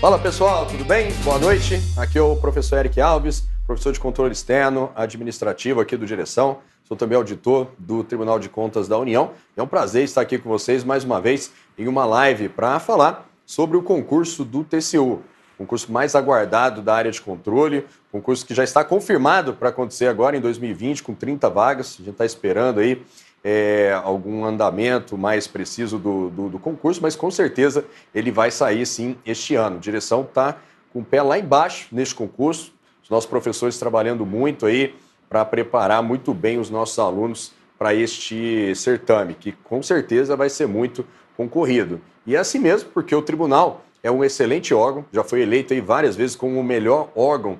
Fala 0.00 0.18
pessoal, 0.18 0.66
tudo 0.66 0.84
bem? 0.84 1.10
Boa 1.24 1.38
noite. 1.38 1.80
Aqui 1.96 2.18
é 2.18 2.22
o 2.22 2.36
professor 2.36 2.78
Eric 2.78 3.00
Alves, 3.00 3.48
professor 3.66 3.92
de 3.92 3.98
controle 3.98 4.32
externo 4.32 4.92
administrativo 4.94 5.80
aqui 5.80 5.96
do 5.96 6.06
Direção. 6.06 6.58
Sou 6.84 6.96
também 6.96 7.16
auditor 7.16 7.68
do 7.78 8.04
Tribunal 8.04 8.38
de 8.38 8.48
Contas 8.48 8.86
da 8.86 8.98
União. 8.98 9.32
É 9.56 9.62
um 9.62 9.66
prazer 9.66 10.04
estar 10.04 10.20
aqui 10.20 10.38
com 10.38 10.48
vocês 10.48 10.84
mais 10.84 11.04
uma 11.04 11.20
vez 11.20 11.52
em 11.76 11.88
uma 11.88 12.04
live 12.04 12.48
para 12.48 12.78
falar 12.78 13.28
sobre 13.44 13.76
o 13.76 13.82
concurso 13.82 14.44
do 14.44 14.62
TCU, 14.62 15.22
concurso 15.58 15.90
mais 15.90 16.14
aguardado 16.14 16.80
da 16.80 16.94
área 16.94 17.10
de 17.10 17.20
controle, 17.20 17.84
concurso 18.12 18.46
que 18.46 18.54
já 18.54 18.62
está 18.62 18.84
confirmado 18.84 19.52
para 19.52 19.70
acontecer 19.70 20.06
agora 20.06 20.36
em 20.36 20.40
2020 20.40 21.02
com 21.02 21.12
30 21.12 21.50
vagas. 21.50 21.96
A 22.00 22.04
gente 22.04 22.12
está 22.12 22.24
esperando 22.24 22.78
aí 22.78 23.02
é, 23.42 23.98
algum 24.04 24.44
andamento 24.44 25.18
mais 25.18 25.48
preciso 25.48 25.98
do, 25.98 26.30
do, 26.30 26.48
do, 26.48 26.58
concurso, 26.60 27.00
mas 27.02 27.16
com 27.16 27.30
certeza 27.30 27.84
ele 28.14 28.30
vai 28.30 28.52
sair 28.52 28.86
sim 28.86 29.16
este 29.26 29.56
ano. 29.56 29.76
A 29.76 29.80
direção 29.80 30.22
está 30.22 30.56
com 30.92 31.00
o 31.00 31.04
pé 31.04 31.20
lá 31.22 31.36
embaixo 31.36 31.88
neste 31.90 32.14
concurso, 32.14 32.72
os 33.02 33.10
nossos 33.10 33.28
professores 33.28 33.78
trabalhando 33.78 34.24
muito 34.24 34.64
aí 34.64 34.94
para 35.28 35.44
preparar 35.44 36.02
muito 36.02 36.32
bem 36.32 36.58
os 36.58 36.70
nossos 36.70 36.98
alunos 36.98 37.52
para 37.76 37.94
este 37.94 38.74
certame, 38.74 39.34
que 39.34 39.52
com 39.52 39.82
certeza 39.82 40.36
vai 40.36 40.48
ser 40.48 40.66
muito 40.66 41.04
concorrido. 41.36 42.00
E 42.26 42.34
é 42.34 42.38
assim 42.38 42.58
mesmo, 42.58 42.90
porque 42.90 43.14
o 43.14 43.22
tribunal 43.22 43.84
é 44.08 44.10
um 44.10 44.24
excelente 44.24 44.72
órgão, 44.72 45.04
já 45.12 45.22
foi 45.22 45.42
eleito 45.42 45.74
aí 45.74 45.80
várias 45.82 46.16
vezes 46.16 46.34
como 46.34 46.58
o 46.58 46.64
melhor 46.64 47.10
órgão 47.14 47.58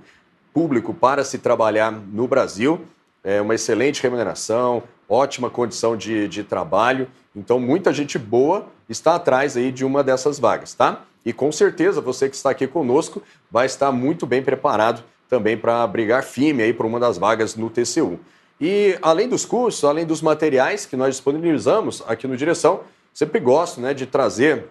público 0.53 0.95
para 0.95 1.23
se 1.23 1.37
trabalhar 1.37 1.93
no 1.93 2.27
Brasil. 2.27 2.81
É 3.23 3.41
uma 3.41 3.55
excelente 3.55 4.03
remuneração, 4.03 4.83
ótima 5.07 5.51
condição 5.51 5.95
de, 5.95 6.27
de 6.27 6.43
trabalho. 6.43 7.07
Então, 7.37 7.61
muita 7.61 7.93
gente 7.93 8.19
boa 8.19 8.67
está 8.89 9.17
atrás 9.17 9.59
aí 9.59 9.71
de 9.71 9.85
uma 9.85 10.03
dessas 10.03 10.39
vagas, 10.39 10.73
tá? 10.73 11.05
E 11.23 11.35
com 11.35 11.53
certeza 11.53 12.01
você 12.01 12.31
que 12.31 12.37
está 12.37 12.51
aqui 12.51 12.67
conosco 12.67 13.23
vai 13.51 13.67
estar 13.67 13.93
muito 13.93 14.25
bem 14.25 14.43
preparado 14.43 15.05
também 15.29 15.55
para 15.55 15.87
brigar 15.87 16.23
firme 16.23 16.63
aí 16.63 16.73
por 16.73 16.87
uma 16.87 16.99
das 16.99 17.19
vagas 17.19 17.55
no 17.57 17.69
TCU. 17.69 18.19
E 18.59 18.99
além 19.03 19.29
dos 19.29 19.45
cursos, 19.45 19.85
além 19.85 20.07
dos 20.07 20.23
materiais 20.23 20.87
que 20.87 20.97
nós 20.97 21.15
disponibilizamos 21.15 22.03
aqui 22.09 22.27
no 22.27 22.39
Direção, 22.39 22.81
sempre 23.13 23.39
gosto 23.39 23.83
né, 23.83 23.93
de 23.93 24.07
trazer 24.07 24.65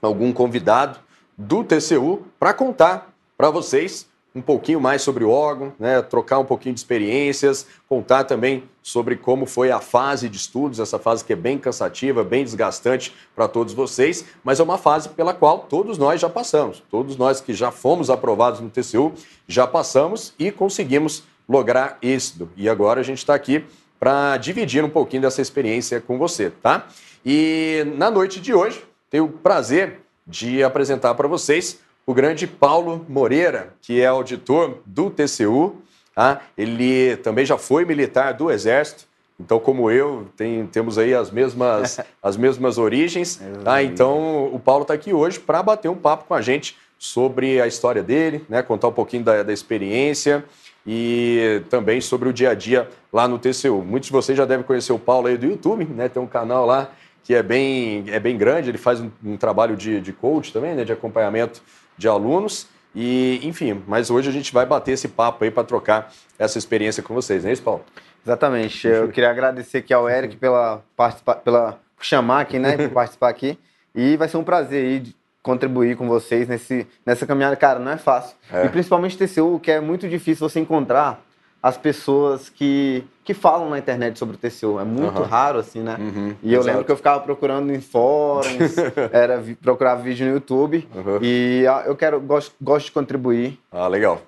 algum 0.00 0.32
convidado 0.32 1.07
do 1.38 1.62
TCU 1.62 2.26
para 2.38 2.52
contar 2.52 3.14
para 3.36 3.48
vocês 3.48 4.08
um 4.34 4.42
pouquinho 4.42 4.80
mais 4.80 5.02
sobre 5.02 5.24
o 5.24 5.30
órgão, 5.30 5.72
né, 5.78 6.02
trocar 6.02 6.38
um 6.38 6.44
pouquinho 6.44 6.74
de 6.74 6.80
experiências, 6.80 7.66
contar 7.88 8.24
também 8.24 8.64
sobre 8.82 9.16
como 9.16 9.46
foi 9.46 9.70
a 9.70 9.80
fase 9.80 10.28
de 10.28 10.36
estudos, 10.36 10.78
essa 10.78 10.98
fase 10.98 11.24
que 11.24 11.32
é 11.32 11.36
bem 11.36 11.58
cansativa, 11.58 12.22
bem 12.22 12.44
desgastante 12.44 13.14
para 13.34 13.48
todos 13.48 13.72
vocês, 13.72 14.24
mas 14.44 14.60
é 14.60 14.62
uma 14.62 14.78
fase 14.78 15.08
pela 15.10 15.32
qual 15.32 15.60
todos 15.60 15.98
nós 15.98 16.20
já 16.20 16.28
passamos. 16.28 16.82
Todos 16.90 17.16
nós 17.16 17.40
que 17.40 17.54
já 17.54 17.70
fomos 17.70 18.10
aprovados 18.10 18.60
no 18.60 18.70
TCU 18.70 19.12
já 19.46 19.66
passamos 19.66 20.34
e 20.38 20.52
conseguimos 20.52 21.24
lograr 21.48 21.98
êxito. 22.02 22.48
E 22.56 22.68
agora 22.68 23.00
a 23.00 23.04
gente 23.04 23.18
está 23.18 23.34
aqui 23.34 23.64
para 23.98 24.36
dividir 24.36 24.84
um 24.84 24.90
pouquinho 24.90 25.22
dessa 25.22 25.40
experiência 25.40 26.00
com 26.00 26.18
você, 26.18 26.50
tá? 26.50 26.86
E 27.24 27.84
na 27.96 28.10
noite 28.10 28.40
de 28.40 28.54
hoje, 28.54 28.84
tenho 29.10 29.24
o 29.24 29.28
prazer 29.28 30.00
de 30.28 30.62
apresentar 30.62 31.14
para 31.14 31.26
vocês 31.26 31.80
o 32.06 32.12
grande 32.12 32.46
Paulo 32.46 33.04
Moreira, 33.08 33.74
que 33.80 34.00
é 34.00 34.06
auditor 34.06 34.78
do 34.84 35.10
TCU. 35.10 35.76
Tá? 36.14 36.42
Ele 36.56 37.16
também 37.16 37.46
já 37.46 37.56
foi 37.56 37.84
militar 37.84 38.34
do 38.34 38.50
Exército, 38.50 39.08
então, 39.40 39.60
como 39.60 39.88
eu, 39.88 40.26
tem, 40.36 40.66
temos 40.66 40.98
aí 40.98 41.14
as 41.14 41.30
mesmas, 41.30 42.00
as 42.20 42.36
mesmas 42.36 42.76
origens. 42.76 43.40
Tá? 43.62 43.82
Então, 43.82 44.46
o 44.52 44.58
Paulo 44.58 44.82
está 44.82 44.94
aqui 44.94 45.12
hoje 45.12 45.38
para 45.38 45.62
bater 45.62 45.88
um 45.88 45.94
papo 45.94 46.24
com 46.24 46.34
a 46.34 46.42
gente 46.42 46.76
sobre 46.98 47.60
a 47.60 47.66
história 47.66 48.02
dele, 48.02 48.44
né? 48.48 48.62
contar 48.62 48.88
um 48.88 48.92
pouquinho 48.92 49.22
da, 49.22 49.44
da 49.44 49.52
experiência 49.52 50.44
e 50.84 51.62
também 51.70 52.00
sobre 52.00 52.28
o 52.28 52.32
dia 52.32 52.50
a 52.50 52.54
dia 52.54 52.88
lá 53.12 53.28
no 53.28 53.38
TCU. 53.38 53.84
Muitos 53.86 54.08
de 54.08 54.12
vocês 54.12 54.36
já 54.36 54.44
devem 54.44 54.66
conhecer 54.66 54.92
o 54.92 54.98
Paulo 54.98 55.28
aí 55.28 55.36
do 55.36 55.46
YouTube, 55.46 55.84
né? 55.84 56.08
tem 56.08 56.20
um 56.20 56.26
canal 56.26 56.66
lá 56.66 56.90
que 57.28 57.34
é 57.34 57.42
bem, 57.42 58.06
é 58.08 58.18
bem 58.18 58.38
grande, 58.38 58.70
ele 58.70 58.78
faz 58.78 59.02
um, 59.02 59.10
um 59.22 59.36
trabalho 59.36 59.76
de, 59.76 60.00
de 60.00 60.14
coach 60.14 60.50
também, 60.50 60.74
né? 60.74 60.82
de 60.82 60.92
acompanhamento 60.94 61.60
de 61.94 62.08
alunos. 62.08 62.66
E, 62.94 63.38
enfim, 63.42 63.82
mas 63.86 64.08
hoje 64.08 64.30
a 64.30 64.32
gente 64.32 64.50
vai 64.50 64.64
bater 64.64 64.92
esse 64.92 65.08
papo 65.08 65.44
aí 65.44 65.50
para 65.50 65.62
trocar 65.62 66.10
essa 66.38 66.56
experiência 66.56 67.02
com 67.02 67.12
vocês, 67.12 67.42
não 67.42 67.50
é 67.50 67.52
isso, 67.52 67.62
Paulo? 67.62 67.84
Exatamente. 68.24 68.88
Eu 68.88 69.10
queria 69.10 69.28
agradecer 69.28 69.76
aqui 69.76 69.92
ao 69.92 70.08
Eric 70.08 70.36
pela, 70.36 70.82
participa 70.96 71.34
pela 71.34 71.78
chamar 72.00 72.40
aqui, 72.40 72.58
né, 72.58 72.78
por 72.78 72.88
participar 72.88 73.28
aqui. 73.28 73.58
E 73.94 74.16
vai 74.16 74.26
ser 74.26 74.38
um 74.38 74.44
prazer 74.44 74.82
aí 74.82 75.14
contribuir 75.42 75.98
com 75.98 76.08
vocês 76.08 76.48
nesse, 76.48 76.86
nessa 77.04 77.26
caminhada. 77.26 77.56
Cara, 77.56 77.78
não 77.78 77.92
é 77.92 77.98
fácil. 77.98 78.34
É. 78.50 78.64
E 78.64 78.68
principalmente 78.70 79.18
TCU, 79.18 79.60
que 79.62 79.70
é 79.70 79.80
muito 79.82 80.08
difícil 80.08 80.48
você 80.48 80.60
encontrar 80.60 81.22
as 81.62 81.76
pessoas 81.76 82.48
que, 82.48 83.04
que 83.28 83.34
falam 83.34 83.68
na 83.68 83.78
internet 83.78 84.18
sobre 84.18 84.36
o 84.36 84.38
TCU. 84.38 84.80
É 84.80 84.84
muito 84.84 85.20
uhum. 85.20 85.26
raro, 85.26 85.58
assim, 85.58 85.80
né? 85.80 85.98
Uhum. 86.00 86.34
E 86.42 86.50
eu 86.50 86.60
Exato. 86.60 86.66
lembro 86.66 86.84
que 86.86 86.90
eu 86.90 86.96
ficava 86.96 87.20
procurando 87.20 87.70
em 87.70 87.78
fóruns, 87.78 88.74
era 89.12 89.44
procurava 89.60 90.00
vídeo 90.00 90.26
no 90.26 90.32
YouTube. 90.32 90.88
Uhum. 90.94 91.18
E 91.20 91.66
ah, 91.66 91.82
eu 91.84 91.94
quero, 91.94 92.18
gosto, 92.22 92.54
gosto 92.58 92.86
de 92.86 92.92
contribuir. 92.92 93.60
Ah, 93.70 93.86
legal. 93.86 94.22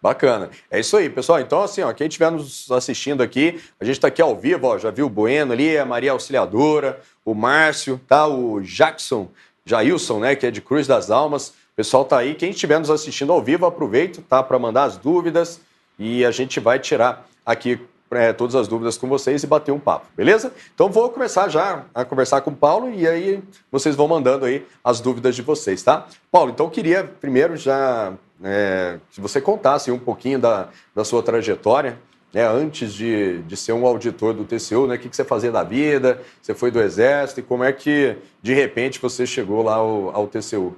Bacana. 0.00 0.50
É 0.70 0.78
isso 0.78 0.96
aí, 0.96 1.10
pessoal. 1.10 1.40
Então, 1.40 1.60
assim, 1.64 1.82
ó, 1.82 1.92
quem 1.92 2.06
estiver 2.06 2.30
nos 2.30 2.70
assistindo 2.70 3.24
aqui, 3.24 3.60
a 3.80 3.84
gente 3.84 3.96
está 3.96 4.06
aqui 4.06 4.22
ao 4.22 4.36
vivo, 4.36 4.68
ó, 4.68 4.78
já 4.78 4.92
viu 4.92 5.06
o 5.06 5.10
Bueno 5.10 5.52
ali, 5.52 5.76
a 5.76 5.84
Maria 5.84 6.12
Auxiliadora, 6.12 7.00
o 7.24 7.34
Márcio, 7.34 8.00
tá? 8.06 8.24
O 8.28 8.60
Jackson, 8.60 9.26
Jailson, 9.66 10.20
né, 10.20 10.36
que 10.36 10.46
é 10.46 10.52
de 10.52 10.60
Cruz 10.60 10.86
das 10.86 11.10
Almas. 11.10 11.48
O 11.48 11.74
pessoal 11.74 12.04
tá 12.04 12.18
aí. 12.18 12.36
Quem 12.36 12.50
estiver 12.50 12.78
nos 12.78 12.88
assistindo 12.88 13.32
ao 13.32 13.42
vivo, 13.42 13.66
aproveita, 13.66 14.22
tá? 14.28 14.44
Para 14.44 14.60
mandar 14.60 14.84
as 14.84 14.96
dúvidas 14.96 15.60
e 15.98 16.24
a 16.24 16.30
gente 16.30 16.60
vai 16.60 16.78
tirar 16.78 17.26
aqui 17.44 17.80
é, 18.10 18.32
todas 18.32 18.54
as 18.54 18.68
dúvidas 18.68 18.96
com 18.96 19.08
vocês 19.08 19.42
e 19.42 19.46
bater 19.46 19.72
um 19.72 19.78
papo, 19.78 20.06
beleza? 20.16 20.52
Então 20.74 20.90
vou 20.90 21.10
começar 21.10 21.48
já 21.48 21.84
a 21.94 22.04
conversar 22.04 22.40
com 22.40 22.50
o 22.50 22.56
Paulo 22.56 22.90
e 22.90 23.06
aí 23.06 23.42
vocês 23.70 23.94
vão 23.94 24.08
mandando 24.08 24.44
aí 24.44 24.66
as 24.82 25.00
dúvidas 25.00 25.36
de 25.36 25.42
vocês, 25.42 25.82
tá? 25.82 26.06
Paulo, 26.30 26.50
então 26.50 26.66
eu 26.66 26.70
queria 26.70 27.04
primeiro 27.04 27.56
já 27.56 28.12
é, 28.42 28.98
que 29.10 29.20
você 29.20 29.40
contasse 29.40 29.90
um 29.90 29.98
pouquinho 29.98 30.38
da, 30.38 30.68
da 30.94 31.04
sua 31.04 31.22
trajetória, 31.22 31.98
né, 32.32 32.46
antes 32.46 32.92
de, 32.92 33.42
de 33.42 33.56
ser 33.56 33.72
um 33.72 33.86
auditor 33.86 34.34
do 34.34 34.44
TCU, 34.44 34.86
né, 34.86 34.96
o 34.96 34.98
que, 34.98 35.08
que 35.08 35.16
você 35.16 35.24
fazia 35.24 35.50
da 35.50 35.62
vida, 35.62 36.20
você 36.42 36.54
foi 36.54 36.70
do 36.70 36.80
Exército 36.80 37.40
e 37.40 37.42
como 37.42 37.64
é 37.64 37.72
que 37.72 38.16
de 38.42 38.52
repente 38.52 39.00
você 39.00 39.26
chegou 39.26 39.62
lá 39.62 39.76
ao, 39.76 40.14
ao 40.14 40.26
TCU? 40.26 40.76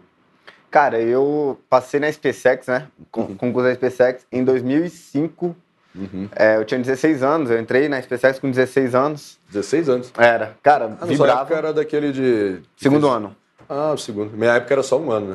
Cara, 0.71 1.01
eu 1.01 1.59
passei 1.69 1.99
na 1.99 2.11
SpaceX, 2.11 2.69
né? 2.69 2.87
Com, 3.11 3.23
uhum. 3.23 3.37
Concurso 3.37 3.69
da 3.69 3.75
SpaceX 3.75 4.25
em 4.31 4.45
2005. 4.45 5.57
Uhum. 5.95 6.29
É, 6.37 6.57
eu 6.57 6.65
tinha 6.65 6.79
16 6.81 7.23
anos, 7.23 7.51
eu 7.51 7.59
entrei 7.59 7.89
na 7.89 8.01
SpaceX 8.01 8.39
com 8.39 8.51
16 8.51 8.95
anos. 8.95 9.39
16 9.51 9.89
anos? 9.89 10.13
Era. 10.17 10.55
Cara, 10.63 10.97
ah, 11.01 11.07
vibrava. 11.07 11.41
época 11.41 11.57
era 11.57 11.73
daquele 11.73 12.13
de... 12.13 12.61
Segundo 12.77 13.09
ano. 13.09 13.35
Ah, 13.69 13.93
o 13.93 13.99
segundo. 13.99 14.37
Minha 14.37 14.53
época 14.53 14.75
era 14.75 14.83
só 14.83 14.99
um 14.99 15.11
ano, 15.11 15.27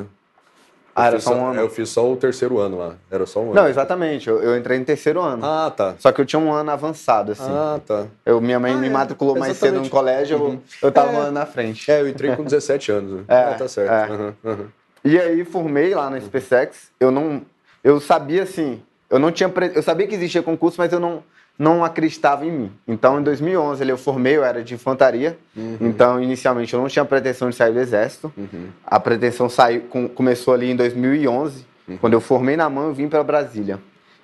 Eu 0.96 1.02
ah, 1.02 1.06
era 1.08 1.20
só 1.20 1.34
um 1.34 1.46
ano? 1.46 1.60
Eu 1.60 1.68
fiz 1.68 1.90
só 1.90 2.10
o 2.10 2.16
terceiro 2.16 2.58
ano 2.58 2.78
lá. 2.78 2.94
Era 3.10 3.26
só 3.26 3.40
um 3.40 3.50
ano. 3.50 3.54
Não, 3.54 3.68
exatamente. 3.68 4.28
Eu, 4.28 4.42
eu, 4.42 4.56
entrei 4.56 4.78
no 4.78 4.84
terceiro 4.86 5.20
ano. 5.20 5.44
Ah, 5.44 5.70
tá. 5.70 5.94
Só 5.98 6.10
que 6.10 6.22
eu 6.22 6.24
tinha 6.24 6.40
um 6.40 6.50
ano 6.50 6.70
avançado, 6.70 7.32
assim. 7.32 7.50
Ah, 7.50 7.78
tá. 7.84 8.06
Eu, 8.24 8.40
minha 8.40 8.58
mãe 8.58 8.72
ah, 8.72 8.76
me 8.76 8.86
é. 8.86 8.90
matriculou 8.90 9.38
mais 9.38 9.58
cedo 9.58 9.82
no 9.82 9.90
colégio, 9.90 10.38
uhum. 10.38 10.52
eu, 10.52 10.88
eu 10.88 10.92
tava 10.92 11.12
é. 11.12 11.16
um 11.16 11.20
ano 11.20 11.32
na 11.32 11.44
frente. 11.44 11.90
É, 11.90 12.00
eu 12.00 12.08
entrei 12.08 12.34
com 12.34 12.44
17 12.44 12.92
anos. 12.92 13.24
É, 13.28 13.42
ah, 13.42 13.54
tá 13.54 13.68
certo. 13.68 13.92
É. 13.92 14.14
Uhum, 14.14 14.32
uhum. 14.44 14.66
E 15.04 15.18
aí 15.18 15.44
formei 15.44 15.94
lá 15.94 16.08
na 16.08 16.18
SpaceX. 16.18 16.90
Eu 16.98 17.10
não, 17.10 17.42
eu 17.84 18.00
sabia 18.00 18.42
assim, 18.42 18.82
eu 19.10 19.18
não 19.18 19.30
tinha, 19.30 19.52
eu 19.74 19.82
sabia 19.82 20.06
que 20.06 20.14
existia 20.14 20.42
concurso, 20.42 20.76
mas 20.78 20.92
eu 20.92 21.00
não 21.00 21.22
não 21.58 21.82
acreditava 21.82 22.44
em 22.44 22.50
mim. 22.50 22.72
Então, 22.86 23.18
em 23.18 23.22
2011, 23.22 23.88
eu 23.88 23.96
formei, 23.96 24.36
eu 24.36 24.44
era 24.44 24.62
de 24.62 24.74
infantaria. 24.74 25.38
Uhum. 25.56 25.78
Então, 25.80 26.22
inicialmente, 26.22 26.74
eu 26.74 26.80
não 26.80 26.88
tinha 26.88 27.04
pretensão 27.04 27.48
de 27.48 27.56
sair 27.56 27.72
do 27.72 27.80
exército. 27.80 28.32
Uhum. 28.36 28.68
A 28.84 29.00
pretensão 29.00 29.48
saiu, 29.48 29.82
com, 29.82 30.06
começou 30.06 30.52
ali 30.52 30.70
em 30.70 30.76
2011, 30.76 31.64
uhum. 31.88 31.96
quando 31.96 32.12
eu 32.12 32.20
formei 32.20 32.56
na 32.56 32.68
mão, 32.68 32.88
eu 32.88 32.94
vim 32.94 33.08
para 33.08 33.24
Brasília. 33.24 33.78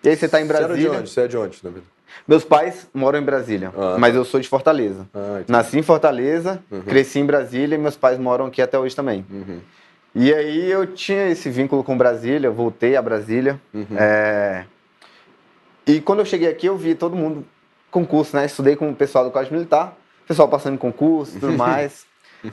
E 0.04 0.08
aí 0.08 0.16
você 0.16 0.26
está 0.26 0.40
em 0.40 0.46
Brasília? 0.46 0.76
Você 0.76 0.82
de 0.82 0.88
onde? 0.88 1.10
Você 1.10 1.20
é 1.20 1.28
de 1.28 1.36
onde, 1.38 1.58
David? 1.62 1.84
Meus 2.28 2.44
pais 2.44 2.86
moram 2.92 3.18
em 3.18 3.22
Brasília, 3.22 3.72
ah, 3.74 3.96
mas 3.98 4.14
eu 4.14 4.24
sou 4.24 4.38
de 4.38 4.46
Fortaleza. 4.46 5.08
Ah, 5.14 5.42
Nasci 5.48 5.78
em 5.78 5.82
Fortaleza, 5.82 6.62
uhum. 6.70 6.82
cresci 6.82 7.18
em 7.18 7.24
Brasília 7.24 7.74
e 7.74 7.78
meus 7.78 7.96
pais 7.96 8.18
moram 8.18 8.46
aqui 8.46 8.60
até 8.60 8.78
hoje 8.78 8.94
também. 8.94 9.24
Uhum. 9.30 9.60
E 10.14 10.32
aí 10.32 10.70
eu 10.70 10.86
tinha 10.86 11.28
esse 11.28 11.48
vínculo 11.48 11.82
com 11.82 11.96
Brasília, 11.96 12.48
eu 12.48 12.52
voltei 12.52 12.96
a 12.96 13.02
Brasília. 13.02 13.58
Uhum. 13.72 13.86
É... 13.96 14.66
E 15.86 16.00
quando 16.00 16.20
eu 16.20 16.24
cheguei 16.24 16.48
aqui, 16.48 16.66
eu 16.66 16.76
vi 16.76 16.94
todo 16.94 17.16
mundo 17.16 17.44
concurso, 17.90 18.36
né? 18.36 18.46
Estudei 18.46 18.76
com 18.76 18.90
o 18.90 18.94
pessoal 18.94 19.24
do 19.24 19.30
Código 19.30 19.54
Militar, 19.54 19.96
pessoal 20.26 20.48
passando 20.48 20.74
em 20.74 20.78
concurso 20.78 21.36
e 21.36 21.40
tudo 21.40 21.52
mais. 21.58 22.06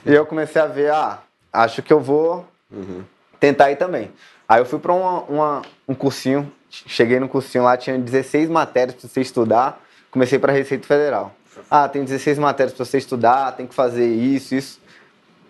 e 0.05 0.13
eu 0.13 0.25
comecei 0.25 0.61
a 0.61 0.65
ver, 0.65 0.91
ah, 0.91 1.19
acho 1.51 1.81
que 1.81 1.93
eu 1.93 1.99
vou 1.99 2.45
uhum. 2.71 3.03
tentar 3.39 3.71
ir 3.71 3.77
também. 3.77 4.11
Aí 4.47 4.59
eu 4.59 4.65
fui 4.65 4.79
para 4.79 4.93
um 4.93 5.95
cursinho, 5.95 6.51
cheguei 6.69 7.19
no 7.19 7.29
cursinho 7.29 7.63
lá, 7.63 7.77
tinha 7.77 7.97
16 7.97 8.49
matérias 8.49 8.95
para 8.95 9.07
você 9.07 9.21
estudar, 9.21 9.81
comecei 10.11 10.39
para 10.39 10.51
Receita 10.51 10.87
Federal. 10.87 11.33
Ah, 11.69 11.87
tem 11.87 12.03
16 12.03 12.39
matérias 12.39 12.73
para 12.73 12.85
você 12.85 12.97
estudar, 12.97 13.51
tem 13.55 13.67
que 13.67 13.75
fazer 13.75 14.07
isso, 14.07 14.55
isso. 14.55 14.79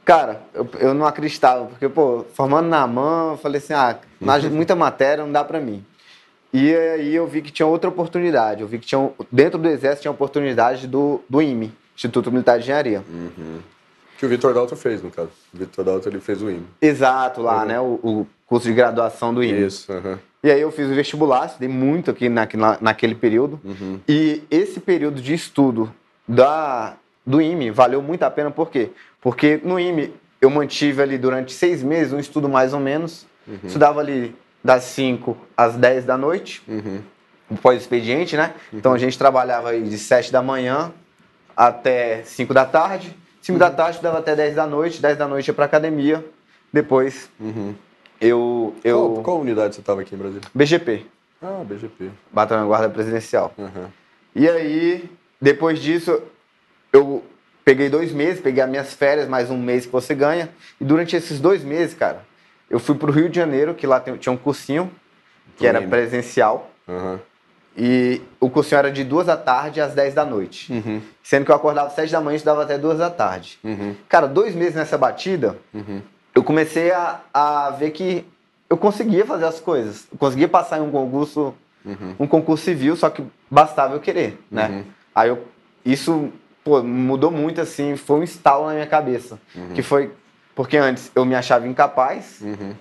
Cara, 0.04 0.42
eu, 0.54 0.68
eu 0.80 0.94
não 0.94 1.06
acreditava, 1.06 1.66
porque, 1.66 1.88
pô, 1.88 2.26
formando 2.34 2.68
na 2.68 2.86
mão, 2.88 3.32
eu 3.32 3.38
falei 3.38 3.60
assim, 3.60 3.74
ah, 3.74 3.98
muita 4.52 4.76
matéria 4.76 5.24
não 5.24 5.32
dá 5.32 5.44
para 5.44 5.60
mim. 5.60 5.86
E 6.52 6.76
aí 6.76 7.16
eu 7.16 7.28
vi 7.28 7.42
que 7.42 7.52
tinha 7.52 7.68
outra 7.68 7.90
oportunidade. 7.90 8.62
Eu 8.62 8.68
vi 8.68 8.80
que 8.80 8.88
tinha, 8.88 9.10
dentro 9.32 9.60
do 9.60 9.68
Exército 9.68 10.04
tinha 10.04 10.12
oportunidade 10.12 10.88
do, 10.88 11.22
do 11.30 11.42
IME, 11.42 11.72
Instituto 11.96 12.32
Militar 12.32 12.58
de 12.58 12.64
Engenharia. 12.64 13.04
Uhum. 13.10 13.60
Que 14.18 14.26
o 14.26 14.30
Vitor 14.30 14.54
Dalto 14.54 14.76
fez, 14.76 15.02
no 15.02 15.12
caso. 15.12 15.30
O 15.54 15.58
Vitor 15.58 15.86
Dalto 15.86 16.10
ele 16.10 16.20
fez 16.20 16.42
o 16.42 16.50
IME. 16.50 16.66
Exato, 16.82 17.42
lá, 17.42 17.62
uhum. 17.62 17.66
né? 17.66 17.80
O, 17.80 18.00
o, 18.04 18.28
curso 18.46 18.68
de 18.68 18.74
graduação 18.74 19.32
do 19.32 19.44
IME. 19.44 19.68
Isso. 19.68 19.92
Uhum. 19.94 20.18
E 20.44 20.50
aí 20.50 20.60
eu 20.60 20.72
fiz 20.72 20.90
o 20.90 20.96
vestibular, 20.96 21.46
estudei 21.46 21.70
muito 21.70 22.10
aqui 22.10 22.28
na, 22.28 22.48
naquele 22.82 23.14
período. 23.14 23.60
Uhum. 23.64 24.00
E 24.08 24.42
esse 24.50 24.80
período 24.80 25.22
de 25.22 25.34
estudo 25.34 25.94
da, 26.28 26.96
do 27.26 27.40
IME 27.40 27.70
valeu 27.70 28.02
muito 28.02 28.24
a 28.24 28.32
pena, 28.32 28.50
por 28.50 28.72
quê? 28.72 28.90
Porque 29.22 29.60
no 29.64 29.80
IME 29.80 30.12
eu 30.42 30.50
mantive 30.50 31.02
ali 31.02 31.18
durante 31.18 31.54
seis 31.54 31.84
meses 31.84 32.12
um 32.12 32.20
estudo 32.20 32.50
mais 32.50 32.74
ou 32.74 32.80
menos. 32.80 33.26
Uhum. 33.48 33.60
Estudava 33.64 34.00
ali 34.00 34.36
das 34.64 34.84
5 34.84 35.38
às 35.56 35.76
10 35.76 36.06
da 36.06 36.18
noite, 36.18 36.62
uhum. 36.68 37.02
pós-expediente, 37.62 38.36
né? 38.36 38.54
Uhum. 38.72 38.80
Então 38.80 38.94
a 38.94 38.98
gente 38.98 39.18
trabalhava 39.18 39.70
aí 39.70 39.84
de 39.84 39.98
7 39.98 40.32
da 40.32 40.42
manhã 40.42 40.92
até 41.56 42.24
5 42.24 42.54
da 42.54 42.66
tarde. 42.66 43.16
5 43.42 43.54
uhum. 43.54 43.60
da 43.60 43.70
tarde 43.70 44.00
dava 44.02 44.20
até 44.20 44.36
10 44.36 44.56
da 44.56 44.68
noite, 44.68 45.02
10 45.02 45.18
da 45.18 45.28
noite 45.28 45.48
ia 45.48 45.54
pra 45.54 45.66
academia. 45.66 46.24
Depois 46.72 47.30
uhum. 47.40 47.74
eu. 48.22 48.76
eu... 48.84 49.12
Qual, 49.14 49.24
qual, 49.24 49.40
unidade 49.40 49.76
você 49.76 49.82
estava 49.82 50.02
aqui 50.02 50.14
em 50.14 50.18
Brasília? 50.18 50.44
BGP. 50.54 51.06
Ah, 51.42 51.64
BGP. 51.66 52.10
Batalhão 52.32 52.68
Guarda 52.68 52.90
Presidencial. 52.90 53.54
Uhum. 53.58 53.88
E 54.36 54.48
aí, 54.48 55.10
depois 55.42 55.80
disso, 55.80 56.22
eu 56.92 57.24
peguei 57.64 57.90
dois 57.90 58.12
meses, 58.12 58.42
peguei 58.42 58.62
as 58.62 58.70
minhas 58.70 58.94
férias, 58.94 59.28
mais 59.28 59.50
um 59.50 59.58
mês 59.58 59.86
que 59.86 59.92
você 59.92 60.14
ganha. 60.14 60.50
E 60.80 60.86
durante 60.86 61.16
esses 61.16 61.40
dois 61.40 61.64
meses, 61.64 61.94
cara, 61.96 62.26
eu 62.70 62.80
fui 62.80 62.96
para 62.96 63.10
o 63.10 63.14
Rio 63.14 63.30
de 63.30 63.36
Janeiro, 63.36 63.74
que 63.74 63.88
lá 63.88 64.00
tinha 64.00 64.32
um 64.32 64.38
cursinho, 64.38 64.92
que 65.58 65.66
era 65.66 65.82
presencial. 65.82 66.70
Uhum. 66.88 67.20
E 67.76 68.22
o 68.40 68.50
cursinho 68.50 68.80
era 68.80 68.92
de 68.92 69.04
duas 69.04 69.28
da 69.28 69.38
tarde 69.38 69.80
às 69.80 69.94
10 69.94 70.14
da 70.14 70.26
noite. 70.26 70.72
Uhum. 70.72 71.02
Sendo 71.24 71.46
que 71.46 71.52
eu 71.52 71.56
acordava 71.56 71.88
às 71.88 71.94
7 71.94 72.12
da 72.12 72.20
manhã 72.20 72.34
e 72.34 72.38
estudava 72.38 72.64
até 72.64 72.78
duas 72.78 72.98
da 72.98 73.10
tarde. 73.10 73.58
Uhum. 73.64 73.96
Cara, 74.08 74.28
dois 74.28 74.54
meses 74.54 74.76
nessa 74.76 74.98
batida, 74.98 75.58
uhum. 75.74 76.02
eu 76.36 76.44
comecei 76.44 76.92
a, 76.92 77.22
a 77.34 77.70
ver 77.72 77.92
que 77.92 78.26
eu 78.70 78.78
conseguia 78.78 79.26
fazer 79.26 79.46
as 79.46 79.60
coisas. 79.60 80.08
Eu 80.12 80.18
conseguia 80.18 80.48
passar 80.48 80.80
em 80.80 80.82
um 80.82 80.92
concurso, 80.92 81.54
uhum. 81.86 82.16
um 82.20 82.28
concurso 82.28 82.66
civil, 82.66 82.96
só 82.96 83.10
que 83.10 83.24
bastava 83.50 83.96
eu 83.96 84.00
querer, 84.00 84.40
né? 84.52 84.68
Uhum. 84.68 84.84
Aí 85.16 85.30
eu, 85.30 85.44
isso 85.86 86.32
pô, 86.64 86.84
mudou 86.84 87.32
muito, 87.32 87.62
assim, 87.62 87.96
foi 87.96 88.20
um 88.20 88.24
estalo 88.24 88.68
na 88.68 88.74
minha 88.74 88.88
cabeça. 88.88 89.40
Que 89.74 89.82
foi 89.82 90.12
porque 90.60 90.76
antes 90.76 91.10
eu 91.16 91.24
me 91.24 91.36
achava 91.36 91.66
incapaz. 91.66 92.42
Uhum. 92.42 92.74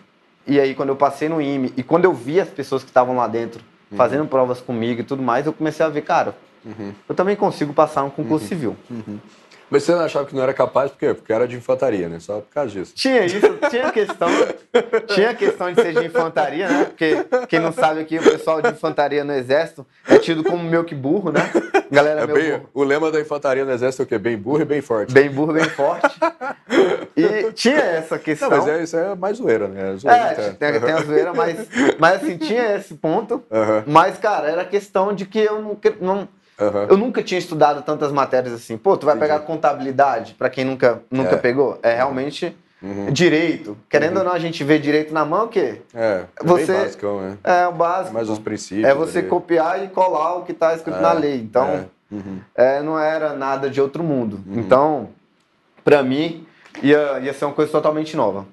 E 0.44 0.58
aí, 0.58 0.74
quando 0.74 0.88
eu 0.88 0.96
passei 0.96 1.28
no 1.28 1.40
IME 1.40 1.72
e 1.76 1.82
quando 1.84 2.06
eu 2.06 2.12
vi 2.12 2.40
as 2.40 2.48
pessoas 2.48 2.82
que 2.82 2.90
estavam 2.90 3.14
lá 3.14 3.28
dentro 3.28 3.62
uhum. 3.88 3.96
fazendo 3.96 4.26
provas 4.26 4.60
comigo 4.60 5.00
e 5.00 5.04
tudo 5.04 5.22
mais, 5.22 5.46
eu 5.46 5.52
comecei 5.52 5.86
a 5.86 5.88
ver, 5.88 6.02
cara, 6.02 6.34
uhum. 6.64 6.92
eu 7.08 7.14
também 7.14 7.36
consigo 7.36 7.72
passar 7.72 8.02
um 8.02 8.10
concurso 8.10 8.46
uhum. 8.46 8.48
civil. 8.48 8.76
Mas 9.70 9.82
você 9.82 9.92
não 9.92 10.00
achava 10.00 10.26
que 10.26 10.34
não 10.34 10.42
era 10.42 10.54
capaz, 10.54 10.90
por 10.90 10.98
quê? 10.98 11.14
Porque 11.14 11.32
era 11.32 11.46
de 11.46 11.56
infantaria, 11.56 12.08
né? 12.08 12.18
Só 12.20 12.40
por 12.40 12.52
causa 12.52 12.70
disso. 12.70 12.92
Tinha 12.94 13.26
isso, 13.26 13.40
tinha 13.68 13.90
questão, 13.92 14.28
tinha 15.08 15.34
questão 15.34 15.72
de 15.72 15.82
ser 15.82 15.94
de 15.94 16.06
infantaria, 16.06 16.68
né? 16.68 16.84
Porque 16.84 17.16
quem 17.48 17.60
não 17.60 17.72
sabe 17.72 18.00
aqui, 18.00 18.18
o 18.18 18.22
pessoal 18.22 18.62
de 18.62 18.70
infantaria 18.70 19.22
no 19.24 19.32
exército 19.32 19.86
é 20.08 20.18
tido 20.18 20.42
como 20.42 20.62
meio 20.62 20.84
que 20.84 20.94
burro, 20.94 21.30
né? 21.30 21.50
Galera 21.90 22.22
é 22.22 22.26
bem, 22.26 22.52
burro. 22.52 22.70
O 22.72 22.82
lema 22.82 23.10
da 23.10 23.20
infantaria 23.20 23.64
no 23.64 23.72
exército 23.72 24.02
é 24.02 24.04
o 24.04 24.08
quê? 24.08 24.18
Bem 24.18 24.36
burro 24.36 24.62
e 24.62 24.64
bem 24.64 24.80
forte. 24.80 25.12
Bem 25.12 25.30
burro, 25.30 25.52
bem 25.52 25.68
forte. 25.68 26.18
E 27.16 27.52
tinha 27.52 27.80
essa 27.80 28.18
questão. 28.18 28.48
Não, 28.48 28.58
mas 28.58 28.68
é, 28.68 28.82
isso 28.82 28.96
é 28.96 29.14
mais 29.14 29.36
zoeira, 29.38 29.68
né? 29.68 29.92
É, 29.92 29.96
zoeira 29.96 30.20
é 30.20 30.34
tem, 30.52 30.80
tem, 30.80 30.92
a 30.92 31.02
zoeira, 31.02 31.34
mas, 31.34 31.68
mas 31.98 32.22
assim, 32.22 32.38
tinha 32.38 32.76
esse 32.76 32.94
ponto. 32.94 33.42
Uhum. 33.50 33.82
Mas, 33.86 34.18
cara, 34.18 34.48
era 34.48 34.64
questão 34.64 35.12
de 35.12 35.26
que 35.26 35.40
eu 35.40 35.60
não, 35.60 35.76
não 36.00 36.28
Uhum. 36.60 36.86
Eu 36.88 36.96
nunca 36.96 37.22
tinha 37.22 37.38
estudado 37.38 37.82
tantas 37.82 38.10
matérias 38.10 38.52
assim. 38.52 38.76
Pô, 38.76 38.96
tu 38.96 39.06
vai 39.06 39.14
Entendi. 39.14 39.32
pegar 39.32 39.44
contabilidade, 39.44 40.34
para 40.34 40.50
quem 40.50 40.64
nunca, 40.64 41.02
nunca 41.10 41.36
é. 41.36 41.38
pegou? 41.38 41.78
É 41.82 41.94
realmente 41.94 42.56
uhum. 42.82 43.12
direito. 43.12 43.76
Querendo 43.88 44.14
uhum. 44.16 44.22
ou 44.22 44.24
não, 44.24 44.32
a 44.32 44.38
gente 44.38 44.64
vê 44.64 44.78
direito 44.78 45.14
na 45.14 45.24
mão, 45.24 45.44
o 45.44 45.48
quê? 45.48 45.82
É, 45.94 46.24
é 46.36 46.44
você, 46.44 46.72
básico, 46.72 47.20
né? 47.20 47.38
É, 47.44 47.66
o 47.68 47.72
básico. 47.72 48.14
Mais 48.14 48.28
os 48.28 48.40
princípios. 48.40 48.88
É 48.88 48.92
você 48.92 49.20
ali. 49.20 49.28
copiar 49.28 49.84
e 49.84 49.88
colar 49.88 50.36
o 50.36 50.42
que 50.42 50.52
está 50.52 50.74
escrito 50.74 50.98
é. 50.98 51.02
na 51.02 51.12
lei. 51.12 51.36
Então, 51.36 51.68
é. 51.68 51.84
Uhum. 52.10 52.40
é. 52.56 52.82
não 52.82 52.98
era 52.98 53.34
nada 53.34 53.70
de 53.70 53.80
outro 53.80 54.02
mundo. 54.02 54.40
Uhum. 54.44 54.58
Então, 54.58 55.10
para 55.84 56.02
mim, 56.02 56.44
ia, 56.82 57.20
ia 57.20 57.32
ser 57.32 57.44
uma 57.44 57.54
coisa 57.54 57.70
totalmente 57.70 58.16
nova. 58.16 58.46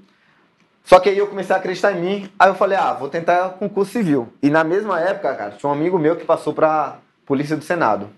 Só 0.83 0.99
que 0.99 1.09
aí 1.09 1.17
eu 1.17 1.25
comecei 1.25 1.55
a 1.55 1.57
acreditar 1.57 1.93
em 1.93 1.99
mim, 1.99 2.31
aí 2.37 2.47
eu 2.47 2.53
falei, 2.53 2.77
ah, 2.77 2.93
vou 2.93 3.09
tentar 3.09 3.49
concurso 3.57 3.91
civil. 3.91 4.29
E 4.43 4.51
na 4.51 4.63
mesma 4.63 4.99
época, 4.99 5.33
cara, 5.33 5.51
tinha 5.51 5.67
um 5.67 5.73
amigo 5.73 5.97
meu 5.97 6.15
que 6.15 6.23
passou 6.23 6.53
para 6.53 6.99
Polícia 7.25 7.55
do 7.55 7.63
Senado. 7.63 8.09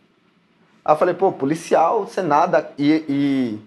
Aí 0.83 0.94
eu 0.94 0.98
falei, 0.98 1.13
pô, 1.13 1.31
policial, 1.31 2.07
Senado. 2.07 2.65
E, 2.77 3.04
e, 3.09 3.59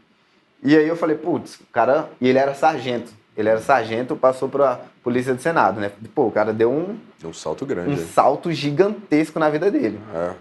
e 0.63 0.77
aí 0.77 0.89
eu 0.89 0.97
falei, 0.97 1.17
putz, 1.17 1.57
o 1.57 1.67
cara. 1.73 2.09
E 2.21 2.29
ele 2.29 2.39
era 2.39 2.55
sargento. 2.55 3.13
Ele 3.37 3.49
era 3.49 3.61
sargento, 3.61 4.17
passou 4.17 4.49
pra 4.49 4.81
Polícia 5.03 5.35
do 5.35 5.41
Senado, 5.41 5.81
né? 5.81 5.91
Pô, 6.15 6.27
o 6.27 6.33
cara 6.33 6.53
deu 6.53 6.71
um. 6.71 6.99
Deu 7.19 7.31
um 7.31 7.33
salto 7.33 7.65
grande. 7.65 7.91
Um 7.91 7.97
salto 7.97 8.53
gigantesco 8.53 9.39
na 9.39 9.49
vida 9.49 9.71
dele. 9.71 9.99
É. 10.15 10.35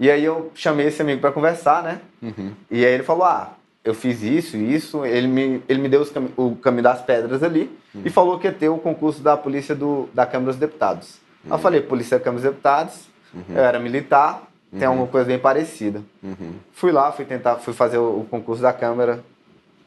E 0.00 0.10
aí 0.10 0.24
eu 0.24 0.50
chamei 0.54 0.86
esse 0.86 1.02
amigo 1.02 1.20
para 1.20 1.32
conversar, 1.32 1.82
né? 1.82 2.00
Uhum. 2.22 2.52
E 2.70 2.84
aí 2.84 2.92
ele 2.92 3.02
falou: 3.02 3.24
ah, 3.24 3.52
eu 3.84 3.94
fiz 3.94 4.22
isso, 4.22 4.56
isso. 4.56 5.04
Ele 5.04 5.28
me, 5.28 5.62
ele 5.68 5.80
me 5.80 5.88
deu 5.88 6.04
cam 6.06 6.28
o 6.36 6.56
caminho 6.56 6.84
das 6.84 7.02
pedras 7.02 7.42
ali 7.42 7.70
uhum. 7.94 8.02
e 8.04 8.10
falou 8.10 8.38
que 8.38 8.46
ia 8.46 8.52
ter 8.52 8.68
o 8.68 8.78
concurso 8.78 9.22
da 9.22 9.36
polícia 9.36 9.74
do, 9.74 10.08
da 10.12 10.26
Câmara 10.26 10.52
dos 10.52 10.60
Deputados. 10.60 11.14
Uhum. 11.14 11.18
Aí 11.44 11.50
eu 11.50 11.56
uhum. 11.56 11.62
falei: 11.62 11.80
polícia 11.80 12.18
da 12.18 12.24
Câmara 12.24 12.42
dos 12.42 12.50
Deputados. 12.50 13.08
Uhum. 13.32 13.56
Eu 13.56 13.62
era 13.62 13.78
militar, 13.78 14.42
tem 14.70 14.82
uhum. 14.82 14.88
alguma 14.88 15.06
coisa 15.06 15.26
bem 15.26 15.38
parecida. 15.38 16.02
Uhum. 16.22 16.54
Fui 16.72 16.92
lá, 16.92 17.10
fui 17.12 17.24
tentar, 17.24 17.56
fui 17.56 17.72
fazer 17.72 17.98
o, 17.98 18.20
o 18.20 18.26
concurso 18.30 18.62
da 18.62 18.72
Câmara. 18.72 19.20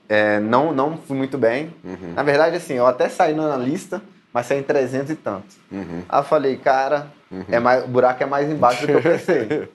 É, 0.09 0.39
não, 0.39 0.73
não 0.73 0.97
fui 0.97 1.15
muito 1.15 1.38
bem. 1.38 1.73
Uhum. 1.83 2.13
Na 2.15 2.23
verdade, 2.23 2.55
assim, 2.55 2.73
eu 2.73 2.85
até 2.85 3.07
saí 3.07 3.33
na 3.33 3.55
lista, 3.57 4.01
mas 4.33 4.45
saí 4.45 4.59
em 4.59 4.63
300 4.63 5.11
e 5.11 5.15
tantos. 5.15 5.57
Uhum. 5.71 6.03
Aí 6.09 6.19
eu 6.19 6.23
falei, 6.23 6.57
cara, 6.57 7.07
é 7.49 7.59
mais, 7.59 7.83
o 7.85 7.88
buraco 7.88 8.21
é 8.21 8.25
mais 8.25 8.49
embaixo 8.49 8.81
do 8.81 8.88
que 8.88 8.93
eu 8.93 9.01
pensei. 9.01 9.45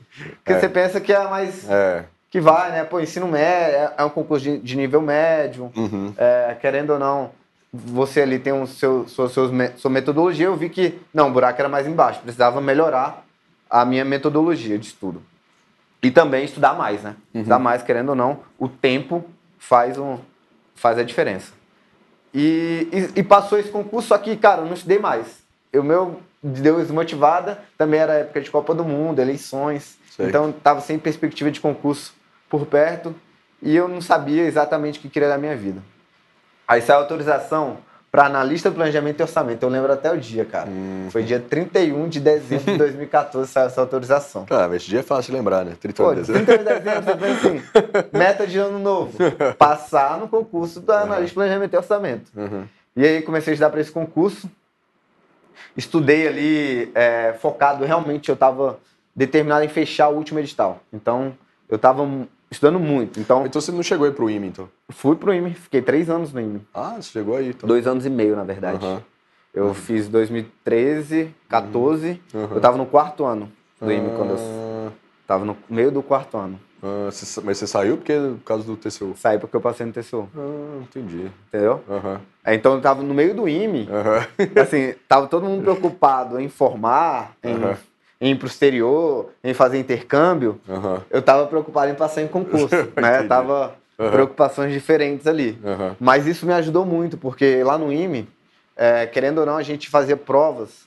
Porque 0.44 0.52
é. 0.52 0.60
você 0.60 0.68
pensa 0.68 1.00
que 1.00 1.12
é 1.12 1.24
mais. 1.28 1.68
É. 1.70 2.04
Que 2.28 2.40
vai, 2.40 2.72
né? 2.72 2.84
Pô, 2.84 3.00
ensino 3.00 3.28
médio, 3.28 3.76
é, 3.76 3.94
é 3.98 4.04
um 4.04 4.10
concurso 4.10 4.44
de, 4.44 4.58
de 4.58 4.76
nível 4.76 5.00
médio. 5.00 5.70
Uhum. 5.76 6.12
É, 6.18 6.56
querendo 6.60 6.90
ou 6.90 6.98
não, 6.98 7.30
você 7.72 8.20
ali 8.20 8.38
tem 8.38 8.52
um 8.52 8.66
seu, 8.66 9.06
sua, 9.08 9.28
sua 9.28 9.90
metodologia. 9.90 10.46
Eu 10.46 10.56
vi 10.56 10.68
que, 10.68 10.98
não, 11.14 11.28
o 11.28 11.32
buraco 11.32 11.60
era 11.60 11.68
mais 11.68 11.86
embaixo, 11.86 12.20
precisava 12.20 12.60
melhorar 12.60 13.25
a 13.68 13.84
minha 13.84 14.04
metodologia 14.04 14.78
de 14.78 14.86
estudo. 14.86 15.22
E 16.02 16.10
também 16.10 16.44
estudar 16.44 16.74
mais, 16.74 17.02
né? 17.02 17.16
Uhum. 17.34 17.40
Estudar 17.40 17.58
mais, 17.58 17.82
querendo 17.82 18.10
ou 18.10 18.14
não, 18.14 18.40
o 18.58 18.68
tempo 18.68 19.24
faz, 19.58 19.98
um, 19.98 20.18
faz 20.74 20.98
a 20.98 21.02
diferença. 21.02 21.52
E, 22.32 22.88
e, 22.92 23.20
e, 23.20 23.22
passou 23.22 23.58
esse 23.58 23.70
concurso, 23.70 24.08
só 24.08 24.18
que, 24.18 24.36
cara, 24.36 24.62
eu 24.62 24.66
não 24.66 24.74
estudei 24.74 24.98
mais. 24.98 25.42
O 25.74 25.82
meu 25.82 26.20
deu 26.42 26.78
desmotivada, 26.78 27.62
também 27.76 27.98
era 27.98 28.14
época 28.14 28.40
de 28.40 28.50
Copa 28.50 28.74
do 28.74 28.84
Mundo, 28.84 29.20
eleições. 29.20 29.98
Sei. 30.10 30.26
Então, 30.26 30.50
estava 30.50 30.80
sem 30.80 30.98
perspectiva 30.98 31.50
de 31.50 31.60
concurso 31.60 32.14
por 32.48 32.66
perto 32.66 33.14
e 33.62 33.74
eu 33.74 33.88
não 33.88 34.00
sabia 34.00 34.44
exatamente 34.44 34.98
o 34.98 35.02
que 35.02 35.08
queria 35.08 35.28
da 35.28 35.38
minha 35.38 35.56
vida. 35.56 35.82
Aí 36.68 36.80
saiu 36.82 36.98
a 36.98 37.02
autorização 37.02 37.78
para 38.16 38.28
analista 38.28 38.70
do 38.70 38.76
planejamento 38.76 39.20
e 39.20 39.22
orçamento. 39.22 39.62
Eu 39.62 39.68
lembro 39.68 39.92
até 39.92 40.10
o 40.10 40.16
dia, 40.16 40.46
cara. 40.46 40.70
Hum. 40.70 41.08
Foi 41.10 41.22
dia 41.22 41.38
31 41.38 42.08
de 42.08 42.18
dezembro 42.18 42.72
de 42.72 42.78
2014 42.80 43.50
saiu 43.50 43.66
essa 43.66 43.78
autorização. 43.82 44.46
Cara, 44.46 44.68
mas 44.68 44.76
esse 44.78 44.86
dia 44.86 45.00
é 45.00 45.02
fácil 45.02 45.32
de 45.32 45.36
lembrar, 45.36 45.66
né? 45.66 45.76
31 45.78 46.08
de 46.08 46.14
dezembro. 46.20 46.46
31 46.46 46.58
de 46.58 46.80
dezembro, 46.80 47.04
você 47.04 47.14
pensa 47.14 47.48
assim, 47.48 48.08
meta 48.16 48.46
de 48.46 48.58
ano 48.58 48.78
novo. 48.78 49.18
Passar 49.58 50.18
no 50.18 50.28
concurso 50.28 50.80
do 50.80 50.90
analista 50.90 51.26
de 51.26 51.34
planejamento 51.34 51.74
e 51.74 51.76
orçamento. 51.76 52.30
Uhum. 52.34 52.64
E 52.96 53.04
aí 53.04 53.20
comecei 53.20 53.50
a 53.50 53.54
estudar 53.54 53.68
para 53.68 53.82
esse 53.82 53.92
concurso. 53.92 54.50
Estudei 55.76 56.26
ali, 56.26 56.90
é, 56.94 57.34
focado, 57.38 57.84
realmente 57.84 58.30
eu 58.30 58.34
estava 58.34 58.78
determinado 59.14 59.62
em 59.62 59.68
fechar 59.68 60.08
o 60.08 60.16
último 60.16 60.40
edital. 60.40 60.80
Então, 60.90 61.36
eu 61.68 61.76
estava 61.76 62.02
estudando 62.50 62.78
muito. 62.78 63.20
Então, 63.20 63.46
então 63.46 63.60
você 63.60 63.72
não 63.72 63.82
chegou 63.82 64.06
aí 64.06 64.12
pro 64.12 64.30
IME, 64.30 64.48
então? 64.48 64.68
Fui 64.90 65.16
pro 65.16 65.32
IME, 65.32 65.52
fiquei 65.54 65.82
três 65.82 66.08
anos 66.08 66.32
no 66.32 66.40
IME. 66.40 66.60
Ah, 66.72 66.96
você 66.96 67.10
chegou 67.10 67.36
aí. 67.36 67.48
Então. 67.48 67.66
Dois 67.66 67.86
anos 67.86 68.06
e 68.06 68.10
meio, 68.10 68.36
na 68.36 68.44
verdade. 68.44 68.84
Uhum. 68.84 69.00
Eu 69.52 69.66
uhum. 69.66 69.74
fiz 69.74 70.08
2013, 70.08 71.34
14, 71.48 72.20
uhum. 72.34 72.48
eu 72.54 72.60
tava 72.60 72.76
no 72.76 72.84
quarto 72.84 73.24
ano 73.24 73.50
do 73.80 73.90
IME, 73.90 74.10
quando 74.16 74.30
eu 74.30 74.38
ah. 74.38 74.92
tava 75.26 75.44
no 75.44 75.56
meio 75.68 75.90
do 75.90 76.02
quarto 76.02 76.36
ano. 76.36 76.60
Ah, 76.82 77.08
mas 77.42 77.58
você 77.58 77.66
saiu 77.66 77.96
porque 77.96 78.12
por 78.12 78.44
causa 78.44 78.64
do 78.64 78.76
TCU? 78.76 79.14
Saí 79.16 79.38
porque 79.38 79.56
eu 79.56 79.60
passei 79.60 79.86
no 79.86 79.92
TCU. 79.92 80.28
Ah, 80.36 80.82
entendi. 80.82 81.30
Entendeu? 81.48 81.82
Uhum. 81.88 82.18
Então 82.46 82.74
eu 82.74 82.80
tava 82.80 83.02
no 83.02 83.14
meio 83.14 83.34
do 83.34 83.48
IME, 83.48 83.88
uhum. 83.88 84.60
assim, 84.62 84.94
tava 85.08 85.26
todo 85.26 85.46
mundo 85.46 85.62
preocupado 85.62 86.38
em 86.38 86.48
formar, 86.48 87.34
em 87.42 87.54
em 88.20 88.32
ir 88.32 88.36
para 88.36 88.46
o 88.46 88.48
exterior, 88.48 89.30
em 89.44 89.52
fazer 89.52 89.78
intercâmbio, 89.78 90.60
uhum. 90.68 91.00
eu 91.10 91.20
estava 91.20 91.46
preocupado 91.46 91.90
em 91.90 91.94
passar 91.94 92.22
em 92.22 92.28
concurso, 92.28 92.88
né? 92.96 93.22
Tava 93.24 93.74
uhum. 93.98 94.10
preocupações 94.10 94.72
diferentes 94.72 95.26
ali. 95.26 95.58
Uhum. 95.62 95.94
Mas 96.00 96.26
isso 96.26 96.46
me 96.46 96.52
ajudou 96.52 96.84
muito, 96.84 97.16
porque 97.18 97.62
lá 97.62 97.76
no 97.76 97.92
IME, 97.92 98.28
é, 98.76 99.06
querendo 99.06 99.38
ou 99.38 99.46
não, 99.46 99.56
a 99.56 99.62
gente 99.62 99.88
fazia 99.88 100.16
provas 100.16 100.86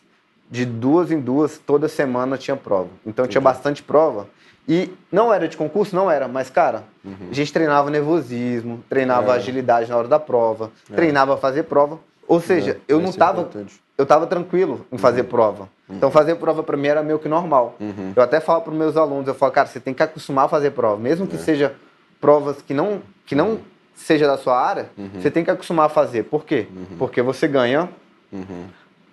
de 0.50 0.66
duas 0.66 1.12
em 1.12 1.20
duas, 1.20 1.60
toda 1.60 1.88
semana 1.88 2.38
tinha 2.38 2.58
prova. 2.58 2.90
Então 3.06 3.28
tinha 3.28 3.42
bastante 3.42 3.84
prova. 3.84 4.28
E 4.68 4.92
não 5.12 5.34
era 5.34 5.48
de 5.48 5.58
concurso, 5.58 5.96
não 5.96 6.12
era, 6.12 6.28
mas, 6.28 6.50
cara, 6.50 6.84
uhum. 7.04 7.30
a 7.32 7.34
gente 7.34 7.52
treinava 7.52 7.90
nervosismo, 7.90 8.84
treinava 8.88 9.34
é. 9.34 9.36
agilidade 9.36 9.90
na 9.90 9.98
hora 9.98 10.08
da 10.08 10.20
prova, 10.20 10.72
é. 10.92 10.96
treinava 10.96 11.38
fazer 11.38 11.64
prova. 11.64 12.00
Ou 12.30 12.40
seja, 12.40 12.80
é, 12.88 12.94
eu 12.94 13.02
não 13.02 13.12
tava. 13.12 13.42
Importante. 13.42 13.82
Eu 13.98 14.06
tava 14.06 14.28
tranquilo 14.28 14.86
em 14.92 14.98
fazer 14.98 15.22
uhum. 15.22 15.28
prova. 15.28 15.64
Uhum. 15.90 15.98
Então, 15.98 16.10
fazer 16.10 16.36
prova 16.36 16.64
para 16.64 16.78
mim 16.78 16.88
era 16.88 17.04
meio 17.04 17.20
que 17.20 17.28
normal. 17.28 17.76
Uhum. 17.82 18.14
Eu 18.16 18.24
até 18.24 18.40
falo 18.40 18.62
para 18.62 18.74
meus 18.74 18.96
alunos, 18.96 19.28
eu 19.28 19.34
falo, 19.34 19.52
cara, 19.52 19.68
você 19.68 19.80
tem 19.80 19.94
que 19.94 20.02
acostumar 20.02 20.46
a 20.46 20.48
fazer 20.48 20.72
prova. 20.72 20.96
Mesmo 21.02 21.28
que 21.28 21.36
é. 21.36 21.40
seja 21.40 21.76
provas 22.22 22.62
que 22.62 22.74
não, 22.74 23.02
que 23.26 23.36
não 23.36 23.50
uhum. 23.50 23.60
seja 23.96 24.26
da 24.26 24.38
sua 24.38 24.58
área, 24.58 24.90
uhum. 24.98 25.10
você 25.16 25.30
tem 25.30 25.44
que 25.44 25.52
acostumar 25.52 25.88
a 25.88 25.90
fazer. 25.90 26.24
Por 26.24 26.46
quê? 26.46 26.68
Porque 26.98 27.22
você 27.22 27.46
ganha 27.46 27.90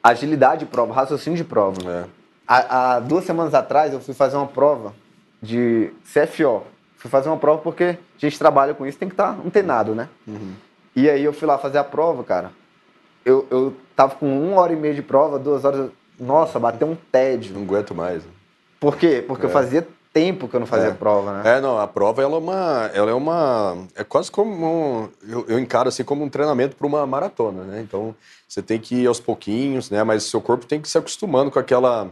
agilidade 0.03 0.61
de 0.61 0.67
prova, 0.67 0.95
raciocínio 0.95 1.37
de 1.37 1.45
prova. 1.45 1.79
É. 1.91 2.05
Há, 2.47 2.95
há, 2.97 3.01
duas 3.01 3.25
semanas 3.25 3.55
atrás 3.55 3.93
eu 3.93 4.01
fui 4.01 4.15
fazer 4.15 4.37
uma 4.37 4.47
prova 4.47 4.95
de 5.43 5.91
CFO. 6.05 6.63
Fui 6.97 7.11
fazer 7.11 7.29
uma 7.29 7.39
prova 7.39 7.61
porque 7.61 7.85
a 7.85 7.97
gente 8.19 8.39
trabalha 8.39 8.73
com 8.73 8.87
isso, 8.87 8.99
tem 8.99 9.09
que 9.09 9.15
estar 9.15 9.33
tá 9.33 9.39
antenado, 9.45 9.95
né? 9.95 10.09
Uhum. 10.29 10.53
E 10.95 11.11
aí 11.11 11.25
eu 11.25 11.33
fui 11.33 11.49
lá 11.49 11.59
fazer 11.59 11.79
a 11.79 11.85
prova, 11.85 12.23
cara. 12.23 12.53
Eu, 13.27 13.45
eu 13.51 13.75
tava 13.97 14.15
com 14.15 14.27
uma 14.41 14.61
hora 14.61 14.73
e 14.73 14.77
meia 14.77 14.95
de 14.95 15.03
prova, 15.03 15.37
duas 15.37 15.65
horas. 15.65 15.91
Nossa, 16.19 16.61
bateu 16.61 16.87
um 16.87 16.97
tédio. 17.11 17.53
Não 17.53 17.63
aguento 17.63 17.93
mais. 17.93 18.23
Por 18.79 18.97
quê? 18.97 19.25
Porque 19.27 19.45
é. 19.45 19.49
eu 19.49 19.53
fazia 19.53 19.85
tempo 20.13 20.47
que 20.47 20.55
eu 20.55 20.61
não 20.61 20.67
fazia 20.67 20.91
é. 20.91 20.95
prova, 20.95 21.43
né? 21.43 21.57
É, 21.57 21.61
não, 21.61 21.77
a 21.77 21.89
prova 21.89 22.23
ela 22.23 22.37
é 22.37 22.39
uma. 22.39 22.91
Ela 22.95 23.11
é 23.11 23.15
uma. 23.15 23.79
É 23.97 24.05
quase 24.05 24.31
como. 24.31 24.65
Um, 24.65 25.09
eu, 25.29 25.45
eu 25.49 25.59
encaro 25.59 25.89
assim 25.89 26.05
como 26.05 26.25
um 26.25 26.29
treinamento 26.29 26.77
para 26.77 26.87
uma 26.87 27.05
maratona, 27.05 27.65
né? 27.65 27.81
Então 27.81 28.15
você 28.47 28.63
tem 28.63 28.79
que 28.79 28.95
ir 28.95 29.07
aos 29.09 29.19
pouquinhos, 29.19 29.91
né? 29.91 30.05
Mas 30.05 30.23
seu 30.23 30.41
corpo 30.41 30.65
tem 30.65 30.81
que 30.81 30.89
se 30.89 30.97
acostumando 30.97 31.51
com 31.51 31.59
aquela 31.59 32.09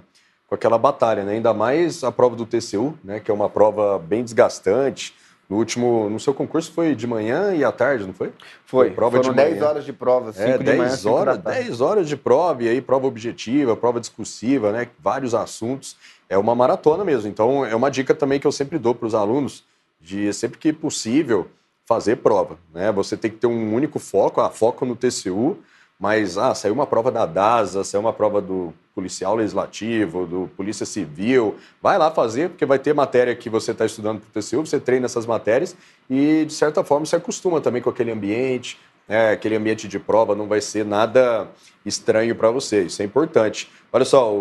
com 0.49 0.54
aquela 0.56 0.76
batalha, 0.76 1.23
né? 1.23 1.35
Ainda 1.35 1.54
mais 1.54 2.02
a 2.02 2.11
prova 2.11 2.35
do 2.35 2.44
TCU, 2.44 2.99
né? 3.04 3.21
Que 3.21 3.30
é 3.30 3.35
uma 3.35 3.49
prova 3.49 4.00
bem 4.00 4.25
desgastante. 4.25 5.14
No 5.49 5.57
último, 5.57 6.09
no 6.09 6.19
seu 6.19 6.33
concurso 6.33 6.73
foi 6.73 6.95
de 6.95 7.07
manhã 7.07 7.55
e 7.55 7.63
à 7.63 7.71
tarde, 7.71 8.07
não 8.07 8.15
foi? 8.15 8.33
Foi. 8.65 8.87
foi 8.87 8.91
prova 8.91 9.19
Foram 9.19 9.31
de 9.31 9.37
10 9.37 9.63
horas 9.63 9.85
de 9.85 9.93
prova, 9.93 10.33
5 10.33 10.49
é, 10.49 10.59
de 10.59 10.65
10 10.65 10.79
manhã, 10.79 11.15
horas, 11.15 11.39
10 11.39 11.81
horas 11.81 12.09
de 12.09 12.17
prova 12.17 12.63
e 12.63 12.69
aí 12.69 12.81
prova 12.81 13.07
objetiva, 13.07 13.77
prova 13.77 14.01
discursiva, 14.01 14.73
né? 14.73 14.89
Vários 14.99 15.35
assuntos. 15.35 15.97
É 16.29 16.39
uma 16.39 16.55
maratona 16.55 17.05
mesmo. 17.05 17.29
Então 17.29 17.65
é 17.65 17.75
uma 17.77 17.91
dica 17.91 18.15
também 18.15 18.41
que 18.41 18.47
eu 18.47 18.53
sempre 18.53 18.79
dou 18.79 18.95
para 18.95 19.07
os 19.07 19.15
alunos 19.15 19.65
de 20.01 20.33
sempre 20.33 20.59
que 20.59 20.73
possível 20.73 21.49
fazer 21.87 22.17
prova, 22.17 22.59
né? 22.73 22.91
Você 22.93 23.17
tem 23.17 23.31
que 23.31 23.37
ter 23.37 23.47
um 23.47 23.75
único 23.75 23.99
foco, 23.99 24.41
a 24.41 24.51
foco 24.51 24.87
no 24.87 24.97
TCU 24.97 25.59
mas 25.99 26.37
ah, 26.37 26.55
saiu 26.55 26.75
uma 26.75 26.87
prova 26.87 27.11
da 27.11 27.25
DASA, 27.25 27.85
saiu 27.85 28.01
uma 28.01 28.13
prova 28.13 28.41
do 28.41 28.75
policial 28.95 29.35
legislativo, 29.35 30.27
do 30.27 30.51
polícia 30.57 30.87
civil, 30.87 31.57
vai 31.83 31.99
lá 31.99 32.11
fazer, 32.11 32.51
porque 32.51 32.65
vai 32.65 32.79
ter 32.79 32.95
matéria 32.95 33.35
que 33.35 33.51
você 33.51 33.73
está 33.73 33.85
estudando 33.85 34.21
para 34.21 34.29
o 34.29 34.43
TCU, 34.43 34.65
você 34.65 34.79
treina 34.79 35.07
essas 35.07 35.27
matérias 35.27 35.77
e, 36.09 36.45
de 36.45 36.53
certa 36.53 36.85
forma, 36.85 37.07
se 37.07 37.17
acostuma 37.17 37.61
também 37.61 37.83
com 37.83 37.91
aquele 37.91 38.13
ambiente, 38.13 38.79
né? 39.09 39.33
aquele 39.33 39.57
ambiente 39.57 39.89
de 39.89 39.99
prova 39.99 40.35
não 40.35 40.47
vai 40.47 40.61
ser 40.61 40.85
nada 40.85 41.49
estranho 41.85 42.35
para 42.37 42.51
você, 42.51 42.83
isso 42.83 43.03
é 43.03 43.05
importante. 43.05 43.71
Olha 43.93 44.05
só, 44.05 44.33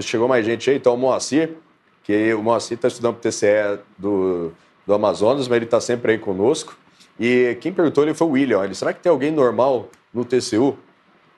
chegou 0.00 0.28
mais 0.28 0.44
gente 0.44 0.68
aí, 0.70 0.76
então 0.76 0.94
o 0.94 0.98
Moacir, 0.98 1.56
que 2.02 2.34
o 2.34 2.42
Moacir 2.42 2.76
está 2.76 2.88
estudando 2.88 3.16
para 3.16 3.28
o 3.28 3.32
TCE 3.32 3.80
do, 3.96 4.52
do 4.86 4.94
Amazonas, 4.94 5.48
mas 5.48 5.56
ele 5.56 5.64
está 5.64 5.80
sempre 5.80 6.12
aí 6.12 6.18
conosco. 6.18 6.76
E 7.18 7.56
quem 7.60 7.72
perguntou 7.72 8.04
ele 8.04 8.12
foi 8.12 8.26
o 8.26 8.30
William. 8.32 8.64
Ele, 8.64 8.74
será 8.74 8.92
que 8.92 9.00
tem 9.00 9.10
alguém 9.10 9.30
normal 9.30 9.88
no 10.12 10.24
TCU? 10.24 10.76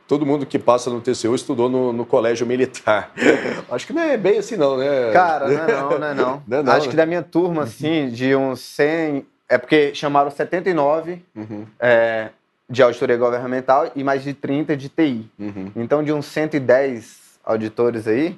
Todo 0.06 0.24
mundo 0.24 0.46
que 0.46 0.58
passa 0.58 0.90
no 0.90 1.00
TCU 1.00 1.34
estudou 1.34 1.68
no, 1.68 1.92
no 1.92 2.06
colégio 2.06 2.46
militar. 2.46 3.12
Acho 3.70 3.86
que 3.86 3.92
não 3.92 4.02
é 4.02 4.16
bem 4.16 4.38
assim, 4.38 4.56
não, 4.56 4.76
né? 4.76 5.12
Cara, 5.12 5.48
não 5.48 5.64
é 5.64 5.66
não, 5.66 5.98
não 5.98 6.06
é 6.06 6.14
não. 6.14 6.42
não, 6.46 6.58
é 6.58 6.62
não 6.62 6.72
Acho 6.72 6.86
né? 6.86 6.90
que 6.90 6.96
da 6.96 7.06
minha 7.06 7.22
turma, 7.22 7.64
assim, 7.64 8.08
de 8.08 8.34
uns 8.34 8.60
100. 8.60 9.26
É 9.48 9.58
porque 9.58 9.94
chamaram 9.94 10.30
79 10.30 11.22
uhum. 11.34 11.66
é, 11.78 12.30
de 12.68 12.82
auditoria 12.82 13.16
governamental 13.16 13.90
e 13.94 14.02
mais 14.02 14.24
de 14.24 14.34
30 14.34 14.76
de 14.76 14.88
TI. 14.88 15.30
Uhum. 15.38 15.70
Então, 15.76 16.02
de 16.02 16.12
uns 16.12 16.26
110 16.26 17.38
auditores 17.44 18.08
aí, 18.08 18.36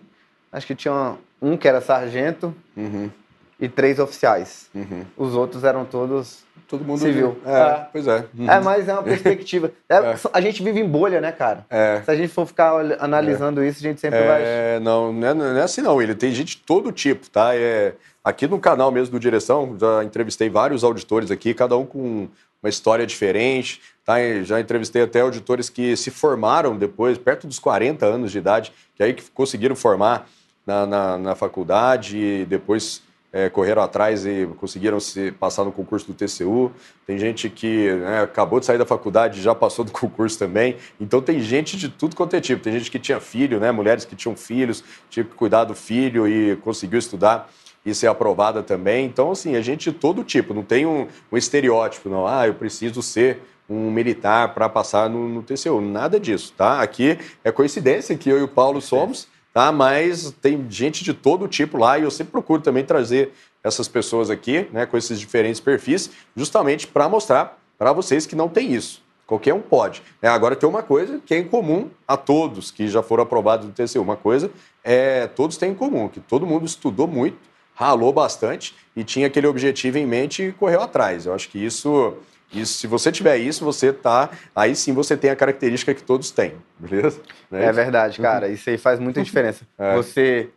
acho 0.52 0.66
que 0.66 0.74
tinha 0.74 1.16
um 1.40 1.56
que 1.56 1.66
era 1.66 1.80
sargento 1.80 2.54
uhum. 2.76 3.10
E 3.58 3.68
três 3.68 3.98
oficiais. 3.98 4.68
Uhum. 4.74 5.04
Os 5.16 5.34
outros 5.34 5.64
eram 5.64 5.84
todos 5.84 6.46
Todo 6.68 6.84
mundo 6.84 7.00
civil. 7.00 7.38
É, 7.46 7.50
é, 7.50 7.86
pois 7.90 8.06
é. 8.06 8.26
Uhum. 8.38 8.50
É, 8.50 8.60
mas 8.60 8.86
é 8.86 8.92
uma 8.92 9.02
perspectiva. 9.02 9.72
É, 9.88 9.96
é. 9.96 10.16
A 10.34 10.40
gente 10.42 10.62
vive 10.62 10.80
em 10.80 10.86
bolha, 10.86 11.18
né, 11.18 11.32
cara? 11.32 11.64
É. 11.70 12.02
Se 12.04 12.10
a 12.10 12.14
gente 12.14 12.28
for 12.28 12.46
ficar 12.46 12.72
analisando 13.00 13.64
isso, 13.64 13.78
a 13.78 13.82
gente 13.82 13.98
sempre 13.98 14.22
vai. 14.22 14.42
É, 14.44 14.78
não, 14.80 15.10
não 15.10 15.26
é, 15.26 15.32
não 15.32 15.56
é 15.56 15.62
assim 15.62 15.80
não. 15.80 16.00
Ele 16.02 16.14
tem 16.14 16.30
gente 16.30 16.58
de 16.58 16.62
todo 16.62 16.92
tipo, 16.92 17.30
tá? 17.30 17.56
É, 17.56 17.94
aqui 18.22 18.46
no 18.46 18.58
canal 18.58 18.90
mesmo 18.90 19.12
do 19.12 19.18
Direção, 19.18 19.74
já 19.80 20.04
entrevistei 20.04 20.50
vários 20.50 20.84
auditores 20.84 21.30
aqui, 21.30 21.54
cada 21.54 21.74
um 21.74 21.86
com 21.86 22.28
uma 22.62 22.68
história 22.68 23.06
diferente. 23.06 23.80
Tá? 24.04 24.16
Já 24.44 24.60
entrevistei 24.60 25.02
até 25.02 25.22
auditores 25.22 25.70
que 25.70 25.96
se 25.96 26.10
formaram 26.10 26.76
depois, 26.76 27.16
perto 27.16 27.46
dos 27.46 27.58
40 27.58 28.04
anos 28.04 28.30
de 28.30 28.36
idade, 28.36 28.72
que 28.94 29.02
aí 29.02 29.14
que 29.14 29.22
conseguiram 29.30 29.74
formar 29.74 30.28
na, 30.66 30.84
na, 30.84 31.18
na 31.18 31.34
faculdade 31.34 32.18
e 32.18 32.44
depois 32.44 33.02
é, 33.32 33.48
correram 33.48 33.82
atrás 33.82 34.24
e 34.24 34.48
conseguiram 34.56 34.98
se 34.98 35.32
passar 35.32 35.64
no 35.64 35.72
concurso 35.72 36.06
do 36.06 36.14
TCU. 36.14 36.72
Tem 37.06 37.18
gente 37.18 37.50
que 37.50 37.92
né, 37.92 38.22
acabou 38.22 38.58
de 38.58 38.66
sair 38.66 38.78
da 38.78 38.86
faculdade 38.86 39.40
e 39.40 39.42
já 39.42 39.54
passou 39.54 39.84
do 39.84 39.92
concurso 39.92 40.38
também. 40.38 40.76
Então 41.00 41.20
tem 41.20 41.40
gente 41.40 41.76
de 41.76 41.88
tudo 41.88 42.16
quanto 42.16 42.34
é 42.34 42.40
tipo. 42.40 42.62
Tem 42.62 42.72
gente 42.72 42.90
que 42.90 42.98
tinha 42.98 43.20
filho, 43.20 43.60
né, 43.60 43.70
mulheres 43.70 44.04
que 44.04 44.16
tinham 44.16 44.34
filhos, 44.34 44.82
tinha 45.10 45.24
que 45.24 45.34
cuidar 45.34 45.64
do 45.64 45.74
filho 45.74 46.26
e 46.26 46.56
conseguiu 46.56 46.98
estudar 46.98 47.50
e 47.84 47.94
ser 47.94 48.06
aprovada 48.06 48.62
também. 48.62 49.06
Então, 49.06 49.30
assim, 49.30 49.56
a 49.56 49.60
gente 49.60 49.90
de 49.90 49.96
todo 49.96 50.24
tipo. 50.24 50.54
Não 50.54 50.62
tem 50.62 50.86
um, 50.86 51.06
um 51.30 51.36
estereótipo, 51.36 52.08
não. 52.08 52.26
Ah, 52.26 52.46
eu 52.46 52.54
preciso 52.54 53.02
ser 53.02 53.40
um 53.68 53.90
militar 53.90 54.54
para 54.54 54.68
passar 54.68 55.10
no, 55.10 55.28
no, 55.28 55.42
TCU. 55.42 55.80
Nada 55.80 56.18
disso, 56.18 56.54
tá? 56.56 56.80
Aqui 56.80 57.18
é 57.44 57.52
coincidência 57.52 58.16
que 58.16 58.30
eu 58.30 58.38
e 58.38 58.42
o 58.42 58.48
Paulo 58.48 58.80
somos 58.80 59.28
tá? 59.58 59.72
Mas 59.72 60.32
tem 60.40 60.64
gente 60.70 61.02
de 61.02 61.12
todo 61.12 61.48
tipo 61.48 61.78
lá 61.78 61.98
e 61.98 62.04
eu 62.04 62.12
sempre 62.12 62.30
procuro 62.30 62.62
também 62.62 62.84
trazer 62.84 63.32
essas 63.60 63.88
pessoas 63.88 64.30
aqui, 64.30 64.68
né, 64.72 64.86
com 64.86 64.96
esses 64.96 65.18
diferentes 65.18 65.60
perfis, 65.60 66.10
justamente 66.36 66.86
para 66.86 67.08
mostrar 67.08 67.58
para 67.76 67.92
vocês 67.92 68.24
que 68.24 68.36
não 68.36 68.48
tem 68.48 68.72
isso. 68.72 69.02
Qualquer 69.26 69.52
um 69.52 69.60
pode. 69.60 70.00
É, 70.22 70.28
agora 70.28 70.54
tem 70.54 70.68
uma 70.68 70.80
coisa 70.80 71.20
que 71.26 71.34
é 71.34 71.38
em 71.38 71.44
comum 71.44 71.90
a 72.06 72.16
todos 72.16 72.70
que 72.70 72.86
já 72.86 73.02
foram 73.02 73.24
aprovados 73.24 73.66
do 73.66 73.72
TCU. 73.72 74.00
Uma 74.00 74.16
coisa 74.16 74.48
é 74.84 75.26
todos 75.26 75.56
têm 75.56 75.72
em 75.72 75.74
comum, 75.74 76.06
que 76.06 76.20
todo 76.20 76.46
mundo 76.46 76.64
estudou 76.64 77.08
muito, 77.08 77.36
ralou 77.74 78.12
bastante 78.12 78.76
e 78.94 79.02
tinha 79.02 79.26
aquele 79.26 79.48
objetivo 79.48 79.98
em 79.98 80.06
mente 80.06 80.44
e 80.44 80.52
correu 80.52 80.82
atrás. 80.82 81.26
Eu 81.26 81.34
acho 81.34 81.48
que 81.48 81.58
isso 81.58 82.14
se 82.64 82.86
você 82.86 83.12
tiver 83.12 83.36
isso, 83.36 83.64
você 83.64 83.92
tá. 83.92 84.30
Aí 84.54 84.74
sim 84.74 84.92
você 84.92 85.16
tem 85.16 85.30
a 85.30 85.36
característica 85.36 85.94
que 85.94 86.02
todos 86.02 86.30
têm, 86.30 86.54
beleza? 86.78 87.20
É, 87.52 87.64
é 87.64 87.72
verdade, 87.72 88.20
cara. 88.20 88.46
Uhum. 88.46 88.52
Isso 88.52 88.70
aí 88.70 88.78
faz 88.78 88.98
muita 88.98 89.20
diferença. 89.24 89.64
É. 89.78 89.94
Você 89.96 90.48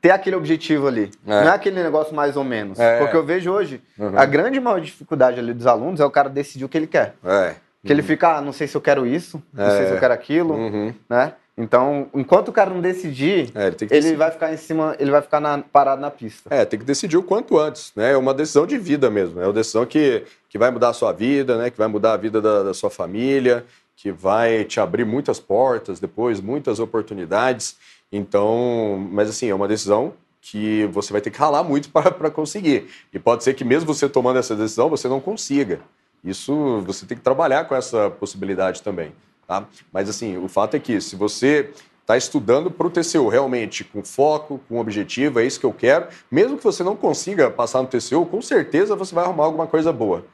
ter 0.00 0.10
aquele 0.10 0.34
objetivo 0.36 0.88
ali. 0.88 1.10
É. 1.26 1.30
Não 1.30 1.52
é 1.52 1.54
aquele 1.54 1.82
negócio 1.82 2.14
mais 2.14 2.36
ou 2.36 2.44
menos. 2.44 2.78
É. 2.78 2.98
Porque 2.98 3.16
eu 3.16 3.24
vejo 3.24 3.50
hoje, 3.50 3.80
uhum. 3.98 4.18
a 4.18 4.24
grande 4.24 4.58
maior 4.60 4.80
dificuldade 4.80 5.38
ali 5.38 5.54
dos 5.54 5.66
alunos 5.66 6.00
é 6.00 6.04
o 6.04 6.10
cara 6.10 6.28
decidir 6.28 6.64
o 6.64 6.68
que 6.68 6.76
ele 6.76 6.88
quer. 6.88 7.14
É. 7.24 7.54
Que 7.84 7.92
uhum. 7.92 7.98
ele 7.98 8.02
fica, 8.02 8.36
ah, 8.36 8.40
não 8.40 8.52
sei 8.52 8.66
se 8.66 8.76
eu 8.76 8.80
quero 8.80 9.06
isso, 9.06 9.42
não 9.52 9.70
sei 9.70 9.86
se 9.86 9.90
eu 9.90 9.96
é. 9.96 10.00
quero 10.00 10.14
aquilo, 10.14 10.54
uhum. 10.54 10.94
né? 11.08 11.34
Então, 11.56 12.08
enquanto 12.14 12.48
o 12.48 12.52
cara 12.52 12.70
não 12.70 12.80
decidir, 12.80 13.50
é, 13.54 13.68
ele, 13.68 13.76
ele 13.90 14.16
vai 14.16 14.30
ficar 14.30 14.52
em 14.52 14.56
cima, 14.56 14.96
ele 14.98 15.10
vai 15.10 15.20
ficar 15.20 15.38
na, 15.38 15.58
parado 15.58 16.00
na 16.00 16.10
pista. 16.10 16.48
É, 16.52 16.64
tem 16.64 16.78
que 16.78 16.84
decidir 16.84 17.18
o 17.18 17.22
quanto 17.22 17.58
antes, 17.58 17.92
né? 17.94 18.12
É 18.12 18.16
uma 18.16 18.32
decisão 18.32 18.66
de 18.66 18.78
vida 18.78 19.10
mesmo, 19.10 19.38
é 19.38 19.44
uma 19.44 19.52
decisão 19.52 19.84
que, 19.84 20.24
que 20.48 20.56
vai 20.56 20.70
mudar 20.70 20.88
a 20.88 20.92
sua 20.94 21.12
vida, 21.12 21.58
né? 21.58 21.70
Que 21.70 21.76
vai 21.76 21.88
mudar 21.88 22.14
a 22.14 22.16
vida 22.16 22.40
da, 22.40 22.62
da 22.62 22.74
sua 22.74 22.88
família, 22.88 23.66
que 23.94 24.10
vai 24.10 24.64
te 24.64 24.80
abrir 24.80 25.04
muitas 25.04 25.38
portas 25.38 26.00
depois, 26.00 26.40
muitas 26.40 26.80
oportunidades. 26.80 27.76
Então, 28.10 29.06
mas 29.12 29.28
assim, 29.28 29.50
é 29.50 29.54
uma 29.54 29.68
decisão 29.68 30.14
que 30.40 30.86
você 30.86 31.12
vai 31.12 31.20
ter 31.20 31.30
que 31.30 31.38
ralar 31.38 31.62
muito 31.62 31.88
para 31.92 32.30
conseguir. 32.30 32.88
E 33.12 33.18
pode 33.18 33.44
ser 33.44 33.52
que 33.52 33.64
mesmo 33.64 33.92
você 33.92 34.08
tomando 34.08 34.38
essa 34.38 34.56
decisão, 34.56 34.88
você 34.88 35.06
não 35.06 35.20
consiga. 35.20 35.80
Isso 36.24 36.80
você 36.86 37.04
tem 37.04 37.16
que 37.16 37.22
trabalhar 37.22 37.64
com 37.66 37.74
essa 37.74 38.08
possibilidade 38.10 38.82
também. 38.82 39.12
Tá? 39.46 39.66
Mas 39.92 40.08
assim, 40.08 40.36
o 40.36 40.48
fato 40.48 40.76
é 40.76 40.80
que 40.80 41.00
se 41.00 41.16
você 41.16 41.70
está 42.00 42.16
estudando 42.16 42.70
para 42.70 42.86
o 42.86 42.90
TCU 42.90 43.28
realmente 43.28 43.84
com 43.84 44.02
foco, 44.04 44.60
com 44.68 44.78
objetivo, 44.78 45.40
é 45.40 45.44
isso 45.44 45.58
que 45.60 45.66
eu 45.66 45.72
quero, 45.72 46.08
mesmo 46.30 46.58
que 46.58 46.64
você 46.64 46.82
não 46.82 46.96
consiga 46.96 47.50
passar 47.50 47.80
no 47.82 47.88
TCU, 47.88 48.26
com 48.26 48.42
certeza 48.42 48.96
você 48.96 49.14
vai 49.14 49.24
arrumar 49.24 49.44
alguma 49.44 49.66
coisa 49.66 49.92
boa. 49.92 50.24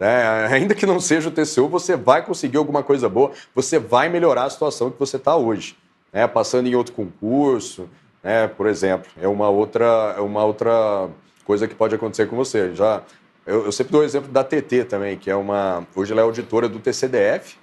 É, 0.00 0.48
ainda 0.52 0.74
que 0.74 0.86
não 0.86 1.00
seja 1.00 1.28
o 1.28 1.32
TCU, 1.32 1.68
você 1.68 1.96
vai 1.96 2.24
conseguir 2.24 2.56
alguma 2.56 2.82
coisa 2.82 3.08
boa, 3.08 3.32
você 3.54 3.78
vai 3.78 4.08
melhorar 4.08 4.44
a 4.44 4.50
situação 4.50 4.90
que 4.90 4.98
você 4.98 5.16
está 5.16 5.36
hoje. 5.36 5.76
Né? 6.12 6.26
Passando 6.26 6.66
em 6.66 6.74
outro 6.74 6.94
concurso, 6.94 7.88
né, 8.22 8.48
por 8.48 8.66
exemplo, 8.66 9.10
é 9.20 9.28
uma 9.28 9.48
outra, 9.48 10.14
é 10.16 10.20
uma 10.20 10.44
outra 10.44 11.08
coisa 11.44 11.68
que 11.68 11.74
pode 11.74 11.94
acontecer 11.94 12.26
com 12.26 12.36
você. 12.36 12.74
Já 12.74 13.02
eu, 13.48 13.64
eu 13.64 13.72
sempre 13.72 13.92
dou 13.92 14.02
o 14.02 14.04
exemplo 14.04 14.30
da 14.30 14.44
TT 14.44 14.84
também, 14.84 15.16
que 15.16 15.30
é 15.30 15.34
uma. 15.34 15.86
Hoje 15.96 16.12
ela 16.12 16.20
é 16.20 16.24
auditora 16.24 16.68
do 16.68 16.78
TCDF. 16.78 17.56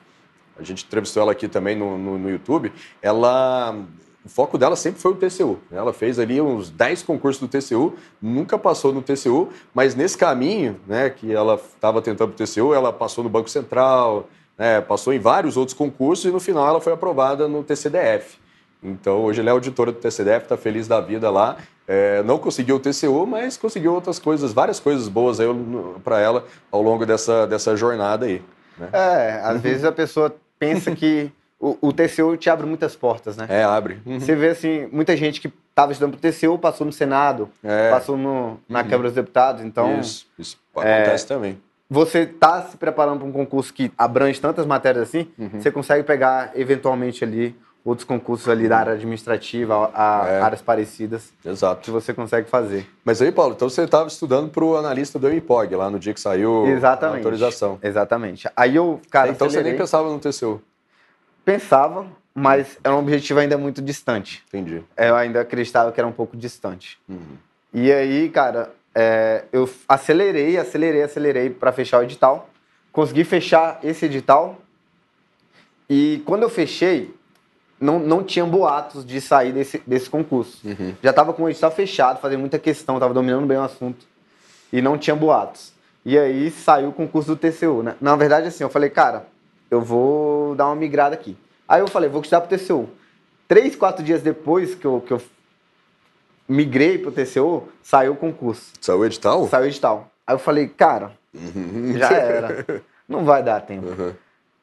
A 0.57 0.63
gente 0.63 0.85
entrevistou 0.85 1.21
ela 1.21 1.31
aqui 1.31 1.47
também 1.47 1.75
no, 1.75 1.97
no, 1.97 2.17
no 2.17 2.29
YouTube. 2.29 2.71
Ela 3.01 3.75
o 4.25 4.29
foco 4.29 4.57
dela 4.57 4.75
sempre 4.75 4.99
foi 4.99 5.11
o 5.11 5.15
TCU. 5.15 5.59
Ela 5.71 5.93
fez 5.93 6.17
ali 6.17 6.41
uns 6.41 6.71
10 6.71 7.03
concursos 7.03 7.39
do 7.39 7.47
TCU, 7.47 7.93
nunca 8.19 8.57
passou 8.57 8.91
no 8.91 8.99
TCU, 8.99 9.49
mas 9.71 9.93
nesse 9.93 10.17
caminho, 10.17 10.79
né, 10.87 11.11
que 11.11 11.31
ela 11.31 11.55
estava 11.55 12.01
tentando 12.01 12.31
o 12.31 12.33
TCU, 12.33 12.73
ela 12.73 12.91
passou 12.91 13.23
no 13.23 13.29
Banco 13.29 13.47
Central, 13.51 14.27
né, 14.57 14.81
passou 14.81 15.13
em 15.13 15.19
vários 15.19 15.55
outros 15.55 15.77
concursos 15.77 16.25
e 16.25 16.31
no 16.31 16.39
final 16.39 16.67
ela 16.67 16.81
foi 16.81 16.91
aprovada 16.91 17.47
no 17.47 17.63
TCDF. 17.63 18.39
Então 18.81 19.23
hoje 19.23 19.41
ela 19.41 19.49
é 19.49 19.51
auditora 19.51 19.91
do 19.91 19.99
TCDF, 19.99 20.45
está 20.45 20.57
feliz 20.57 20.87
da 20.87 20.99
vida 20.99 21.29
lá. 21.29 21.57
É, 21.87 22.23
não 22.23 22.39
conseguiu 22.39 22.77
o 22.77 22.79
TCU, 22.79 23.27
mas 23.27 23.57
conseguiu 23.57 23.93
outras 23.93 24.17
coisas, 24.17 24.51
várias 24.53 24.79
coisas 24.79 25.07
boas 25.07 25.37
para 26.03 26.19
ela 26.19 26.45
ao 26.71 26.81
longo 26.81 27.05
dessa, 27.05 27.45
dessa 27.45 27.75
jornada 27.77 28.25
aí. 28.25 28.41
Né? 28.75 28.89
É, 28.91 29.41
às 29.43 29.55
uhum. 29.55 29.61
vezes 29.61 29.83
a 29.83 29.91
pessoa 29.91 30.35
pensa 30.59 30.95
que 30.95 31.31
o, 31.59 31.77
o, 31.81 31.93
TCU 31.93 32.37
te 32.37 32.49
abre 32.49 32.65
muitas 32.65 32.95
portas, 32.95 33.37
né? 33.37 33.47
É, 33.49 33.63
abre. 33.63 33.99
Uhum. 34.05 34.19
Você 34.19 34.35
vê, 34.35 34.49
assim, 34.49 34.87
muita 34.91 35.15
gente 35.15 35.39
que 35.41 35.51
estava 35.69 35.91
estudando 35.91 36.17
para 36.17 36.29
o 36.29 36.31
TCU 36.31 36.57
passou 36.57 36.85
no 36.85 36.93
Senado, 36.93 37.49
é. 37.63 37.89
passou 37.89 38.17
no, 38.17 38.59
na 38.67 38.81
uhum. 38.81 38.89
Câmara 38.89 39.09
dos 39.09 39.15
Deputados, 39.15 39.63
então... 39.63 39.99
Isso, 39.99 40.27
isso 40.37 40.57
acontece 40.75 41.25
é, 41.25 41.27
também. 41.27 41.61
Você 41.89 42.19
está 42.19 42.63
se 42.63 42.77
preparando 42.77 43.19
para 43.19 43.27
um 43.27 43.31
concurso 43.31 43.73
que 43.73 43.91
abrange 43.97 44.41
tantas 44.41 44.65
matérias 44.65 45.07
assim, 45.07 45.27
uhum. 45.37 45.61
você 45.61 45.71
consegue 45.71 46.03
pegar, 46.03 46.51
eventualmente, 46.55 47.23
ali 47.23 47.55
outros 47.85 48.03
concursos 48.03 48.49
ali 48.49 48.67
da 48.67 48.79
área 48.79 48.93
administrativa, 48.93 49.91
a, 49.93 50.25
é. 50.27 50.41
áreas 50.41 50.61
parecidas. 50.61 51.31
Exato. 51.45 51.81
Que 51.81 51.91
você 51.91 52.15
consegue 52.15 52.49
fazer. 52.49 52.89
Mas 53.05 53.21
aí, 53.21 53.31
Paulo, 53.31 53.53
então 53.53 53.69
você 53.69 53.83
estava 53.83 54.07
estudando 54.07 54.49
para 54.49 54.63
o 54.63 54.75
analista 54.75 55.19
do 55.19 55.29
MPOG, 55.29 55.75
lá 55.75 55.91
no 55.91 55.99
dia 55.99 56.11
que 56.11 56.19
saiu 56.19 56.65
Exatamente. 56.65 57.17
a 57.17 57.19
autorização. 57.19 57.79
Exatamente. 57.83 58.49
Aí 58.57 58.75
eu, 58.75 58.99
cara. 59.11 59.29
Então 59.29 59.45
acelerei. 59.45 59.71
você 59.71 59.77
nem 59.77 59.79
pensava 59.79 60.09
no 60.09 60.19
TCU? 60.19 60.59
Pensava, 61.45 62.07
mas 62.33 62.79
era 62.83 62.95
um 62.95 62.99
objetivo 62.99 63.39
ainda 63.39 63.55
muito 63.55 63.83
distante. 63.83 64.43
Entendi. 64.47 64.83
Eu 64.97 65.15
ainda 65.15 65.41
acreditava 65.41 65.91
que 65.91 65.99
era 65.99 66.07
um 66.07 66.11
pouco 66.11 66.35
distante. 66.35 66.97
Uhum. 67.07 67.37
E 67.71 67.93
aí, 67.93 68.29
cara, 68.29 68.71
é, 68.95 69.43
eu 69.53 69.69
acelerei, 69.87 70.57
acelerei, 70.57 71.03
acelerei 71.03 71.51
para 71.51 71.71
fechar 71.71 71.99
o 71.99 72.03
edital. 72.03 72.49
Consegui 72.91 73.23
fechar 73.23 73.79
esse 73.83 74.05
edital. 74.05 74.57
E 75.87 76.23
quando 76.25 76.41
eu 76.41 76.49
fechei, 76.49 77.13
não, 77.79 77.99
não 77.99 78.23
tinha 78.23 78.45
boatos 78.45 79.05
de 79.05 79.19
sair 79.19 79.51
desse, 79.51 79.81
desse 79.85 80.09
concurso. 80.09 80.65
Uhum. 80.65 80.95
Já 81.03 81.09
estava 81.09 81.33
com 81.33 81.43
o 81.43 81.49
edital 81.49 81.71
fechado, 81.71 82.19
fazendo 82.19 82.39
muita 82.39 82.57
questão, 82.57 82.95
estava 82.95 83.13
dominando 83.13 83.45
bem 83.45 83.57
o 83.57 83.63
assunto. 83.63 84.05
E 84.71 84.81
não 84.81 84.97
tinha 84.97 85.15
boatos. 85.15 85.73
E 86.05 86.17
aí 86.17 86.51
saiu 86.51 86.89
o 86.89 86.93
concurso 86.93 87.35
do 87.35 87.37
TCU. 87.37 87.83
Né? 87.83 87.95
Na 87.99 88.15
verdade, 88.15 88.47
assim, 88.47 88.63
eu 88.63 88.69
falei, 88.69 88.89
cara, 88.89 89.27
eu 89.69 89.81
vou 89.81 90.55
dar 90.55 90.67
uma 90.67 90.75
migrada 90.75 91.15
aqui. 91.15 91.37
Aí 91.67 91.81
eu 91.81 91.87
falei, 91.87 92.09
vou 92.09 92.21
estudar 92.21 92.41
pro 92.41 92.57
TCU. 92.57 92.89
Três, 93.47 93.75
quatro 93.75 94.03
dias 94.03 94.21
depois 94.21 94.75
que 94.75 94.85
eu, 94.85 95.01
que 95.01 95.13
eu 95.13 95.21
migrei 96.47 96.97
pro 96.97 97.11
TCU, 97.11 97.67
saiu 97.83 98.13
o 98.13 98.15
concurso. 98.15 98.71
Saiu 98.79 98.99
o 98.99 99.05
edital? 99.05 99.47
Saiu 99.47 99.63
o 99.63 99.67
edital. 99.67 100.11
Aí 100.25 100.35
eu 100.35 100.39
falei, 100.39 100.67
cara, 100.67 101.11
uhum. 101.33 101.93
já 101.97 102.09
era. 102.13 102.83
Não 103.07 103.23
vai 103.23 103.43
dar 103.43 103.61
tempo. 103.61 103.87
Uhum 103.87 104.13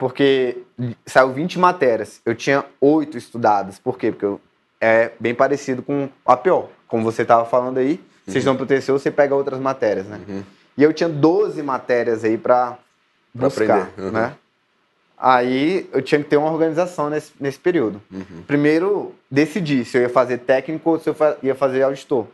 porque 0.02 0.59
saiu 1.06 1.32
20 1.32 1.61
matérias. 1.61 2.21
Eu 2.26 2.35
tinha 2.35 2.64
oito 2.80 3.16
estudadas. 3.16 3.78
Por 3.78 3.97
quê? 3.97 4.11
Porque 4.11 4.25
eu, 4.25 4.40
é 4.80 5.12
bem 5.21 5.32
parecido 5.32 5.80
com 5.80 6.09
a 6.26 6.32
APO. 6.32 6.68
Como 6.88 7.04
você 7.04 7.23
estava 7.23 7.44
falando 7.44 7.78
aí, 7.78 7.92
uhum. 7.92 7.99
vocês 8.26 8.44
vão 8.44 8.56
para 8.56 8.64
o 8.64 8.66
TCU, 8.66 8.99
você 8.99 9.12
pega 9.12 9.32
outras 9.32 9.61
matérias, 9.61 10.06
né? 10.06 10.21
Uhum. 10.26 10.42
E 10.76 10.82
eu 10.82 10.92
tinha 10.92 11.09
12 11.09 11.62
matérias 11.62 12.25
aí 12.25 12.37
para 12.37 12.78
buscar, 13.32 13.92
uhum. 13.97 14.11
né? 14.11 14.35
Aí 15.16 15.88
eu 15.92 16.03
tinha 16.03 16.20
que 16.20 16.29
ter 16.29 16.37
uma 16.37 16.50
organização 16.50 17.09
nesse, 17.09 17.31
nesse 17.38 17.61
período. 17.61 18.03
Uhum. 18.11 18.42
Primeiro, 18.44 19.14
decidi 19.31 19.85
se 19.85 19.98
eu 19.98 20.03
ia 20.03 20.09
fazer 20.09 20.38
técnico 20.38 20.90
ou 20.90 20.98
se 20.98 21.09
eu 21.09 21.16
ia 21.44 21.55
fazer 21.55 21.85
auditor. 21.85 22.27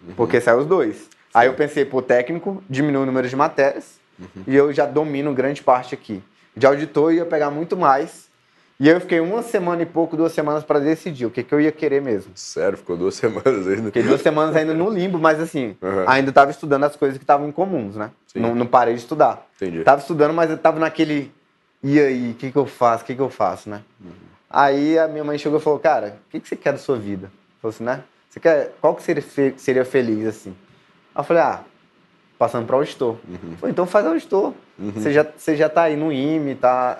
Uhum. 0.00 0.14
Porque 0.16 0.40
saiu 0.40 0.60
os 0.60 0.66
dois. 0.66 0.96
Sim. 0.96 1.08
Aí 1.34 1.48
eu 1.48 1.52
pensei, 1.52 1.84
pô, 1.84 2.00
técnico, 2.00 2.64
diminui 2.66 3.02
o 3.02 3.06
número 3.06 3.28
de 3.28 3.36
matérias 3.36 4.00
uhum. 4.18 4.44
e 4.46 4.56
eu 4.56 4.72
já 4.72 4.86
domino 4.86 5.34
grande 5.34 5.62
parte 5.62 5.94
aqui 5.94 6.22
de 6.56 6.66
auditor 6.66 7.12
ia 7.12 7.24
pegar 7.24 7.50
muito 7.50 7.76
mais. 7.76 8.24
E 8.78 8.88
eu 8.88 9.00
fiquei 9.00 9.20
uma 9.20 9.42
semana 9.42 9.82
e 9.82 9.86
pouco, 9.86 10.16
duas 10.16 10.32
semanas 10.32 10.64
para 10.64 10.80
decidir 10.80 11.26
o 11.26 11.30
que, 11.30 11.44
que 11.44 11.54
eu 11.54 11.60
ia 11.60 11.70
querer 11.70 12.02
mesmo. 12.02 12.32
Sério? 12.34 12.76
Ficou 12.76 12.96
duas 12.96 13.14
semanas 13.16 13.66
ainda? 13.66 13.84
Fiquei 13.84 14.02
duas 14.02 14.20
semanas 14.20 14.56
ainda 14.56 14.74
no 14.74 14.90
limbo, 14.90 15.18
mas 15.18 15.40
assim, 15.40 15.76
uhum. 15.80 16.04
ainda 16.08 16.30
estava 16.30 16.50
estudando 16.50 16.84
as 16.84 16.96
coisas 16.96 17.16
que 17.16 17.24
estavam 17.24 17.48
incomuns, 17.48 17.96
né? 17.96 18.10
Não, 18.34 18.54
não, 18.54 18.66
parei 18.66 18.94
de 18.94 19.00
estudar. 19.00 19.46
Entendi. 19.56 19.84
Tava 19.84 20.00
estudando, 20.00 20.34
mas 20.34 20.50
eu 20.50 20.58
tava 20.58 20.80
naquele. 20.80 21.32
E 21.82 22.00
aí, 22.00 22.32
o 22.32 22.34
que, 22.34 22.50
que 22.50 22.58
eu 22.58 22.66
faço? 22.66 23.04
O 23.04 23.06
que, 23.06 23.14
que 23.14 23.20
eu 23.20 23.30
faço, 23.30 23.70
né? 23.70 23.82
Uhum. 24.00 24.10
Aí 24.50 24.98
a 24.98 25.06
minha 25.06 25.22
mãe 25.22 25.38
chegou 25.38 25.58
e 25.58 25.62
falou: 25.62 25.78
Cara, 25.78 26.18
o 26.26 26.30
que, 26.30 26.40
que 26.40 26.48
você 26.48 26.56
quer 26.56 26.72
da 26.72 26.78
sua 26.78 26.96
vida? 26.96 27.30
Falou 27.62 27.72
assim, 27.72 27.84
né? 27.84 28.02
Você 28.28 28.40
quer. 28.40 28.72
Qual 28.80 28.94
que 28.96 29.02
seria, 29.02 29.22
seria 29.56 29.84
feliz 29.84 30.26
assim? 30.26 30.50
Aí 31.14 31.20
eu 31.20 31.24
falei: 31.24 31.42
Ah, 31.42 31.60
passando 32.38 32.66
para 32.66 32.76
auditor. 32.76 33.16
Uhum. 33.28 33.56
Falei, 33.58 33.72
então 33.72 33.86
faz 33.86 34.04
auditor. 34.04 34.52
Uhum. 34.78 34.92
Você, 34.92 35.12
já, 35.12 35.24
você 35.36 35.56
já 35.56 35.68
tá 35.68 35.82
aí 35.82 35.96
no 35.96 36.12
IME, 36.12 36.54
tá 36.54 36.98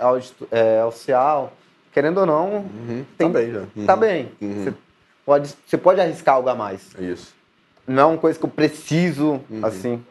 é, 0.50 0.84
oficial. 0.84 1.52
Querendo 1.92 2.18
ou 2.18 2.26
não, 2.26 2.56
uhum. 2.56 3.04
tem, 3.16 3.32
tá 3.32 3.38
bem 3.38 3.52
já. 3.52 3.60
Uhum. 3.76 3.86
Tá 3.86 3.96
bem. 3.96 4.32
Uhum. 4.40 4.64
Você, 4.64 4.74
pode, 5.24 5.54
você 5.66 5.78
pode 5.78 6.00
arriscar 6.00 6.34
algo 6.34 6.48
a 6.48 6.54
mais. 6.54 6.90
Isso. 6.98 7.34
Não 7.86 8.02
é 8.02 8.06
uma 8.06 8.18
coisa 8.18 8.38
que 8.38 8.44
eu 8.44 8.50
preciso, 8.50 9.40
uhum. 9.48 9.60
assim. 9.62 10.02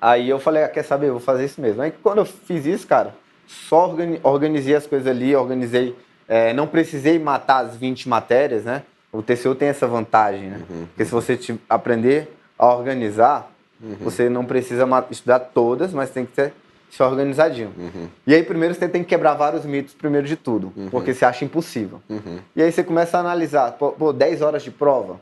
Aí 0.00 0.28
eu 0.28 0.38
falei, 0.38 0.64
ah, 0.64 0.68
quer 0.68 0.82
saber, 0.82 1.08
eu 1.08 1.12
vou 1.12 1.20
fazer 1.20 1.44
isso 1.44 1.60
mesmo. 1.60 1.82
Aí 1.82 1.92
quando 2.02 2.18
eu 2.18 2.24
fiz 2.24 2.64
isso, 2.64 2.86
cara, 2.86 3.14
só 3.46 3.94
organizei 4.22 4.74
as 4.74 4.86
coisas 4.86 5.06
ali, 5.06 5.34
organizei. 5.36 5.96
É, 6.26 6.52
não 6.54 6.66
precisei 6.66 7.18
matar 7.18 7.66
as 7.66 7.76
20 7.76 8.08
matérias, 8.08 8.64
né? 8.64 8.82
O 9.12 9.22
TCU 9.22 9.54
tem 9.54 9.68
essa 9.68 9.86
vantagem, 9.86 10.48
né? 10.48 10.60
Porque 10.88 11.04
se 11.04 11.10
você 11.10 11.38
aprender 11.68 12.34
a 12.58 12.74
organizar, 12.74 13.51
Uhum. 13.82 13.96
Você 14.00 14.28
não 14.28 14.44
precisa 14.44 14.86
estudar 15.10 15.40
todas, 15.40 15.92
mas 15.92 16.10
tem 16.10 16.24
que 16.24 16.34
ser, 16.34 16.52
ser 16.90 17.02
organizadinho. 17.02 17.72
Uhum. 17.76 18.08
E 18.26 18.34
aí, 18.34 18.42
primeiro, 18.42 18.74
você 18.74 18.88
tem 18.88 19.02
que 19.02 19.08
quebrar 19.08 19.34
vários 19.34 19.64
mitos, 19.64 19.94
primeiro 19.94 20.26
de 20.26 20.36
tudo, 20.36 20.72
uhum. 20.76 20.88
porque 20.88 21.12
você 21.12 21.24
acha 21.24 21.44
impossível. 21.44 22.00
Uhum. 22.08 22.38
E 22.54 22.62
aí 22.62 22.70
você 22.70 22.84
começa 22.84 23.16
a 23.16 23.20
analisar, 23.20 23.72
pô, 23.72 23.92
pô 23.92 24.12
10 24.12 24.42
horas 24.42 24.62
de 24.62 24.70
prova. 24.70 25.20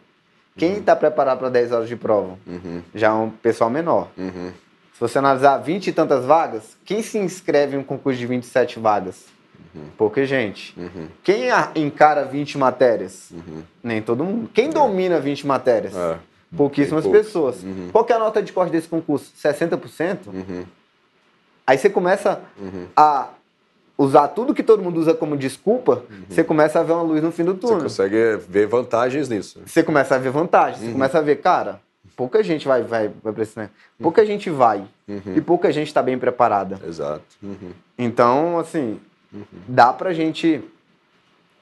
Quem 0.56 0.74
está 0.74 0.94
preparado 0.94 1.38
para 1.38 1.48
10 1.48 1.72
horas 1.72 1.88
de 1.88 1.96
prova? 1.96 2.38
Uhum. 2.46 2.82
Já 2.94 3.08
é 3.08 3.12
um 3.12 3.30
pessoal 3.30 3.70
menor. 3.70 4.08
Uhum. 4.18 4.52
Se 4.92 5.00
você 5.00 5.18
analisar 5.18 5.56
20 5.56 5.86
e 5.86 5.92
tantas 5.92 6.26
vagas, 6.26 6.76
quem 6.84 7.02
se 7.02 7.16
inscreve 7.16 7.76
em 7.76 7.78
um 7.78 7.82
concurso 7.82 8.18
de 8.18 8.26
27 8.26 8.78
vagas? 8.78 9.24
Uhum. 9.74 9.84
Pouca 9.96 10.24
gente. 10.26 10.78
Uhum. 10.78 11.08
Quem 11.22 11.44
encara 11.74 12.24
20 12.24 12.58
matérias? 12.58 13.30
Uhum. 13.30 13.62
Nem 13.82 14.02
todo 14.02 14.24
mundo. 14.24 14.50
Quem 14.52 14.68
domina 14.68 15.18
20 15.18 15.46
matérias? 15.46 15.96
É. 15.96 16.18
Pouquíssimas 16.56 17.06
pessoas. 17.06 17.62
Uhum. 17.62 17.90
Qual 17.92 18.04
é 18.08 18.12
a 18.12 18.18
nota 18.18 18.42
de 18.42 18.52
corte 18.52 18.72
desse 18.72 18.88
concurso? 18.88 19.32
60%? 19.36 20.26
Uhum. 20.26 20.64
Aí 21.66 21.78
você 21.78 21.88
começa 21.88 22.42
uhum. 22.58 22.86
a 22.96 23.28
usar 23.96 24.28
tudo 24.28 24.54
que 24.54 24.62
todo 24.62 24.82
mundo 24.82 24.98
usa 24.98 25.14
como 25.14 25.36
desculpa, 25.36 26.02
uhum. 26.10 26.24
você 26.28 26.42
começa 26.42 26.80
a 26.80 26.82
ver 26.82 26.92
uma 26.92 27.02
luz 27.02 27.22
no 27.22 27.30
fim 27.30 27.44
do 27.44 27.54
túnel. 27.54 27.80
Você 27.80 28.02
consegue 28.02 28.36
ver 28.48 28.66
vantagens 28.66 29.28
nisso. 29.28 29.60
Você 29.64 29.82
começa 29.82 30.16
a 30.16 30.18
ver 30.18 30.30
vantagens. 30.30 30.80
Você 30.80 30.86
uhum. 30.86 30.92
começa 30.94 31.18
a 31.18 31.20
ver, 31.20 31.36
cara, 31.36 31.80
pouca 32.16 32.42
gente 32.42 32.66
vai, 32.66 32.82
vai, 32.82 33.12
vai 33.22 33.32
para 33.32 33.42
esse 33.42 33.70
Pouca 34.02 34.26
gente 34.26 34.50
vai. 34.50 34.84
Uhum. 35.06 35.36
E 35.36 35.40
pouca 35.40 35.70
gente 35.70 35.86
está 35.86 36.02
bem 36.02 36.18
preparada. 36.18 36.80
Exato. 36.86 37.22
Então, 37.96 38.58
assim, 38.58 38.98
dá 39.68 39.92
pra 39.92 40.12
gente 40.12 40.60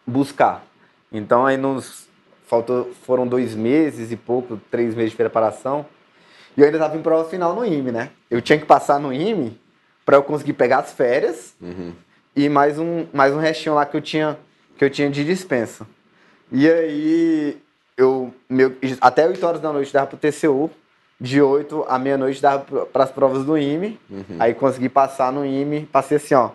buscar. 0.07 0.65
Então, 1.13 1.45
aí 1.45 1.57
nos 1.57 2.08
faltou, 2.49 2.91
foram 3.03 3.27
dois 3.27 3.55
meses 3.55 4.11
e 4.11 4.17
pouco, 4.17 4.59
três 4.71 4.95
meses 4.95 5.11
de 5.11 5.17
preparação. 5.17 5.87
E 6.57 6.61
eu 6.61 6.67
ainda 6.67 6.79
estava 6.79 6.97
em 6.97 7.03
prova 7.03 7.29
final 7.29 7.55
no 7.55 7.65
IME, 7.65 7.93
né? 7.93 8.11
Eu 8.31 8.41
tinha 8.41 8.59
que 8.59 8.65
passar 8.65 8.99
no 8.99 9.13
IME 9.13 9.61
para 10.05 10.17
eu 10.17 10.23
conseguir 10.23 10.55
pegar 10.55 10.79
as 10.79 10.93
férias 10.93 11.55
uhum. 11.61 11.93
e 12.35 12.49
mais 12.49 12.79
um, 12.79 13.07
mais 13.13 13.33
um 13.35 13.39
restinho 13.39 13.75
lá 13.75 13.85
que 13.85 13.97
eu 13.97 14.01
tinha, 14.01 14.39
que 14.77 14.85
eu 14.85 14.91
tinha 14.91 15.11
de 15.11 15.25
dispensa. 15.25 15.87
E 16.51 16.69
aí, 16.69 17.59
eu, 17.97 18.33
meu, 18.49 18.75
até 19.01 19.29
8 19.29 19.47
horas 19.47 19.61
da 19.61 19.71
noite 19.71 19.93
dava 19.93 20.07
pro 20.07 20.17
TCU, 20.17 20.71
de 21.21 21.43
8 21.43 21.85
à 21.87 21.99
meia-noite 21.99 22.41
dava 22.41 22.87
para 22.87 23.05
as 23.05 23.11
provas 23.11 23.45
do 23.45 23.59
IME. 23.59 24.01
Uhum. 24.09 24.37
Aí 24.39 24.55
consegui 24.55 24.89
passar 24.89 25.31
no 25.31 25.45
IME, 25.45 25.87
passei 25.93 26.17
assim, 26.17 26.35
ó, 26.35 26.51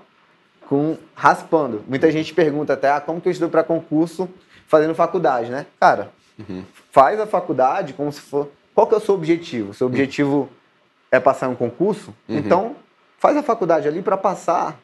com 0.68 0.98
raspando. 1.14 1.84
Muita 1.88 2.08
uhum. 2.08 2.12
gente 2.12 2.34
pergunta 2.34 2.74
até, 2.74 2.90
ah, 2.90 3.00
como 3.00 3.22
que 3.22 3.28
eu 3.28 3.32
estudo 3.32 3.52
para 3.52 3.64
concurso 3.64 4.28
fazendo 4.74 4.96
faculdade, 4.96 5.52
né? 5.52 5.68
Cara, 5.80 6.10
uhum. 6.40 6.64
faz 6.92 7.20
a 7.20 7.28
faculdade 7.28 7.94
como 7.94 8.12
se 8.12 8.20
for. 8.20 8.50
Qual 8.74 8.88
que 8.88 8.96
é 8.96 8.98
o 8.98 9.00
seu 9.00 9.14
objetivo? 9.14 9.72
Seu 9.72 9.86
objetivo 9.86 10.50
é 11.12 11.20
passar 11.20 11.48
um 11.48 11.54
concurso? 11.54 12.12
Uhum. 12.28 12.38
Então, 12.40 12.76
faz 13.20 13.38
a 13.38 13.44
faculdade 13.44 13.88
ali 13.88 14.02
para 14.02 14.18
passar 14.18 14.80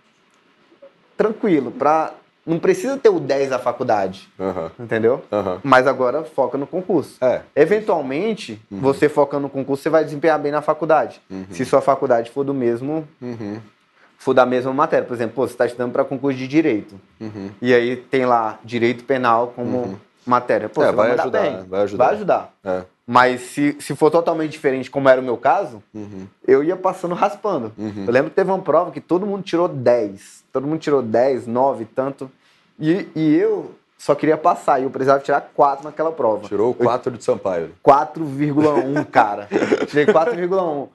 tranquilo, 1.17 1.71
para 1.71 2.13
não 2.45 2.59
precisa 2.59 2.97
ter 2.97 3.09
o 3.09 3.19
10 3.19 3.49
da 3.49 3.57
faculdade, 3.57 4.29
uhum. 4.37 4.69
entendeu? 4.79 5.23
Uhum. 5.31 5.59
Mas 5.63 5.87
agora 5.87 6.23
foca 6.23 6.55
no 6.55 6.67
concurso. 6.67 7.17
É. 7.19 7.41
Eventualmente, 7.55 8.61
uhum. 8.69 8.79
você 8.79 9.09
focando 9.09 9.43
no 9.43 9.49
concurso, 9.49 9.81
você 9.81 9.89
vai 9.89 10.03
desempenhar 10.03 10.37
bem 10.37 10.51
na 10.51 10.61
faculdade. 10.61 11.19
Uhum. 11.31 11.47
Se 11.49 11.65
sua 11.65 11.81
faculdade 11.81 12.29
for 12.29 12.43
do 12.43 12.53
mesmo, 12.53 13.07
uhum. 13.19 13.59
For 14.19 14.33
da 14.33 14.45
mesma 14.45 14.73
matéria. 14.73 15.05
Por 15.05 15.13
exemplo, 15.13 15.35
pô, 15.35 15.47
você 15.47 15.53
está 15.53 15.65
estudando 15.65 15.93
para 15.93 16.03
concurso 16.03 16.37
de 16.37 16.47
direito. 16.47 16.99
Uhum. 17.19 17.49
E 17.61 17.73
aí 17.73 17.95
tem 17.95 18.25
lá 18.25 18.59
direito 18.63 19.05
penal 19.05 19.53
como 19.55 19.97
matéria. 20.25 20.67
Pô, 20.67 20.83
é, 20.83 20.91
vai, 20.91 21.11
ajudar, 21.11 21.41
bem. 21.41 21.63
vai 21.63 21.81
ajudar. 21.83 22.05
Vai 22.05 22.15
ajudar. 22.15 22.53
É. 22.63 22.83
Mas 23.07 23.41
se, 23.41 23.77
se 23.79 23.95
for 23.95 24.11
totalmente 24.11 24.51
diferente, 24.51 24.91
como 24.91 25.09
era 25.09 25.19
o 25.19 25.23
meu 25.23 25.37
caso, 25.37 25.81
eu 26.45 26.63
ia 26.63 26.75
passando 26.75 27.15
raspando. 27.15 27.71
Eu 28.05 28.13
lembro 28.13 28.29
que 28.29 28.35
teve 28.35 28.51
uma 28.51 28.59
prova 28.59 28.91
que 28.91 29.01
todo 29.01 29.25
mundo 29.25 29.41
tirou 29.41 29.67
10. 29.67 30.43
Todo 30.53 30.67
mundo 30.67 30.79
tirou 30.79 31.01
10, 31.01 31.47
9, 31.47 31.85
tanto. 31.85 32.29
E, 32.77 33.07
e 33.15 33.35
eu 33.35 33.71
só 33.99 34.15
queria 34.15 34.37
passar 34.37 34.79
e 34.79 34.83
eu 34.83 34.89
precisava 34.89 35.19
tirar 35.19 35.41
4 35.53 35.83
naquela 35.83 36.09
prova. 36.09 36.47
Tirou 36.47 36.73
4 36.73 37.17
de 37.17 37.21
Sampaio. 37.21 37.71
4,1, 37.85 39.05
cara. 39.11 39.45
Tirei 39.85 40.05
4,1. 40.05 40.87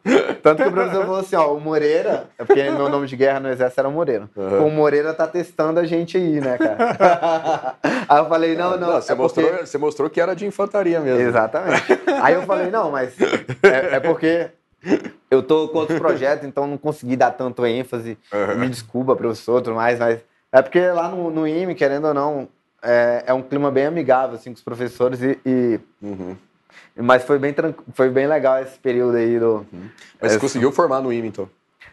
Tanto 0.42 0.62
que 0.62 0.68
o 0.70 0.72
professor 0.72 1.04
falou 1.04 1.20
assim: 1.20 1.36
ó, 1.36 1.52
o 1.52 1.60
Moreira, 1.60 2.24
é 2.38 2.44
porque 2.44 2.62
meu 2.62 2.88
nome 2.88 3.06
de 3.06 3.14
guerra 3.14 3.40
no 3.40 3.50
exército 3.50 3.78
era 3.78 3.90
Moreira. 3.90 4.30
Uhum. 4.34 4.68
O 4.68 4.70
Moreira 4.70 5.12
tá 5.12 5.26
testando 5.26 5.78
a 5.80 5.84
gente 5.84 6.16
aí, 6.16 6.40
né, 6.40 6.56
cara? 6.56 7.76
aí 8.08 8.18
eu 8.18 8.24
falei: 8.26 8.56
não, 8.56 8.70
não. 8.70 8.78
não 8.78 8.92
você, 8.94 9.12
é 9.12 9.14
mostrou, 9.14 9.46
porque... 9.48 9.66
você 9.66 9.76
mostrou 9.76 10.08
que 10.08 10.18
era 10.18 10.34
de 10.34 10.46
infantaria 10.46 10.98
mesmo. 10.98 11.20
Exatamente. 11.20 11.84
Aí 12.22 12.32
eu 12.32 12.42
falei: 12.44 12.70
não, 12.70 12.90
mas 12.90 13.12
é, 13.62 13.96
é 13.96 14.00
porque 14.00 14.48
eu 15.30 15.42
tô 15.42 15.68
com 15.68 15.80
outro 15.80 15.98
projeto, 15.98 16.46
então 16.46 16.66
não 16.66 16.78
consegui 16.78 17.16
dar 17.16 17.32
tanto 17.32 17.66
ênfase. 17.66 18.16
Uhum. 18.32 18.60
Me 18.60 18.68
desculpa, 18.70 19.14
professor, 19.14 19.60
tudo 19.60 19.76
mais, 19.76 19.98
mas 19.98 20.20
é 20.50 20.62
porque 20.62 20.80
lá 20.88 21.08
no, 21.08 21.30
no 21.30 21.46
IME, 21.46 21.74
querendo 21.74 22.06
ou 22.06 22.14
não, 22.14 22.48
é, 22.84 23.24
é 23.26 23.34
um 23.34 23.42
clima 23.42 23.70
bem 23.70 23.86
amigável 23.86 24.36
assim, 24.36 24.50
com 24.50 24.56
os 24.56 24.62
professores 24.62 25.20
e. 25.22 25.38
e... 25.44 25.80
Uhum. 26.02 26.36
Mas 26.96 27.24
foi 27.24 27.40
bem, 27.40 27.52
foi 27.92 28.08
bem 28.08 28.26
legal 28.26 28.62
esse 28.62 28.78
período 28.78 29.16
aí 29.16 29.38
do. 29.38 29.66
Uhum. 29.72 29.88
Mas 30.20 30.32
você 30.32 30.38
conseguiu 30.38 30.70
formar 30.70 31.00
no 31.00 31.12
IME, 31.12 31.28
então? 31.28 31.48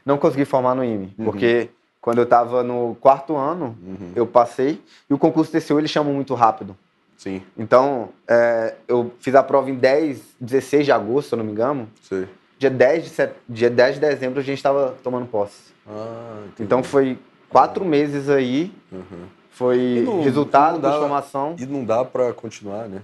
Não 0.05 0.17
consegui 0.17 0.45
formar 0.45 0.75
no 0.75 0.83
IME, 0.83 1.13
uhum. 1.17 1.25
porque 1.25 1.69
quando 1.99 2.17
eu 2.17 2.23
estava 2.23 2.61
no 2.63 2.95
quarto 2.99 3.35
ano, 3.35 3.77
uhum. 3.81 4.11
eu 4.15 4.27
passei, 4.27 4.81
e 5.09 5.13
o 5.13 5.17
concurso 5.17 5.51
TCU 5.51 5.79
ele 5.79 5.87
chama 5.87 6.11
muito 6.11 6.33
rápido. 6.33 6.75
Sim. 7.17 7.41
Então, 7.55 8.09
é, 8.27 8.73
eu 8.87 9.11
fiz 9.19 9.35
a 9.35 9.43
prova 9.43 9.69
em 9.69 9.75
10, 9.75 10.19
16 10.39 10.85
de 10.85 10.91
agosto, 10.91 11.29
se 11.29 11.35
eu 11.35 11.37
não 11.37 11.45
me 11.45 11.51
engano. 11.51 11.87
Sim. 12.01 12.27
Dia 12.57 12.69
10 12.69 13.03
de, 13.03 13.09
set... 13.09 13.33
Dia 13.47 13.69
10 13.69 13.95
de 13.95 14.01
dezembro 14.01 14.39
a 14.39 14.43
gente 14.43 14.57
estava 14.57 14.95
tomando 15.03 15.27
posse. 15.27 15.71
Ah, 15.87 16.43
então 16.59 16.81
foi 16.81 17.19
quatro 17.47 17.85
meses 17.85 18.27
aí. 18.27 18.73
Uhum. 18.91 19.25
Foi 19.51 20.03
não, 20.05 20.21
resultado 20.23 20.79
da 20.79 20.93
formação. 20.93 21.55
E 21.59 21.65
não 21.65 21.83
dá 21.83 22.03
para 22.03 22.33
continuar, 22.33 22.87
né? 22.87 23.01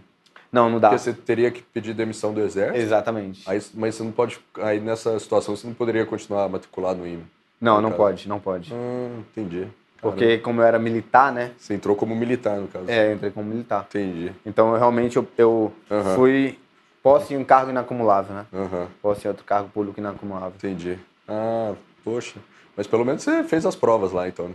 Não, 0.51 0.69
não 0.69 0.79
dá. 0.79 0.89
Porque 0.89 1.03
você 1.03 1.13
teria 1.13 1.51
que 1.51 1.61
pedir 1.61 1.93
demissão 1.93 2.33
do 2.33 2.41
exército. 2.41 2.79
Exatamente. 2.79 3.43
Aí, 3.47 3.61
mas 3.73 3.95
você 3.95 4.03
não 4.03 4.11
pode. 4.11 4.39
Aí 4.61 4.79
nessa 4.79 5.19
situação 5.19 5.55
você 5.55 5.67
não 5.67 5.73
poderia 5.73 6.05
continuar 6.05 6.47
matriculado 6.49 6.99
no 6.99 7.07
IME. 7.07 7.23
Não, 7.59 7.81
não 7.81 7.91
pode, 7.91 8.29
não 8.29 8.39
pode. 8.39 8.73
Ah, 8.73 9.19
entendi. 9.31 9.67
Porque 9.99 10.25
Caramba. 10.25 10.43
como 10.43 10.61
eu 10.61 10.65
era 10.65 10.79
militar, 10.79 11.33
né? 11.33 11.51
Você 11.57 11.73
entrou 11.73 11.95
como 11.95 12.15
militar, 12.15 12.57
no 12.57 12.67
caso. 12.67 12.85
É, 12.87 13.13
entrei 13.13 13.31
como 13.31 13.49
militar. 13.49 13.85
Entendi. 13.89 14.31
Então 14.45 14.73
eu 14.73 14.79
realmente 14.79 15.17
eu, 15.17 15.27
eu 15.37 15.73
uhum. 15.89 16.15
fui 16.15 16.59
posse 17.01 17.33
em 17.33 17.37
um 17.37 17.43
cargo 17.43 17.71
inacumulável, 17.71 18.35
né? 18.35 18.45
Uhum. 18.53 18.87
Posse 19.01 19.25
em 19.25 19.29
outro 19.29 19.43
cargo 19.43 19.69
público 19.69 19.99
inacumulável. 19.99 20.53
Entendi. 20.55 20.99
Ah, 21.27 21.73
poxa. 22.03 22.39
Mas 22.75 22.85
pelo 22.85 23.03
menos 23.03 23.23
você 23.23 23.43
fez 23.43 23.65
as 23.65 23.75
provas 23.75 24.11
lá, 24.11 24.27
então. 24.27 24.49
Né? 24.49 24.53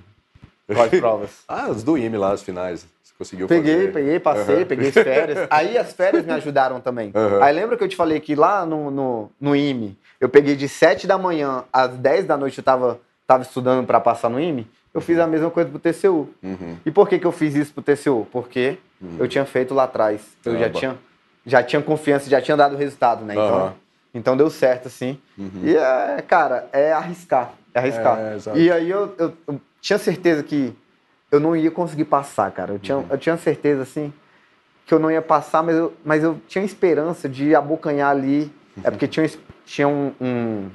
Quais 0.77 1.01
provas? 1.01 1.31
ah, 1.49 1.67
as 1.67 1.83
do 1.83 1.97
IME 1.97 2.17
lá, 2.17 2.33
as 2.33 2.43
finais. 2.43 2.87
Você 3.03 3.13
conseguiu 3.19 3.47
peguei, 3.47 3.75
fazer. 3.75 3.93
Peguei, 3.93 4.21
passei, 4.21 4.59
uhum. 4.61 4.67
peguei 4.67 4.89
as 4.89 4.95
férias. 4.95 5.47
Aí 5.51 5.79
as 5.79 5.93
férias 5.93 6.25
me 6.25 6.33
ajudaram 6.33 6.81
também. 6.81 7.13
Uhum. 7.15 7.43
Aí 7.43 7.55
lembra 7.55 7.77
que 7.77 7.85
eu 7.85 7.89
te 7.89 7.97
falei 7.97 8.21
que 8.21 8.35
lá 8.35 8.65
no, 8.65 8.91
no, 8.91 9.31
no 9.41 9.57
IME, 9.57 9.97
eu 10.21 10.29
peguei 10.29 10.57
de 10.57 10.69
7 10.69 11.07
da 11.07 11.19
manhã 11.19 11.65
às 11.73 11.91
10 11.93 12.27
da 12.27 12.37
noite, 12.37 12.59
eu 12.59 12.65
tava, 12.65 13.01
tava 13.27 13.43
estudando 13.43 13.87
para 13.87 14.01
passar 14.01 14.29
no 14.29 14.41
IME? 14.41 14.67
Eu 14.95 15.01
fiz 15.01 15.19
a 15.19 15.27
mesma 15.27 15.51
coisa 15.51 15.71
pro 15.71 15.79
TCU. 15.79 16.29
Uhum. 16.43 16.77
E 16.85 16.91
por 16.91 17.09
que, 17.09 17.19
que 17.19 17.27
eu 17.27 17.33
fiz 17.33 17.55
isso 17.55 17.73
pro 17.73 17.83
TCU? 17.83 18.27
Porque 18.31 18.79
uhum. 19.01 19.17
eu 19.19 19.27
tinha 19.27 19.45
feito 19.45 19.73
lá 19.73 19.85
atrás. 19.85 20.21
Eu 20.45 20.59
já 20.59 20.69
tinha, 20.69 20.99
já 21.47 21.63
tinha 21.63 21.81
confiança, 21.81 22.29
já 22.29 22.41
tinha 22.41 22.57
dado 22.57 22.77
resultado, 22.77 23.25
né? 23.25 23.33
Então, 23.33 23.75
então 24.15 24.37
deu 24.37 24.51
certo, 24.51 24.89
assim. 24.89 25.19
Uhum. 25.39 25.63
E, 25.65 25.75
é, 25.75 26.23
cara, 26.27 26.69
é 26.73 26.93
arriscar. 26.93 27.55
É 27.73 27.79
arriscar. 27.79 28.19
É, 28.19 28.59
e 28.59 28.71
aí 28.71 28.91
eu, 28.91 29.15
eu 29.19 29.33
tinha 29.83 29.99
certeza 29.99 30.43
que 30.45 30.73
eu 31.31 31.41
não 31.41 31.57
ia 31.57 31.71
conseguir 31.71 32.05
passar, 32.05 32.51
cara. 32.53 32.75
Eu 32.75 32.79
tinha, 32.79 32.99
uhum. 32.99 33.07
eu 33.11 33.19
tinha 33.19 33.37
certeza, 33.37 33.83
assim, 33.83 34.13
que 34.87 34.95
eu 34.95 34.99
não 34.99 35.11
ia 35.11 35.21
passar, 35.21 35.63
mas 35.63 35.77
eu, 35.77 35.93
mas 36.05 36.23
eu 36.23 36.41
tinha 36.47 36.65
esperança 36.65 37.29
de 37.29 37.53
abocanhar 37.55 38.11
ali. 38.11 38.45
Uhum. 38.77 38.83
É 38.85 38.91
porque 38.91 39.09
tinha, 39.09 39.29
tinha 39.67 39.89
um, 39.89 40.13
um, 40.21 40.71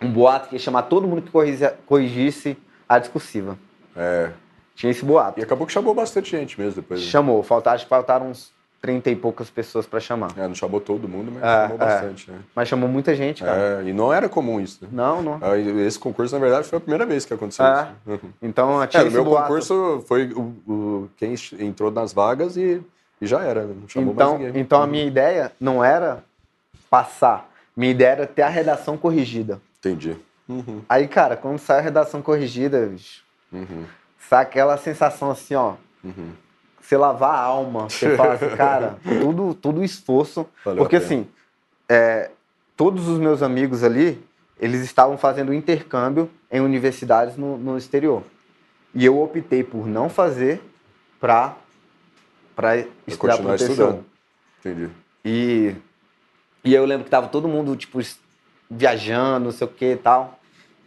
um, 0.00 0.10
boato 0.10 0.48
que 0.48 0.54
ia 0.54 0.58
chamar 0.58 0.84
todo 0.84 1.06
mundo 1.06 1.20
que 1.20 1.30
corrigisse, 1.30 1.70
corrigisse 1.84 2.56
a 2.88 2.98
discursiva. 2.98 3.58
É. 3.94 4.30
Tinha 4.74 4.90
esse 4.90 5.04
boato. 5.04 5.38
E 5.38 5.42
acabou 5.42 5.66
que 5.66 5.72
chamou 5.72 5.94
bastante 5.94 6.30
gente 6.30 6.58
mesmo 6.58 6.80
depois. 6.80 7.00
Né? 7.00 7.06
Chamou. 7.06 7.42
Faltaram, 7.42 7.74
acho 7.74 7.84
que 7.84 7.90
faltaram 7.90 8.30
uns 8.30 8.52
30 8.84 9.08
e 9.08 9.16
poucas 9.16 9.48
pessoas 9.48 9.86
para 9.86 9.98
chamar. 9.98 10.32
É, 10.36 10.46
não 10.46 10.54
chamou 10.54 10.78
todo 10.78 11.08
mundo, 11.08 11.32
mas 11.32 11.42
é, 11.42 11.62
chamou 11.62 11.76
é. 11.76 11.78
bastante. 11.78 12.30
Né? 12.30 12.38
Mas 12.54 12.68
chamou 12.68 12.86
muita 12.86 13.14
gente, 13.14 13.42
cara. 13.42 13.80
É, 13.82 13.88
e 13.88 13.94
não 13.94 14.12
era 14.12 14.28
comum 14.28 14.60
isso. 14.60 14.80
Né? 14.82 14.90
Não, 14.92 15.22
não. 15.22 15.38
Ah, 15.40 15.56
esse 15.58 15.98
concurso, 15.98 16.34
na 16.34 16.38
verdade, 16.38 16.68
foi 16.68 16.76
a 16.76 16.80
primeira 16.80 17.06
vez 17.06 17.24
que 17.24 17.32
aconteceu 17.32 17.64
é. 17.64 17.88
isso. 18.06 18.20
Então, 18.42 18.86
tinha 18.86 19.02
é, 19.02 19.08
o 19.08 19.10
meu 19.10 19.24
boato. 19.24 19.48
concurso 19.48 20.04
foi 20.06 20.26
o, 20.34 20.54
o, 20.68 21.10
quem 21.16 21.34
entrou 21.60 21.90
nas 21.90 22.12
vagas 22.12 22.58
e, 22.58 22.82
e 23.22 23.26
já 23.26 23.42
era, 23.42 23.64
não 23.64 23.88
chamou 23.88 24.12
então, 24.12 24.32
mais 24.32 24.44
ninguém. 24.44 24.60
Então, 24.60 24.82
a 24.82 24.86
minha 24.86 25.06
ideia 25.06 25.50
não 25.58 25.82
era 25.82 26.22
passar. 26.90 27.50
Minha 27.74 27.90
ideia 27.90 28.10
era 28.10 28.26
ter 28.26 28.42
a 28.42 28.50
redação 28.50 28.98
corrigida. 28.98 29.62
Entendi. 29.78 30.14
Uhum. 30.46 30.82
Aí, 30.86 31.08
cara, 31.08 31.38
quando 31.38 31.58
sai 31.58 31.78
a 31.78 31.82
redação 31.82 32.20
corrigida, 32.20 32.84
bicho, 32.84 33.22
uhum. 33.50 33.84
sai 34.28 34.42
aquela 34.42 34.76
sensação 34.76 35.30
assim, 35.30 35.54
ó. 35.54 35.72
Uhum 36.04 36.43
você 36.84 36.98
lavar 36.98 37.34
a 37.34 37.40
alma, 37.40 37.88
você 37.88 38.14
fala 38.14 38.34
assim, 38.34 38.50
cara, 38.56 38.98
tudo, 39.02 39.54
tudo 39.54 39.82
esforço. 39.82 40.46
Valeu 40.62 40.82
porque 40.82 40.96
assim, 40.96 41.26
é, 41.88 42.30
todos 42.76 43.08
os 43.08 43.18
meus 43.18 43.42
amigos 43.42 43.82
ali, 43.82 44.22
eles 44.60 44.82
estavam 44.82 45.16
fazendo 45.16 45.54
intercâmbio 45.54 46.30
em 46.50 46.60
universidades 46.60 47.36
no, 47.36 47.56
no 47.56 47.78
exterior. 47.78 48.22
E 48.94 49.04
eu 49.04 49.20
optei 49.20 49.64
por 49.64 49.86
não 49.86 50.08
fazer 50.08 50.60
para 51.18 51.56
para 52.54 52.84
estudar 53.06 53.38
proteção. 53.38 53.70
Estudando. 53.70 54.04
Entendi. 54.60 54.90
E, 55.24 55.74
e 56.62 56.72
eu 56.72 56.84
lembro 56.84 57.04
que 57.04 57.10
tava 57.10 57.26
todo 57.26 57.48
mundo, 57.48 57.74
tipo, 57.74 57.98
viajando, 58.70 59.46
não 59.46 59.52
sei 59.52 59.66
o 59.66 59.70
que 59.70 59.92
e 59.92 59.96
tal. 59.96 60.38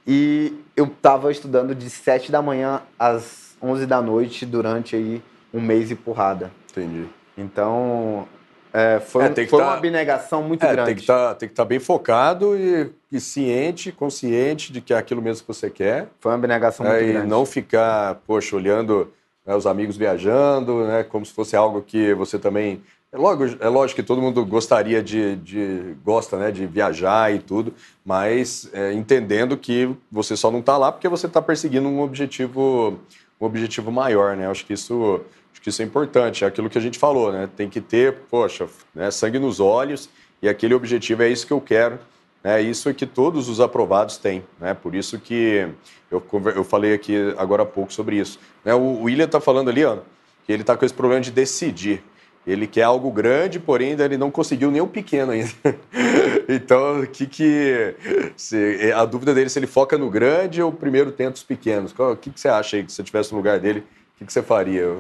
E 0.05 0.57
eu 0.77 0.87
tava 0.87 1.29
estudando 1.29 1.75
de 1.75 1.89
7 1.89 2.31
da 2.31 2.41
manhã 2.41 2.81
às 2.97 3.57
11 3.61 3.85
da 3.85 4.01
noite 4.01 4.45
durante 4.45 4.95
aí 4.95 5.21
um 5.53 5.61
mês 5.61 5.91
e 5.91 5.95
porrada. 5.95 6.51
Entendi. 6.71 7.07
Então, 7.37 8.27
é, 8.73 8.99
foi, 8.99 9.25
é, 9.25 9.33
foi 9.33 9.45
tá, 9.47 9.57
uma 9.57 9.73
abnegação 9.73 10.43
muito 10.43 10.63
é, 10.63 10.71
grande. 10.71 10.87
Tem 10.87 10.95
que 10.95 11.05
tá, 11.05 11.35
estar 11.39 11.47
tá 11.47 11.65
bem 11.65 11.79
focado 11.79 12.55
e, 12.55 12.91
e, 13.11 13.19
ciente, 13.19 13.91
consciente 13.91 14.71
de 14.71 14.81
que 14.81 14.93
é 14.93 14.97
aquilo 14.97 15.21
mesmo 15.21 15.41
que 15.41 15.47
você 15.47 15.69
quer. 15.69 16.09
Foi 16.19 16.31
uma 16.31 16.37
abnegação 16.37 16.85
muito 16.85 16.97
é, 16.97 17.07
grande. 17.07 17.25
E 17.25 17.29
não 17.29 17.45
ficar, 17.45 18.15
poxa, 18.27 18.55
olhando 18.55 19.11
né, 19.45 19.55
os 19.55 19.65
amigos 19.65 19.95
viajando, 19.95 20.85
né, 20.85 21.03
como 21.03 21.25
se 21.25 21.33
fosse 21.33 21.55
algo 21.55 21.81
que 21.81 22.13
você 22.13 22.37
também... 22.37 22.81
É, 23.11 23.17
logo, 23.17 23.45
é 23.45 23.69
lógico 23.69 24.01
que 24.01 24.07
todo 24.07 24.21
mundo 24.21 24.45
gostaria 24.45 25.01
de, 25.01 25.37
de 25.37 25.95
gosta 26.03 26.37
né, 26.37 26.51
de 26.51 26.65
viajar 26.65 27.33
e 27.33 27.39
tudo, 27.39 27.73
mas 28.05 28.69
é, 28.73 28.91
entendendo 28.91 29.55
que 29.55 29.89
você 30.11 30.35
só 30.35 30.51
não 30.51 30.59
está 30.59 30.77
lá 30.77 30.91
porque 30.91 31.07
você 31.07 31.25
está 31.25 31.41
perseguindo 31.41 31.87
um 31.87 32.01
objetivo 32.01 32.99
um 33.39 33.45
objetivo 33.45 33.91
maior, 33.91 34.35
né? 34.35 34.49
Acho 34.49 34.65
que 34.65 34.73
isso, 34.73 35.21
acho 35.51 35.61
que 35.61 35.69
isso 35.69 35.81
é 35.81 35.85
importante, 35.85 36.43
é 36.43 36.47
aquilo 36.47 36.69
que 36.69 36.77
a 36.77 36.81
gente 36.81 36.97
falou, 36.97 37.31
né? 37.31 37.49
Tem 37.55 37.69
que 37.69 37.81
ter, 37.81 38.13
poxa, 38.29 38.67
né, 38.93 39.11
sangue 39.11 39.39
nos 39.39 39.59
olhos 39.59 40.09
e 40.41 40.49
aquele 40.49 40.73
objetivo 40.73 41.23
é 41.23 41.29
isso 41.29 41.45
que 41.45 41.53
eu 41.53 41.61
quero, 41.61 41.99
né? 42.43 42.61
Isso 42.61 42.89
é 42.89 42.93
que 42.93 43.05
todos 43.05 43.49
os 43.49 43.59
aprovados 43.59 44.17
têm, 44.17 44.43
né? 44.59 44.73
Por 44.73 44.95
isso 44.95 45.19
que 45.19 45.67
eu, 46.09 46.23
eu 46.55 46.63
falei 46.63 46.93
aqui 46.93 47.33
agora 47.37 47.63
há 47.63 47.65
pouco 47.65 47.91
sobre 47.93 48.17
isso. 48.17 48.39
Né? 48.63 48.73
O 48.73 49.03
William 49.03 49.25
está 49.25 49.39
falando 49.39 49.69
ali, 49.69 49.83
ó, 49.83 49.97
que 50.45 50.51
ele 50.51 50.63
está 50.63 50.75
com 50.75 50.85
esse 50.85 50.93
problema 50.93 51.21
de 51.21 51.31
decidir. 51.31 52.03
Ele 52.47 52.65
quer 52.65 52.83
algo 52.83 53.11
grande, 53.11 53.59
porém 53.59 53.89
ainda 53.89 54.05
ele 54.05 54.15
não 54.15 54.31
conseguiu 54.31 54.71
nem 54.71 54.79
o 54.79 54.87
pequeno 54.87 55.33
ainda. 55.33 55.51
então, 56.47 57.01
o 57.01 57.07
que 57.07 57.27
que 57.27 57.93
se, 58.37 58.93
a 58.93 59.03
dúvida 59.03 59.33
dele 59.33 59.47
é 59.47 59.49
se 59.49 59.59
ele 59.59 59.67
foca 59.67 59.97
no 59.97 60.09
grande 60.09 60.61
ou 60.63 60.71
primeiro 60.71 61.11
tenta 61.11 61.35
os 61.35 61.43
pequenos? 61.43 61.93
O 61.97 62.15
que, 62.15 62.29
que 62.29 62.39
você 62.39 62.47
acha 62.47 62.77
aí 62.77 62.85
que 62.85 62.91
se 62.91 62.95
você 62.95 63.01
estivesse 63.01 63.33
no 63.33 63.37
lugar 63.37 63.59
dele, 63.59 63.81
o 63.81 64.17
que, 64.19 64.25
que 64.25 64.31
você 64.31 64.41
faria? 64.41 64.95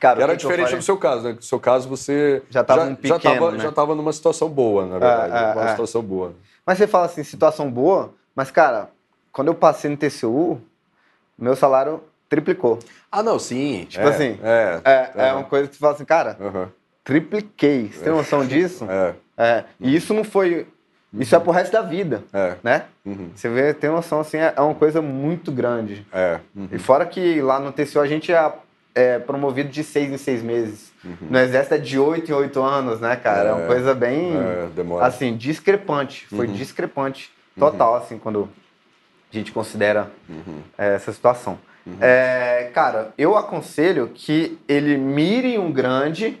Cara, 0.00 0.20
era 0.20 0.36
diferente 0.36 0.74
do 0.74 0.82
seu 0.82 0.96
caso, 0.96 1.22
né? 1.22 1.32
No 1.34 1.42
seu 1.42 1.60
caso 1.60 1.88
você 1.88 2.42
já 2.50 2.62
estava 2.62 2.82
um 2.82 2.96
pequeno, 2.96 3.20
já 3.20 3.68
estava 3.68 3.92
né? 3.92 3.94
já 3.94 3.94
numa 3.94 4.12
situação 4.12 4.48
boa, 4.48 4.84
na 4.84 4.98
verdade, 4.98 5.32
é, 5.32 5.36
é, 5.36 5.52
uma 5.52 5.64
é. 5.64 5.68
situação 5.68 6.02
boa. 6.02 6.34
Mas 6.66 6.78
você 6.78 6.88
fala 6.88 7.06
assim, 7.06 7.22
situação 7.22 7.70
boa, 7.70 8.12
mas 8.34 8.50
cara, 8.50 8.90
quando 9.32 9.48
eu 9.48 9.54
passei 9.54 9.88
no 9.88 9.96
TCU, 9.96 10.60
meu 11.38 11.54
salário 11.54 12.02
triplicou. 12.28 12.78
Ah, 13.10 13.22
não, 13.22 13.38
sim. 13.38 13.86
Tipo 13.88 14.06
é, 14.06 14.08
assim, 14.08 14.38
é, 14.42 14.80
é, 14.84 15.12
é, 15.14 15.32
uma 15.32 15.44
coisa 15.44 15.68
que 15.68 15.74
você 15.74 15.80
fala 15.80 15.94
assim, 15.94 16.04
cara, 16.04 16.36
uhum. 16.40 16.68
Tripliquei. 17.08 17.90
Você 17.90 18.04
tem 18.04 18.12
noção 18.12 18.44
disso? 18.46 18.86
É. 18.90 19.14
é. 19.38 19.64
E 19.80 19.96
isso 19.96 20.12
não 20.12 20.22
foi. 20.22 20.66
Isso 21.18 21.34
é 21.34 21.40
pro 21.40 21.50
resto 21.50 21.72
da 21.72 21.80
vida, 21.80 22.22
é. 22.34 22.56
né? 22.62 22.84
Uhum. 23.02 23.30
Você 23.34 23.48
vê, 23.48 23.72
tem 23.72 23.88
noção, 23.88 24.20
assim, 24.20 24.36
é, 24.36 24.52
é 24.54 24.60
uma 24.60 24.74
coisa 24.74 25.00
muito 25.00 25.50
grande. 25.50 26.06
É. 26.12 26.38
Uhum. 26.54 26.68
E 26.70 26.78
fora 26.78 27.06
que 27.06 27.40
lá 27.40 27.58
no 27.58 27.72
TCO 27.72 27.98
a 27.98 28.06
gente 28.06 28.30
é, 28.30 28.52
é 28.94 29.18
promovido 29.18 29.70
de 29.70 29.82
seis 29.82 30.12
em 30.12 30.18
seis 30.18 30.42
meses. 30.42 30.92
Uhum. 31.02 31.28
No 31.30 31.38
Exército 31.38 31.76
é 31.76 31.78
de 31.78 31.98
oito 31.98 32.30
em 32.30 32.34
oito 32.34 32.62
anos, 32.62 33.00
né, 33.00 33.16
cara? 33.16 33.48
É, 33.48 33.52
uma 33.54 33.66
coisa 33.66 33.94
bem, 33.94 34.34
assim, 35.00 35.34
discrepante. 35.34 36.26
Foi 36.26 36.46
uhum. 36.46 36.52
discrepante 36.52 37.32
total, 37.58 37.92
uhum. 37.92 37.98
assim, 37.98 38.18
quando 38.18 38.46
a 39.32 39.34
gente 39.34 39.50
considera 39.50 40.10
uhum. 40.28 40.60
essa 40.76 41.10
situação. 41.10 41.58
É, 42.02 42.70
cara, 42.74 43.14
eu 43.16 43.34
aconselho 43.34 44.10
que 44.14 44.58
ele 44.68 44.98
mire 44.98 45.58
um 45.58 45.72
grande, 45.72 46.38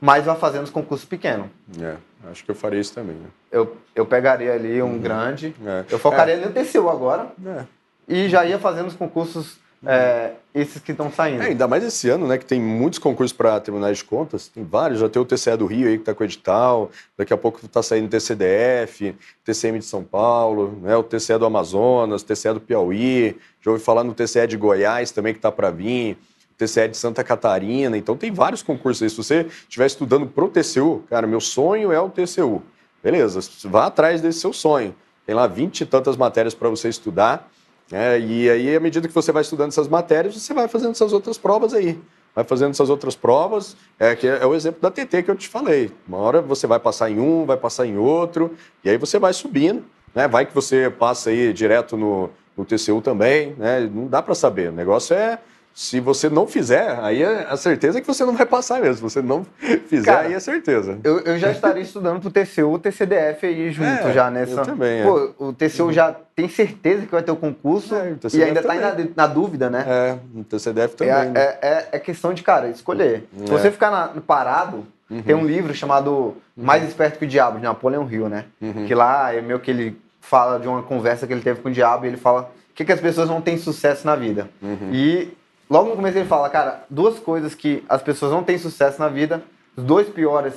mas 0.00 0.24
vá 0.24 0.34
fazendo 0.34 0.64
os 0.64 0.70
concursos 0.70 1.06
pequenos. 1.06 1.46
É, 1.80 1.96
acho 2.30 2.44
que 2.44 2.50
eu 2.50 2.54
faria 2.54 2.80
isso 2.80 2.94
também. 2.94 3.16
Né? 3.16 3.26
Eu, 3.50 3.76
eu 3.94 4.06
pegaria 4.06 4.52
ali 4.54 4.82
um 4.82 4.86
uhum. 4.86 4.98
grande, 4.98 5.54
é. 5.64 5.84
eu 5.90 5.98
focaria 5.98 6.34
é. 6.34 6.36
no 6.38 6.50
TCU 6.52 6.88
agora 6.88 7.32
é. 7.46 7.64
e 8.08 8.28
já 8.28 8.44
ia 8.44 8.58
fazendo 8.58 8.88
os 8.88 8.94
concursos 8.94 9.58
é, 9.86 10.32
esses 10.54 10.82
que 10.82 10.92
estão 10.92 11.10
saindo. 11.10 11.42
É, 11.42 11.46
ainda 11.46 11.66
mais 11.66 11.82
esse 11.82 12.08
ano, 12.08 12.26
né, 12.26 12.36
que 12.36 12.44
tem 12.44 12.60
muitos 12.60 12.98
concursos 12.98 13.34
para 13.36 13.58
tribunais 13.60 13.98
de 13.98 14.04
contas, 14.04 14.48
tem 14.48 14.62
vários, 14.62 15.00
já 15.00 15.08
tem 15.08 15.20
o 15.20 15.24
TCE 15.24 15.56
do 15.56 15.66
Rio 15.66 15.88
aí 15.88 15.94
que 15.94 16.02
está 16.02 16.14
com 16.14 16.22
o 16.22 16.26
edital, 16.26 16.90
daqui 17.16 17.32
a 17.32 17.36
pouco 17.36 17.60
está 17.64 17.82
saindo 17.82 18.06
o 18.06 18.08
TCDF, 18.08 19.14
TCM 19.44 19.78
de 19.78 19.86
São 19.86 20.04
Paulo, 20.04 20.78
né, 20.82 20.96
o 20.96 21.02
TCE 21.02 21.38
do 21.38 21.46
Amazonas, 21.46 22.22
TCE 22.22 22.52
do 22.52 22.60
Piauí, 22.60 23.38
já 23.60 23.70
ouvi 23.70 23.82
falar 23.82 24.04
no 24.04 24.12
TCE 24.12 24.46
de 24.46 24.56
Goiás 24.56 25.10
também 25.12 25.32
que 25.32 25.38
está 25.38 25.50
para 25.50 25.70
vir, 25.70 26.18
TCE 26.66 26.88
de 26.88 26.96
Santa 26.96 27.24
Catarina, 27.24 27.96
então 27.96 28.16
tem 28.16 28.30
vários 28.30 28.62
concursos 28.62 29.02
aí. 29.02 29.10
Se 29.10 29.16
você 29.16 29.46
estiver 29.62 29.86
estudando 29.86 30.26
para 30.26 30.44
o 30.44 30.48
TCU, 30.48 31.02
cara, 31.08 31.26
meu 31.26 31.40
sonho 31.40 31.90
é 31.90 32.00
o 32.00 32.10
TCU. 32.10 32.62
Beleza, 33.02 33.40
vá 33.64 33.86
atrás 33.86 34.20
desse 34.20 34.40
seu 34.40 34.52
sonho. 34.52 34.94
Tem 35.24 35.34
lá 35.34 35.46
20 35.46 35.80
e 35.80 35.86
tantas 35.86 36.16
matérias 36.16 36.54
para 36.54 36.68
você 36.68 36.88
estudar. 36.88 37.50
É, 37.90 38.20
e 38.20 38.50
aí, 38.50 38.76
à 38.76 38.80
medida 38.80 39.08
que 39.08 39.14
você 39.14 39.32
vai 39.32 39.42
estudando 39.42 39.68
essas 39.68 39.88
matérias, 39.88 40.34
você 40.34 40.52
vai 40.52 40.68
fazendo 40.68 40.90
essas 40.90 41.12
outras 41.12 41.38
provas 41.38 41.72
aí. 41.72 41.98
Vai 42.34 42.44
fazendo 42.44 42.70
essas 42.70 42.90
outras 42.90 43.16
provas, 43.16 43.76
é, 43.98 44.14
que 44.14 44.26
é 44.26 44.46
o 44.46 44.54
exemplo 44.54 44.80
da 44.80 44.90
TT 44.90 45.22
que 45.24 45.30
eu 45.30 45.34
te 45.34 45.48
falei. 45.48 45.90
Uma 46.06 46.18
hora 46.18 46.42
você 46.42 46.66
vai 46.66 46.78
passar 46.78 47.10
em 47.10 47.18
um, 47.18 47.44
vai 47.44 47.56
passar 47.56 47.86
em 47.86 47.96
outro, 47.96 48.54
e 48.84 48.90
aí 48.90 48.98
você 48.98 49.18
vai 49.18 49.32
subindo. 49.32 49.84
Né? 50.14 50.28
Vai 50.28 50.46
que 50.46 50.54
você 50.54 50.90
passa 50.90 51.30
aí 51.30 51.52
direto 51.52 51.96
no, 51.96 52.30
no 52.56 52.64
TCU 52.64 53.00
também, 53.00 53.54
né? 53.56 53.80
não 53.92 54.06
dá 54.06 54.22
para 54.22 54.34
saber. 54.34 54.68
O 54.68 54.72
negócio 54.72 55.14
é 55.14 55.38
se 55.72 56.00
você 56.00 56.28
não 56.28 56.46
fizer, 56.46 56.98
aí 57.00 57.22
é 57.22 57.46
a 57.48 57.56
certeza 57.56 57.98
é 57.98 58.00
que 58.00 58.06
você 58.06 58.24
não 58.24 58.34
vai 58.34 58.44
passar 58.44 58.80
mesmo. 58.80 58.96
Se 58.96 59.02
você 59.02 59.22
não 59.22 59.46
fizer, 59.88 60.04
Cara, 60.04 60.26
aí 60.26 60.34
é 60.34 60.40
certeza. 60.40 60.98
Eu, 61.02 61.20
eu 61.20 61.38
já 61.38 61.50
estaria 61.50 61.82
estudando 61.82 62.20
pro 62.20 62.30
TCU, 62.30 62.78
TCDF 62.78 63.46
aí 63.46 63.70
junto 63.70 63.88
é, 63.88 64.12
já 64.12 64.30
nessa. 64.30 64.60
Eu 64.60 64.62
também. 64.62 65.00
É. 65.00 65.04
Pô, 65.04 65.34
o 65.38 65.52
TCU 65.52 65.84
uhum. 65.84 65.92
já 65.92 66.14
tem 66.34 66.48
certeza 66.48 67.06
que 67.06 67.12
vai 67.12 67.22
ter 67.22 67.30
o 67.30 67.36
concurso 67.36 67.94
é, 67.94 68.12
o 68.12 68.36
e 68.36 68.42
ainda 68.42 68.60
está 68.60 68.74
na, 68.74 68.96
na, 69.16 69.26
dúvida, 69.26 69.70
né? 69.70 69.84
É, 69.86 70.18
o 70.38 70.44
TCDF 70.44 70.96
também. 70.96 71.14
É, 71.14 71.40
é, 71.40 71.58
é, 71.62 71.88
é 71.92 71.98
questão 71.98 72.34
de, 72.34 72.42
cara, 72.42 72.68
escolher. 72.68 73.28
Se 73.38 73.50
você 73.50 73.68
é. 73.68 73.70
ficar 73.70 73.90
na, 73.90 74.08
parado, 74.20 74.86
uhum. 75.08 75.22
tem 75.22 75.34
um 75.34 75.46
livro 75.46 75.72
chamado 75.74 76.12
uhum. 76.12 76.34
Mais 76.56 76.86
Esperto 76.86 77.18
que 77.18 77.24
o 77.24 77.28
Diabo, 77.28 77.58
de 77.58 77.64
Napoleão 77.64 78.10
Hill, 78.10 78.28
né? 78.28 78.44
Uhum. 78.60 78.86
Que 78.86 78.94
lá 78.94 79.32
é 79.32 79.40
meio 79.40 79.60
que 79.60 79.70
ele 79.70 79.96
fala 80.20 80.58
de 80.60 80.68
uma 80.68 80.82
conversa 80.82 81.26
que 81.26 81.32
ele 81.32 81.40
teve 81.40 81.60
com 81.60 81.68
o 81.68 81.72
diabo 81.72 82.04
e 82.04 82.08
ele 82.08 82.16
fala 82.16 82.42
o 82.70 82.74
que, 82.74 82.84
que 82.84 82.92
as 82.92 83.00
pessoas 83.00 83.28
não 83.28 83.40
têm 83.40 83.58
sucesso 83.58 84.06
na 84.06 84.14
vida. 84.14 84.48
Uhum. 84.62 84.90
E 84.92 85.36
Logo 85.70 85.90
no 85.90 85.96
começo 85.96 86.18
ele 86.18 86.26
fala, 86.26 86.50
cara, 86.50 86.82
duas 86.90 87.20
coisas 87.20 87.54
que 87.54 87.84
as 87.88 88.02
pessoas 88.02 88.32
não 88.32 88.42
têm 88.42 88.58
sucesso 88.58 89.00
na 89.00 89.08
vida, 89.08 89.40
os 89.76 89.84
dois 89.84 90.08
piores 90.08 90.54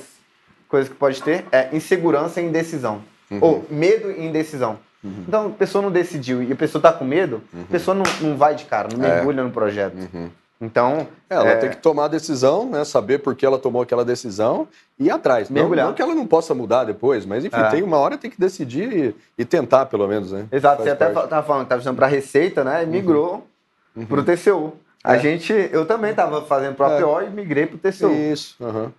coisas 0.68 0.90
que 0.90 0.96
pode 0.96 1.22
ter 1.22 1.44
é 1.52 1.68
insegurança 1.72 2.40
e 2.40 2.44
indecisão. 2.44 3.00
Uhum. 3.30 3.38
Ou 3.40 3.66
medo 3.70 4.10
e 4.10 4.26
indecisão. 4.26 4.76
Uhum. 5.04 5.24
Então, 5.28 5.46
a 5.46 5.50
pessoa 5.50 5.80
não 5.80 5.90
decidiu 5.90 6.42
e 6.42 6.52
a 6.52 6.56
pessoa 6.56 6.80
está 6.80 6.92
com 6.92 7.04
medo, 7.04 7.42
uhum. 7.52 7.62
a 7.62 7.70
pessoa 7.70 7.94
não, 7.94 8.02
não 8.20 8.36
vai 8.36 8.56
de 8.56 8.64
cara, 8.64 8.88
não 8.92 9.04
é. 9.04 9.14
mergulha 9.14 9.40
é. 9.40 9.44
no 9.44 9.50
projeto. 9.50 9.94
Uhum. 9.94 10.30
Então. 10.60 11.06
Ela 11.30 11.48
é... 11.50 11.56
tem 11.56 11.70
que 11.70 11.76
tomar 11.76 12.06
a 12.06 12.08
decisão, 12.08 12.68
né? 12.68 12.84
Saber 12.84 13.18
por 13.18 13.36
que 13.36 13.44
ela 13.44 13.58
tomou 13.58 13.82
aquela 13.82 14.04
decisão 14.04 14.66
e 14.98 15.06
ir 15.06 15.10
atrás. 15.10 15.48
Mergulhar. 15.50 15.84
Não, 15.84 15.90
não 15.90 15.96
que 15.96 16.02
ela 16.02 16.14
não 16.14 16.26
possa 16.26 16.54
mudar 16.54 16.84
depois, 16.84 17.24
mas 17.24 17.44
enfim, 17.44 17.56
é. 17.56 17.68
tem 17.68 17.82
uma 17.82 17.98
hora 17.98 18.16
tem 18.16 18.30
que 18.30 18.40
decidir 18.40 18.92
e, 18.92 19.16
e 19.38 19.44
tentar, 19.44 19.86
pelo 19.86 20.08
menos, 20.08 20.32
né? 20.32 20.46
Exato. 20.50 20.82
Faz 20.82 20.88
Você 20.88 20.96
parte. 20.96 21.12
até 21.12 21.24
estava 21.24 21.46
falando, 21.46 21.62
estava 21.64 21.80
usando 21.80 21.96
para 21.96 22.06
Receita, 22.06 22.64
né? 22.64 22.82
E 22.82 22.86
migrou 22.86 23.46
uhum. 23.94 24.06
para 24.06 24.20
o 24.20 24.24
TCU. 24.24 24.72
A 25.04 25.16
é. 25.16 25.18
gente, 25.18 25.52
eu 25.70 25.84
também 25.84 26.12
estava 26.12 26.40
fazendo 26.42 26.74
pro 26.74 26.86
APO 26.86 27.20
é. 27.20 27.26
e 27.26 27.30
migrei 27.30 27.66
pro 27.66 27.76
TCU. 27.76 28.10
Isso, 28.10 28.56
uhum. 28.58 28.90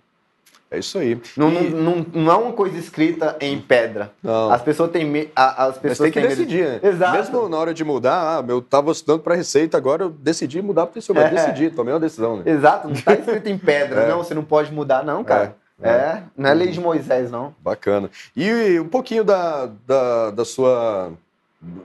É 0.70 0.78
isso 0.78 0.98
aí. 0.98 1.20
Não, 1.36 1.50
e... 1.50 1.70
não, 1.70 1.96
não, 1.96 2.06
não, 2.12 2.32
é 2.32 2.36
uma 2.36 2.52
coisa 2.52 2.76
escrita 2.78 3.36
em 3.40 3.60
pedra. 3.60 4.12
Não. 4.22 4.50
As 4.50 4.62
pessoas 4.62 4.90
têm 4.90 5.04
me... 5.04 5.30
as 5.34 5.78
pessoas 5.78 6.00
Mas 6.00 6.12
tem 6.12 6.22
que 6.22 6.28
decidir, 6.28 6.64
né? 6.64 6.80
Exato. 6.82 7.16
Mesmo 7.16 7.48
na 7.48 7.56
hora 7.56 7.74
de 7.74 7.84
mudar, 7.84 8.38
ah, 8.38 8.44
eu 8.48 8.58
estava 8.58 8.92
estudando 8.92 9.20
para 9.20 9.34
receita, 9.34 9.76
agora 9.76 10.04
eu 10.04 10.10
decidi 10.10 10.62
mudar 10.62 10.86
para 10.86 10.98
o 10.98 11.02
TCU, 11.02 11.14
mas 11.14 11.26
é. 11.26 11.30
decidi, 11.30 11.70
tomei 11.70 11.92
uma 11.92 12.00
decisão. 12.00 12.38
Né? 12.38 12.52
Exato, 12.52 12.88
não 12.88 12.94
está 12.94 13.14
escrito 13.14 13.48
em 13.48 13.58
pedra, 13.58 14.02
é. 14.02 14.08
não, 14.08 14.18
você 14.18 14.34
não 14.34 14.44
pode 14.44 14.72
mudar 14.72 15.04
não, 15.04 15.24
cara. 15.24 15.56
É, 15.82 15.90
é. 15.90 16.22
não 16.36 16.50
é 16.50 16.54
lei 16.54 16.68
de 16.68 16.80
Moisés, 16.80 17.30
não. 17.30 17.54
Bacana. 17.60 18.10
E 18.34 18.78
um 18.80 18.88
pouquinho 18.88 19.22
da, 19.24 19.70
da, 19.86 20.30
da 20.30 20.44
sua 20.44 21.12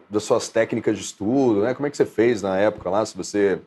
das 0.10 0.24
suas 0.24 0.48
técnicas 0.50 0.98
de 0.98 1.04
estudo, 1.04 1.62
né? 1.62 1.74
Como 1.74 1.88
é 1.88 1.90
que 1.90 1.98
você 1.98 2.06
fez 2.06 2.42
na 2.42 2.58
época 2.58 2.90
lá? 2.90 3.06
Se 3.06 3.18
você 3.18 3.60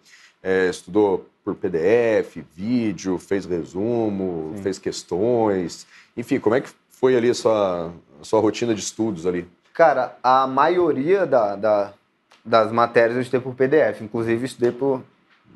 é, 0.44 0.68
estudou 0.68 1.26
por 1.42 1.54
PDF, 1.54 2.44
vídeo, 2.54 3.18
fez 3.18 3.46
resumo, 3.46 4.52
Sim. 4.56 4.62
fez 4.62 4.78
questões. 4.78 5.86
Enfim, 6.14 6.38
como 6.38 6.54
é 6.54 6.60
que 6.60 6.68
foi 6.90 7.16
ali 7.16 7.30
a 7.30 7.34
sua, 7.34 7.92
a 8.20 8.24
sua 8.24 8.40
rotina 8.40 8.74
de 8.74 8.80
estudos 8.80 9.26
ali? 9.26 9.48
Cara, 9.72 10.16
a 10.22 10.46
maioria 10.46 11.26
da, 11.26 11.56
da, 11.56 11.92
das 12.44 12.70
matérias 12.70 13.16
eu 13.16 13.22
estudei 13.22 13.40
por 13.40 13.54
PDF, 13.54 14.02
inclusive 14.02 14.44
estudei 14.44 14.70
por, 14.70 15.02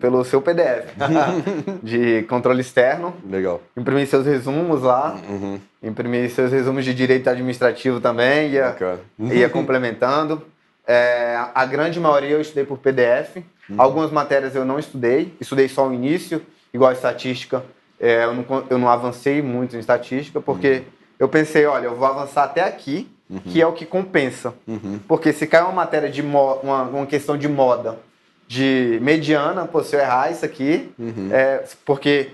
pelo 0.00 0.24
seu 0.24 0.40
PDF 0.40 0.94
de 1.82 2.22
controle 2.24 2.60
externo. 2.60 3.14
Legal. 3.28 3.60
Imprimi 3.76 4.06
seus 4.06 4.26
resumos 4.26 4.82
lá, 4.82 5.16
uhum. 5.28 5.60
imprimi 5.82 6.28
seus 6.30 6.50
resumos 6.50 6.84
de 6.84 6.94
direito 6.94 7.28
administrativo 7.28 8.00
também, 8.00 8.50
ia, 8.50 8.76
ia 9.18 9.48
complementando. 9.48 10.42
É, 10.88 11.38
a 11.54 11.66
grande 11.66 12.00
maioria 12.00 12.30
eu 12.30 12.40
estudei 12.40 12.64
por 12.64 12.78
PDF. 12.78 13.36
Uhum. 13.68 13.76
Algumas 13.76 14.10
matérias 14.10 14.56
eu 14.56 14.64
não 14.64 14.78
estudei, 14.78 15.34
estudei 15.38 15.68
só 15.68 15.86
o 15.86 15.92
início, 15.92 16.40
igual 16.72 16.88
a 16.90 16.94
estatística. 16.94 17.62
É, 18.00 18.24
eu, 18.24 18.34
não, 18.34 18.64
eu 18.70 18.78
não 18.78 18.88
avancei 18.88 19.42
muito 19.42 19.76
em 19.76 19.80
estatística, 19.80 20.40
porque 20.40 20.68
uhum. 20.70 20.84
eu 21.18 21.28
pensei, 21.28 21.66
olha, 21.66 21.84
eu 21.84 21.94
vou 21.94 22.08
avançar 22.08 22.44
até 22.44 22.62
aqui, 22.62 23.06
uhum. 23.28 23.38
que 23.40 23.60
é 23.60 23.66
o 23.66 23.72
que 23.72 23.84
compensa. 23.84 24.54
Uhum. 24.66 24.98
Porque 25.06 25.30
se 25.30 25.46
cai 25.46 25.62
uma 25.62 25.72
matéria 25.72 26.08
de 26.08 26.22
uma, 26.22 26.54
uma 26.54 27.06
questão 27.06 27.36
de 27.36 27.48
moda, 27.48 27.98
de 28.46 28.98
mediana, 29.02 29.66
pô, 29.66 29.84
se 29.84 29.94
eu 29.94 30.00
errar 30.00 30.30
isso 30.30 30.44
aqui, 30.44 30.90
uhum. 30.98 31.28
é, 31.30 31.64
porque 31.84 32.30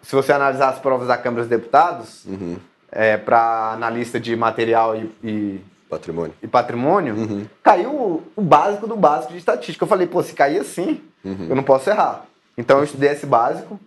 se 0.00 0.14
você 0.14 0.32
analisar 0.32 0.70
as 0.70 0.78
provas 0.78 1.08
da 1.08 1.18
Câmara 1.18 1.42
dos 1.42 1.50
Deputados, 1.50 2.24
uhum. 2.24 2.56
é, 2.90 3.18
para 3.18 3.72
analista 3.72 4.18
de 4.18 4.34
material 4.34 4.96
e, 4.96 5.10
e 5.22 5.60
Patrimônio. 5.88 6.34
E 6.42 6.46
patrimônio, 6.46 7.14
uhum. 7.14 7.46
caiu 7.62 8.22
o, 8.36 8.42
básico 8.42 8.86
do 8.86 8.96
básico 8.96 9.32
de 9.32 9.38
estatística. 9.38 9.82
Eu 9.82 9.88
falei, 9.88 10.06
pô, 10.06 10.22
se 10.22 10.34
cair 10.34 10.60
assim, 10.60 11.00
uhum. 11.24 11.46
eu 11.48 11.56
não 11.56 11.62
posso 11.62 11.88
errar. 11.88 12.26
Então 12.56 12.78
eu 12.78 12.84
estudei 12.84 13.10
esse 13.10 13.24
básico, 13.24 13.80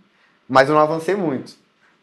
mas 0.50 0.68
eu 0.68 0.76
não 0.76 0.82
avancei 0.82 1.16
muito. 1.16 1.54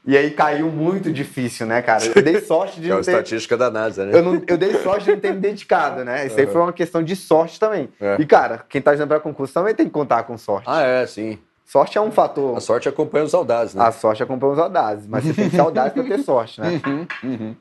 E 0.06 0.16
aí 0.16 0.30
caiu 0.30 0.70
muito 0.70 1.12
difícil, 1.12 1.66
né, 1.66 1.82
cara? 1.82 2.02
Eu 2.14 2.22
dei 2.22 2.40
sorte 2.40 2.80
de 2.80 2.86
é 2.90 2.94
não 2.94 3.02
ter... 3.02 3.10
estatística 3.10 3.56
da 3.56 3.70
NASA, 3.70 4.06
né? 4.06 4.16
Eu, 4.16 4.22
não, 4.22 4.42
eu 4.46 4.56
dei 4.56 4.74
sorte 4.78 5.04
de 5.04 5.12
não 5.12 5.20
ter 5.20 5.34
me 5.34 5.40
dedicado, 5.40 6.04
né? 6.04 6.26
Isso 6.26 6.38
aí 6.38 6.46
foi 6.46 6.60
uma 6.60 6.72
questão 6.72 7.02
de 7.02 7.16
sorte 7.16 7.58
também. 7.58 7.88
É. 8.00 8.16
E, 8.18 8.24
cara, 8.24 8.64
quem 8.68 8.80
tá 8.80 8.92
estudando 8.92 9.08
para 9.08 9.20
concurso 9.20 9.52
também 9.52 9.74
tem 9.74 9.86
que 9.86 9.92
contar 9.92 10.22
com 10.22 10.38
sorte. 10.38 10.64
Ah, 10.66 10.82
é, 10.82 11.06
sim. 11.06 11.38
Sorte 11.66 11.98
é 11.98 12.00
um 12.00 12.10
fator. 12.10 12.56
A 12.56 12.60
sorte 12.60 12.88
acompanha 12.88 13.24
os 13.24 13.34
audazes, 13.34 13.74
né? 13.74 13.84
A 13.84 13.92
sorte 13.92 14.22
acompanha 14.22 14.54
os 14.54 14.58
audazes, 14.58 15.06
mas 15.06 15.24
você 15.24 15.34
tem 15.34 15.50
que 15.50 15.56
ser 15.56 15.60
audaz 15.60 15.92
para 15.92 16.02
ter 16.02 16.18
sorte, 16.20 16.60
né? 16.60 16.80
Uhum, 16.86 17.06
uhum. 17.24 17.56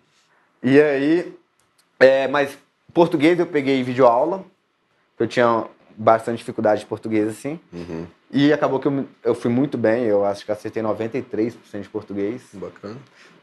E 0.64 0.80
aí, 0.80 1.36
é, 2.00 2.28
mas 2.28 2.58
Português 2.94 3.40
eu 3.40 3.46
peguei 3.46 3.84
videoaula, 3.84 4.44
eu 5.20 5.28
tinha 5.28 5.66
bastante 5.96 6.40
dificuldade 6.40 6.82
de 6.82 6.86
português 6.86 7.28
assim. 7.28 7.60
Uhum. 7.74 8.06
E 8.32 8.52
acabou 8.52 8.80
que 8.80 8.88
eu, 8.88 9.06
eu 9.24 9.36
fui 9.36 9.50
muito 9.50 9.78
bem, 9.78 10.04
eu 10.04 10.26
acho 10.26 10.46
que 10.46 10.52
acertei 10.52 10.84
93% 10.84 11.82
de 11.82 11.90
português. 11.90 12.42
Bacana. 12.54 12.98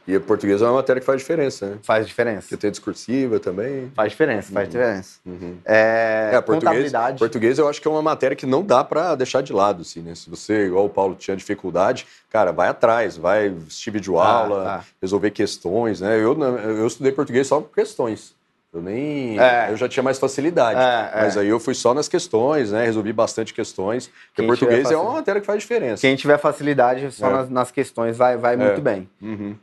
E 0.07 0.19
português 0.19 0.61
é 0.61 0.67
uma 0.67 0.75
matéria 0.75 1.01
que 1.01 1.07
faz 1.07 1.23
diferença, 1.23 1.67
né? 1.67 1.79
Faz 1.83 2.07
diferença. 2.07 2.49
Você 2.49 2.59
tem 2.59 2.71
discursiva 2.71 3.41
também. 3.41 3.91
Faz 3.95 4.13
diferença, 4.13 4.53
faz 4.53 4.67
uhum. 4.67 4.73
diferença. 4.73 5.19
Uhum. 5.25 5.57
É, 5.65 6.31
é 6.35 6.41
português, 6.43 6.93
português 7.19 7.59
eu 7.59 7.67
acho 7.67 7.81
que 7.81 7.89
é 7.89 7.91
uma 7.91 8.03
matéria 8.03 8.37
que 8.37 8.45
não 8.45 8.63
dá 8.63 8.85
para 8.85 9.15
deixar 9.15 9.43
de 9.43 9.53
lado, 9.55 9.81
assim, 9.81 10.03
né? 10.03 10.15
Se 10.15 10.29
você, 10.29 10.67
igual 10.67 10.85
o 10.85 10.91
Paulo, 10.91 11.15
tinha 11.15 11.35
dificuldade, 11.35 12.07
cara, 12.29 12.53
vai 12.53 12.69
atrás, 12.69 13.17
vai 13.17 13.49
assistir 13.67 13.93
videoaula, 13.93 14.81
ah, 14.81 14.85
resolver 15.01 15.31
questões, 15.31 16.03
né? 16.03 16.19
Eu, 16.19 16.39
eu 16.39 16.87
estudei 16.87 17.11
português 17.11 17.47
só 17.47 17.61
por 17.61 17.75
questões. 17.75 18.35
Eu 18.75 18.83
nem. 18.83 19.39
É. 19.39 19.71
Eu 19.71 19.77
já 19.77 19.89
tinha 19.89 20.03
mais 20.03 20.19
facilidade. 20.19 20.81
É, 20.81 21.21
é. 21.21 21.23
mas 21.23 21.37
aí 21.37 21.49
eu 21.49 21.61
fui 21.61 21.75
só 21.75 21.95
nas 21.95 22.09
questões, 22.09 22.73
né? 22.73 22.85
Resolvi 22.85 23.13
bastante 23.13 23.55
questões. 23.55 24.11
Porque 24.35 24.43
português 24.43 24.91
é 24.91 24.97
uma 24.97 25.13
matéria 25.13 25.41
que 25.41 25.47
faz 25.47 25.61
diferença. 25.61 26.01
Quem 26.01 26.17
tiver 26.17 26.39
facilidade 26.39 27.09
só 27.13 27.29
é. 27.29 27.33
nas, 27.33 27.49
nas, 27.49 27.71
questões 27.71 28.17
vai, 28.17 28.37
vai 28.37 28.57
muito 28.57 28.81
bem. 28.81 29.09
Uhum. 29.23 29.55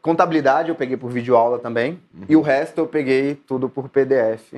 contabilidade 0.00 0.70
eu 0.70 0.74
peguei 0.74 0.96
por 0.96 1.10
videoaula 1.10 1.58
também. 1.58 2.00
Uhum. 2.14 2.24
E 2.30 2.34
o 2.34 2.40
resto 2.40 2.78
eu 2.78 2.86
peguei 2.86 3.34
tudo 3.34 3.68
por 3.68 3.90
PDF. 3.90 4.54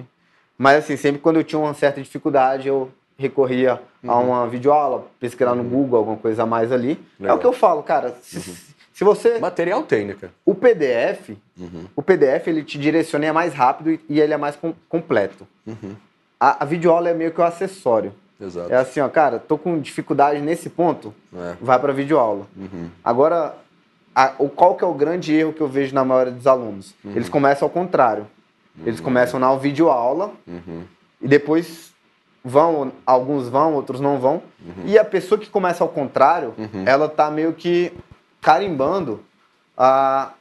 Mas 0.57 0.85
assim, 0.85 0.97
sempre 0.97 1.21
quando 1.21 1.37
eu 1.37 1.45
tinha 1.45 1.59
uma 1.59 1.75
certa 1.75 2.01
dificuldade, 2.01 2.68
eu 2.68 2.88
recorria 3.18 3.81
uhum. 4.03 4.11
a 4.11 4.18
uma 4.18 4.47
videoaula, 4.47 5.07
pesquisar 5.18 5.57
no 5.57 5.64
uhum. 5.64 5.68
Google, 5.68 5.99
alguma 5.99 6.16
coisa 6.16 6.45
a 6.45 6.47
mais 6.47 6.71
ali. 6.71 7.01
Legal. 7.18 7.35
É 7.35 7.38
o 7.38 7.40
que 7.40 7.47
eu 7.47 7.53
falo, 7.53 7.83
cara. 7.83 8.14
Se, 8.23 8.37
uhum. 8.37 8.57
Se 9.03 9.05
você. 9.05 9.38
Material 9.38 9.83
técnica. 9.83 10.31
O 10.45 10.55
PDF, 10.55 11.31
uhum. 11.59 11.87
o 11.97 12.03
PDF 12.03 12.47
ele 12.47 12.62
te 12.62 12.79
direciona 12.79 13.27
é 13.27 13.33
mais 13.33 13.53
rápido 13.53 13.99
e 14.09 14.21
ele 14.21 14.33
é 14.33 14.37
mais 14.37 14.57
com, 14.57 14.73
completo. 14.88 15.47
Uhum. 15.67 15.95
A, 16.38 16.62
a 16.62 16.67
videoaula 16.67 17.11
é 17.11 17.15
meio 17.15 17.33
que 17.33 17.41
o 17.41 17.45
um 17.45 17.47
acessório. 17.47 18.15
Exato. 18.41 18.73
É 18.73 18.77
assim, 18.77 19.01
ó, 19.01 19.09
cara, 19.09 19.38
tô 19.38 19.57
com 19.57 19.79
dificuldade 19.79 20.41
nesse 20.41 20.69
ponto, 20.69 21.15
é. 21.35 21.55
vai 21.61 21.79
para 21.79 21.93
videoaula. 21.93 22.47
Uhum. 22.57 22.88
Agora, 23.05 23.55
a, 24.15 24.33
o, 24.38 24.49
qual 24.49 24.75
que 24.75 24.83
é 24.83 24.87
o 24.87 24.95
grande 24.95 25.33
erro 25.35 25.53
que 25.53 25.61
eu 25.61 25.69
vejo 25.69 25.95
na 25.95 26.05
maioria 26.05 26.33
dos 26.33 26.47
alunos? 26.47 26.95
Eles 27.05 27.29
começam 27.29 27.67
ao 27.67 27.71
contrário. 27.71 28.27
Eles 28.85 29.01
começam 29.01 29.38
na 29.38 29.55
videoaula 29.55 30.33
uhum. 30.47 30.83
e 31.21 31.29
depois 31.29 31.93
vão, 32.43 32.91
alguns 33.07 33.49
vão, 33.49 33.75
outros 33.75 34.01
não 34.01 34.19
vão. 34.19 34.43
Uhum. 34.65 34.87
E 34.87 34.99
a 34.99 35.05
pessoa 35.05 35.38
que 35.38 35.49
começa 35.49 35.85
ao 35.85 35.88
contrário, 35.88 36.55
uhum. 36.57 36.83
ela 36.87 37.09
tá 37.09 37.31
meio 37.31 37.53
que 37.53 37.93
carimbando 38.42 39.24
a, 39.78 40.33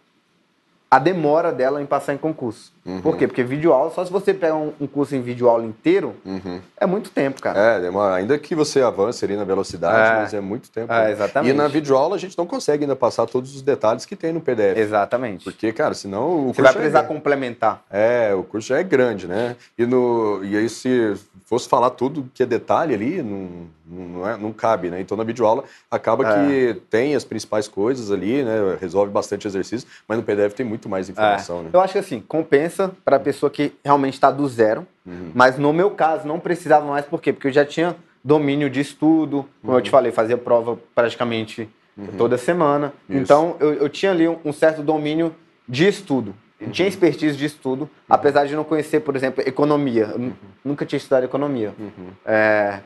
a 0.90 1.00
demora 1.00 1.54
dela 1.54 1.82
em 1.82 1.86
passar 1.86 2.14
em 2.14 2.18
concurso. 2.18 2.74
Uhum. 2.84 3.02
Por 3.02 3.16
quê? 3.16 3.28
Porque 3.28 3.44
vídeo 3.44 3.72
aula, 3.72 3.92
só 3.92 4.04
se 4.04 4.12
você 4.12 4.34
pega 4.34 4.56
um, 4.56 4.74
um 4.82 4.88
curso 4.88 5.16
em 5.16 5.22
vídeo 5.22 5.48
aula 5.48 5.64
inteiro, 5.64 6.16
uhum. 6.26 6.60
é 6.76 6.86
muito 6.86 7.12
tempo, 7.12 7.40
cara. 7.40 7.60
É, 7.60 7.80
demora. 7.80 8.16
ainda 8.16 8.38
que 8.40 8.56
você 8.56 8.82
avance 8.82 9.24
ali 9.24 9.36
na 9.36 9.44
velocidade, 9.44 10.12
é. 10.12 10.22
mas 10.22 10.34
é 10.34 10.42
muito 10.42 10.72
tempo. 10.72 10.92
É, 10.92 11.12
exatamente. 11.12 11.54
E 11.54 11.54
na 11.54 11.68
vídeo 11.68 11.96
aula 11.96 12.16
a 12.16 12.20
gente 12.20 12.36
não 12.38 12.48
consegue 12.48 12.84
ainda 12.84 12.96
passar 12.96 13.28
todos 13.28 13.56
os 13.56 13.62
detalhes 13.62 14.06
que 14.06 14.16
tem 14.16 14.34
no 14.34 14.42
PDF. 14.42 14.78
Exatamente. 14.78 15.44
Porque, 15.44 15.72
cara, 15.72 15.94
senão 15.94 16.50
o 16.50 16.54
você 16.54 16.62
vai 16.62 16.74
precisar 16.74 17.02
é... 17.02 17.04
complementar. 17.04 17.84
É, 17.90 18.34
o 18.34 18.44
curso 18.44 18.70
já 18.70 18.80
é 18.80 18.84
grande, 18.84 19.28
né? 19.28 19.56
E, 19.78 19.86
no... 19.86 20.44
e 20.44 20.58
aí 20.58 20.68
se 20.68 21.16
fosse 21.52 21.68
falar 21.68 21.90
tudo 21.90 22.32
que 22.34 22.42
é 22.42 22.46
detalhe 22.46 22.94
ali, 22.94 23.22
não, 23.22 23.68
não, 23.86 24.30
é, 24.30 24.38
não 24.38 24.54
cabe, 24.54 24.90
né? 24.90 25.02
Então 25.02 25.18
na 25.18 25.24
videoaula 25.26 25.66
acaba 25.90 26.26
é. 26.26 26.48
que 26.48 26.82
tem 26.90 27.14
as 27.14 27.26
principais 27.26 27.68
coisas 27.68 28.10
ali, 28.10 28.42
né? 28.42 28.78
Resolve 28.80 29.12
bastante 29.12 29.46
exercício, 29.46 29.86
mas 30.08 30.18
no 30.18 30.24
PDF 30.24 30.54
tem 30.54 30.66
muito 30.66 30.88
mais 30.88 31.10
informação, 31.10 31.60
é. 31.60 31.64
né? 31.64 31.70
Eu 31.74 31.82
acho 31.82 31.92
que 31.92 32.00
assim, 32.00 32.22
compensa 32.22 32.71
para 33.04 33.18
a 33.18 33.20
pessoa 33.20 33.50
que 33.50 33.74
realmente 33.84 34.14
está 34.14 34.32
do 34.32 34.48
zero, 34.48 34.86
uhum. 35.06 35.32
mas 35.34 35.58
no 35.58 35.72
meu 35.74 35.92
caso 35.92 36.28
não 36.28 36.40
precisava 36.40 36.86
mais, 36.86 37.06
por 37.06 37.22
quê? 37.22 37.34
Porque 37.34 37.48
eu 37.48 37.52
já 37.52 37.66
tinha 37.66 37.96
domínio 38.24 38.70
de 38.70 38.80
estudo, 38.80 39.46
como 39.62 39.74
uhum. 39.74 39.80
eu 39.80 39.82
te 39.82 39.90
falei, 39.90 40.12
fazia 40.12 40.38
prova 40.38 40.78
praticamente 40.94 41.70
uhum. 41.98 42.08
toda 42.18 42.38
semana. 42.38 42.94
Isso. 43.10 43.20
Então 43.20 43.56
eu, 43.60 43.74
eu 43.74 43.90
tinha 43.90 44.12
ali 44.12 44.28
um 44.28 44.54
certo 44.54 44.82
domínio 44.82 45.36
de 45.68 45.88
estudo. 45.88 46.36
Uhum. 46.60 46.70
Tinha 46.70 46.88
expertise 46.88 47.36
de 47.36 47.46
estudo, 47.46 47.84
uhum. 47.84 47.90
apesar 48.08 48.46
de 48.46 48.56
não 48.56 48.64
conhecer, 48.64 49.00
por 49.00 49.16
exemplo, 49.16 49.44
economia. 49.46 50.14
Uhum. 50.16 50.34
Nunca 50.64 50.86
tinha 50.86 50.98
estudado 50.98 51.24
economia. 51.24 51.74
Uhum. 51.80 52.10
É, 52.26 52.80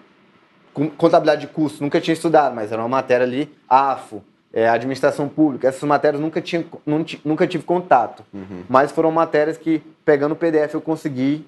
contabilidade 0.97 1.41
de 1.41 1.47
custo, 1.47 1.83
nunca 1.83 1.99
tinha 2.01 2.13
estudado, 2.13 2.55
mas 2.55 2.71
era 2.71 2.81
uma 2.81 2.89
matéria 2.89 3.25
ali, 3.25 3.49
AFO, 3.67 4.23
é, 4.55 4.69
administração 4.69 5.27
pública. 5.27 5.67
Essas 5.67 5.83
matérias 5.83 6.21
nunca, 6.21 6.41
tinha, 6.41 6.65
nunca 7.25 7.45
tive 7.45 7.65
contato. 7.65 8.23
Uhum. 8.33 8.63
Mas 8.69 8.89
foram 8.89 9.11
matérias 9.11 9.57
que, 9.57 9.83
pegando 10.05 10.31
o 10.31 10.35
PDF, 10.35 10.73
eu 10.73 10.81
consegui 10.81 11.45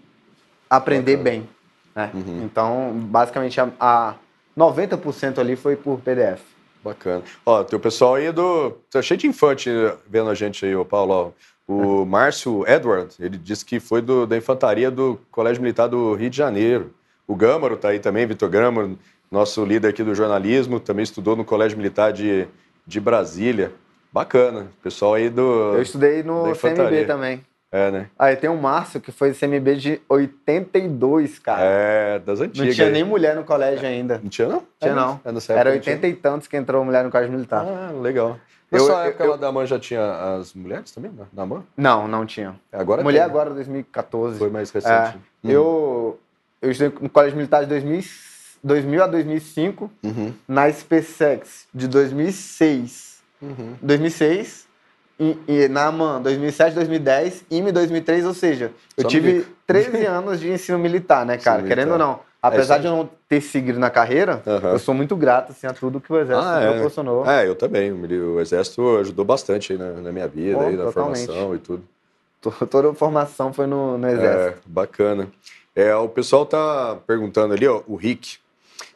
aprender 0.70 1.16
bem. 1.16 1.48
Né? 1.96 2.12
Uhum. 2.14 2.44
Então, 2.44 2.92
basicamente, 2.94 3.62
a, 3.62 3.70
a 3.80 4.16
90% 4.58 5.40
ali 5.40 5.56
foi 5.56 5.78
por 5.78 6.02
PDF. 6.02 6.42
Bacana. 6.84 7.24
Ó, 7.46 7.64
tem 7.64 7.78
o 7.78 7.82
pessoal 7.82 8.16
aí 8.16 8.30
do. 8.32 8.72
Tá 8.92 9.02
cheio 9.02 9.18
de 9.18 9.26
infante 9.26 9.70
vendo 10.08 10.30
a 10.30 10.36
gente 10.36 10.66
aí, 10.66 10.76
o 10.76 10.84
Paulo. 10.84 11.14
Ó. 11.14 11.48
O 11.70 12.06
Márcio 12.06 12.66
Edward, 12.68 13.14
ele 13.20 13.38
disse 13.38 13.66
que 13.66 13.80
foi 13.80 14.02
do, 14.02 14.26
da 14.26 14.38
infantaria 14.38 14.90
do 14.90 15.20
Colégio 15.32 15.62
Militar 15.62 15.88
do 15.88 16.14
Rio 16.14 16.30
de 16.30 16.38
Janeiro. 16.38 16.94
O 17.28 17.36
Gâmaro 17.36 17.76
tá 17.76 17.90
aí 17.90 18.00
também, 18.00 18.26
Vitor 18.26 18.50
Gâmaro, 18.50 18.98
nosso 19.30 19.66
líder 19.66 19.90
aqui 19.90 20.02
do 20.02 20.16
jornalismo, 20.16 20.80
também 20.80 21.04
estudou 21.04 21.36
no 21.36 21.44
Colégio 21.44 21.78
Militar 21.78 22.14
de, 22.14 22.48
de 22.88 23.00
Brasília. 23.00 23.74
Bacana. 24.12 24.68
Pessoal 24.82 25.16
aí 25.16 25.30
do. 25.30 25.76
Eu 25.76 25.82
estudei 25.82 26.24
no 26.24 26.54
CMB 26.56 27.06
também. 27.06 27.46
É, 27.70 27.92
né? 27.92 28.10
Aí 28.18 28.36
tem 28.38 28.50
o 28.50 28.56
Márcio, 28.56 29.02
que 29.02 29.12
foi 29.12 29.34
CMB 29.34 29.76
de 29.76 30.02
82, 30.08 31.38
cara. 31.38 31.60
É, 31.62 32.20
das 32.20 32.40
antigas. 32.40 32.68
Não 32.68 32.74
tinha 32.74 32.90
nem 32.90 33.04
mulher 33.04 33.36
no 33.36 33.44
colégio 33.44 33.86
ainda. 33.86 34.20
Não 34.24 34.30
tinha, 34.30 34.48
não? 34.48 34.64
Tinha, 34.80 34.94
é, 34.94 34.96
não. 34.96 35.20
É 35.26 35.54
Era 35.54 35.72
80 35.72 36.08
e 36.08 36.14
tantos 36.14 36.48
que 36.48 36.56
entrou 36.56 36.84
mulher 36.86 37.04
no 37.04 37.12
colégio 37.12 37.34
militar. 37.34 37.66
Ah, 37.68 37.92
legal. 37.92 38.40
Na 38.72 38.78
eu, 38.78 38.86
sua 38.86 39.06
época 39.06 39.24
eu, 39.24 39.32
lá 39.32 39.38
da 39.38 39.52
MAN 39.52 39.66
já 39.66 39.78
tinha 39.80 40.38
as 40.38 40.54
mulheres 40.54 40.92
também, 40.92 41.12
na 41.34 41.46
MAN? 41.46 41.64
Não, 41.76 42.08
não 42.08 42.26
tinha. 42.26 42.56
Agora 42.72 43.04
Mulher 43.04 43.20
tem. 43.20 43.30
agora, 43.30 43.50
2014. 43.50 44.40
Foi 44.40 44.50
mais 44.50 44.72
recente. 44.72 44.94
É, 44.94 45.16
hum. 45.44 45.50
Eu, 45.50 46.20
eu 46.62 46.72
estudei 46.72 46.98
no 47.02 47.10
colégio 47.10 47.38
militar 47.38 47.62
de 47.62 47.68
2000, 47.68 48.02
2000 48.64 49.04
a 49.04 49.08
2005, 49.08 49.92
uhum. 50.04 50.34
na 50.48 50.72
SpaceX 50.72 51.68
de 51.74 51.88
2006. 51.88 53.18
Uhum. 53.42 53.76
2006 53.82 54.68
e, 55.20 55.38
e, 55.48 55.68
na 55.68 55.86
AMAN 55.86 56.22
2007, 56.22 56.76
2010, 56.76 57.46
IME 57.50 57.72
2003, 57.72 58.26
ou 58.26 58.34
seja, 58.34 58.72
eu 58.96 59.04
Só 59.04 59.10
tive 59.10 59.48
13 59.66 60.06
anos 60.06 60.40
de 60.40 60.52
ensino 60.52 60.78
militar, 60.78 61.26
né, 61.26 61.38
cara? 61.38 61.64
Querendo 61.64 61.94
ou 61.94 61.98
não. 61.98 62.20
Apesar 62.40 62.76
é 62.76 62.80
de 62.80 62.86
eu 62.86 62.96
não 62.96 63.10
ter 63.28 63.42
seguido 63.42 63.80
na 63.80 63.90
carreira, 63.90 64.44
uhum. 64.46 64.70
eu 64.70 64.80
sou 64.80 64.94
muito 64.94 65.16
grato 65.16 65.52
assim, 65.52 65.66
a 65.66 65.74
tudo 65.74 66.00
que 66.00 66.14
o 66.14 66.20
Exército 66.20 66.48
ah, 66.48 66.62
é. 66.62 66.72
proporcionou. 66.72 67.26
É, 67.30 67.48
eu 67.48 67.56
também. 67.56 67.92
O 67.92 68.40
Exército 68.40 68.98
ajudou 69.00 69.26
bastante 69.26 69.74
na, 69.74 69.94
na, 69.94 70.12
minha 70.12 70.28
vida, 70.28 70.58
Pô, 70.58 70.66
aí, 70.66 70.76
na 70.78 70.86
totalmente. 70.86 71.26
formação 71.26 71.56
e 71.56 71.58
tudo. 71.58 71.84
Toda 72.70 72.92
a 72.92 72.94
formação 72.94 73.52
foi 73.52 73.66
no, 73.66 73.98
no 73.98 74.08
Exército. 74.08 74.60
É, 74.60 74.72
bacana. 74.72 75.28
É, 75.76 75.96
o 75.96 76.08
pessoal 76.08 76.46
tá 76.46 76.98
perguntando 77.08 77.54
ali, 77.54 77.68
ó, 77.68 77.82
o 77.88 77.96
Rick, 77.96 78.38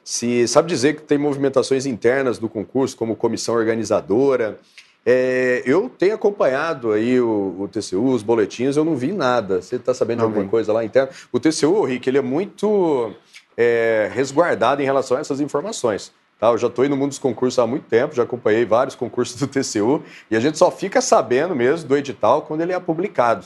se 0.04 0.48
sabe 0.48 0.70
dizer 0.70 0.96
que 0.96 1.02
tem 1.02 1.18
movimentações 1.18 1.86
internas 1.86 2.38
do 2.38 2.50
concurso, 2.50 2.98
como 2.98 3.16
comissão 3.16 3.56
organizadora. 3.56 4.60
É, 5.06 5.64
eu 5.66 5.90
tenho 5.90 6.14
acompanhado 6.14 6.92
aí 6.92 7.20
o, 7.20 7.56
o, 7.60 7.68
TCU, 7.68 8.12
os 8.12 8.22
boletins, 8.22 8.78
eu 8.78 8.86
não 8.86 8.96
vi 8.96 9.12
nada. 9.12 9.62
Você 9.62 9.76
está 9.76 9.94
sabendo 9.94 10.20
não 10.20 10.26
de 10.26 10.30
alguma 10.30 10.46
vi. 10.46 10.50
coisa 10.50 10.72
lá 10.72 10.84
interna? 10.84 11.10
O 11.32 11.40
TCU, 11.40 11.84
Rick, 11.84 12.08
ele 12.08 12.18
é 12.18 12.22
muito 12.22 13.12
é, 13.58 14.10
resguardado 14.14 14.82
em 14.82 14.86
relação 14.86 15.18
a 15.18 15.20
essas 15.20 15.40
informações. 15.40 16.12
Tá? 16.40 16.48
Eu 16.50 16.58
já 16.58 16.68
estou 16.68 16.88
no 16.90 16.98
mundo 16.98 17.10
dos 17.10 17.20
concursos 17.20 17.60
há 17.60 17.68
muito 17.68 17.86
tempo, 17.88 18.16
já 18.16 18.24
acompanhei 18.24 18.66
vários 18.66 18.96
concursos 18.96 19.40
do 19.40 19.48
TCU 19.48 20.04
e 20.30 20.36
a 20.36 20.40
gente 20.40 20.58
só 20.58 20.72
fica 20.72 21.00
sabendo 21.00 21.56
mesmo 21.56 21.88
do 21.88 21.96
edital 21.96 22.42
quando 22.42 22.62
ele 22.62 22.74
é 22.74 22.80
publicado. 22.80 23.46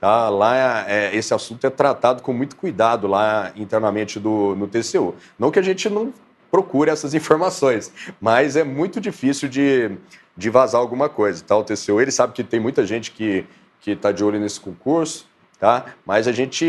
Tá? 0.00 0.28
Lá 0.28 0.84
é, 0.88 1.14
esse 1.16 1.32
assunto 1.32 1.66
é 1.66 1.70
tratado 1.70 2.22
com 2.22 2.32
muito 2.32 2.56
cuidado 2.56 3.06
lá 3.06 3.50
internamente 3.56 4.20
do, 4.20 4.54
no 4.54 4.66
TCU. 4.66 5.14
Não 5.38 5.50
que 5.50 5.58
a 5.58 5.62
gente 5.62 5.88
não 5.88 6.12
procure 6.50 6.90
essas 6.90 7.14
informações, 7.14 7.92
mas 8.20 8.56
é 8.56 8.64
muito 8.64 9.00
difícil 9.00 9.48
de, 9.48 9.90
de 10.36 10.50
vazar 10.50 10.80
alguma 10.80 11.08
coisa. 11.08 11.42
Tá? 11.42 11.56
O 11.56 11.64
TCU 11.64 12.00
ele 12.00 12.10
sabe 12.10 12.32
que 12.32 12.44
tem 12.44 12.60
muita 12.60 12.84
gente 12.86 13.10
que 13.10 13.46
está 13.86 14.12
de 14.12 14.24
olho 14.24 14.38
nesse 14.38 14.60
concurso, 14.60 15.26
tá? 15.58 15.86
mas 16.04 16.26
a 16.28 16.32
gente 16.32 16.66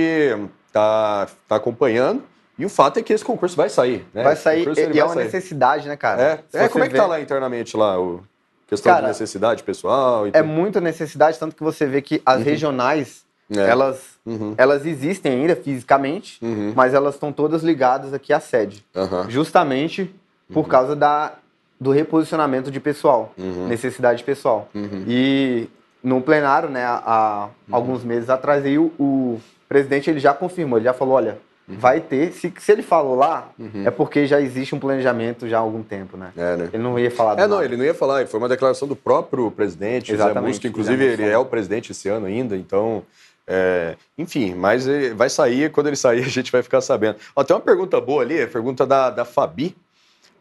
está 0.68 1.28
tá 1.48 1.56
acompanhando. 1.56 2.24
E 2.58 2.66
o 2.66 2.70
fato 2.70 2.98
é 2.98 3.04
que 3.04 3.14
esse 3.14 3.24
concurso 3.24 3.56
vai 3.56 3.70
sair. 3.70 4.08
Né? 4.14 4.24
Vai 4.24 4.36
sair, 4.36 4.66
concurso, 4.66 4.82
e 4.82 5.00
é 5.00 5.04
uma 5.04 5.14
sair. 5.14 5.26
necessidade, 5.26 5.88
né, 5.88 5.96
cara? 5.96 6.44
É, 6.52 6.64
é 6.66 6.70
como 6.70 6.84
é 6.84 6.90
que 6.90 6.96
tá 6.96 7.06
lá 7.06 7.22
internamente 7.22 7.78
lá? 7.78 8.00
O... 8.00 8.24
Questão 8.68 8.92
Cara, 8.92 9.04
de 9.04 9.08
necessidade 9.08 9.64
pessoal? 9.64 10.28
é 10.34 10.42
muita 10.42 10.82
necessidade, 10.82 11.40
tanto 11.40 11.56
que 11.56 11.64
você 11.64 11.86
vê 11.86 12.02
que 12.02 12.22
as 12.26 12.40
uhum. 12.40 12.44
regionais, 12.44 13.26
é. 13.50 13.60
elas, 13.60 14.02
uhum. 14.26 14.54
elas 14.58 14.86
existem 14.86 15.32
ainda 15.32 15.56
fisicamente, 15.56 16.38
uhum. 16.44 16.74
mas 16.76 16.94
elas 16.94 17.16
estão 17.16 17.32
todas 17.32 17.64
ligadas 17.64 18.14
aqui 18.14 18.34
à 18.34 18.40
sede. 18.42 18.86
Justamente 19.30 20.14
por 20.52 20.64
uhum. 20.64 20.70
causa 20.70 20.96
da, 20.96 21.34
do 21.80 21.92
reposicionamento 21.92 22.70
de 22.70 22.80
pessoal, 22.80 23.34
uhum. 23.38 23.68
necessidade 23.68 24.24
pessoal. 24.24 24.70
Uhum. 24.76 25.06
E 25.08 25.70
no 26.04 26.22
plenário, 26.22 26.70
né, 26.70 26.84
há, 26.86 27.50
alguns 27.72 28.04
meses 28.04 28.30
atrás, 28.30 28.66
aí, 28.66 28.78
o, 28.78 28.92
o 29.00 29.42
presidente 29.68 30.10
ele 30.10 30.20
já 30.20 30.34
confirmou, 30.34 30.78
ele 30.78 30.86
já 30.86 30.94
falou, 30.94 31.16
olha, 31.16 31.38
Uhum. 31.68 31.78
Vai 31.78 32.00
ter, 32.00 32.32
se, 32.32 32.54
se 32.58 32.72
ele 32.72 32.82
falou 32.82 33.16
lá, 33.16 33.50
uhum. 33.60 33.84
é 33.86 33.92
porque 33.92 34.26
já 34.26 34.40
existe 34.40 34.74
um 34.74 34.80
planejamento 34.80 35.50
já 35.50 35.58
há 35.58 35.60
algum 35.60 35.84
tempo, 35.84 36.16
né? 36.16 36.32
É, 36.38 36.56
né? 36.56 36.70
Ele 36.72 36.82
não 36.82 36.98
ia 36.98 37.12
falar 37.12 37.38
É, 37.38 37.46
não, 37.46 37.62
ele 37.62 37.76
não 37.76 37.84
ia 37.84 37.94
falar, 37.94 38.26
foi 38.26 38.40
uma 38.40 38.48
declaração 38.48 38.88
do 38.88 38.96
próprio 38.96 39.52
presidente, 39.52 40.14
Exatamente, 40.14 40.36
José 40.36 40.48
Musco, 40.48 40.68
inclusive 40.68 41.04
ele 41.04 41.24
é 41.26 41.38
o 41.38 41.46
presidente 41.46 41.92
esse 41.92 42.08
ano 42.08 42.26
ainda, 42.26 42.56
então... 42.56 43.04
É, 43.50 43.96
enfim, 44.18 44.54
mas 44.56 44.86
vai 45.16 45.30
sair, 45.30 45.72
quando 45.72 45.88
ele 45.88 45.96
sair 45.96 46.20
a 46.26 46.28
gente 46.28 46.52
vai 46.52 46.62
ficar 46.62 46.82
sabendo. 46.82 47.18
Ó, 47.36 47.44
tem 47.44 47.56
uma 47.56 47.62
pergunta 47.62 48.00
boa 48.00 48.22
ali, 48.22 48.42
a 48.42 48.48
pergunta 48.48 48.86
da, 48.86 49.10
da 49.10 49.24
Fabi, 49.24 49.76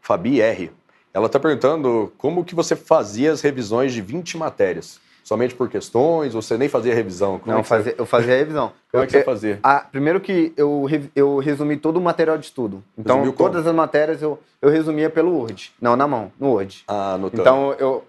Fabi 0.00 0.40
R. 0.40 0.70
Ela 1.12 1.26
está 1.26 1.40
perguntando 1.40 2.12
como 2.18 2.44
que 2.44 2.54
você 2.54 2.76
fazia 2.76 3.32
as 3.32 3.40
revisões 3.40 3.92
de 3.92 4.00
20 4.00 4.36
matérias. 4.36 5.00
Somente 5.26 5.56
por 5.56 5.68
questões? 5.68 6.36
Ou 6.36 6.40
você 6.40 6.56
nem 6.56 6.68
fazia 6.68 6.94
revisão? 6.94 7.40
Como 7.40 7.52
Não, 7.52 7.60
é 7.60 7.64
fazia, 7.64 7.94
eu 7.98 8.06
fazia 8.06 8.36
revisão. 8.36 8.72
Como 8.92 9.02
é 9.02 9.06
que 9.06 9.12
você 9.12 9.24
fazia? 9.24 9.58
A, 9.60 9.80
primeiro 9.80 10.20
que 10.20 10.52
eu, 10.56 10.86
eu 11.16 11.38
resumi 11.38 11.76
todo 11.76 11.96
o 11.96 12.00
material 12.00 12.38
de 12.38 12.46
estudo. 12.46 12.82
Então, 12.96 13.16
Resumiu 13.16 13.36
todas 13.36 13.62
como? 13.62 13.70
as 13.70 13.74
matérias 13.74 14.22
eu, 14.22 14.38
eu 14.62 14.70
resumia 14.70 15.10
pelo 15.10 15.36
Word. 15.36 15.72
Não, 15.80 15.96
na 15.96 16.06
mão, 16.06 16.30
no 16.38 16.50
Word. 16.50 16.84
Ah, 16.86 17.14
anotando. 17.14 17.42
Então, 17.42 17.74
eu 17.76 18.04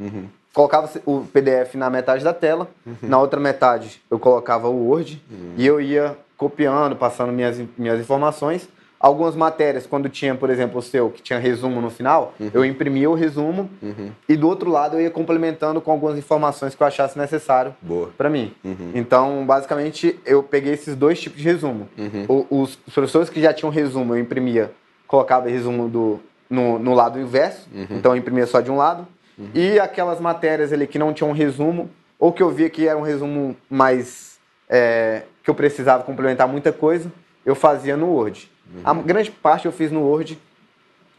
uhum. 0.00 0.26
colocava 0.54 0.90
o 1.04 1.26
PDF 1.26 1.74
na 1.74 1.90
metade 1.90 2.24
da 2.24 2.32
tela, 2.32 2.66
uhum. 2.86 2.96
na 3.02 3.20
outra 3.20 3.38
metade 3.38 4.02
eu 4.10 4.18
colocava 4.18 4.68
o 4.68 4.88
Word 4.88 5.22
uhum. 5.30 5.52
e 5.58 5.66
eu 5.66 5.78
ia 5.78 6.16
copiando, 6.38 6.96
passando 6.96 7.30
minhas, 7.32 7.62
minhas 7.76 8.00
informações 8.00 8.66
algumas 9.02 9.34
matérias, 9.34 9.84
quando 9.84 10.08
tinha, 10.08 10.32
por 10.32 10.48
exemplo, 10.48 10.78
o 10.78 10.82
seu, 10.82 11.10
que 11.10 11.20
tinha 11.20 11.38
resumo 11.40 11.80
no 11.80 11.90
final, 11.90 12.34
uhum. 12.38 12.50
eu 12.54 12.64
imprimia 12.64 13.10
o 13.10 13.14
resumo 13.14 13.68
uhum. 13.82 14.12
e 14.28 14.36
do 14.36 14.46
outro 14.46 14.70
lado 14.70 14.96
eu 14.96 15.00
ia 15.00 15.10
complementando 15.10 15.80
com 15.80 15.90
algumas 15.90 16.16
informações 16.16 16.76
que 16.76 16.80
eu 16.80 16.86
achasse 16.86 17.18
necessário 17.18 17.74
para 18.16 18.30
mim. 18.30 18.54
Uhum. 18.64 18.92
Então, 18.94 19.44
basicamente, 19.44 20.20
eu 20.24 20.40
peguei 20.40 20.74
esses 20.74 20.94
dois 20.94 21.20
tipos 21.20 21.40
de 21.40 21.44
resumo. 21.44 21.88
Uhum. 21.98 22.46
O, 22.48 22.62
os 22.62 22.76
professores 22.76 23.28
que 23.28 23.42
já 23.42 23.52
tinham 23.52 23.72
resumo, 23.72 24.14
eu 24.14 24.20
imprimia, 24.20 24.70
colocava 25.08 25.48
resumo 25.48 25.88
do, 25.88 26.20
no, 26.48 26.78
no 26.78 26.94
lado 26.94 27.18
inverso, 27.18 27.68
uhum. 27.74 27.86
então 27.90 28.12
eu 28.12 28.16
imprimia 28.16 28.46
só 28.46 28.60
de 28.60 28.70
um 28.70 28.76
lado. 28.76 29.04
Uhum. 29.36 29.48
E 29.52 29.80
aquelas 29.80 30.20
matérias 30.20 30.72
ali 30.72 30.86
que 30.86 30.98
não 30.98 31.12
tinham 31.12 31.32
resumo, 31.32 31.90
ou 32.20 32.30
que 32.32 32.40
eu 32.40 32.50
via 32.50 32.70
que 32.70 32.86
era 32.86 32.96
um 32.96 33.02
resumo 33.02 33.56
mais. 33.68 34.38
É, 34.68 35.22
que 35.42 35.50
eu 35.50 35.54
precisava 35.56 36.04
complementar 36.04 36.46
muita 36.46 36.72
coisa, 36.72 37.10
eu 37.44 37.54
fazia 37.54 37.96
no 37.96 38.06
Word. 38.06 38.51
Uhum. 38.74 38.80
A 38.84 38.94
grande 38.94 39.30
parte 39.30 39.66
eu 39.66 39.72
fiz 39.72 39.90
no 39.90 40.00
Word. 40.00 40.38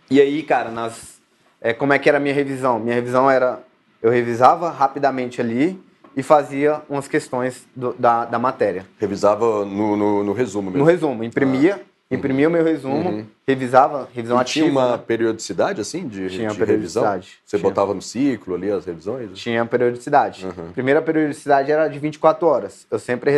E 0.10 0.20
aí, 0.20 0.44
cara, 0.44 0.70
nas, 0.70 1.22
é, 1.62 1.74
como 1.74 1.94
é 1.94 2.00
que 2.00 2.10
era 2.10 2.18
a 2.18 2.22
minha 2.22 2.34
revisão? 2.34 2.80
Minha 2.80 2.96
revisão 2.96 3.30
era, 3.30 3.64
eu 4.02 4.12
revisava 4.12 4.70
rapidamente 4.70 5.40
ali 5.40 5.80
e 6.16 6.22
fazia 6.22 6.82
umas 6.90 7.08
questões 7.08 7.66
do, 7.76 7.94
da, 7.94 8.26
da 8.26 8.38
matéria. 8.38 8.86
Revisava 9.00 9.66
no, 9.66 9.96
no, 9.96 10.24
no, 10.24 10.34
resumo 10.34 10.70
mesmo? 10.70 10.84
No 10.84 10.90
resumo, 10.90 11.24
imprimia, 11.24 11.80
ah. 11.82 11.93
Imprimia 12.14 12.48
o 12.48 12.52
meu 12.52 12.64
resumo, 12.64 13.10
uhum. 13.10 13.26
revisava, 13.48 14.08
revisão 14.14 14.38
e 14.38 14.42
ativa. 14.42 14.68
Tinha 14.68 14.72
uma 14.72 14.92
né? 14.92 15.04
periodicidade, 15.06 15.82
assim, 15.82 16.08
de, 16.08 16.30
tinha 16.30 16.50
de 16.50 16.58
periodicidade. 16.58 17.26
revisão? 17.26 17.42
Você 17.46 17.58
tinha. 17.58 17.70
botava 17.70 17.94
no 17.94 18.02
ciclo 18.02 18.56
ali 18.56 18.72
as 18.72 18.86
revisões? 18.86 19.32
Tinha 19.34 19.66
periodicidade. 19.66 20.46
Uhum. 20.46 20.72
Primeira 20.72 21.02
periodicidade 21.02 21.72
era 21.72 21.88
de 21.88 22.00
24 22.00 22.48
horas. 22.48 22.88
Eu 22.90 23.00
sempre 23.00 23.32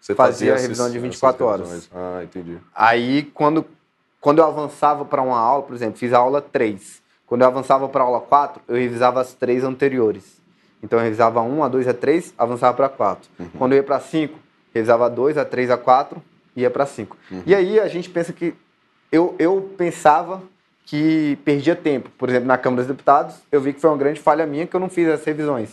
você 0.00 0.14
fazia, 0.14 0.52
fazia 0.52 0.54
a 0.54 0.58
revisão 0.58 0.90
de 0.90 0.98
24 0.98 1.44
horas. 1.44 1.90
Ah, 1.94 2.20
entendi. 2.22 2.56
Aí, 2.74 3.24
quando, 3.34 3.64
quando 4.20 4.38
eu 4.38 4.46
avançava 4.46 5.04
para 5.04 5.22
uma 5.22 5.38
aula, 5.38 5.62
por 5.62 5.74
exemplo, 5.74 5.98
fiz 5.98 6.12
a 6.12 6.18
aula 6.18 6.40
3. 6.40 7.02
Quando 7.26 7.42
eu 7.42 7.46
avançava 7.46 7.88
para 7.88 8.02
a 8.02 8.06
aula 8.06 8.20
4, 8.20 8.62
eu 8.68 8.76
revisava 8.76 9.20
as 9.20 9.34
três 9.34 9.64
anteriores. 9.64 10.38
Então, 10.82 10.98
eu 10.98 11.04
revisava 11.04 11.40
a 11.40 11.42
1, 11.42 11.64
a 11.64 11.68
2, 11.68 11.88
a 11.88 11.94
3, 11.94 12.32
avançava 12.38 12.74
para 12.74 12.88
4. 12.88 13.28
Uhum. 13.38 13.48
Quando 13.58 13.72
eu 13.72 13.76
ia 13.76 13.82
para 13.82 14.00
5, 14.00 14.38
revisava 14.72 15.06
a 15.06 15.08
2, 15.08 15.36
a 15.36 15.44
3, 15.44 15.70
a 15.70 15.76
4, 15.76 16.22
ia 16.62 16.70
para 16.70 16.86
5. 16.86 17.16
Uhum. 17.30 17.42
E 17.46 17.54
aí, 17.54 17.80
a 17.80 17.88
gente 17.88 18.08
pensa 18.10 18.32
que... 18.32 18.54
Eu, 19.10 19.34
eu 19.38 19.72
pensava 19.78 20.42
que 20.88 21.38
perdia 21.44 21.76
tempo. 21.76 22.10
Por 22.16 22.28
exemplo, 22.30 22.48
na 22.48 22.56
Câmara 22.56 22.82
dos 22.82 22.88
Deputados, 22.88 23.36
eu 23.52 23.60
vi 23.60 23.72
que 23.72 23.80
foi 23.80 23.90
uma 23.90 23.96
grande 23.96 24.20
falha 24.20 24.46
minha 24.46 24.66
que 24.66 24.74
eu 24.74 24.80
não 24.80 24.88
fiz 24.88 25.06
as 25.08 25.22
revisões. 25.24 25.70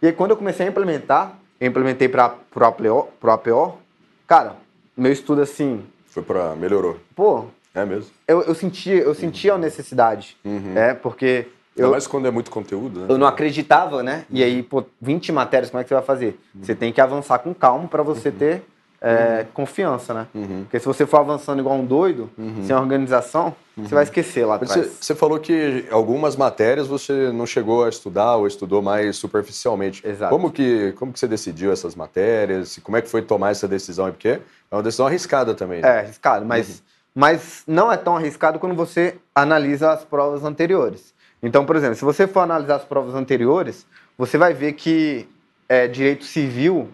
E 0.00 0.06
aí, 0.06 0.12
quando 0.12 0.30
eu 0.30 0.36
comecei 0.36 0.66
a 0.66 0.68
implementar, 0.68 1.38
eu 1.60 1.68
implementei 1.68 2.08
para 2.08 2.34
o 2.54 2.64
APO, 2.64 3.08
pro 3.20 3.30
APO, 3.30 3.78
cara, 4.26 4.56
meu 4.96 5.12
estudo 5.12 5.42
assim. 5.42 5.84
Foi 6.06 6.22
para. 6.22 6.54
melhorou. 6.56 6.98
Pô. 7.14 7.46
É 7.74 7.84
mesmo? 7.84 8.10
Eu, 8.26 8.42
eu 8.42 8.54
sentia, 8.54 9.02
eu 9.02 9.14
sentia 9.14 9.54
a 9.54 9.58
necessidade. 9.58 10.36
Uhum. 10.44 10.76
É, 10.76 10.94
porque. 10.94 11.46
Eu, 11.76 11.90
mais 11.90 12.06
quando 12.06 12.26
é 12.26 12.30
muito 12.30 12.50
conteúdo, 12.50 13.00
né? 13.00 13.06
Eu 13.08 13.18
não 13.18 13.26
acreditava, 13.26 14.02
né? 14.02 14.24
E 14.30 14.44
aí, 14.44 14.62
pô, 14.62 14.84
20 15.00 15.32
matérias, 15.32 15.70
como 15.70 15.80
é 15.80 15.84
que 15.84 15.88
você 15.88 15.94
vai 15.94 16.04
fazer? 16.04 16.38
Uhum. 16.54 16.62
Você 16.62 16.74
tem 16.74 16.92
que 16.92 17.00
avançar 17.00 17.40
com 17.40 17.52
calma 17.52 17.88
para 17.88 18.02
você 18.02 18.28
uhum. 18.28 18.36
ter 18.36 18.62
é, 19.00 19.40
uhum. 19.40 19.46
confiança, 19.52 20.14
né? 20.14 20.26
Uhum. 20.34 20.62
Porque 20.62 20.78
se 20.78 20.86
você 20.86 21.04
for 21.04 21.18
avançando 21.18 21.60
igual 21.60 21.76
um 21.76 21.84
doido, 21.84 22.30
uhum. 22.38 22.64
sem 22.66 22.74
organização, 22.74 23.54
uhum. 23.76 23.84
você 23.84 23.94
vai 23.94 24.04
esquecer 24.04 24.46
lá 24.46 24.54
atrás. 24.54 24.72
Você, 24.72 24.90
você, 25.00 25.14
falou 25.14 25.38
que 25.38 25.84
algumas 25.90 26.36
matérias 26.36 26.86
você 26.86 27.30
não 27.30 27.46
chegou 27.46 27.84
a 27.84 27.88
estudar 27.88 28.36
ou 28.36 28.46
estudou 28.46 28.80
mais 28.80 29.16
superficialmente. 29.16 30.06
Exato. 30.06 30.30
Como 30.34 30.50
que, 30.50 30.92
como 30.92 31.12
que 31.12 31.18
você 31.18 31.28
decidiu 31.28 31.70
essas 31.70 31.94
matérias? 31.94 32.78
Como 32.82 32.96
é 32.96 33.02
que 33.02 33.08
foi 33.08 33.20
tomar 33.20 33.50
essa 33.50 33.68
decisão? 33.68 34.10
Porque 34.10 34.28
é 34.28 34.74
uma 34.74 34.82
decisão 34.82 35.06
arriscada 35.06 35.54
também. 35.54 35.82
Né? 35.82 35.88
É, 35.88 35.98
arriscado, 36.00 36.46
mas, 36.46 36.68
uhum. 36.68 36.74
mas 37.14 37.62
não 37.66 37.92
é 37.92 37.96
tão 37.96 38.16
arriscado 38.16 38.58
quando 38.58 38.74
você 38.74 39.16
analisa 39.34 39.92
as 39.92 40.02
provas 40.04 40.44
anteriores. 40.44 41.12
Então, 41.42 41.66
por 41.66 41.76
exemplo, 41.76 41.94
se 41.94 42.04
você 42.04 42.26
for 42.26 42.40
analisar 42.40 42.76
as 42.76 42.84
provas 42.84 43.14
anteriores, 43.14 43.84
você 44.16 44.38
vai 44.38 44.54
ver 44.54 44.72
que 44.72 45.28
é, 45.68 45.86
direito 45.86 46.24
civil 46.24 46.88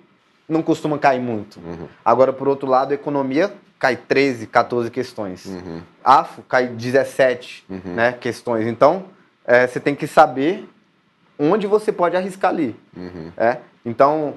não 0.50 0.62
costuma 0.62 0.98
cair 0.98 1.20
muito. 1.20 1.60
Uhum. 1.60 1.86
Agora, 2.04 2.32
por 2.32 2.48
outro 2.48 2.68
lado, 2.68 2.92
economia 2.92 3.52
cai 3.78 3.96
13, 3.96 4.46
14 4.48 4.90
questões. 4.90 5.46
Uhum. 5.46 5.80
AFO 6.04 6.42
cai 6.42 6.66
17 6.66 7.64
uhum. 7.70 7.94
né, 7.94 8.12
questões. 8.12 8.66
Então, 8.66 9.04
é, 9.46 9.66
você 9.66 9.78
tem 9.78 9.94
que 9.94 10.06
saber 10.06 10.68
onde 11.38 11.66
você 11.66 11.92
pode 11.92 12.16
arriscar 12.16 12.50
ali. 12.50 12.76
Uhum. 12.94 13.32
É? 13.36 13.58
Então, 13.86 14.34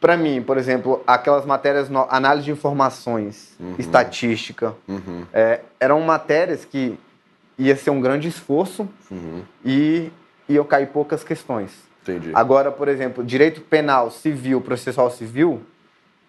para 0.00 0.16
mim, 0.16 0.42
por 0.42 0.58
exemplo, 0.58 1.02
aquelas 1.06 1.46
matérias, 1.46 1.88
no, 1.88 2.06
análise 2.10 2.44
de 2.44 2.50
informações, 2.50 3.56
uhum. 3.58 3.76
estatística, 3.78 4.74
uhum. 4.86 5.24
é, 5.32 5.60
eram 5.80 6.00
matérias 6.02 6.64
que 6.64 6.98
ia 7.56 7.76
ser 7.76 7.90
um 7.90 8.00
grande 8.00 8.26
esforço 8.26 8.88
e, 9.64 10.10
e 10.48 10.56
eu 10.56 10.64
caí 10.64 10.84
poucas 10.86 11.22
questões. 11.22 11.70
Entendi. 12.04 12.30
Agora, 12.34 12.70
por 12.70 12.88
exemplo, 12.88 13.24
direito 13.24 13.62
penal, 13.62 14.10
civil, 14.10 14.60
processual 14.60 15.10
civil, 15.10 15.62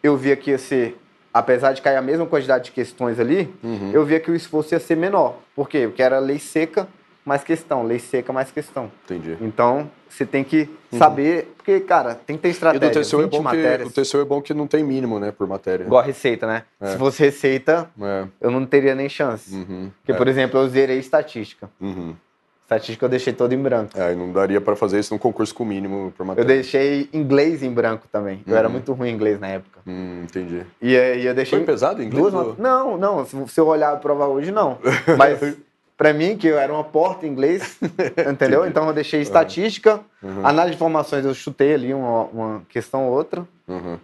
eu 0.02 0.16
via 0.16 0.36
que 0.36 0.52
ia 0.52 0.58
ser, 0.58 0.98
apesar 1.34 1.74
de 1.74 1.82
cair 1.82 1.98
a 1.98 2.02
mesma 2.02 2.26
quantidade 2.26 2.66
de 2.66 2.72
questões 2.72 3.20
ali, 3.20 3.54
uhum. 3.62 3.92
eu 3.94 4.06
via 4.06 4.20
que 4.20 4.32
o 4.32 4.36
esforço 4.36 4.74
ia 4.74 4.80
ser 4.80 4.96
menor. 4.96 5.40
Por 5.56 5.68
quê? 5.68 5.86
Porque 5.88 6.02
era 6.02 6.18
lei 6.20 6.40
seca 6.40 6.88
mais 7.26 7.44
questão, 7.44 7.84
lei 7.84 7.98
seca 7.98 8.32
mais 8.32 8.52
questão. 8.52 8.92
Entendi. 9.04 9.36
Então, 9.42 9.90
você 10.08 10.26
tem 10.26 10.44
que 10.44 10.70
uhum. 10.92 11.00
saber, 11.00 11.52
porque, 11.58 11.80
cara, 11.80 12.14
tem 12.14 12.38
que 12.38 12.44
ter 12.44 12.50
estratégia. 12.50 12.88
E 12.88 12.92
do 12.92 13.02
TCU, 13.02 13.22
é 13.22 13.28
bom 13.28 13.42
matérias. 13.42 13.92
que, 13.92 14.00
o 14.00 14.06
TCU 14.06 14.22
é 14.22 14.26
bom 14.26 14.42
que 14.42 14.54
não 14.54 14.68
tem 14.68 14.84
mínimo, 14.84 15.20
né, 15.20 15.32
por 15.32 15.48
matéria. 15.48 15.84
Igual 15.84 16.02
a 16.02 16.06
receita, 16.06 16.46
né? 16.46 16.64
É. 16.80 16.92
Se 16.92 16.98
fosse 16.98 17.24
receita, 17.24 17.90
é. 18.00 18.28
eu 18.40 18.52
não 18.52 18.64
teria 18.64 18.94
nem 18.94 19.10
chance. 19.10 19.56
Uhum. 19.56 19.92
Porque, 19.98 20.12
é. 20.12 20.16
por 20.16 20.28
exemplo, 20.28 20.60
eu 20.60 20.70
zerei 20.70 21.00
estatística. 21.00 21.68
Uhum. 21.82 22.16
Estatística 22.66 23.06
eu 23.06 23.10
deixei 23.10 23.32
todo 23.32 23.54
em 23.54 23.62
branco. 23.62 23.92
É, 23.96 24.16
não 24.16 24.32
daria 24.32 24.60
para 24.60 24.76
fazer 24.76 25.00
isso 25.00 25.14
num 25.14 25.20
concurso 25.20 25.54
com 25.54 25.64
mínimo 25.64 26.12
por 26.18 26.26
matéria. 26.26 26.44
Eu 26.44 26.56
deixei 26.56 27.08
inglês 27.14 27.62
em 27.62 27.72
branco 27.72 28.08
também. 28.12 28.44
Eu 28.48 28.58
era 28.58 28.68
uhum. 28.68 28.74
muito 28.74 28.92
ruim 28.92 29.10
em 29.10 29.14
inglês 29.14 29.40
na 29.40 29.50
época. 29.50 29.82
Hum, 29.86 30.24
entendi. 30.24 30.64
E, 30.82 30.94
e 30.94 31.26
eu 31.28 31.36
deixei. 31.36 31.60
Foi 31.60 31.66
pesado 31.66 32.02
em 32.02 32.08
inglês? 32.08 32.32
Duas... 32.32 32.58
Não, 32.58 32.98
não. 32.98 33.24
Se 33.24 33.60
eu 33.60 33.68
olhar 33.68 33.94
a 33.94 33.98
prova 33.98 34.26
hoje, 34.26 34.52
não. 34.52 34.80
Mas 35.16 35.40
para 35.96 36.12
mim, 36.12 36.36
que 36.36 36.48
eu 36.48 36.58
era 36.58 36.74
uma 36.74 36.84
porta 36.84 37.28
em 37.28 37.30
inglês, 37.30 37.78
entendeu? 38.30 38.66
então 38.66 38.88
eu 38.88 38.94
deixei 38.94 39.22
estatística, 39.22 40.00
uhum. 40.24 40.46
análise 40.46 40.72
de 40.72 40.76
informações, 40.78 41.24
eu 41.24 41.36
chutei 41.36 41.76
ali 41.76 41.94
uma, 41.94 42.24
uma 42.24 42.62
questão 42.68 43.06
ou 43.06 43.14
outra. 43.14 43.48
Uhum. 43.68 44.00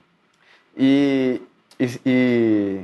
E, 0.77 1.41
e, 1.79 1.99
e, 2.05 2.81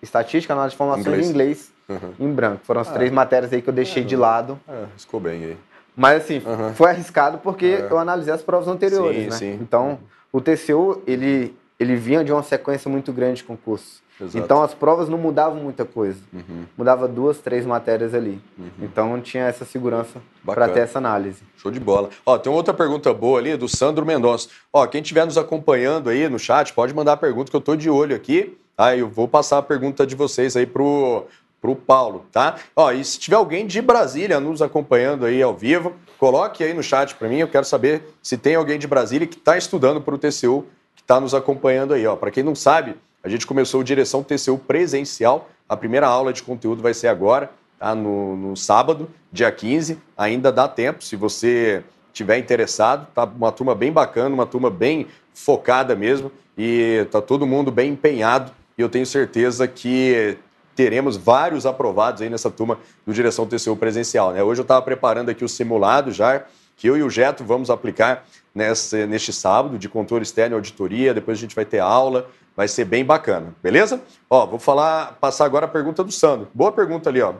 estatística, 0.00 0.54
análise 0.54 0.76
de 0.76 0.76
informações 0.76 1.06
inglês. 1.06 1.26
em 1.26 1.30
inglês 1.30 1.72
uhum. 1.92 2.28
em 2.28 2.32
branco. 2.32 2.60
Foram 2.64 2.80
as 2.80 2.88
ah, 2.88 2.92
três 2.92 3.10
matérias 3.10 3.52
aí 3.52 3.62
que 3.62 3.68
eu 3.68 3.74
deixei 3.74 4.04
de 4.04 4.16
lado. 4.16 4.58
É, 4.68 4.84
ficou 4.96 5.20
bem 5.20 5.44
aí. 5.44 5.56
Mas 5.96 6.22
assim, 6.22 6.42
uhum. 6.44 6.74
foi 6.74 6.90
arriscado 6.90 7.38
porque 7.38 7.66
é. 7.66 7.88
eu 7.90 7.98
analisei 7.98 8.32
as 8.32 8.42
provas 8.42 8.68
anteriores, 8.68 9.24
sim, 9.24 9.30
né? 9.30 9.36
Sim. 9.36 9.58
Então, 9.60 9.98
o 10.32 10.40
TCU, 10.40 11.02
ele, 11.06 11.54
ele 11.78 11.96
vinha 11.96 12.24
de 12.24 12.32
uma 12.32 12.42
sequência 12.42 12.90
muito 12.90 13.12
grande 13.12 13.36
de 13.36 13.44
concursos. 13.44 14.02
Exato. 14.20 14.38
Então, 14.38 14.62
as 14.62 14.72
provas 14.72 15.08
não 15.08 15.18
mudavam 15.18 15.60
muita 15.60 15.84
coisa. 15.84 16.20
Uhum. 16.32 16.64
Mudava 16.76 17.08
duas, 17.08 17.38
três 17.38 17.66
matérias 17.66 18.14
ali. 18.14 18.40
Uhum. 18.56 18.70
Então, 18.82 19.20
tinha 19.20 19.44
essa 19.44 19.64
segurança 19.64 20.20
para 20.44 20.68
ter 20.68 20.80
essa 20.80 20.98
análise. 20.98 21.42
Show 21.56 21.70
de 21.70 21.80
bola. 21.80 22.08
Ó, 22.24 22.38
tem 22.38 22.52
outra 22.52 22.72
pergunta 22.72 23.12
boa 23.12 23.38
ali 23.38 23.56
do 23.56 23.68
Sandro 23.68 24.06
Mendonça. 24.06 24.48
Ó, 24.72 24.86
quem 24.86 25.02
estiver 25.02 25.24
nos 25.24 25.36
acompanhando 25.36 26.08
aí 26.08 26.28
no 26.28 26.38
chat, 26.38 26.72
pode 26.72 26.94
mandar 26.94 27.14
a 27.14 27.16
pergunta 27.16 27.50
que 27.50 27.56
eu 27.56 27.60
estou 27.60 27.76
de 27.76 27.90
olho 27.90 28.14
aqui. 28.14 28.56
Aí 28.76 29.00
eu 29.00 29.08
vou 29.08 29.28
passar 29.28 29.58
a 29.58 29.62
pergunta 29.62 30.06
de 30.06 30.14
vocês 30.14 30.56
aí 30.56 30.66
pro 30.66 31.26
para 31.62 31.70
o 31.70 31.76
Paulo, 31.76 32.26
tá? 32.32 32.56
Ó, 32.74 32.90
e 32.90 33.04
se 33.04 33.20
tiver 33.20 33.36
alguém 33.36 33.68
de 33.68 33.80
Brasília 33.80 34.40
nos 34.40 34.60
acompanhando 34.60 35.24
aí 35.24 35.40
ao 35.40 35.54
vivo, 35.54 35.92
coloque 36.18 36.64
aí 36.64 36.74
no 36.74 36.82
chat 36.82 37.14
para 37.14 37.28
mim. 37.28 37.38
Eu 37.38 37.46
quero 37.46 37.64
saber 37.64 38.02
se 38.20 38.36
tem 38.36 38.56
alguém 38.56 38.80
de 38.80 38.88
Brasília 38.88 39.28
que 39.28 39.38
está 39.38 39.56
estudando 39.56 40.00
para 40.00 40.12
o 40.12 40.18
TCU, 40.18 40.66
que 40.96 41.02
está 41.02 41.20
nos 41.20 41.34
acompanhando 41.34 41.94
aí. 41.94 42.04
Ó, 42.04 42.16
para 42.16 42.32
quem 42.32 42.42
não 42.42 42.56
sabe, 42.56 42.96
a 43.22 43.28
gente 43.28 43.46
começou 43.46 43.80
o 43.80 43.84
Direção 43.84 44.24
TCU 44.24 44.58
presencial. 44.58 45.48
A 45.68 45.76
primeira 45.76 46.08
aula 46.08 46.32
de 46.32 46.42
conteúdo 46.42 46.82
vai 46.82 46.92
ser 46.92 47.06
agora, 47.06 47.48
tá? 47.78 47.94
No, 47.94 48.36
no 48.36 48.56
sábado, 48.56 49.08
dia 49.30 49.50
15. 49.52 49.98
Ainda 50.18 50.50
dá 50.50 50.66
tempo, 50.66 51.04
se 51.04 51.14
você 51.14 51.84
tiver 52.12 52.38
interessado. 52.38 53.06
Tá 53.14 53.22
uma 53.22 53.52
turma 53.52 53.72
bem 53.72 53.92
bacana, 53.92 54.34
uma 54.34 54.46
turma 54.46 54.68
bem 54.68 55.06
focada 55.32 55.94
mesmo. 55.94 56.32
E 56.58 57.06
tá 57.12 57.22
todo 57.22 57.46
mundo 57.46 57.70
bem 57.70 57.92
empenhado. 57.92 58.50
E 58.76 58.82
eu 58.82 58.88
tenho 58.88 59.06
certeza 59.06 59.68
que 59.68 60.36
teremos 60.74 61.16
vários 61.16 61.66
aprovados 61.66 62.22
aí 62.22 62.30
nessa 62.30 62.50
turma 62.50 62.78
do 63.06 63.12
Direção 63.12 63.46
TCU 63.46 63.76
presencial. 63.76 64.32
Né? 64.32 64.42
Hoje 64.42 64.60
eu 64.60 64.64
estava 64.64 64.82
preparando 64.82 65.30
aqui 65.30 65.44
o 65.44 65.48
simulado 65.48 66.10
já 66.10 66.44
que 66.76 66.88
eu 66.88 66.96
e 66.96 67.02
o 67.02 67.10
Geto 67.10 67.44
vamos 67.44 67.70
aplicar 67.70 68.26
nesse, 68.54 69.06
neste 69.06 69.32
sábado 69.32 69.78
de 69.78 69.88
controle 69.88 70.22
externo 70.22 70.54
e 70.54 70.56
auditoria. 70.56 71.14
Depois 71.14 71.38
a 71.38 71.40
gente 71.40 71.54
vai 71.54 71.64
ter 71.64 71.78
aula, 71.78 72.28
vai 72.56 72.66
ser 72.66 72.84
bem 72.84 73.04
bacana, 73.04 73.54
beleza? 73.62 74.00
Ó, 74.28 74.46
vou 74.46 74.58
falar, 74.58 75.16
passar 75.20 75.44
agora 75.44 75.66
a 75.66 75.68
pergunta 75.68 76.02
do 76.02 76.10
Sandro. 76.10 76.48
Boa 76.52 76.72
pergunta 76.72 77.08
ali, 77.08 77.20
ó. 77.20 77.34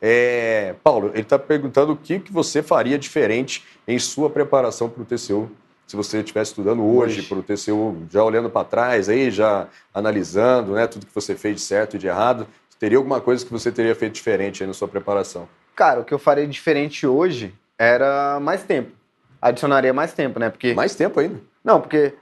É, 0.00 0.74
Paulo, 0.82 1.10
ele 1.12 1.22
está 1.22 1.38
perguntando 1.38 1.92
o 1.92 1.96
que, 1.96 2.18
que 2.18 2.32
você 2.32 2.60
faria 2.60 2.98
diferente 2.98 3.64
em 3.86 3.98
sua 3.98 4.28
preparação 4.28 4.88
para 4.88 5.02
o 5.02 5.04
TCU 5.04 5.48
se 5.92 5.96
você 5.96 6.20
estivesse 6.20 6.52
estudando 6.52 6.82
hoje 6.82 7.22
para 7.22 7.36
o 7.36 7.42
TCU, 7.42 8.06
já 8.10 8.24
olhando 8.24 8.48
para 8.48 8.64
trás, 8.64 9.10
aí 9.10 9.30
já 9.30 9.68
analisando 9.92 10.72
né, 10.72 10.86
tudo 10.86 11.04
que 11.04 11.14
você 11.14 11.34
fez 11.34 11.56
de 11.56 11.60
certo 11.60 11.96
e 11.96 11.98
de 11.98 12.06
errado, 12.06 12.46
teria 12.82 12.98
alguma 12.98 13.20
coisa 13.20 13.46
que 13.46 13.52
você 13.52 13.70
teria 13.70 13.94
feito 13.94 14.14
diferente 14.14 14.66
na 14.66 14.72
sua 14.72 14.88
preparação? 14.88 15.48
Cara, 15.76 16.00
o 16.00 16.04
que 16.04 16.12
eu 16.12 16.18
faria 16.18 16.44
diferente 16.48 17.06
hoje 17.06 17.54
era 17.78 18.40
mais 18.40 18.64
tempo. 18.64 18.90
Adicionaria 19.40 19.92
mais 19.92 20.12
tempo, 20.12 20.40
né? 20.40 20.50
Porque... 20.50 20.74
Mais 20.74 20.92
tempo 20.96 21.20
ainda? 21.20 21.38
Não, 21.62 21.80
porque 21.80 22.12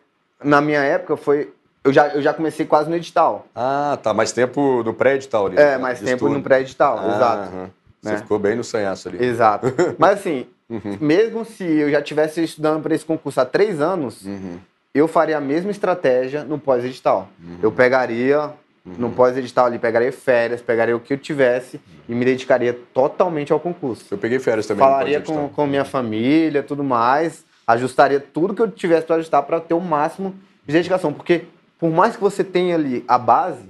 na 0.45 0.61
minha 0.61 0.81
época 0.81 1.17
foi. 1.17 1.51
Eu 1.83 1.95
já, 1.95 2.09
eu 2.09 2.21
já 2.21 2.35
comecei 2.35 2.67
quase 2.67 2.91
no 2.91 2.97
edital. 2.97 3.47
Ah, 3.55 3.99
tá. 4.03 4.13
Mais 4.13 4.33
tempo 4.33 4.83
no 4.83 4.93
pré-edital 4.93 5.47
ali. 5.47 5.57
É, 5.57 5.79
mais 5.79 5.99
tempo 5.99 6.27
estudo. 6.27 6.35
no 6.35 6.43
pré-edital, 6.43 6.99
ah, 6.99 7.17
exato. 7.17 7.73
Você 8.03 8.13
né? 8.13 8.19
ficou 8.19 8.39
bem 8.39 8.55
no 8.55 8.63
sanhaço 8.63 9.09
ali. 9.09 9.25
Exato. 9.25 9.67
Mas 9.99 10.19
assim, 10.19 10.47
Uhum. 10.69 10.99
Mesmo 11.01 11.45
se 11.45 11.65
eu 11.65 11.91
já 11.91 11.99
estivesse 11.99 12.45
estudando 12.45 12.81
para 12.81 12.95
esse 12.95 13.05
concurso 13.05 13.41
há 13.41 13.45
três 13.45 13.81
anos, 13.81 14.25
uhum. 14.25 14.57
eu 14.95 15.09
faria 15.09 15.37
a 15.37 15.41
mesma 15.41 15.73
estratégia 15.73 16.45
no 16.45 16.61
pós-edital. 16.61 17.29
Uhum. 17.43 17.59
Eu 17.61 17.73
pegaria 17.73 18.53
no 18.85 19.09
uhum. 19.09 19.13
pós-edital 19.13 19.67
ali, 19.67 19.79
pegaria 19.79 20.13
férias, 20.13 20.63
pegaria 20.63 20.97
o 20.97 21.01
que 21.01 21.13
eu 21.13 21.19
tivesse 21.19 21.81
e 22.09 22.15
me 22.15 22.25
dedicaria 22.25 22.73
totalmente 22.95 23.53
ao 23.53 23.61
concurso. 23.61 24.07
Eu 24.11 24.19
peguei 24.19 24.39
férias 24.39 24.67
também. 24.67 24.85
Falaria 24.85 25.21
com, 25.21 25.49
com 25.49 25.67
minha 25.67 25.85
família, 25.85 26.63
tudo 26.63 26.83
mais, 26.83 27.45
ajustaria 27.67 28.21
tudo 28.21 28.55
que 28.55 28.63
eu 28.63 28.71
tivesse 28.71 29.07
para 29.07 29.17
ajustar 29.17 29.43
para 29.43 29.61
ter 29.61 29.75
o 29.75 29.81
máximo 29.81 30.35
de 30.67 30.73
dedicação. 30.73 31.13
Porque 31.13 31.45
por 31.79 31.91
mais 31.91 32.17
que 32.17 32.23
você 32.23 32.43
tenha 32.43 32.75
ali 32.75 33.05
a 33.07 33.19
base, 33.19 33.65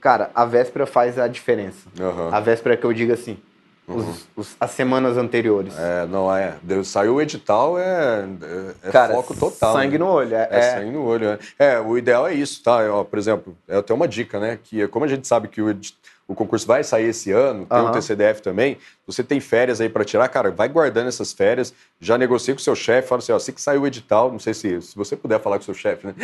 cara, 0.00 0.30
a 0.34 0.44
véspera 0.44 0.86
faz 0.86 1.18
a 1.18 1.26
diferença. 1.26 1.88
A 2.30 2.40
véspera 2.40 2.76
que 2.76 2.84
eu 2.84 2.92
digo 2.92 3.12
assim, 3.12 3.38
Uhum. 3.86 4.14
Os, 4.36 4.56
as 4.60 4.70
semanas 4.70 5.16
anteriores. 5.16 5.74
É, 5.76 6.06
não 6.06 6.34
é. 6.34 6.54
Saiu 6.84 7.16
o 7.16 7.22
edital, 7.22 7.78
é, 7.78 8.24
é, 8.82 8.88
é 8.88 8.90
Cara, 8.90 9.14
foco 9.14 9.34
total. 9.34 9.74
Sangue 9.74 9.98
né? 9.98 10.04
no 10.04 10.10
olho. 10.10 10.34
É, 10.34 10.48
é, 10.50 10.58
é, 10.58 10.74
sangue 10.76 10.90
no 10.90 11.04
olho. 11.04 11.28
É. 11.28 11.38
é, 11.58 11.80
o 11.80 11.98
ideal 11.98 12.26
é 12.26 12.34
isso, 12.34 12.62
tá? 12.62 12.78
Ó, 12.92 13.04
por 13.04 13.18
exemplo, 13.18 13.56
é 13.68 13.76
até 13.76 13.92
uma 13.92 14.06
dica, 14.06 14.38
né? 14.38 14.58
Que 14.62 14.86
como 14.88 15.04
a 15.04 15.08
gente 15.08 15.26
sabe 15.26 15.48
que 15.48 15.60
o, 15.60 15.76
o 16.28 16.34
concurso 16.34 16.66
vai 16.66 16.84
sair 16.84 17.06
esse 17.06 17.32
ano, 17.32 17.66
tem 17.66 17.78
uhum. 17.78 17.88
o 17.88 17.92
TCDF 17.92 18.40
também, 18.40 18.78
você 19.06 19.22
tem 19.22 19.40
férias 19.40 19.80
aí 19.80 19.88
para 19.88 20.04
tirar, 20.04 20.28
cara, 20.28 20.50
vai 20.50 20.68
guardando 20.68 21.08
essas 21.08 21.32
férias, 21.32 21.74
já 22.00 22.16
negocia 22.16 22.54
com 22.54 22.60
o 22.60 22.62
seu 22.62 22.74
chefe, 22.74 23.08
fala 23.08 23.18
assim, 23.18 23.32
ó, 23.32 23.36
assim 23.36 23.52
que 23.52 23.60
saiu 23.60 23.82
o 23.82 23.86
edital, 23.86 24.30
não 24.30 24.38
sei 24.38 24.54
se, 24.54 24.80
se 24.80 24.96
você 24.96 25.16
puder 25.16 25.40
falar 25.40 25.56
com 25.56 25.62
o 25.62 25.64
seu 25.64 25.74
chefe, 25.74 26.06
né? 26.06 26.14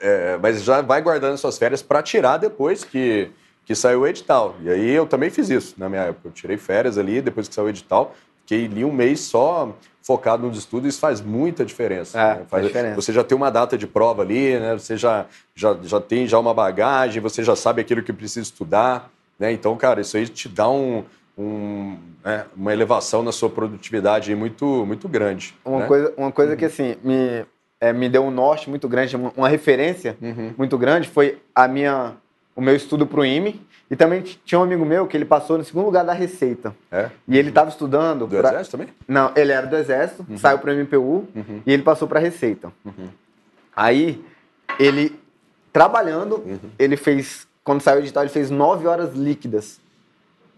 É, 0.00 0.38
mas 0.40 0.62
já 0.62 0.80
vai 0.80 1.00
guardando 1.02 1.36
suas 1.36 1.58
férias 1.58 1.82
para 1.82 2.02
tirar 2.02 2.36
depois 2.36 2.84
que 2.84 3.30
que 3.70 3.74
saiu 3.76 4.00
o 4.00 4.06
edital. 4.08 4.56
E 4.64 4.68
aí 4.68 4.90
eu 4.90 5.06
também 5.06 5.30
fiz 5.30 5.48
isso 5.48 5.76
na 5.78 5.88
minha 5.88 6.02
época. 6.02 6.26
Eu 6.26 6.32
tirei 6.32 6.56
férias 6.56 6.98
ali, 6.98 7.20
depois 7.20 7.46
que 7.46 7.54
saiu 7.54 7.66
o 7.66 7.68
edital, 7.68 8.16
fiquei 8.40 8.64
ali 8.64 8.84
um 8.84 8.90
mês 8.90 9.20
só 9.20 9.72
focado 10.02 10.44
nos 10.44 10.58
estudos, 10.58 10.88
isso 10.88 10.98
faz 10.98 11.20
muita 11.20 11.64
diferença. 11.64 12.20
É, 12.20 12.34
né? 12.34 12.46
faz 12.48 12.66
diferença. 12.66 12.96
Você 12.96 13.12
já 13.12 13.22
tem 13.22 13.36
uma 13.36 13.48
data 13.48 13.78
de 13.78 13.86
prova 13.86 14.22
ali, 14.22 14.58
né? 14.58 14.72
Você 14.72 14.96
já, 14.96 15.26
já, 15.54 15.78
já 15.84 16.00
tem 16.00 16.26
já 16.26 16.36
uma 16.36 16.52
bagagem, 16.52 17.22
você 17.22 17.44
já 17.44 17.54
sabe 17.54 17.80
aquilo 17.80 18.02
que 18.02 18.12
precisa 18.12 18.40
estudar, 18.40 19.08
né? 19.38 19.52
Então, 19.52 19.76
cara, 19.76 20.00
isso 20.00 20.16
aí 20.16 20.26
te 20.26 20.48
dá 20.48 20.68
um, 20.68 21.04
um, 21.38 21.96
né? 22.24 22.46
uma 22.56 22.72
elevação 22.72 23.22
na 23.22 23.30
sua 23.30 23.50
produtividade 23.50 24.34
muito, 24.34 24.84
muito 24.84 25.08
grande. 25.08 25.54
Uma 25.64 25.78
né? 25.78 25.86
coisa, 25.86 26.12
uma 26.16 26.32
coisa 26.32 26.52
uhum. 26.54 26.58
que 26.58 26.64
assim 26.64 26.96
me, 27.04 27.46
é, 27.80 27.92
me 27.92 28.08
deu 28.08 28.24
um 28.24 28.32
norte 28.32 28.68
muito 28.68 28.88
grande, 28.88 29.14
uma, 29.14 29.48
referência 29.48 30.16
uhum. 30.20 30.54
muito 30.58 30.76
grande 30.76 31.08
foi 31.08 31.38
a 31.54 31.68
minha 31.68 32.16
o 32.60 32.62
meu 32.62 32.76
estudo 32.76 33.06
para 33.06 33.20
o 33.20 33.24
IME. 33.24 33.60
E 33.90 33.96
também 33.96 34.22
tinha 34.22 34.58
um 34.60 34.62
amigo 34.62 34.84
meu 34.84 35.04
que 35.08 35.16
ele 35.16 35.24
passou 35.24 35.58
no 35.58 35.64
segundo 35.64 35.86
lugar 35.86 36.04
da 36.04 36.12
Receita. 36.12 36.72
É? 36.92 37.10
E 37.26 37.36
ele 37.36 37.48
estava 37.48 37.70
estudando. 37.70 38.24
Do 38.24 38.36
pra... 38.36 38.50
Exército 38.50 38.76
também? 38.76 38.94
Não, 39.08 39.32
ele 39.34 39.50
era 39.50 39.66
do 39.66 39.76
Exército, 39.76 40.24
uhum. 40.28 40.38
saiu 40.38 40.58
para 40.58 40.70
o 40.70 40.76
MPU 40.76 41.26
uhum. 41.34 41.62
e 41.66 41.72
ele 41.72 41.82
passou 41.82 42.06
para 42.06 42.20
a 42.20 42.22
Receita. 42.22 42.72
Uhum. 42.84 43.08
Aí, 43.74 44.24
ele, 44.78 45.18
trabalhando, 45.72 46.36
uhum. 46.36 46.70
ele 46.78 46.96
fez, 46.96 47.48
quando 47.64 47.80
saiu 47.80 47.96
o 47.96 48.00
edital, 48.00 48.22
ele 48.22 48.32
fez 48.32 48.48
nove 48.48 48.86
horas 48.86 49.12
líquidas. 49.14 49.80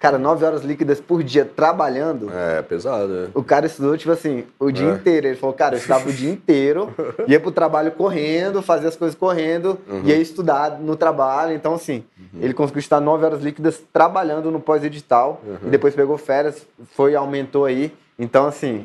Cara, 0.02 0.18
nove 0.18 0.44
horas 0.44 0.64
líquidas 0.64 1.00
por 1.00 1.22
dia 1.22 1.44
trabalhando. 1.44 2.28
É, 2.34 2.60
pesado, 2.60 3.14
é. 3.14 3.28
O 3.32 3.44
cara 3.44 3.66
estudou, 3.66 3.96
tipo 3.96 4.10
assim, 4.10 4.42
o 4.58 4.72
dia 4.72 4.88
é. 4.88 4.94
inteiro. 4.94 5.28
Ele 5.28 5.36
falou, 5.36 5.54
cara, 5.54 5.76
eu 5.76 5.78
estudava 5.78 6.08
o 6.08 6.12
dia 6.12 6.28
inteiro, 6.28 6.92
ia 7.28 7.38
pro 7.38 7.52
trabalho 7.52 7.92
correndo, 7.92 8.60
fazia 8.62 8.88
as 8.88 8.96
coisas 8.96 9.16
correndo, 9.16 9.78
uhum. 9.88 10.02
ia 10.04 10.16
estudar 10.16 10.80
no 10.80 10.96
trabalho. 10.96 11.54
Então, 11.54 11.74
assim, 11.74 12.02
uhum. 12.18 12.40
ele 12.40 12.52
conseguiu 12.52 12.80
estar 12.80 12.98
nove 12.98 13.24
horas 13.24 13.42
líquidas 13.42 13.80
trabalhando 13.92 14.50
no 14.50 14.58
pós-edital. 14.58 15.40
Uhum. 15.46 15.68
E 15.68 15.70
depois 15.70 15.94
pegou 15.94 16.18
férias, 16.18 16.66
foi, 16.96 17.14
aumentou 17.14 17.64
aí. 17.64 17.94
Então, 18.18 18.46
assim, 18.46 18.84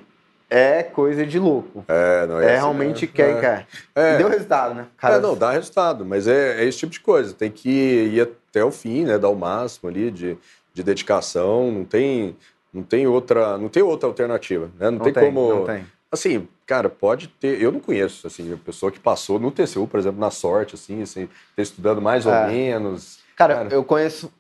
é 0.50 0.84
coisa 0.84 1.26
de 1.26 1.40
louco. 1.40 1.84
É, 1.88 2.28
não 2.28 2.40
é, 2.40 2.44
é 2.44 2.48
assim, 2.50 2.58
realmente 2.58 3.06
né? 3.06 3.12
quer, 3.14 3.30
é. 3.30 3.40
quer. 3.40 3.68
É. 3.96 4.14
E 4.14 4.18
deu 4.20 4.30
resultado, 4.30 4.76
né? 4.76 4.86
Cara, 4.98 5.16
é, 5.16 5.20
não, 5.20 5.36
dá 5.36 5.52
resultado, 5.52 6.06
mas 6.06 6.28
é, 6.28 6.62
é, 6.62 6.66
esse 6.66 6.78
tipo 6.78 6.92
de 6.92 7.00
coisa. 7.00 7.34
Tem 7.34 7.50
que 7.50 7.70
ir 7.70 8.22
até 8.22 8.64
o 8.64 8.72
fim, 8.72 9.04
né? 9.04 9.18
Dar 9.18 9.30
o 9.30 9.36
máximo 9.36 9.90
ali 9.90 10.10
de 10.10 10.38
de 10.78 10.84
dedicação, 10.84 11.72
não 11.72 11.84
tem, 11.84 12.38
não 12.72 12.84
tem 12.84 13.08
outra, 13.08 13.58
não 13.58 13.68
tem 13.68 13.82
outra 13.82 14.08
alternativa, 14.08 14.66
né? 14.80 14.92
Não, 14.92 15.00
não 15.00 15.04
tem, 15.06 15.14
tem, 15.14 15.26
como, 15.26 15.50
não 15.50 15.66
tem. 15.66 15.84
assim, 16.12 16.48
cara, 16.68 16.88
pode 16.88 17.28
ter, 17.28 17.60
eu 17.60 17.72
não 17.72 17.80
conheço, 17.80 18.28
assim, 18.28 18.54
a 18.54 18.58
pessoa 18.58 18.92
que 18.92 19.00
passou 19.00 19.40
no 19.40 19.50
TCU, 19.50 19.88
por 19.88 20.00
exemplo, 20.00 20.20
na 20.20 20.30
sorte, 20.30 20.76
assim, 20.76 21.02
assim 21.02 21.28
ter 21.56 21.64
estudando 21.64 22.00
mais 22.00 22.28
é. 22.28 22.30
ou 22.30 22.48
menos. 22.48 23.18
Cara, 23.36 23.56
cara, 23.56 23.74
eu 23.74 23.84
conheço 23.84 24.32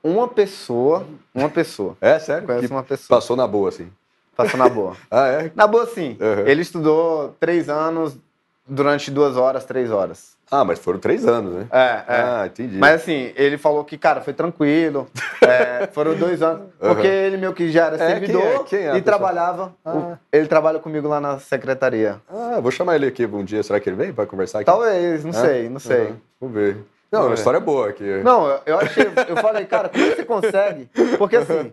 uma 0.00 0.28
pessoa, 0.28 1.04
uma 1.34 1.48
pessoa. 1.48 1.96
É, 2.00 2.20
sério? 2.20 2.46
Conheço 2.46 2.72
uma 2.72 2.84
pessoa. 2.84 3.18
Passou 3.18 3.36
na 3.36 3.46
boa, 3.48 3.68
assim. 3.68 3.90
Passou 4.36 4.58
na 4.58 4.68
boa. 4.68 4.96
ah, 5.10 5.26
é? 5.26 5.52
Na 5.56 5.66
boa, 5.66 5.86
sim. 5.86 6.16
Uhum. 6.20 6.46
Ele 6.46 6.62
estudou 6.62 7.34
três 7.40 7.68
anos 7.68 8.16
durante 8.64 9.10
duas 9.10 9.36
horas, 9.36 9.64
três 9.64 9.90
horas. 9.90 10.33
Ah, 10.50 10.64
mas 10.64 10.78
foram 10.78 10.98
três 10.98 11.26
anos, 11.26 11.54
né? 11.54 11.66
É, 11.70 11.78
é. 11.78 12.04
Ah, 12.08 12.46
entendi. 12.46 12.76
Mas 12.76 13.02
assim, 13.02 13.32
ele 13.34 13.58
falou 13.58 13.84
que, 13.84 13.96
cara, 13.98 14.20
foi 14.20 14.32
tranquilo. 14.32 15.08
é, 15.40 15.86
foram 15.88 16.14
dois 16.14 16.42
anos. 16.42 16.68
Porque 16.78 17.06
uhum. 17.06 17.14
ele 17.14 17.36
meio 17.36 17.52
que 17.52 17.70
já 17.70 17.86
era 17.86 17.96
é, 17.96 18.08
servidor 18.08 18.42
quem 18.64 18.78
é? 18.78 18.82
Quem 18.82 18.88
é, 18.88 18.96
e 18.96 19.02
trabalhava. 19.02 19.74
Ah. 19.84 20.16
Ele 20.32 20.46
trabalha 20.46 20.78
comigo 20.78 21.08
lá 21.08 21.20
na 21.20 21.38
secretaria. 21.38 22.20
Ah, 22.28 22.60
vou 22.60 22.70
chamar 22.70 22.96
ele 22.96 23.06
aqui 23.06 23.26
um 23.26 23.44
dia. 23.44 23.62
Será 23.62 23.80
que 23.80 23.88
ele 23.88 23.96
vem 23.96 24.12
para 24.12 24.26
conversar 24.26 24.60
aqui? 24.60 24.66
Talvez, 24.66 25.24
não 25.24 25.32
sei, 25.32 25.68
não 25.68 25.80
sei. 25.80 26.06
Uhum. 26.06 26.16
Vamos 26.40 26.54
ver. 26.54 26.76
Não, 27.10 27.26
uma 27.26 27.34
história 27.34 27.60
boa 27.60 27.90
aqui. 27.90 28.04
Não, 28.24 28.58
eu 28.66 28.78
achei, 28.78 29.06
eu 29.28 29.36
falei, 29.36 29.64
cara, 29.66 29.88
como 29.88 30.04
você 30.04 30.24
consegue? 30.24 30.88
Porque 31.16 31.36
assim, 31.36 31.72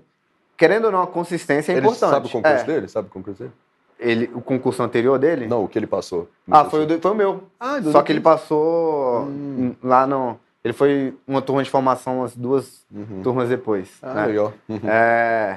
querendo 0.56 0.86
ou 0.86 0.92
não, 0.92 1.02
a 1.02 1.08
consistência 1.08 1.72
é 1.72 1.78
ele 1.78 1.88
importante. 1.88 2.12
Sabe 2.12 2.28
o 2.28 2.30
concurso 2.30 2.58
é. 2.58 2.64
dele? 2.64 2.88
Sabe 2.88 3.08
o 3.08 3.12
concurso 3.12 3.40
dele? 3.40 3.54
Ele, 4.02 4.32
o 4.34 4.42
concurso 4.42 4.82
anterior 4.82 5.20
dele? 5.20 5.46
Não, 5.46 5.64
o 5.64 5.68
que 5.68 5.78
ele 5.78 5.86
passou. 5.86 6.28
Ah, 6.50 6.66
foi 6.66 6.86
o, 6.86 7.00
foi 7.00 7.12
o 7.12 7.16
meu. 7.16 7.44
Ah, 7.60 7.80
Só 7.84 8.02
que 8.02 8.12
ele 8.12 8.20
passou 8.20 9.26
hum. 9.26 9.76
lá 9.84 10.08
no. 10.08 10.38
Ele 10.64 10.74
foi 10.74 11.14
uma 11.28 11.42
turma 11.42 11.64
de 11.64 11.70
formação 11.70 12.20
umas 12.20 12.36
duas 12.36 12.82
uhum. 12.92 13.22
turmas 13.24 13.50
depois. 13.50 13.90
Ah, 14.02 14.14
né? 14.14 14.26
legal. 14.26 14.54
Uhum. 14.68 14.80
É, 14.84 15.56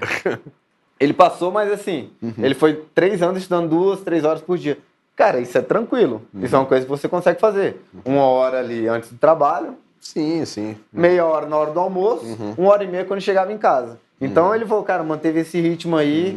ele 1.00 1.12
passou, 1.12 1.50
mas 1.50 1.72
assim, 1.72 2.10
uhum. 2.22 2.32
ele 2.38 2.54
foi 2.54 2.84
três 2.94 3.22
anos 3.22 3.38
estudando 3.38 3.68
duas, 3.68 4.00
três 4.00 4.24
horas 4.24 4.42
por 4.42 4.58
dia. 4.58 4.78
Cara, 5.16 5.40
isso 5.40 5.56
é 5.56 5.62
tranquilo. 5.62 6.22
Isso 6.42 6.54
é 6.54 6.58
uma 6.58 6.66
coisa 6.66 6.84
que 6.84 6.90
você 6.90 7.08
consegue 7.08 7.40
fazer. 7.40 7.80
Uhum. 7.94 8.14
Uma 8.14 8.24
hora 8.24 8.58
ali 8.58 8.88
antes 8.88 9.10
do 9.10 9.18
trabalho. 9.18 9.76
Sim, 10.00 10.44
sim. 10.44 10.76
Meia 10.92 11.24
hora 11.24 11.46
na 11.46 11.56
hora 11.56 11.70
do 11.70 11.80
almoço, 11.80 12.26
uhum. 12.26 12.54
uma 12.58 12.70
hora 12.72 12.84
e 12.84 12.88
meia 12.88 13.06
quando 13.06 13.20
chegava 13.20 13.50
em 13.52 13.58
casa. 13.58 13.98
Então 14.20 14.48
uhum. 14.48 14.54
ele 14.54 14.66
falou, 14.66 14.84
cara, 14.84 15.02
manteve 15.02 15.40
esse 15.40 15.60
ritmo 15.60 15.96
aí. 15.96 16.36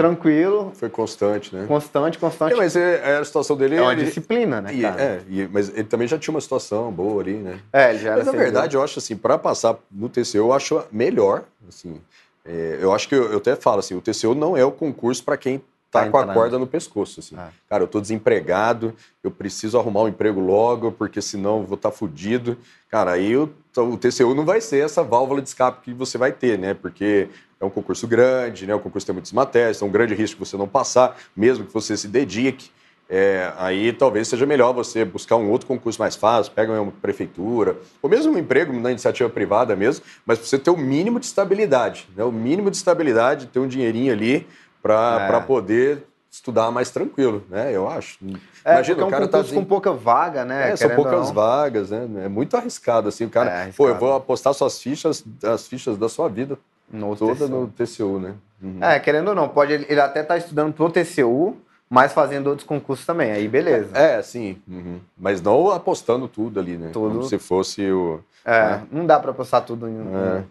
Tranquilo. 0.00 0.72
Foi 0.74 0.88
constante, 0.88 1.54
né? 1.54 1.66
Constante, 1.66 2.18
constante. 2.18 2.54
É, 2.54 2.56
mas 2.56 2.74
é, 2.74 3.12
é, 3.12 3.16
a 3.18 3.24
situação 3.24 3.56
dele... 3.56 3.76
É 3.76 3.82
uma 3.82 3.92
ele, 3.92 4.04
disciplina, 4.04 4.60
né, 4.60 4.72
cara? 4.80 5.02
É, 5.02 5.22
e, 5.28 5.48
mas 5.52 5.68
ele 5.68 5.84
também 5.84 6.08
já 6.08 6.18
tinha 6.18 6.34
uma 6.34 6.40
situação 6.40 6.90
boa 6.90 7.22
ali, 7.22 7.34
né? 7.34 7.60
É, 7.72 7.90
ele 7.90 7.98
já 7.98 8.16
Mas, 8.16 8.26
na 8.26 8.32
verdade, 8.32 8.76
eu 8.76 8.82
acho 8.82 8.98
assim, 8.98 9.16
para 9.16 9.36
passar 9.36 9.76
no 9.90 10.08
TCU, 10.08 10.38
eu 10.38 10.52
acho 10.52 10.82
melhor, 10.90 11.44
assim... 11.68 12.00
É, 12.44 12.78
eu 12.80 12.92
acho 12.94 13.06
que 13.06 13.14
eu, 13.14 13.30
eu, 13.30 13.36
até 13.36 13.54
falo 13.54 13.80
assim, 13.80 13.94
o 13.94 14.00
TCU 14.00 14.34
não 14.34 14.56
é 14.56 14.64
o 14.64 14.72
concurso 14.72 15.22
para 15.22 15.36
quem 15.36 15.58
tá, 15.90 16.04
tá 16.04 16.10
com 16.10 16.16
a 16.16 16.26
corda 16.32 16.58
no 16.58 16.66
pescoço, 16.66 17.20
assim. 17.20 17.36
Cara, 17.68 17.82
eu 17.82 17.86
tô 17.88 18.00
desempregado, 18.00 18.94
eu 19.22 19.30
preciso 19.30 19.78
arrumar 19.78 20.02
um 20.02 20.08
emprego 20.08 20.40
logo, 20.40 20.90
porque 20.92 21.20
senão 21.20 21.58
eu 21.58 21.66
vou 21.66 21.76
estar 21.76 21.90
tá 21.90 21.96
fudido. 21.96 22.56
Cara, 22.88 23.12
aí 23.12 23.36
o, 23.36 23.52
o 23.76 23.96
TCU 23.96 24.34
não 24.34 24.44
vai 24.44 24.60
ser 24.60 24.84
essa 24.84 25.02
válvula 25.02 25.40
de 25.40 25.48
escape 25.48 25.82
que 25.84 25.92
você 25.92 26.18
vai 26.18 26.32
ter, 26.32 26.58
né? 26.58 26.74
Porque 26.74 27.28
é 27.60 27.64
um 27.64 27.70
concurso 27.70 28.06
grande, 28.08 28.66
né? 28.66 28.74
O 28.74 28.80
concurso 28.80 29.06
tem 29.06 29.12
muitas 29.12 29.32
matérias, 29.32 29.80
é 29.80 29.84
um 29.84 29.90
grande 29.90 30.14
risco 30.14 30.44
você 30.44 30.56
não 30.56 30.66
passar, 30.66 31.16
mesmo 31.36 31.64
que 31.64 31.72
você 31.72 31.96
se 31.96 32.08
dedique. 32.08 32.70
É, 33.12 33.52
aí 33.58 33.92
talvez 33.92 34.28
seja 34.28 34.46
melhor 34.46 34.72
você 34.72 35.04
buscar 35.04 35.34
um 35.34 35.50
outro 35.50 35.66
concurso 35.66 36.00
mais 36.00 36.14
fácil, 36.14 36.52
pega 36.52 36.80
uma 36.80 36.92
prefeitura, 36.92 37.76
ou 38.00 38.08
mesmo 38.08 38.32
um 38.32 38.38
emprego 38.38 38.72
na 38.72 38.90
iniciativa 38.90 39.28
privada 39.28 39.74
mesmo, 39.74 40.04
mas 40.24 40.38
você 40.38 40.56
ter 40.56 40.70
o 40.70 40.76
mínimo 40.76 41.18
de 41.18 41.26
estabilidade, 41.26 42.08
né? 42.16 42.22
o 42.22 42.30
mínimo 42.30 42.70
de 42.70 42.76
estabilidade, 42.76 43.48
ter 43.48 43.58
um 43.58 43.66
dinheirinho 43.66 44.12
ali 44.12 44.46
para 44.80 45.28
é. 45.28 45.40
poder 45.40 46.06
estudar 46.30 46.70
mais 46.70 46.90
tranquilo, 46.90 47.44
né? 47.50 47.74
Eu 47.74 47.88
acho. 47.88 48.18
É, 48.64 48.74
Imagina, 48.74 49.02
é 49.02 49.04
um 49.04 49.10
cara 49.10 49.28
tá 49.28 49.40
assim, 49.40 49.54
com 49.54 49.64
pouca 49.64 49.92
vaga, 49.92 50.44
né? 50.44 50.70
É, 50.70 50.76
são 50.76 50.90
poucas 50.90 51.30
vagas, 51.30 51.90
né? 51.90 52.24
É 52.24 52.28
muito 52.28 52.56
arriscado 52.56 53.08
assim, 53.08 53.24
o 53.24 53.30
cara, 53.30 53.50
é 53.50 53.72
pô, 53.72 53.88
eu 53.88 53.98
vou 53.98 54.14
apostar 54.14 54.54
suas 54.54 54.80
fichas, 54.80 55.24
as 55.42 55.66
fichas 55.66 55.98
da 55.98 56.08
sua 56.08 56.28
vida 56.28 56.56
no 56.88 57.16
toda 57.16 57.46
TCU. 57.46 57.48
no 57.48 57.66
TCU, 57.68 58.20
né? 58.20 58.34
Uhum. 58.62 58.78
É, 58.80 59.00
querendo 59.00 59.28
ou 59.28 59.34
não, 59.34 59.48
pode 59.48 59.72
ele 59.72 60.00
até 60.00 60.22
tá 60.22 60.36
estudando 60.36 60.72
pro 60.72 60.90
TCU, 60.90 61.56
mas 61.88 62.12
fazendo 62.12 62.46
outros 62.48 62.66
concursos 62.66 63.04
também, 63.04 63.32
aí 63.32 63.48
beleza. 63.48 63.96
É, 63.96 64.22
sim. 64.22 64.62
Uhum. 64.68 65.00
Mas 65.18 65.42
não 65.42 65.70
apostando 65.70 66.28
tudo 66.28 66.60
ali, 66.60 66.76
né? 66.76 66.90
Tudo. 66.92 67.16
Como 67.16 67.22
se 67.24 67.38
fosse 67.38 67.90
o. 67.90 68.20
É, 68.44 68.60
né? 68.60 68.86
não 68.92 69.04
dá 69.04 69.18
para 69.18 69.32
apostar 69.32 69.62
tudo 69.62 69.88
em, 69.88 69.98
é. 69.98 70.44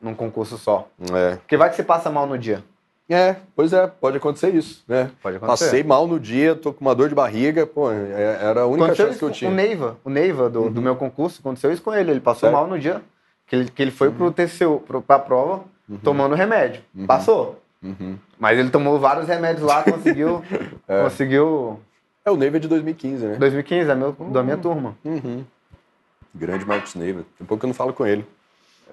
num 0.00 0.14
concurso 0.14 0.56
só. 0.56 0.88
É. 1.12 1.36
Porque 1.36 1.58
vai 1.58 1.68
que 1.68 1.76
você 1.76 1.82
passa 1.82 2.10
mal 2.10 2.26
no 2.26 2.38
dia. 2.38 2.64
É, 3.10 3.34
pois 3.56 3.72
é, 3.72 3.88
pode 3.88 4.18
acontecer 4.18 4.54
isso, 4.54 4.84
né? 4.86 5.10
Pode 5.20 5.36
acontecer. 5.36 5.64
Passei 5.64 5.82
mal 5.82 6.06
no 6.06 6.20
dia, 6.20 6.54
tô 6.54 6.72
com 6.72 6.80
uma 6.80 6.94
dor 6.94 7.08
de 7.08 7.14
barriga, 7.14 7.66
pô, 7.66 7.90
é, 7.90 8.38
era 8.40 8.60
a 8.60 8.66
única 8.66 8.84
aconteceu 8.84 9.06
chance 9.06 9.18
que 9.18 9.24
eu 9.24 9.30
tinha. 9.32 9.50
O 9.50 9.54
Neiva, 9.54 9.98
o 10.04 10.08
Neiva 10.08 10.48
do, 10.48 10.62
uhum. 10.62 10.72
do 10.72 10.80
meu 10.80 10.94
concurso, 10.94 11.40
aconteceu 11.40 11.72
isso 11.72 11.82
com 11.82 11.92
ele, 11.92 12.12
ele 12.12 12.20
passou 12.20 12.48
é. 12.48 12.52
mal 12.52 12.68
no 12.68 12.78
dia, 12.78 13.02
que 13.48 13.56
ele, 13.56 13.68
que 13.68 13.82
ele 13.82 13.90
foi 13.90 14.08
uhum. 14.08 14.14
pro 14.14 14.30
TCU, 14.30 14.78
pro, 14.86 15.02
pra 15.02 15.18
prova, 15.18 15.64
uhum. 15.88 15.98
tomando 15.98 16.36
remédio. 16.36 16.82
Uhum. 16.94 17.04
Passou. 17.04 17.60
Uhum. 17.82 18.16
Mas 18.38 18.56
ele 18.60 18.70
tomou 18.70 19.00
vários 19.00 19.26
remédios 19.26 19.66
lá, 19.66 19.82
conseguiu. 19.82 20.44
é. 20.86 21.02
conseguiu... 21.02 21.80
É 22.24 22.30
o 22.30 22.36
Neiva 22.36 22.58
é 22.58 22.60
de 22.60 22.68
2015, 22.68 23.26
né? 23.26 23.36
2015, 23.38 23.90
é 23.90 23.94
meu, 23.96 24.12
da 24.12 24.42
minha 24.44 24.56
turma. 24.56 24.96
Uhum. 25.04 25.44
Grande 26.32 26.64
Marcos 26.64 26.94
Neiva. 26.94 27.24
Tem 27.36 27.44
pouco 27.44 27.60
que 27.60 27.66
eu 27.66 27.68
não 27.68 27.74
falo 27.74 27.92
com 27.92 28.06
ele. 28.06 28.24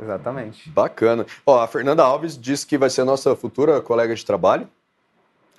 Exatamente. 0.02 0.70
Bacana. 0.70 1.26
Ó, 1.45 1.60
a 1.60 1.68
Fernanda 1.68 2.04
Alves 2.04 2.38
disse 2.38 2.66
que 2.66 2.78
vai 2.78 2.89
ser 2.89 3.02
a 3.02 3.06
nossa 3.06 3.36
futura 3.36 3.82
colega 3.82 4.14
de 4.16 4.26
trabalho. 4.26 4.68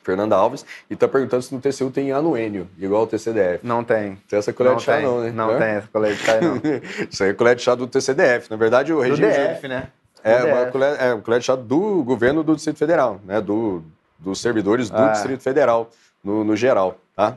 Fernanda 0.09 0.35
Alves, 0.35 0.65
e 0.89 0.95
está 0.95 1.07
perguntando 1.07 1.43
se 1.43 1.55
no 1.55 1.61
TCU 1.61 1.91
tem 1.91 2.13
anuênio, 2.13 2.67
igual 2.79 3.03
o 3.03 3.07
TCDF. 3.07 3.61
Não 3.63 3.85
tem. 3.85 4.17
Tem 4.27 4.39
essa 4.39 4.55
colher 4.55 4.71
não 4.71 4.79
de 4.79 4.85
chá, 4.85 4.97
tem. 4.97 5.05
não, 5.05 5.21
né? 5.21 5.31
Não 5.31 5.59
tem 5.59 5.69
essa 5.69 5.89
colher 5.89 6.15
de 6.17 6.23
chá, 6.23 6.41
não. 6.41 6.57
Isso 7.11 7.23
aí 7.23 7.31
é 7.31 7.35
colher 7.35 7.55
de 7.55 7.63
chá 7.63 7.75
do 7.75 7.87
TCDF. 7.87 8.51
Na 8.51 8.57
verdade, 8.57 8.91
o 8.91 9.01
regime. 9.01 9.29
Do 9.29 9.35
DF, 9.35 9.69
né? 9.69 9.89
É 10.25 10.45
uma, 10.45 10.67
colher, 10.67 10.97
é 10.99 11.13
uma 11.13 11.23
colher 11.23 11.41
de 11.41 11.47
chá 11.47 11.55
do 11.55 12.03
governo 12.03 12.43
do 12.43 12.55
Distrito 12.55 12.79
Federal, 12.79 13.21
né? 13.23 13.39
Do, 13.39 13.83
dos 14.19 14.41
servidores 14.41 14.89
do 14.89 14.97
ah. 14.97 15.09
Distrito 15.09 15.43
Federal, 15.43 15.91
no, 16.25 16.43
no 16.43 16.57
geral, 16.57 16.99
tá? 17.15 17.37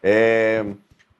É... 0.00 0.64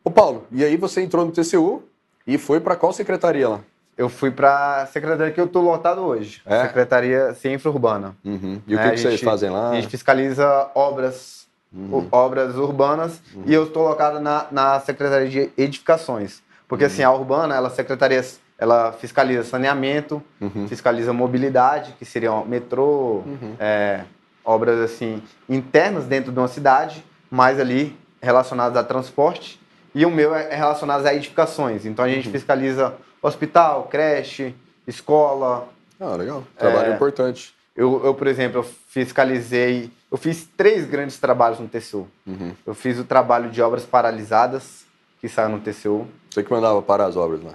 Ô, 0.05 0.11
Paulo, 0.11 0.47
e 0.53 0.65
aí 0.65 0.77
você 0.77 1.03
entrou 1.03 1.27
no 1.27 1.33
TCU 1.33 1.83
e 2.25 2.39
foi 2.39 2.61
para 2.61 2.77
qual 2.77 2.93
secretaria 2.93 3.49
lá? 3.49 3.61
Eu 3.97 4.09
fui 4.09 4.31
para 4.31 4.83
a 4.83 4.87
secretaria 4.87 5.33
que 5.33 5.41
eu 5.41 5.45
estou 5.45 5.63
lotado 5.63 6.01
hoje, 6.01 6.41
é? 6.47 6.63
Secretaria 6.63 7.35
Ciência 7.35 7.71
Urbana. 7.71 8.17
Uhum. 8.25 8.61
E 8.67 8.75
o 8.75 8.79
que, 8.79 8.85
é, 8.85 8.91
que 8.91 8.99
vocês 8.99 9.15
gente, 9.15 9.25
fazem 9.25 9.51
lá? 9.51 9.71
A 9.71 9.75
gente 9.75 9.89
fiscaliza 9.89 10.71
obras, 10.75 11.47
uhum. 11.73 12.09
obras 12.11 12.57
urbanas 12.57 13.21
uhum. 13.35 13.43
e 13.47 13.53
eu 13.53 13.65
estou 13.65 13.87
locado 13.87 14.19
na, 14.19 14.47
na 14.51 14.81
Secretaria 14.81 15.29
de 15.29 15.51
Edificações. 15.57 16.43
Porque 16.67 16.87
assim, 16.87 17.03
a 17.03 17.13
urbana, 17.13 17.55
ela 17.55 17.69
secretaria, 17.69 18.25
ela 18.59 18.93
fiscaliza 18.93 19.45
saneamento, 19.45 20.23
uhum. 20.41 20.67
fiscaliza 20.67 21.13
mobilidade, 21.13 21.95
que 21.99 22.05
seriam 22.07 22.47
metrô, 22.47 23.23
uhum. 23.27 23.55
é, 23.61 24.05
obras 24.43 24.81
assim 24.81 25.23
internas 25.47 26.07
dentro 26.07 26.33
de 26.33 26.39
uma 26.39 26.49
cidade, 26.49 27.05
mais 27.31 27.61
ali 27.61 27.95
relacionadas 28.23 28.79
a 28.79 28.83
transporte. 28.83 29.61
E 29.95 30.07
o 30.07 30.11
meu 30.11 30.35
é 30.35 30.55
relacionado 30.55 31.05
a 31.07 31.15
edificações. 31.15 31.85
Então 31.85 32.03
a 32.03 32.09
gente 32.09 32.27
uhum. 32.29 32.33
fiscaliza 32.33 32.95
hospital, 33.23 33.85
creche, 33.85 34.55
escola. 34.87 35.69
Ah, 36.01 36.17
legal. 36.17 36.45
Trabalho 36.59 36.93
é, 36.93 36.95
importante. 36.95 37.55
Eu, 37.75 38.05
eu, 38.05 38.15
por 38.15 38.27
exemplo, 38.27 38.59
eu 38.59 38.65
fiscalizei. 38.89 39.91
Eu 40.11 40.19
fiz 40.19 40.47
três 40.57 40.85
grandes 40.87 41.19
trabalhos 41.19 41.59
no 41.59 41.69
TCU. 41.69 42.09
Uhum. 42.27 42.53
Eu 42.67 42.75
fiz 42.75 42.99
o 42.99 43.05
trabalho 43.05 43.49
de 43.51 43.63
obras 43.63 43.85
paralisadas, 43.85 44.85
que 45.21 45.29
saiu 45.29 45.49
no 45.49 45.61
TCU. 45.61 46.07
Você 46.31 46.43
que 46.43 46.53
mandava 46.53 46.83
parar 46.83 47.07
as 47.07 47.17
obras 47.17 47.43
lá? 47.43 47.53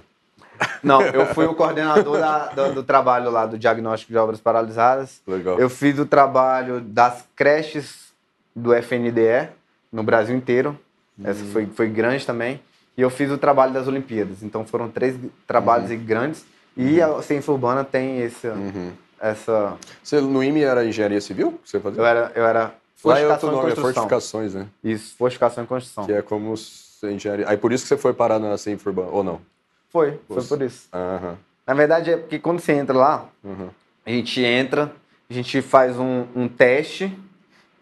Não, 0.81 1.01
eu 1.01 1.25
fui 1.27 1.45
o 1.45 1.53
coordenador 1.53 2.17
da, 2.17 2.47
do, 2.47 2.73
do, 2.75 2.83
trabalho 2.83 3.29
lá 3.29 3.45
do 3.45 3.59
diagnóstico 3.59 4.11
de 4.11 4.17
obras 4.17 4.39
paralisadas. 4.39 5.21
Legal. 5.27 5.59
Eu 5.59 5.69
fiz 5.69 5.99
o 5.99 6.05
trabalho 6.05 6.81
das 6.81 7.25
creches 7.35 8.11
do 8.55 8.73
FNDE 8.73 9.49
no 9.91 10.01
Brasil 10.01 10.35
inteiro. 10.35 10.77
Essa 11.23 11.43
uhum. 11.43 11.51
foi, 11.51 11.65
foi 11.67 11.89
grande 11.89 12.25
também. 12.25 12.59
E 12.97 13.01
eu 13.01 13.09
fiz 13.09 13.29
o 13.29 13.37
trabalho 13.37 13.71
das 13.71 13.87
Olimpíadas. 13.87 14.41
Então 14.41 14.65
foram 14.65 14.89
três 14.89 15.15
trabalhos 15.45 15.91
uhum. 15.91 16.03
grandes. 16.03 16.43
E 16.75 16.99
uhum. 16.99 17.17
a 17.17 17.21
ciência 17.21 17.51
urbana 17.51 17.83
tem 17.83 18.21
esse, 18.21 18.47
uhum. 18.47 18.91
essa. 19.19 19.77
Você 20.03 20.19
no 20.19 20.43
IME 20.43 20.63
era 20.63 20.83
engenharia 20.83 21.21
civil? 21.21 21.59
Você 21.63 21.79
fazia? 21.79 22.01
Eu 22.01 22.05
era, 22.05 22.31
eu 22.35 22.45
era 22.45 22.73
fortificação 22.95 23.09
Lá 23.11 23.19
é 23.19 23.27
outro 23.27 23.51
nome, 23.51 23.71
é 23.71 23.75
fortificações, 23.75 24.53
né? 24.55 24.67
Isso, 24.83 25.15
fortificação 25.15 25.63
e 25.63 25.67
construção. 25.67 26.05
Que 26.05 26.13
é 26.13 26.21
como 26.21 26.55
engenharia. 27.03 27.47
Aí 27.47 27.57
por 27.57 27.71
isso 27.71 27.83
que 27.83 27.89
você 27.89 27.97
foi 27.97 28.13
parar 28.13 28.39
na 28.39 28.57
ciência 28.57 28.87
urbana, 28.89 29.09
ou 29.11 29.23
não? 29.23 29.41
Foi, 29.89 30.19
foi 30.27 30.43
por 30.43 30.61
isso. 30.61 30.87
Uhum. 30.93 31.35
Na 31.65 31.73
verdade 31.73 32.11
é 32.11 32.17
porque 32.17 32.39
quando 32.39 32.59
você 32.59 32.73
entra 32.73 32.97
lá, 32.97 33.29
uhum. 33.43 33.69
a 34.05 34.09
gente 34.09 34.41
entra, 34.41 34.91
a 35.29 35.33
gente 35.33 35.61
faz 35.61 35.97
um, 35.97 36.25
um 36.35 36.47
teste 36.47 37.07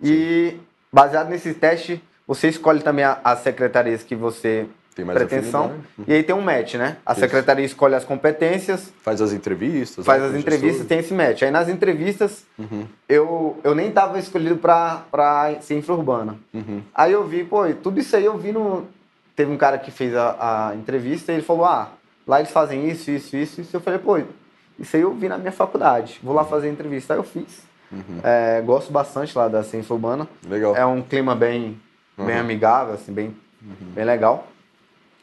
Sim. 0.01 0.11
e 0.11 0.59
baseado 0.91 1.29
nesse 1.29 1.53
teste, 1.53 2.03
você 2.27 2.47
escolhe 2.49 2.81
também 2.81 3.05
as 3.05 3.39
secretarias 3.39 4.03
que 4.03 4.15
você 4.15 4.67
pretensão. 5.03 5.73
Uhum. 5.97 6.05
E 6.07 6.13
aí 6.13 6.23
tem 6.23 6.33
um 6.33 6.41
match, 6.41 6.75
né? 6.75 6.97
A 7.05 7.11
Isso. 7.11 7.21
secretaria 7.21 7.65
escolhe 7.65 7.95
as 7.95 8.05
competências. 8.05 8.93
Faz 9.01 9.21
as 9.21 9.33
entrevistas. 9.33 10.05
Faz 10.05 10.21
né, 10.21 10.29
as 10.29 10.35
entrevistas, 10.35 10.87
tem 10.87 10.99
esse 10.99 11.13
match. 11.13 11.43
Aí 11.43 11.51
nas 11.51 11.67
entrevistas, 11.67 12.45
uhum. 12.57 12.85
eu, 13.09 13.59
eu 13.63 13.75
nem 13.75 13.91
tava 13.91 14.17
escolhido 14.17 14.57
para 14.57 15.55
ser 15.61 15.77
infra-urbana. 15.77 16.37
Uhum. 16.53 16.81
Aí 16.93 17.11
eu 17.11 17.27
vi, 17.27 17.43
pô, 17.43 17.67
tudo 17.73 17.99
isso 17.99 18.15
aí 18.15 18.25
eu 18.25 18.37
vi 18.37 18.51
no. 18.51 18.87
Teve 19.35 19.51
um 19.51 19.57
cara 19.57 19.77
que 19.77 19.91
fez 19.91 20.15
a, 20.15 20.69
a 20.69 20.75
entrevista 20.75 21.31
e 21.31 21.35
ele 21.35 21.43
falou: 21.43 21.65
ah, 21.65 21.91
lá 22.25 22.39
eles 22.39 22.51
fazem 22.51 22.89
isso, 22.89 23.11
isso, 23.11 23.35
isso, 23.35 23.61
isso. 23.61 23.75
Eu 23.75 23.81
falei, 23.81 23.99
pô, 23.99 24.17
isso 24.79 24.95
aí 24.95 25.01
eu 25.01 25.13
vi 25.13 25.27
na 25.27 25.37
minha 25.37 25.51
faculdade. 25.51 26.19
Vou 26.23 26.33
lá 26.33 26.43
uhum. 26.43 26.47
fazer 26.47 26.67
a 26.67 26.71
entrevista. 26.71 27.13
Aí 27.13 27.19
eu 27.19 27.23
fiz. 27.23 27.63
Uhum. 27.91 28.19
É, 28.23 28.61
gosto 28.61 28.91
bastante 28.91 29.37
lá 29.37 29.47
da 29.47 29.63
ciência 29.63 29.93
urbana. 29.93 30.27
Legal. 30.47 30.75
É 30.75 30.85
um 30.85 31.01
clima 31.01 31.35
bem, 31.35 31.79
bem 32.17 32.35
uhum. 32.35 32.41
amigável, 32.41 32.93
assim, 32.93 33.11
bem, 33.13 33.35
bem 33.61 34.05
legal. 34.05 34.47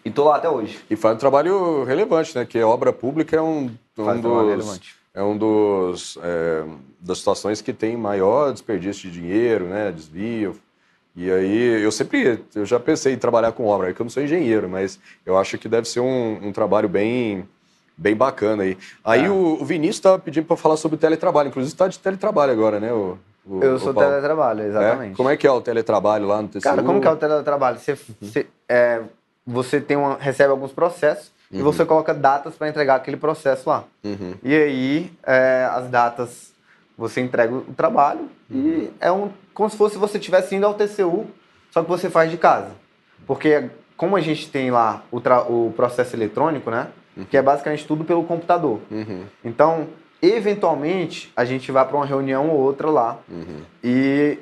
E 0.05 0.11
tô 0.11 0.25
lá 0.25 0.37
até 0.37 0.49
hoje. 0.49 0.79
E 0.91 0.97
faz 0.97 1.15
um 1.15 1.19
trabalho 1.19 1.85
relevante, 1.85 2.37
né? 2.37 2.45
Que 2.45 2.59
a 2.59 2.67
obra 2.67 2.93
pública 2.93 3.37
é 3.37 3.41
um, 3.41 3.71
um 3.99 4.21
dos. 4.21 4.81
É 5.15 5.23
um 5.23 5.37
dos 5.37 6.19
é, 6.23 6.65
das 6.99 7.19
situações 7.19 7.61
que 7.61 7.73
tem 7.73 7.97
maior 7.97 8.53
desperdício 8.53 9.11
de 9.11 9.21
dinheiro, 9.21 9.67
né? 9.67 9.93
Desvio. 9.93 10.57
E 11.15 11.31
aí 11.31 11.83
eu 11.83 11.93
sempre 11.93 12.43
eu 12.55 12.65
já 12.65 12.81
pensei 12.81 13.13
em 13.13 13.19
trabalhar 13.19 13.53
com 13.53 13.67
obra, 13.67 13.91
é 13.91 13.93
que 13.93 14.01
eu 14.01 14.05
não 14.05 14.11
sou 14.11 14.23
engenheiro, 14.23 14.69
mas 14.69 14.99
eu 15.27 15.37
acho 15.37 15.59
que 15.59 15.69
deve 15.69 15.87
ser 15.87 16.01
um, 16.01 16.49
um 16.49 16.53
trabalho 16.53 16.89
bem 16.89 17.47
bem 17.97 18.17
bacana 18.17 18.63
aí. 18.63 18.79
Aí 19.05 19.27
é. 19.27 19.31
o, 19.31 19.59
o, 19.61 19.65
Vinícius 19.65 19.97
estava 19.97 20.19
pedindo 20.19 20.47
para 20.47 20.57
falar 20.57 20.79
sobre 20.79 20.97
o 20.97 20.99
teletrabalho, 20.99 21.49
inclusive 21.49 21.75
está 21.75 21.87
de 21.87 21.99
teletrabalho 21.99 22.53
agora, 22.53 22.81
né? 22.81 22.91
O, 22.91 23.19
o, 23.45 23.63
eu 23.63 23.79
sou 23.79 23.93
teletrabalho, 23.93 24.65
exatamente. 24.65 25.13
É? 25.13 25.17
Como 25.17 25.29
é 25.29 25.37
que 25.37 25.47
é 25.47 25.51
o 25.51 25.61
teletrabalho 25.61 26.27
lá 26.27 26.41
no 26.41 26.49
TCU? 26.49 26.63
Cara, 26.63 26.83
como 26.83 27.01
que 27.01 27.07
é 27.07 27.11
o 27.11 27.17
teletrabalho? 27.17 27.79
Você, 27.79 27.93
uhum. 27.93 27.99
você 28.23 28.47
é, 28.67 29.03
você 29.47 29.81
tem 29.81 29.97
uma, 29.97 30.17
recebe 30.17 30.51
alguns 30.51 30.73
processos 30.73 31.33
uhum. 31.51 31.61
e 31.61 31.63
você 31.63 31.85
coloca 31.85 32.15
datas 32.15 32.55
para 32.55 32.69
entregar 32.69 32.97
aquele 32.97 33.17
processo 33.17 33.69
lá. 33.69 33.85
Uhum. 34.05 34.35
E 34.43 34.55
aí, 34.55 35.13
é, 35.25 35.69
as 35.71 35.89
datas, 35.89 36.53
você 36.97 37.21
entrega 37.21 37.55
o 37.55 37.75
trabalho 37.75 38.29
uhum. 38.51 38.89
e 38.89 38.93
é 39.01 39.11
um, 39.11 39.31
como 39.53 39.69
se 39.69 39.77
fosse 39.77 39.99
você 39.99 40.19
estivesse 40.19 40.55
indo 40.55 40.67
ao 40.67 40.75
TCU, 40.75 41.27
só 41.71 41.83
que 41.83 41.89
você 41.89 42.09
faz 42.09 42.31
de 42.31 42.37
casa. 42.37 42.71
Porque 43.27 43.71
como 43.97 44.17
a 44.17 44.21
gente 44.21 44.51
tem 44.51 44.71
lá 44.71 45.03
o, 45.11 45.19
o 45.19 45.73
processo 45.73 46.17
eletrônico, 46.17 46.71
né? 46.71 46.89
Uhum. 47.17 47.25
Que 47.25 47.37
é 47.37 47.43
basicamente 47.43 47.87
tudo 47.87 48.05
pelo 48.05 48.25
computador. 48.25 48.81
Uhum. 48.91 49.25
Então, 49.45 49.89
eventualmente, 50.21 51.33
a 51.37 51.45
gente 51.45 51.71
vai 51.71 51.87
para 51.87 51.97
uma 51.97 52.07
reunião 52.07 52.49
ou 52.49 52.59
outra 52.59 52.89
lá 52.89 53.19
uhum. 53.29 53.63
e 53.83 54.39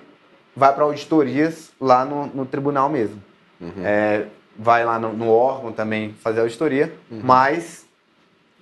vai 0.55 0.75
para 0.75 0.85
auditorias 0.85 1.73
lá 1.81 2.05
no, 2.05 2.27
no 2.27 2.47
tribunal 2.47 2.89
mesmo. 2.89 3.23
É, 3.85 4.27
vai 4.61 4.85
lá 4.85 4.99
no, 4.99 5.13
no 5.15 5.31
órgão 5.31 5.73
também 5.73 6.15
fazer 6.21 6.41
a 6.41 6.43
auditoria, 6.43 6.93
uhum. 7.11 7.21
mas 7.23 7.87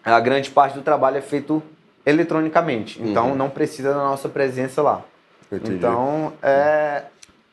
a 0.05 0.21
grande 0.21 0.51
parte 0.51 0.75
do 0.75 0.83
trabalho 0.83 1.17
é 1.17 1.21
feito 1.21 1.61
eletronicamente, 2.07 3.03
então 3.03 3.31
uhum. 3.31 3.35
não 3.35 3.51
precisa 3.51 3.91
da 3.91 3.99
nossa 3.99 4.29
presença 4.29 4.81
lá. 4.81 5.03
Entendi. 5.51 5.75
Então, 5.75 6.33
é, 6.41 7.03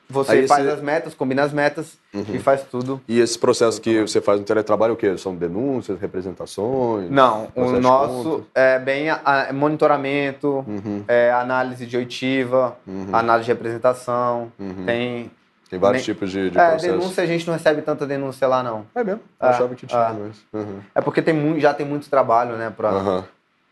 você 0.08 0.34
Aí 0.34 0.48
faz 0.48 0.68
as 0.68 0.82
metas, 0.82 1.16
combina 1.16 1.44
as 1.44 1.52
metas 1.52 1.98
uhum. 2.14 2.24
e 2.34 2.40
faz 2.40 2.64
tudo. 2.64 3.02
E 3.08 3.20
esse 3.20 3.38
processo 3.40 3.82
que 3.82 4.02
você 4.02 4.22
faz 4.22 4.40
no 4.40 4.46
teletrabalho, 4.46 4.94
o 4.94 4.98
quê? 4.98 5.18
São 5.18 5.36
denúncias, 5.36 6.00
representações? 6.00 7.10
Não, 7.10 7.48
o 7.56 7.72
nosso 7.80 8.46
é 8.54 8.78
bem 8.78 9.10
a, 9.10 9.20
a, 9.24 9.54
monitoramento, 9.54 10.64
uhum. 10.68 11.04
é, 11.08 11.32
análise 11.32 11.86
de 11.86 11.98
oitiva, 11.98 12.78
uhum. 12.86 13.08
análise 13.12 13.46
de 13.46 13.52
representação, 13.52 14.52
uhum. 14.60 14.86
tem 14.86 15.32
tem 15.76 15.80
vários 15.80 16.04
tipos 16.04 16.32
de, 16.32 16.50
de 16.50 16.58
é, 16.58 16.70
processos. 16.72 17.00
denúncia 17.00 17.24
a 17.24 17.28
gente 17.28 17.46
não 17.46 17.54
recebe 17.54 17.82
tanta 17.82 18.08
denúncia 18.08 18.48
lá, 18.48 18.64
não. 18.64 18.86
É 18.96 19.04
mesmo? 19.04 19.22
Eu 19.40 19.48
é, 19.48 19.50
achava 19.50 19.76
que 19.76 19.86
tinha, 19.86 20.02
é. 20.02 20.14
mas... 20.14 20.46
Uhum. 20.54 20.80
É 20.94 21.02
porque 21.02 21.22
tem 21.22 21.34
muito, 21.34 21.60
já 21.60 21.74
tem 21.74 21.86
muito 21.86 22.10
trabalho, 22.10 22.56
né? 22.56 22.74
Pra... 22.76 22.94
Uhum. 22.94 23.24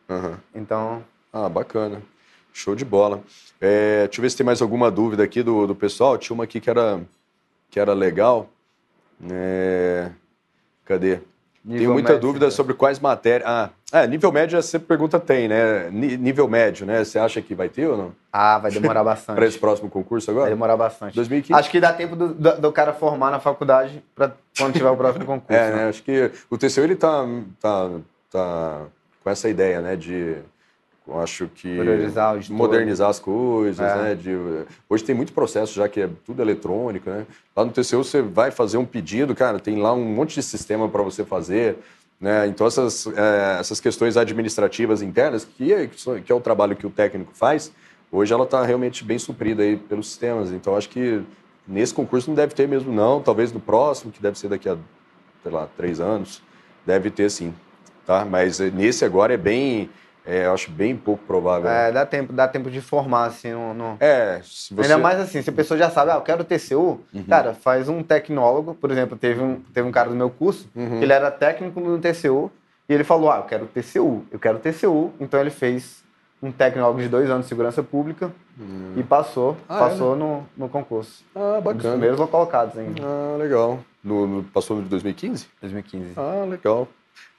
Uhum. 0.10 0.36
Então... 0.54 1.04
Ah, 1.32 1.48
bacana. 1.48 2.02
Show 2.52 2.76
de 2.76 2.86
bola. 2.86 3.22
É, 3.60 4.04
deixa 4.06 4.20
eu 4.20 4.22
ver 4.22 4.30
se 4.30 4.38
tem 4.38 4.46
mais 4.46 4.62
alguma 4.62 4.92
dúvida 4.92 5.24
aqui 5.24 5.42
do, 5.42 5.66
do 5.66 5.74
pessoal. 5.74 6.18
Tinha 6.18 6.36
uma 6.36 6.44
aqui 6.44 6.60
que 6.60 6.70
era, 6.70 7.02
que 7.70 7.80
era 7.80 7.94
legal. 7.94 8.50
É, 9.32 10.12
cadê? 10.86 11.20
Nível 11.64 11.80
Tenho 11.80 11.94
muita 11.94 12.14
médio, 12.14 12.28
dúvida 12.28 12.52
sobre 12.52 12.74
quais 12.74 13.00
matérias. 13.00 13.48
Ah, 13.50 13.70
é, 13.94 14.06
nível 14.06 14.34
médio 14.34 14.62
sempre 14.62 14.86
pergunta 14.88 15.18
tem, 15.18 15.48
né? 15.48 15.90
nível 15.92 16.46
médio, 16.48 16.86
né? 16.86 17.04
Você 17.04 17.18
acha 17.18 17.42
que 17.42 17.56
vai 17.56 17.70
ter 17.70 17.88
ou 17.88 17.96
não? 17.96 18.12
Ah, 18.34 18.58
vai 18.58 18.70
demorar 18.70 19.02
bastante. 19.06 19.38
para 19.38 19.46
esse 19.46 19.58
próximo 19.58 19.90
concurso 19.90 20.30
agora? 20.30 20.46
Vai 20.46 20.54
demorar 20.54 20.76
bastante. 20.76 21.16
2015? 21.16 21.58
Acho 21.58 21.72
que 21.72 21.80
dá 21.80 21.94
tempo 21.94 22.18
do, 22.18 22.34
do, 22.34 22.60
do 22.60 22.72
cara 22.74 22.92
formar 22.92 23.32
na 23.32 23.40
faculdade 23.40 24.04
para 24.14 24.34
quando 24.58 24.74
tiver 24.74 24.90
o 24.90 24.98
próximo 24.98 25.24
concurso. 25.26 25.54
é, 25.54 25.70
né? 25.70 25.76
né? 25.78 25.90
Acho 25.90 26.04
que 26.04 26.32
o 26.50 26.58
TCU 26.58 26.82
ele 26.82 26.96
tá, 26.96 27.26
tá, 27.62 27.90
tá 28.30 28.82
com 29.24 29.30
essa 29.30 29.48
ideia, 29.48 29.80
né? 29.80 29.96
De 29.96 30.36
eu 31.06 31.20
acho 31.20 31.48
que 31.54 31.68
modernizar 32.50 33.10
as 33.10 33.20
coisas, 33.20 33.86
é. 33.86 34.02
né? 34.02 34.16
De, 34.16 34.32
hoje 34.90 35.04
tem 35.04 35.14
muito 35.14 35.34
processo 35.34 35.74
já 35.74 35.90
que 35.90 36.00
é 36.00 36.10
tudo 36.26 36.42
eletrônico, 36.42 37.10
né? 37.10 37.26
Lá 37.56 37.66
no 37.66 37.72
TCU 37.72 38.04
você 38.04 38.22
vai 38.22 38.52
fazer 38.52 38.78
um 38.78 38.86
pedido, 38.86 39.36
cara, 39.36 39.60
tem 39.60 39.82
lá 39.82 39.94
um 39.94 40.06
monte 40.06 40.36
de 40.36 40.44
sistema 40.44 40.88
para 40.88 41.04
você 41.04 41.26
fazer, 41.26 41.78
né? 42.22 42.48
Então 42.48 42.66
essas, 42.66 43.06
é, 43.08 43.58
essas 43.60 43.82
questões 43.82 44.16
administrativas 44.16 45.02
internas, 45.02 45.44
que 45.44 45.74
é, 45.74 45.88
que 45.88 46.32
é 46.32 46.36
o 46.36 46.40
trabalho 46.40 46.74
que 46.74 46.88
o 46.88 46.90
técnico 46.90 47.34
faz, 47.34 47.74
hoje 48.10 48.34
ela 48.34 48.46
está 48.46 48.64
realmente 48.64 49.04
bem 49.04 49.20
suprida 49.20 49.62
aí 49.62 49.76
pelos 49.76 50.08
sistemas. 50.08 50.52
Então 50.54 50.78
acho 50.78 50.88
que 50.88 51.22
nesse 51.68 51.94
concurso 51.94 52.30
não 52.30 52.36
deve 52.36 52.56
ter 52.56 52.66
mesmo 52.66 52.94
não, 52.94 53.22
talvez 53.22 53.52
no 53.52 53.60
próximo, 53.60 54.10
que 54.10 54.22
deve 54.22 54.40
ser 54.40 54.48
daqui 54.48 54.70
a, 54.70 54.78
sei 55.44 55.52
lá, 55.52 55.68
três 55.76 56.00
anos, 56.00 56.42
deve 56.86 57.12
ter 57.12 57.30
sim, 57.30 57.54
tá? 58.06 58.24
Mas 58.24 58.60
nesse 58.60 59.04
agora 59.04 59.34
é 59.34 59.38
bem 59.38 59.90
é, 60.26 60.46
eu 60.46 60.54
acho 60.54 60.72
bem 60.72 60.96
pouco 60.96 61.24
provável. 61.26 61.70
É, 61.70 61.92
dá 61.92 62.06
tempo, 62.06 62.32
dá 62.32 62.48
tempo 62.48 62.72
de 62.72 62.80
formar, 62.80 63.26
assim, 63.26 63.52
no... 63.52 63.74
no... 63.74 63.98
É, 64.00 64.40
se 64.44 64.74
você... 64.74 64.92
Ainda 64.92 64.98
mais 64.98 65.20
assim, 65.20 65.42
se 65.42 65.50
a 65.50 65.54
pessoa 65.54 65.78
já 65.78 65.90
sabe, 65.90 66.12
ah, 66.12 66.16
eu 66.16 66.22
quero 66.22 66.44
TCU, 66.44 67.02
uhum. 67.14 67.24
cara, 67.28 67.54
faz 67.54 67.90
um 67.90 68.02
tecnólogo, 68.02 68.74
por 68.76 68.90
exemplo, 68.90 69.18
teve 69.18 69.42
um, 69.42 69.60
teve 69.74 69.88
um 69.88 69.92
cara 69.92 70.10
do 70.10 70.16
meu 70.16 70.30
curso, 70.30 70.70
uhum. 70.76 71.00
que 71.00 71.04
ele 71.04 71.14
era 71.14 71.30
técnico 71.30 71.80
no 71.80 72.00
TCU, 72.00 72.52
e 72.88 72.94
ele 72.94 73.04
falou, 73.04 73.32
ah, 73.32 73.38
eu 73.38 73.44
quero 73.44 73.66
TCU, 73.68 74.26
eu 74.32 74.40
quero 74.40 74.60
TCU, 74.60 75.12
então 75.20 75.40
ele 75.40 75.50
fez 75.50 76.04
um 76.42 76.52
tecnólogo 76.52 77.02
de 77.02 77.08
dois 77.08 77.30
anos 77.30 77.46
de 77.46 77.50
segurança 77.50 77.82
pública 77.82 78.32
uhum. 78.60 78.94
e 78.98 79.04
passou, 79.04 79.58
ah, 79.68 79.80
passou 79.80 80.14
é, 80.14 80.18
né? 80.18 80.26
no, 80.26 80.64
no 80.66 80.70
concurso. 80.70 81.24
Ah, 81.34 81.62
bacana. 81.62 81.72
Um 81.72 81.78
dos 81.78 81.92
primeiros 81.92 82.30
colocados 82.30 82.78
ainda. 82.78 83.02
Ah, 83.02 83.38
legal. 83.38 83.80
No, 84.04 84.28
no, 84.28 84.44
passou 84.44 84.78
no 84.78 84.84
de 84.84 84.90
2015? 84.90 85.48
2015. 85.62 86.14
Ah, 86.18 86.46
legal. 86.46 86.88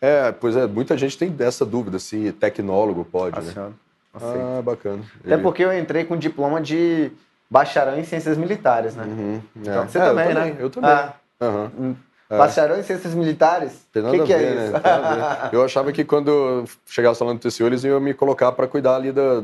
É, 0.01 0.33
pois 0.33 0.57
é, 0.57 0.67
muita 0.67 0.97
gente 0.97 1.17
tem 1.17 1.31
dessa 1.31 1.65
dúvida 1.65 1.99
se 1.99 2.33
tecnólogo 2.33 3.05
pode, 3.05 3.41
né? 3.41 3.73
Ah, 4.15 4.63
bacana. 4.63 5.03
Até 5.25 5.37
porque 5.39 5.65
eu 5.65 5.77
entrei 5.77 6.05
com 6.05 6.17
diploma 6.17 6.61
de 6.61 7.11
bacharel 7.51 7.99
em 7.99 8.05
ciências 8.05 8.37
militares, 8.37 8.95
né? 8.95 9.05
Uhum, 9.05 9.43
é. 9.57 9.61
Então, 9.61 9.89
você 9.89 9.99
é, 9.99 10.05
também, 10.05 10.29
eu 10.29 10.35
né? 10.35 10.41
Também, 10.41 10.57
eu 10.61 10.71
também. 10.71 10.91
Ah, 10.91 11.13
uhum. 11.41 11.97
Bacharel 12.29 12.79
em 12.79 12.83
ciências 12.83 13.15
militares? 13.15 13.87
Nada 13.95 14.11
que 14.11 14.23
a 14.23 14.25
que 14.25 14.33
é 14.33 14.39
ver, 14.39 14.45
é 14.45 14.55
né? 14.55 14.67
isso? 14.67 15.55
Eu 15.55 15.65
achava 15.65 15.93
que 15.93 16.05
quando 16.05 16.65
chegasse 16.87 17.19
falando 17.19 17.39
do 17.39 17.49
TCU, 17.49 17.67
eles 17.67 17.85
iam 17.85 18.01
me 18.01 18.15
colocar 18.15 18.51
para 18.53 18.67
cuidar 18.67 18.97
ali 18.97 19.13
da, 19.13 19.43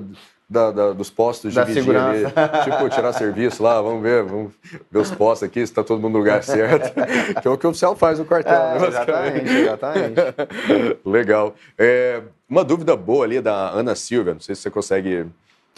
da, 0.50 0.72
da, 0.72 0.92
dos 0.92 1.08
postos 1.08 1.54
de 1.54 1.64
vigia 1.64 2.04
ali. 2.04 2.24
Tipo, 2.64 2.88
tirar 2.88 3.12
serviço 3.12 3.62
lá, 3.62 3.80
vamos 3.80 4.02
ver, 4.02 4.24
vamos 4.24 4.52
ver 4.90 4.98
os 4.98 5.10
postos 5.12 5.46
aqui, 5.46 5.60
se 5.60 5.66
está 5.66 5.84
todo 5.84 6.00
mundo 6.00 6.14
no 6.14 6.18
lugar 6.18 6.42
certo. 6.44 6.92
que 7.40 7.46
é 7.46 7.50
o 7.50 7.56
que 7.56 7.66
o 7.66 7.70
oficial 7.70 7.94
faz 7.94 8.18
no 8.18 8.24
quartel. 8.24 8.52
É, 8.52 8.78
né, 8.80 8.88
exatamente, 8.88 9.52
exatamente. 9.52 10.20
Legal. 11.06 11.54
É, 11.78 12.20
uma 12.48 12.64
dúvida 12.64 12.96
boa 12.96 13.24
ali 13.24 13.40
da 13.40 13.70
Ana 13.70 13.94
Silvia, 13.94 14.34
não 14.34 14.40
sei 14.40 14.56
se 14.56 14.62
você 14.62 14.70
consegue 14.70 15.24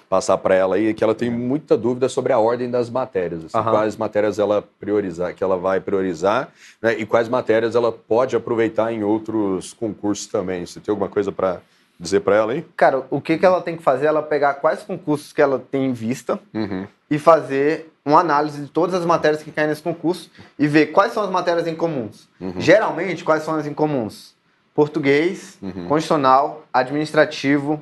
passar 0.09 0.39
para 0.39 0.55
ela 0.55 0.77
aí, 0.77 0.93
que 0.95 1.05
ela 1.05 1.15
tem 1.15 1.31
muita 1.31 1.77
dúvida 1.77 2.09
sobre 2.09 2.33
a 2.33 2.39
ordem 2.39 2.71
das 2.71 2.89
matérias. 2.89 3.45
Assim. 3.45 3.71
Quais 3.71 3.97
matérias 3.97 4.39
ela 4.39 4.63
priorizar, 4.81 5.35
que 5.35 5.45
ela 5.45 5.57
vai 5.57 5.81
priorizar, 5.81 6.51
né, 6.81 6.95
e 6.99 7.07
quais 7.07 7.29
matérias 7.29 7.75
ela 7.75 7.91
pode 7.93 8.37
aproveitar 8.37 8.93
em 8.93 9.03
outros 9.03 9.73
concursos 9.73 10.27
também. 10.27 10.65
Você 10.67 10.81
tem 10.81 10.93
alguma 10.93 11.09
coisa 11.09 11.31
para 11.33 11.61
dizer 11.99 12.21
para 12.21 12.37
ela 12.37 12.53
aí? 12.53 12.67
Cara, 12.77 13.05
o 13.11 13.21
que, 13.21 13.39
que 13.39 13.47
ela 13.47 13.61
tem 13.61 13.77
que 13.77 13.83
fazer? 13.83 14.07
Ela 14.07 14.23
pegar 14.23 14.55
quais 14.55 14.83
concursos 14.83 15.33
que 15.33 15.41
ela 15.41 15.59
tem 15.59 15.87
em 15.87 15.93
vista 15.93 16.39
uhum. 16.53 16.87
e 17.11 17.19
fazer 17.19 17.93
uma 18.05 18.21
análise 18.21 18.63
de 18.63 18.69
todas 18.69 18.95
as 18.95 19.05
matérias 19.05 19.43
que 19.43 19.53
caem 19.53 19.69
nesse 19.69 19.83
concurso 19.83 20.31
e 20.59 20.67
ver 20.67 20.87
quais 20.87 21.13
são 21.13 21.23
as 21.23 21.31
matérias 21.31 21.67
em 21.67 21.75
comuns. 21.75 22.29
Uhum. 22.41 22.55
Geralmente, 22.59 23.23
quais 23.23 23.45
são 23.45 23.55
as 23.55 23.67
em 23.67 23.75
comuns? 23.75 24.35
Português, 24.75 25.59
uhum. 25.63 25.87
constitucional, 25.87 26.65
administrativo, 26.73 27.81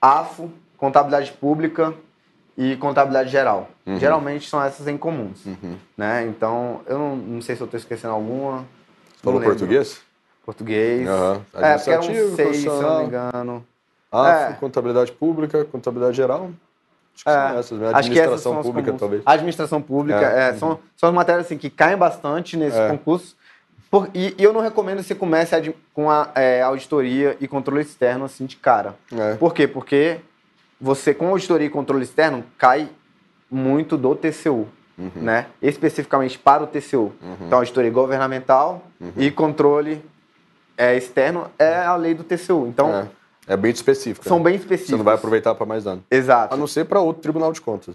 AFO, 0.00 0.50
contabilidade 0.76 1.32
pública 1.32 1.94
e 2.56 2.76
contabilidade 2.76 3.30
geral. 3.30 3.70
Uhum. 3.86 3.98
Geralmente 3.98 4.48
são 4.48 4.62
essas 4.62 4.88
em 4.88 4.96
comuns. 4.96 5.44
Uhum. 5.46 5.76
Né? 5.96 6.26
Então, 6.26 6.80
eu 6.86 6.98
não, 6.98 7.16
não, 7.16 7.40
sei 7.40 7.54
se 7.54 7.62
eu 7.62 7.66
estou 7.66 7.78
esquecendo 7.78 8.14
alguma. 8.14 8.66
Falou 9.22 9.40
português? 9.40 10.00
Português. 10.44 11.08
Uhum. 11.08 11.42
É, 11.54 11.74
porque 11.76 11.90
eram 11.90 12.02
seis, 12.36 12.56
se 12.58 12.66
eu 12.66 12.82
não 12.82 12.98
me 13.00 13.06
engano. 13.06 13.66
Ah, 14.10 14.50
é. 14.50 14.52
contabilidade 14.54 15.12
pública, 15.12 15.64
contabilidade 15.64 16.16
geral. 16.16 16.50
Acho 17.14 17.24
que 17.24 17.30
é. 17.30 17.48
são 17.48 17.58
essas, 17.58 17.78
né? 17.78 17.90
Administração 17.94 18.62
pública, 18.62 18.92
talvez. 18.92 19.22
Administração 19.24 19.82
pública, 19.82 20.20
é. 20.20 20.50
é. 20.50 20.54
São, 20.54 20.78
são 20.96 21.08
as 21.08 21.14
matérias 21.14 21.46
assim, 21.46 21.56
que 21.56 21.70
caem 21.70 21.96
bastante 21.96 22.56
nesse 22.56 22.78
é. 22.78 22.88
concurso. 22.88 23.36
Por, 23.90 24.08
e, 24.14 24.34
e, 24.38 24.42
eu 24.42 24.52
não 24.52 24.60
recomendo 24.60 24.98
que 24.98 25.04
você 25.04 25.14
comece 25.14 25.54
a, 25.54 25.62
com 25.94 26.10
a 26.10 26.30
é, 26.34 26.62
auditoria 26.62 27.36
e 27.40 27.46
controle 27.46 27.82
externo 27.82 28.24
assim 28.24 28.46
de 28.46 28.56
cara. 28.56 28.94
É. 29.12 29.34
Por 29.34 29.54
quê? 29.54 29.66
Porque 29.66 30.20
você, 30.80 31.14
com 31.14 31.28
auditoria 31.28 31.66
e 31.66 31.70
controle 31.70 32.02
externo, 32.02 32.44
cai 32.58 32.88
muito 33.50 33.96
do 33.96 34.14
TCU 34.14 34.66
uhum. 34.98 35.22
né? 35.22 35.46
Especificamente 35.60 36.38
para 36.38 36.62
o 36.62 36.66
TCU. 36.66 37.12
Uhum. 37.22 37.36
Então, 37.46 37.58
auditoria 37.58 37.90
governamental 37.90 38.82
uhum. 39.00 39.12
e 39.16 39.30
controle 39.30 40.02
é, 40.82 40.96
externo 40.96 41.50
é 41.58 41.76
a 41.76 41.94
lei 41.96 42.14
do 42.14 42.24
TCU. 42.24 42.66
Então, 42.66 43.08
é, 43.46 43.54
é 43.54 43.56
bem 43.56 43.70
específico. 43.70 44.26
São 44.26 44.38
né? 44.38 44.44
bem 44.44 44.54
específicos. 44.56 44.90
Você 44.90 44.96
não 44.96 45.04
vai 45.04 45.14
aproveitar 45.14 45.54
para 45.54 45.66
mais 45.66 45.84
nada. 45.84 46.00
Exato. 46.10 46.54
A 46.54 46.56
não 46.56 46.66
ser 46.66 46.84
para 46.86 47.00
outro 47.00 47.22
Tribunal 47.22 47.52
de 47.52 47.60
Contas. 47.60 47.94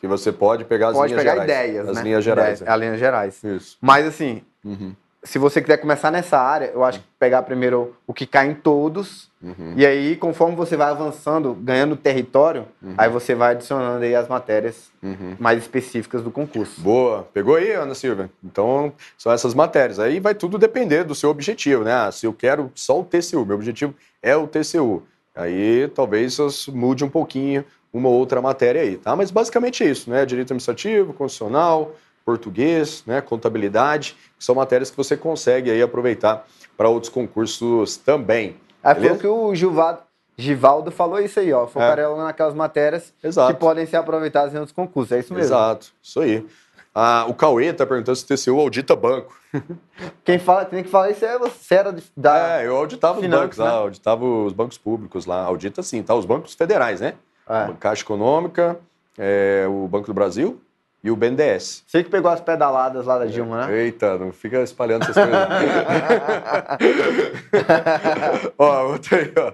Que 0.00 0.06
você 0.06 0.32
pode 0.32 0.64
pegar 0.64 0.88
as 0.88 0.94
pode 0.94 1.12
linhas 1.12 1.24
pegar 1.24 1.46
gerais. 1.46 1.50
ideias, 1.50 1.88
as 1.88 1.96
né? 1.96 2.02
linhas 2.02 2.24
gerais. 2.24 2.60
Ideias, 2.60 2.68
é. 2.68 2.72
As 2.72 2.80
linhas 2.80 2.98
gerais. 2.98 3.44
Isso. 3.44 3.78
Mas 3.80 4.06
assim, 4.06 4.42
uhum 4.64 4.94
se 5.26 5.38
você 5.38 5.60
quiser 5.60 5.78
começar 5.78 6.10
nessa 6.10 6.38
área, 6.38 6.70
eu 6.72 6.84
acho 6.84 7.00
que 7.00 7.06
pegar 7.18 7.42
primeiro 7.42 7.96
o 8.06 8.14
que 8.14 8.26
cai 8.26 8.46
em 8.46 8.54
todos, 8.54 9.28
uhum. 9.42 9.74
e 9.76 9.84
aí, 9.84 10.16
conforme 10.16 10.54
você 10.54 10.76
vai 10.76 10.88
avançando, 10.88 11.52
ganhando 11.54 11.96
território, 11.96 12.66
uhum. 12.80 12.94
aí 12.96 13.10
você 13.10 13.34
vai 13.34 13.52
adicionando 13.52 14.04
aí 14.04 14.14
as 14.14 14.28
matérias 14.28 14.88
uhum. 15.02 15.36
mais 15.38 15.58
específicas 15.58 16.22
do 16.22 16.30
concurso. 16.30 16.80
Boa. 16.80 17.28
Pegou 17.34 17.56
aí, 17.56 17.72
Ana 17.72 17.94
Silvia? 17.94 18.30
Então, 18.42 18.92
são 19.18 19.32
essas 19.32 19.52
matérias. 19.52 19.98
Aí 19.98 20.20
vai 20.20 20.34
tudo 20.34 20.58
depender 20.58 21.02
do 21.02 21.14
seu 21.14 21.28
objetivo, 21.28 21.82
né? 21.82 21.92
Ah, 21.92 22.12
se 22.12 22.24
eu 22.24 22.32
quero 22.32 22.70
só 22.74 23.00
o 23.00 23.04
TCU, 23.04 23.44
meu 23.44 23.56
objetivo 23.56 23.94
é 24.22 24.36
o 24.36 24.46
TCU. 24.46 25.02
Aí 25.34 25.88
talvez 25.94 26.38
mude 26.68 27.04
um 27.04 27.10
pouquinho 27.10 27.64
uma 27.92 28.08
outra 28.08 28.40
matéria 28.40 28.82
aí, 28.82 28.96
tá? 28.96 29.16
Mas 29.16 29.30
basicamente 29.30 29.82
é 29.82 29.88
isso, 29.90 30.10
né? 30.10 30.24
Direito 30.24 30.48
administrativo, 30.48 31.12
constitucional, 31.12 31.94
português, 32.26 33.04
né, 33.06 33.20
contabilidade, 33.20 34.16
que 34.36 34.44
são 34.44 34.56
matérias 34.56 34.90
que 34.90 34.96
você 34.96 35.16
consegue 35.16 35.70
aí 35.70 35.80
aproveitar 35.80 36.44
para 36.76 36.88
outros 36.88 37.10
concursos 37.10 37.96
também. 37.96 38.56
Aí 38.82 38.94
foi 38.96 39.10
o 39.12 39.18
que 39.18 39.26
o 39.26 39.54
Gilvaldo, 39.54 40.00
Givaldo 40.36 40.90
falou 40.90 41.20
isso 41.20 41.40
aí, 41.40 41.52
ó. 41.52 41.66
Focar 41.66 41.98
é. 41.98 42.16
naquelas 42.16 42.54
matérias 42.54 43.14
Exato. 43.22 43.54
que 43.54 43.60
podem 43.60 43.86
ser 43.86 43.96
aproveitadas 43.96 44.52
em 44.52 44.58
outros 44.58 44.74
concursos. 44.74 45.12
É 45.12 45.20
isso 45.20 45.32
mesmo. 45.32 45.46
Exato, 45.46 45.92
isso 46.02 46.20
aí. 46.20 46.46
Ah, 46.94 47.26
o 47.28 47.34
Cauê 47.34 47.66
está 47.66 47.86
perguntando 47.86 48.16
se 48.16 48.24
o 48.24 48.36
TCU 48.36 48.60
audita 48.60 48.96
banco. 48.96 49.38
Quem 50.24 50.38
fala, 50.38 50.64
tem 50.64 50.82
que 50.82 50.88
falar 50.88 51.10
isso 51.10 51.24
é 51.24 51.38
você 51.38 51.74
era 51.74 51.94
da. 52.16 52.60
É, 52.60 52.66
eu 52.66 52.76
auditava 52.76 53.20
os 53.20 53.26
bancos 53.26 53.58
né? 53.58 53.64
lá, 53.64 53.70
auditava 53.70 54.24
os 54.24 54.52
bancos 54.52 54.78
públicos 54.78 55.26
lá. 55.26 55.44
Audita 55.44 55.82
sim, 55.82 56.02
tá? 56.02 56.14
Os 56.14 56.24
bancos 56.24 56.54
federais, 56.54 57.00
né? 57.00 57.14
É. 57.48 57.72
Caixa 57.78 58.02
Econômica, 58.02 58.78
é, 59.16 59.66
o 59.68 59.86
Banco 59.86 60.06
do 60.06 60.14
Brasil, 60.14 60.60
e 61.06 61.10
o 61.10 61.14
BNDES. 61.14 61.84
Você 61.86 62.02
que 62.02 62.10
pegou 62.10 62.28
as 62.28 62.40
pedaladas 62.40 63.06
lá 63.06 63.16
da 63.16 63.26
Dilma, 63.26 63.64
né? 63.64 63.78
Eita, 63.78 64.18
não 64.18 64.32
fica 64.32 64.60
espalhando 64.60 65.04
essas 65.04 65.14
coisas. 65.14 65.48
ó, 68.58 68.88
outra 68.88 69.18
aí, 69.18 69.32
ó. 69.36 69.52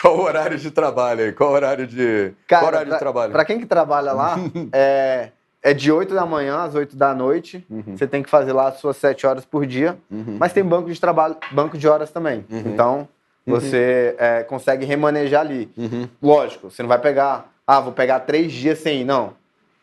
Qual 0.00 0.18
o 0.18 0.22
horário 0.22 0.56
de 0.56 0.70
trabalho 0.70 1.24
aí? 1.24 1.32
Qual 1.32 1.50
o 1.50 1.52
horário 1.52 1.84
de, 1.84 2.32
Cara, 2.46 2.62
Qual 2.62 2.68
horário 2.68 2.86
pra, 2.86 2.96
de 2.96 3.00
trabalho? 3.00 3.32
Pra 3.32 3.44
quem 3.44 3.58
que 3.58 3.66
trabalha 3.66 4.12
lá, 4.12 4.36
é, 4.72 5.30
é 5.60 5.74
de 5.74 5.90
8 5.90 6.14
da 6.14 6.24
manhã 6.24 6.62
às 6.62 6.76
8 6.76 6.94
da 6.94 7.12
noite. 7.12 7.66
Uhum. 7.68 7.96
Você 7.96 8.06
tem 8.06 8.22
que 8.22 8.30
fazer 8.30 8.52
lá 8.52 8.68
as 8.68 8.76
suas 8.76 8.96
7 8.96 9.26
horas 9.26 9.44
por 9.44 9.66
dia. 9.66 9.98
Uhum. 10.08 10.36
Mas 10.38 10.52
tem 10.52 10.62
banco 10.62 10.92
de 10.92 11.00
trabalho, 11.00 11.36
banco 11.50 11.76
de 11.76 11.88
horas 11.88 12.12
também. 12.12 12.44
Uhum. 12.48 12.62
Então, 12.66 13.08
uhum. 13.44 13.52
você 13.52 14.14
é, 14.16 14.44
consegue 14.44 14.86
remanejar 14.86 15.40
ali. 15.40 15.68
Uhum. 15.76 16.08
Lógico, 16.22 16.70
você 16.70 16.82
não 16.82 16.88
vai 16.88 17.00
pegar, 17.00 17.50
ah, 17.66 17.80
vou 17.80 17.92
pegar 17.92 18.20
três 18.20 18.52
dias 18.52 18.78
sem 18.78 19.00
ir. 19.00 19.04
Não. 19.04 19.32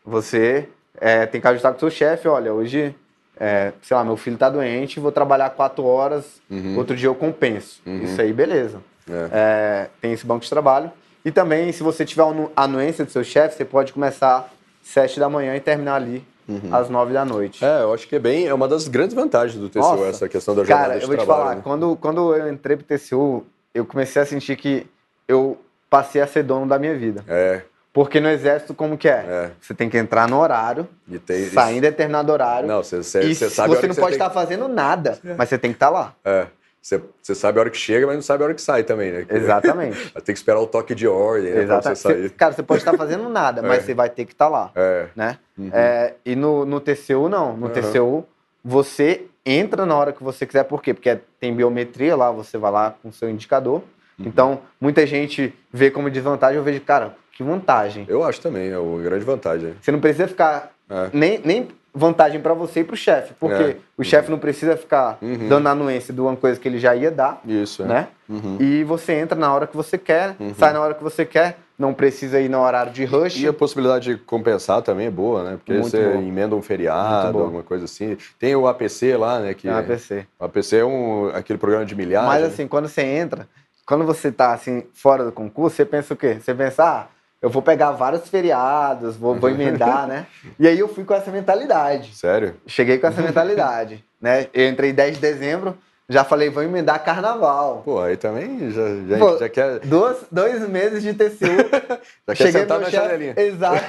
Você 0.05 0.70
é, 1.02 1.26
tem 1.26 1.41
que 1.41 1.47
ajustar 1.47 1.72
com 1.72 1.78
o 1.78 1.80
seu 1.80 1.89
chefe, 1.89 2.28
olha, 2.28 2.54
hoje, 2.54 2.95
é, 3.39 3.74
sei 3.82 3.97
lá, 3.97 4.04
meu 4.04 4.16
filho 4.16 4.36
está 4.36 4.52
doente, 4.52 4.99
vou 4.99 5.12
trabalhar 5.12 5.49
quatro 5.49 5.84
horas, 5.84 6.39
uhum. 6.47 6.78
outro 6.78 6.95
dia 6.95 7.08
eu 7.08 7.16
compenso. 7.16 7.82
Uhum. 7.84 8.04
Isso 8.04 8.22
aí, 8.22 8.32
beleza. 8.32 8.80
É. 9.10 9.30
é 9.32 9.89
tem 9.99 10.14
esse 10.14 10.26
banco 10.26 10.43
de 10.43 10.49
trabalho. 10.49 10.91
E 11.26 11.32
também, 11.32 11.72
se 11.72 11.82
você 11.82 12.06
tiver 12.06 12.24
a 12.56 12.64
anuência 12.64 13.04
do 13.04 13.12
seu 13.12 13.24
chefe, 13.24 13.58
você 13.58 13.66
pode 13.66 13.91
começar 13.91 14.52
sete 14.84 15.20
da 15.20 15.28
manhã 15.28 15.56
e 15.56 15.60
terminar 15.60 15.95
ali 15.95 16.24
uhum. 16.47 16.74
às 16.74 16.88
nove 16.88 17.14
da 17.14 17.26
noite. 17.26 17.66
É, 17.66 17.82
eu 17.82 17.93
acho 17.93 18.08
que 18.08 18.16
é 18.16 18.20
bem, 18.20 18.45
é 18.45 18.54
uma 18.54 18.68
das 18.68 18.88
grandes 18.88 19.16
vantagens 19.16 19.60
do 19.60 19.70
TCU 19.70 19.80
Nossa, 19.80 20.06
essa 20.06 20.30
questão 20.30 20.56
da 20.56 20.64
jornada 20.64 20.88
cara, 20.88 20.99
de 20.99 21.06
trabalho. 21.06 21.28
Cara, 21.28 21.28
eu 21.28 21.28
vou 21.28 21.36
te 21.36 21.43
falar, 21.43 21.56
né? 21.56 21.62
quando, 21.64 21.95
quando 21.95 22.36
eu 22.36 22.52
entrei 22.52 22.78
pro 22.78 22.86
TCU, 22.86 23.43
eu 23.74 23.86
comecei 23.86 24.22
a 24.22 24.26
sentir 24.26 24.56
que 24.56 24.86
eu 25.28 25.58
passei 25.89 26.22
a 26.22 26.28
ser 26.28 26.43
dono 26.43 26.68
da 26.68 26.78
minha 26.78 26.95
vida. 26.95 27.24
É. 27.28 27.64
Porque 27.94 28.22
no 28.22 28.30
exército, 28.30 28.74
como 28.74 28.98
que 28.98 29.10
é? 29.10 29.26
é. 29.28 29.52
Você 29.60 29.74
tem 29.74 29.89
que 29.89 29.98
entrar 29.98 30.28
no 30.28 30.39
horário, 30.39 30.88
tem... 31.26 31.50
sair 31.50 31.78
em 31.78 31.82
determinado 31.82 32.32
horário. 32.32 32.68
Não, 32.68 32.82
você, 32.82 32.98
você, 32.98 33.22
e 33.24 33.36
você 33.36 33.50
sabe 33.50 33.76
Você 33.76 33.88
não 33.88 33.96
pode 33.96 34.14
estar 34.14 34.30
fazendo 34.30 34.68
nada, 34.70 35.20
é. 35.26 35.36
mas 35.36 35.50
você 35.50 35.58
tem 35.58 35.72
que 35.72 35.76
estar 35.76 35.89
lá. 35.89 36.16
É. 36.24 36.48
Você, 36.82 37.00
você 37.22 37.36
sabe 37.36 37.60
a 37.60 37.62
hora 37.62 37.70
que 37.70 37.78
chega, 37.78 38.08
mas 38.08 38.16
não 38.16 38.24
sabe 38.24 38.44
a 38.44 38.46
hora 38.48 38.56
que 38.56 38.62
sai 38.62 38.84
também, 38.84 39.12
né? 39.12 39.26
Exatamente. 39.30 40.12
tem 40.24 40.34
que 40.34 40.39
esperar 40.39 40.60
o 40.60 40.66
toque 40.66 40.96
de 40.96 41.08
ordem, 41.08 41.54
né? 41.54 41.64
Exatamente. 41.64 42.00
Você 42.00 42.14
sair. 42.14 42.30
cara, 42.32 42.54
você 42.54 42.64
pode 42.64 42.80
estar 42.80 42.98
fazendo 42.98 43.30
nada, 43.30 43.62
mas 43.64 43.80
é. 43.80 43.82
você 43.82 43.94
vai 43.94 44.10
ter 44.10 44.26
que 44.26 44.32
estar 44.32 44.48
lá. 44.48 44.72
É. 44.74 45.08
Né? 45.16 45.38
Uhum. 45.58 45.70
É, 45.72 46.14
e 46.26 46.36
no, 46.36 46.66
no 46.66 46.80
TCU, 46.80 47.30
não. 47.30 47.56
No 47.56 47.68
uhum. 47.68 47.74
TCU, 47.74 48.26
você 48.66 49.26
entra 49.46 49.86
na 49.86 49.96
hora 49.96 50.12
que 50.12 50.24
você 50.24 50.46
quiser. 50.46 50.64
Por 50.64 50.82
quê? 50.82 50.94
Porque 50.94 51.20
tem 51.39 51.56
biometria 51.56 52.16
lá, 52.16 52.32
você 52.32 52.58
vai 52.58 52.72
lá 52.72 52.96
com 53.04 53.10
o 53.10 53.14
seu 53.14 53.30
indicador. 53.30 53.84
Uhum. 54.18 54.26
Então, 54.26 54.62
muita 54.80 55.06
gente 55.06 55.54
vê 55.72 55.92
como 55.92 56.10
desvantagem, 56.10 56.58
eu 56.58 56.64
vejo, 56.64 56.82
cara, 56.82 57.16
que 57.42 57.50
vantagem. 57.50 58.06
Eu 58.08 58.24
acho 58.24 58.39
também, 58.39 58.70
é 58.70 58.78
uma 58.78 59.02
grande 59.02 59.26
vantagem. 59.26 59.74
Você 59.82 59.92
não 59.92 60.00
precisa 60.00 60.28
ficar 60.28 60.72
é. 60.89 61.10
nem, 61.14 61.39
nem 61.44 61.68
vantagem 61.94 62.39
para 62.39 62.54
você 62.54 62.82
e 62.82 62.84
para 62.84 62.94
o 62.94 62.98
chefe, 62.98 63.34
porque 63.39 63.64
é. 63.64 63.78
o 63.98 64.04
chefe 64.04 64.32
não 64.32 64.39
precisa 64.39 64.78
ficar 64.78 65.18
uhum. 65.22 65.50
dando 65.50 65.68
anuência 65.68 66.14
de 66.14 66.22
uma 66.22 66.36
coisa 66.36 66.60
que 66.60 66.68
ele 66.68 66.80
já 66.80 66.96
ia 66.96 67.12
dar, 67.12 67.42
Isso, 67.46 67.84
é. 67.84 67.86
né? 67.86 68.08
Uhum. 68.30 68.58
E 68.62 68.84
você 68.84 69.14
entra 69.14 69.38
na 69.38 69.54
hora 69.54 69.68
que 69.68 69.76
você 69.76 69.98
quer, 69.98 70.36
uhum. 70.39 70.54
sai 70.58 70.72
na 70.72 70.80
hora 70.80 70.94
que 70.94 71.04
você 71.04 71.26
quer, 71.26 71.58
não 71.78 71.94
precisa 71.94 72.39
ir 72.39 72.48
no 72.48 72.60
horário 72.60 72.94
de 72.94 73.04
rush. 73.04 73.42
E 73.42 73.48
a 73.48 73.52
possibilidade 73.52 74.16
de 74.16 74.22
compensar 74.22 74.82
também 74.84 75.08
é 75.08 75.12
boa, 75.12 75.44
né? 75.44 75.58
Porque 75.58 75.74
Muito 75.74 75.89
você 75.89 75.98
emenda 75.98 76.56
um 76.56 76.62
feriado, 76.62 77.39
alguma 77.39 77.64
coisa 77.64 77.86
assim. 77.86 78.16
Tem 78.39 78.56
o 78.56 78.68
APC 78.68 79.18
lá, 79.18 79.39
né? 79.39 79.54
Que 79.54 79.68
é 79.68 79.74
o 79.74 79.78
APC. 79.78 80.28
O 80.39 80.46
APC 80.46 80.78
é 80.78 80.86
um, 80.86 81.30
aquele 81.34 81.58
programa 81.58 81.84
de 81.84 81.96
milhagem. 81.96 82.30
Mas 82.30 82.44
assim, 82.44 82.68
quando 82.68 82.88
você 82.88 83.02
entra, 83.02 83.48
quando 83.86 84.06
você 84.06 84.28
está 84.28 84.54
assim, 84.54 84.84
fora 84.94 85.26
do 85.26 85.32
concurso, 85.32 85.76
você 85.76 85.84
pensa 85.84 86.14
o 86.14 86.18
quê? 86.18 86.38
Você 86.39 86.54
pensa, 86.54 86.84
ah, 86.84 87.08
eu 87.42 87.50
vou 87.50 87.62
pegar 87.62 87.92
vários 87.92 88.30
feriados, 88.30 89.16
vou, 89.16 89.36
vou 89.36 89.50
emendar, 89.50 90.08
né? 90.08 90.28
E 90.60 90.68
aí 90.68 90.78
eu 90.78 90.88
fui 90.88 91.04
com 91.04 91.14
essa 91.14 91.32
mentalidade. 91.32 92.16
Sério? 92.16 92.56
Cheguei 92.68 93.00
com 93.00 93.08
essa 93.08 93.22
mentalidade, 93.22 94.06
né? 94.22 94.48
Eu 94.54 94.70
entrei 94.70 94.94
10 94.94 95.16
de 95.16 95.22
dezembro, 95.22 95.76
já 96.08 96.24
falei, 96.24 96.50
vou 96.50 96.62
emendar 96.62 97.04
carnaval. 97.04 97.82
Pô, 97.84 98.00
aí 98.00 98.16
também 98.16 98.70
já, 98.70 98.84
já, 99.08 99.18
Pô, 99.18 99.38
já 99.38 99.50
quer... 99.50 99.80
Dois, 99.80 100.18
dois 100.32 100.70
meses 100.70 101.02
de 101.02 101.14
TCU. 101.14 101.48
já 102.28 102.36
quer 102.36 102.52
sentar 102.52 102.80
na 102.80 102.89
janelinha. 102.89 103.34
Exato. 103.36 103.86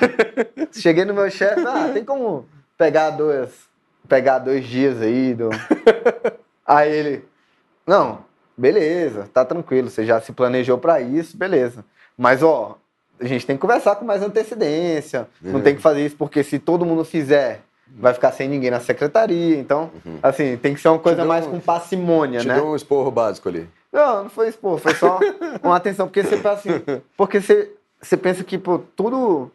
Cheguei 0.72 1.04
no 1.04 1.12
meu 1.12 1.30
chefe, 1.30 1.60
ah, 1.66 1.90
tem 1.92 2.04
como 2.04 2.48
pegar 2.78 3.10
dois, 3.10 3.50
pegar 4.08 4.38
dois 4.38 4.64
dias 4.64 5.02
aí. 5.02 5.34
Do... 5.34 5.50
aí 6.64 6.90
ele, 6.90 7.24
não, 7.86 8.24
beleza, 8.56 9.28
tá 9.30 9.44
tranquilo, 9.44 9.90
você 9.90 10.06
já 10.06 10.18
se 10.22 10.32
planejou 10.32 10.78
para 10.78 11.02
isso, 11.02 11.36
beleza. 11.36 11.84
Mas, 12.16 12.42
ó, 12.42 12.78
a 13.20 13.26
gente 13.26 13.46
tem 13.46 13.56
que 13.56 13.60
conversar 13.60 13.96
com 13.96 14.04
mais 14.04 14.22
antecedência. 14.22 15.28
Uhum. 15.42 15.52
Não 15.52 15.60
tem 15.60 15.74
que 15.74 15.82
fazer 15.82 16.04
isso 16.04 16.16
porque 16.16 16.42
se 16.42 16.58
todo 16.58 16.84
mundo 16.84 17.04
fizer, 17.04 17.62
vai 17.96 18.14
ficar 18.14 18.32
sem 18.32 18.48
ninguém 18.48 18.70
na 18.70 18.80
secretaria. 18.80 19.56
Então, 19.58 19.90
uhum. 20.04 20.18
assim, 20.22 20.56
tem 20.56 20.74
que 20.74 20.80
ser 20.80 20.88
uma 20.88 20.98
coisa 20.98 21.24
mais 21.24 21.46
com 21.46 21.60
parcimônia, 21.60 22.40
te 22.40 22.48
né? 22.48 22.54
deu 22.54 22.68
um 22.68 22.76
esporro 22.76 23.10
básico 23.10 23.48
ali. 23.48 23.68
Não, 23.92 24.24
não 24.24 24.30
foi 24.30 24.48
esporro, 24.48 24.78
foi 24.78 24.94
só 24.94 25.18
uma 25.62 25.76
atenção. 25.76 26.06
Porque 26.06 26.22
você, 26.22 26.48
assim, 26.48 26.70
porque 27.16 27.40
você, 27.40 27.70
você 28.00 28.16
pensa 28.16 28.42
que, 28.42 28.56
pô, 28.58 28.80
tudo 28.96 29.50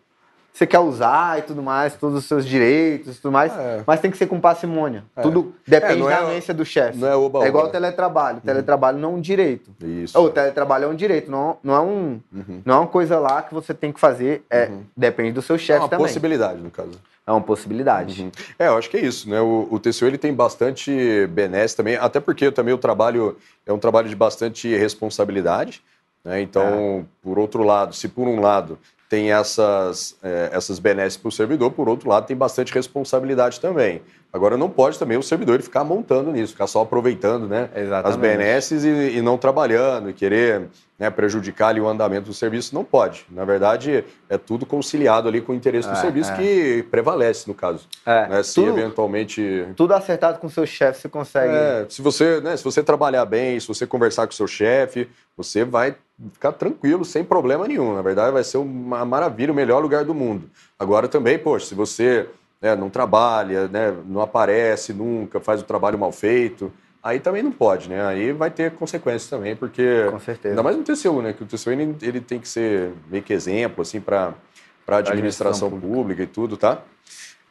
você 0.57 0.65
quer 0.65 0.79
usar 0.79 1.37
e 1.37 1.43
tudo 1.43 1.61
mais, 1.61 1.95
todos 1.95 2.17
os 2.17 2.25
seus 2.25 2.43
direitos 2.43 3.17
e 3.17 3.21
tudo 3.21 3.31
mais, 3.31 3.55
é. 3.55 3.83
mas 3.85 3.99
tem 3.99 4.09
que 4.09 4.17
ser 4.17 4.25
com 4.25 4.39
parcimônia. 4.39 5.03
É. 5.15 5.21
Tudo 5.21 5.53
depende 5.67 6.01
é, 6.01 6.09
da 6.09 6.17
anuência 6.17 6.51
do 6.51 6.65
chefe. 6.65 6.97
Não 6.97 7.07
é 7.07 7.15
oba, 7.15 7.45
É 7.45 7.47
igual 7.47 7.67
o 7.67 7.69
teletrabalho. 7.69 8.37
O 8.37 8.39
uhum. 8.39 8.45
teletrabalho 8.45 8.97
não 8.97 9.11
é 9.11 9.13
um 9.13 9.21
direito. 9.21 9.69
Isso. 9.83 10.19
O 10.19 10.29
teletrabalho 10.31 10.85
é 10.85 10.87
um 10.87 10.95
direito, 10.95 11.29
não, 11.29 11.57
não, 11.63 11.75
é, 11.75 11.79
um, 11.79 12.19
uhum. 12.33 12.61
não 12.65 12.75
é 12.75 12.79
uma 12.79 12.87
coisa 12.87 13.19
lá 13.19 13.43
que 13.43 13.53
você 13.53 13.71
tem 13.71 13.91
que 13.91 13.99
fazer. 13.99 14.43
É, 14.49 14.65
uhum. 14.65 14.81
Depende 14.95 15.33
do 15.33 15.43
seu 15.43 15.59
chefe 15.59 15.81
também. 15.81 15.95
É 15.95 16.01
uma 16.01 16.07
possibilidade, 16.07 16.59
no 16.59 16.71
caso. 16.71 16.99
É 17.27 17.31
uma 17.31 17.41
possibilidade. 17.41 18.23
Uhum. 18.23 18.31
É, 18.57 18.67
eu 18.67 18.77
acho 18.77 18.89
que 18.89 18.97
é 18.97 19.01
isso, 19.01 19.29
né? 19.29 19.39
O, 19.39 19.67
o 19.69 19.79
TCU 19.79 20.05
ele 20.05 20.17
tem 20.17 20.33
bastante 20.33 21.27
benesse 21.27 21.77
também, 21.77 21.97
até 21.97 22.19
porque 22.19 22.49
também 22.49 22.73
o 22.73 22.79
trabalho 22.79 23.37
é 23.63 23.71
um 23.71 23.77
trabalho 23.77 24.09
de 24.09 24.15
bastante 24.15 24.75
responsabilidade. 24.75 25.83
Né? 26.25 26.41
Então, 26.41 26.65
é. 26.65 27.03
por 27.21 27.37
outro 27.37 27.61
lado, 27.61 27.93
se 27.93 28.07
por 28.07 28.27
um 28.27 28.41
lado 28.41 28.79
tem 29.09 29.31
essas, 29.31 30.17
é, 30.21 30.49
essas 30.51 30.79
benesses 30.79 31.17
para 31.17 31.29
o 31.29 31.31
servidor, 31.31 31.71
por 31.71 31.87
outro 31.87 32.09
lado, 32.09 32.27
tem 32.27 32.35
bastante 32.35 32.73
responsabilidade 32.73 33.59
também. 33.59 34.01
Agora, 34.31 34.57
não 34.57 34.69
pode 34.69 34.99
também 34.99 35.17
o 35.17 35.23
servidor 35.23 35.61
ficar 35.61 35.83
montando 35.83 36.31
nisso, 36.31 36.51
ficar 36.51 36.67
só 36.67 36.81
aproveitando 36.81 37.47
né, 37.47 37.69
as 38.03 38.15
benesses 38.15 38.83
e, 38.83 39.17
e, 39.17 39.21
não 39.21 39.37
trabalhando, 39.37 40.09
e 40.09 40.13
querer 40.13 40.67
né, 40.99 41.09
prejudicar 41.09 41.69
ali, 41.69 41.79
o 41.79 41.87
andamento 41.87 42.27
do 42.27 42.33
serviço. 42.33 42.75
Não 42.75 42.83
pode. 42.83 43.25
Na 43.31 43.45
verdade, 43.45 44.03
é 44.29 44.37
tudo 44.37 44.65
conciliado 44.65 45.29
ali 45.29 45.39
com 45.39 45.53
o 45.53 45.55
interesse 45.55 45.87
é, 45.87 45.91
do 45.91 45.97
serviço, 45.97 46.31
é. 46.31 46.35
que 46.35 46.83
prevalece, 46.91 47.47
no 47.47 47.53
caso. 47.53 47.87
É, 48.05 48.27
né, 48.27 48.43
se 48.43 48.55
tudo, 48.55 48.77
eventualmente. 48.77 49.65
Tudo 49.75 49.93
acertado 49.93 50.39
com 50.39 50.47
o 50.47 50.51
seu 50.51 50.65
chefe, 50.65 51.01
você 51.01 51.09
consegue. 51.09 51.53
É, 51.53 51.85
se, 51.87 52.01
você, 52.01 52.41
né, 52.41 52.57
se 52.57 52.63
você 52.63 52.83
trabalhar 52.83 53.25
bem, 53.25 53.59
se 53.59 53.67
você 53.67 53.87
conversar 53.87 54.27
com 54.27 54.33
o 54.33 54.35
seu 54.35 54.47
chefe, 54.47 55.09
você 55.37 55.63
vai 55.63 55.95
ficar 56.33 56.51
tranquilo, 56.51 57.05
sem 57.05 57.23
problema 57.23 57.67
nenhum. 57.67 57.95
Na 57.95 58.01
verdade, 58.01 58.31
vai 58.33 58.43
ser 58.43 58.57
uma 58.57 59.05
maravilha, 59.05 59.53
o 59.53 59.55
melhor 59.55 59.81
lugar 59.81 60.03
do 60.03 60.13
mundo. 60.13 60.49
Agora 60.77 61.07
também, 61.07 61.39
poxa, 61.39 61.67
se 61.67 61.75
você 61.75 62.27
né, 62.61 62.75
não 62.75 62.89
trabalha, 62.89 63.67
né, 63.67 63.93
não 64.05 64.21
aparece 64.21 64.93
nunca, 64.93 65.39
faz 65.39 65.61
o 65.61 65.63
trabalho 65.63 65.97
mal 65.97 66.11
feito, 66.11 66.71
aí 67.01 67.19
também 67.19 67.43
não 67.43 67.51
pode, 67.51 67.89
né? 67.89 68.05
Aí 68.05 68.31
vai 68.33 68.49
ter 68.51 68.71
consequências 68.71 69.29
também, 69.29 69.55
porque... 69.55 70.07
Com 70.11 70.19
certeza. 70.19 70.53
Ainda 70.53 70.63
mais 70.63 70.75
no 70.75 70.83
TCU, 70.83 71.21
né? 71.21 71.33
Que 71.33 71.43
o 71.43 71.45
TCU, 71.45 71.71
ele, 71.71 71.95
ele 72.01 72.19
tem 72.19 72.39
que 72.39 72.47
ser 72.47 72.91
meio 73.09 73.23
que 73.23 73.33
exemplo, 73.33 73.81
assim, 73.81 74.01
para 74.01 74.33
a 74.87 74.97
administração 74.97 75.69
pública. 75.69 75.93
pública. 75.93 76.23
e 76.23 76.27
tudo, 76.27 76.57
tá? 76.57 76.81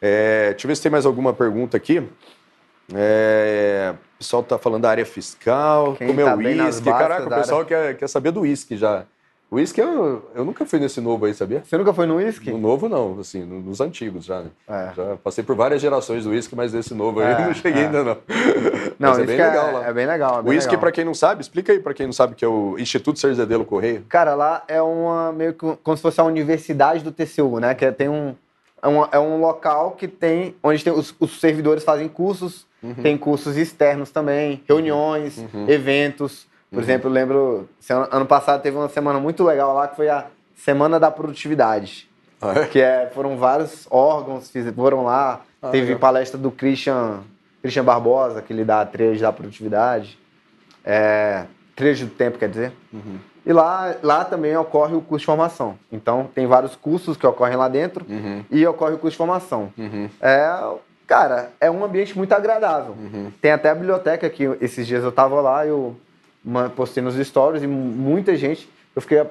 É, 0.00 0.50
deixa 0.50 0.66
eu 0.66 0.68
ver 0.68 0.76
se 0.76 0.82
tem 0.82 0.92
mais 0.92 1.06
alguma 1.06 1.32
pergunta 1.32 1.76
aqui. 1.76 2.06
É, 2.94 3.94
o 4.14 4.18
pessoal 4.18 4.42
está 4.42 4.58
falando 4.58 4.82
da 4.82 4.90
área 4.90 5.06
fiscal, 5.06 5.94
Quem 5.94 6.08
comeu 6.08 6.26
tá 6.26 6.36
uísque. 6.36 6.84
Caraca, 6.84 7.26
o 7.26 7.30
pessoal 7.30 7.60
área... 7.60 7.68
quer, 7.68 7.96
quer 7.96 8.08
saber 8.08 8.30
do 8.30 8.40
uísque 8.40 8.76
já. 8.76 9.04
O 9.50 9.56
uísque, 9.56 9.80
eu, 9.80 10.28
eu 10.34 10.44
nunca 10.44 10.66
fui 10.66 10.78
nesse 10.80 11.00
novo 11.00 11.24
aí, 11.24 11.32
sabia? 11.32 11.62
Você 11.64 11.78
nunca 11.78 11.92
foi 11.92 12.04
no 12.04 12.16
uísque? 12.16 12.50
No 12.50 12.58
novo, 12.58 12.88
não. 12.88 13.20
Assim, 13.20 13.44
nos 13.44 13.80
antigos 13.80 14.24
já, 14.24 14.40
né? 14.40 14.50
É. 14.68 14.90
Já 14.94 15.16
passei 15.22 15.44
por 15.44 15.54
várias 15.54 15.80
gerações 15.80 16.24
do 16.24 16.30
uísque, 16.30 16.56
mas 16.56 16.72
desse 16.72 16.94
novo 16.94 17.20
aí 17.20 17.32
é, 17.32 17.46
não 17.46 17.54
cheguei 17.54 17.82
é. 17.82 17.86
ainda, 17.86 18.02
não. 18.02 18.16
Não, 18.98 19.10
mas 19.10 19.18
é 19.20 19.24
bem 19.26 19.36
legal 19.36 19.72
lá. 19.72 19.86
É 19.86 19.92
bem 19.92 20.06
legal. 20.06 20.38
É 20.38 20.42
o 20.42 20.48
uísque, 20.48 20.76
para 20.76 20.90
quem 20.90 21.04
não 21.04 21.14
sabe, 21.14 21.42
explica 21.42 21.72
aí 21.72 21.78
para 21.78 21.94
quem 21.94 22.06
não 22.06 22.12
sabe 22.12 22.34
que 22.34 22.44
é 22.44 22.48
o 22.48 22.76
Instituto 22.78 23.18
Cerzedelo 23.18 23.64
Correia. 23.64 24.02
Cara, 24.08 24.34
lá 24.34 24.64
é 24.66 24.82
uma 24.82 25.32
meio 25.32 25.52
que 25.52 25.76
como 25.82 25.96
se 25.96 26.02
fosse 26.02 26.20
a 26.20 26.24
universidade 26.24 27.04
do 27.04 27.12
TCU, 27.12 27.60
né? 27.60 27.74
Que 27.74 27.92
tem 27.92 28.08
um, 28.08 28.34
é, 28.82 28.88
um, 28.88 29.04
é 29.12 29.18
um 29.18 29.40
local 29.40 29.92
que 29.92 30.08
tem, 30.08 30.56
onde 30.62 30.82
tem 30.82 30.92
os, 30.92 31.14
os 31.20 31.40
servidores 31.40 31.84
fazem 31.84 32.08
cursos 32.08 32.66
Uhum. 32.86 32.94
Tem 32.94 33.18
cursos 33.18 33.56
externos 33.56 34.10
também, 34.10 34.62
reuniões, 34.68 35.38
uhum. 35.38 35.68
eventos. 35.68 36.46
Por 36.70 36.76
uhum. 36.76 36.82
exemplo, 36.82 37.08
eu 37.08 37.12
lembro, 37.12 37.68
ano 38.10 38.26
passado 38.26 38.62
teve 38.62 38.76
uma 38.76 38.88
semana 38.88 39.20
muito 39.20 39.44
legal 39.44 39.74
lá 39.74 39.88
que 39.88 39.96
foi 39.96 40.08
a 40.08 40.26
Semana 40.56 40.98
da 40.98 41.10
Produtividade. 41.10 42.08
Ah, 42.40 42.52
é? 42.60 42.66
Que 42.66 42.80
é, 42.80 43.10
foram 43.14 43.36
vários 43.36 43.86
órgãos 43.90 44.50
que 44.50 44.62
foram 44.72 45.04
lá. 45.04 45.42
Ah, 45.62 45.68
teve 45.68 45.86
legal. 45.86 46.00
palestra 46.00 46.38
do 46.38 46.50
Christian, 46.50 47.20
Christian 47.62 47.84
Barbosa, 47.84 48.42
que 48.42 48.52
ele 48.52 48.64
dá 48.64 48.80
a 48.80 48.86
trilha 48.86 49.18
da 49.18 49.32
produtividade. 49.32 50.18
É, 50.84 51.44
do 51.76 52.10
tempo, 52.10 52.38
quer 52.38 52.48
dizer. 52.48 52.72
Uhum. 52.92 53.18
E 53.44 53.52
lá, 53.52 53.94
lá 54.02 54.24
também 54.24 54.56
ocorre 54.56 54.94
o 54.94 55.00
curso 55.00 55.20
de 55.20 55.26
formação. 55.26 55.78
Então, 55.92 56.28
tem 56.34 56.46
vários 56.46 56.74
cursos 56.74 57.16
que 57.16 57.26
ocorrem 57.26 57.56
lá 57.56 57.68
dentro 57.68 58.04
uhum. 58.08 58.44
e 58.50 58.66
ocorre 58.66 58.94
o 58.94 58.98
curso 58.98 59.12
de 59.12 59.18
formação. 59.18 59.72
Uhum. 59.78 60.08
É 60.20 60.76
Cara, 61.06 61.50
é 61.60 61.70
um 61.70 61.84
ambiente 61.84 62.16
muito 62.18 62.32
agradável. 62.32 62.94
Uhum. 62.98 63.30
Tem 63.40 63.52
até 63.52 63.70
a 63.70 63.74
biblioteca 63.74 64.28
que 64.28 64.44
esses 64.60 64.86
dias 64.86 65.04
eu 65.04 65.12
tava 65.12 65.40
lá, 65.40 65.64
eu 65.64 65.96
postei 66.74 67.02
nos 67.02 67.14
stories 67.16 67.62
e 67.62 67.66
muita 67.66 68.36
gente, 68.36 68.68
eu 68.94 69.02
fiquei 69.02 69.22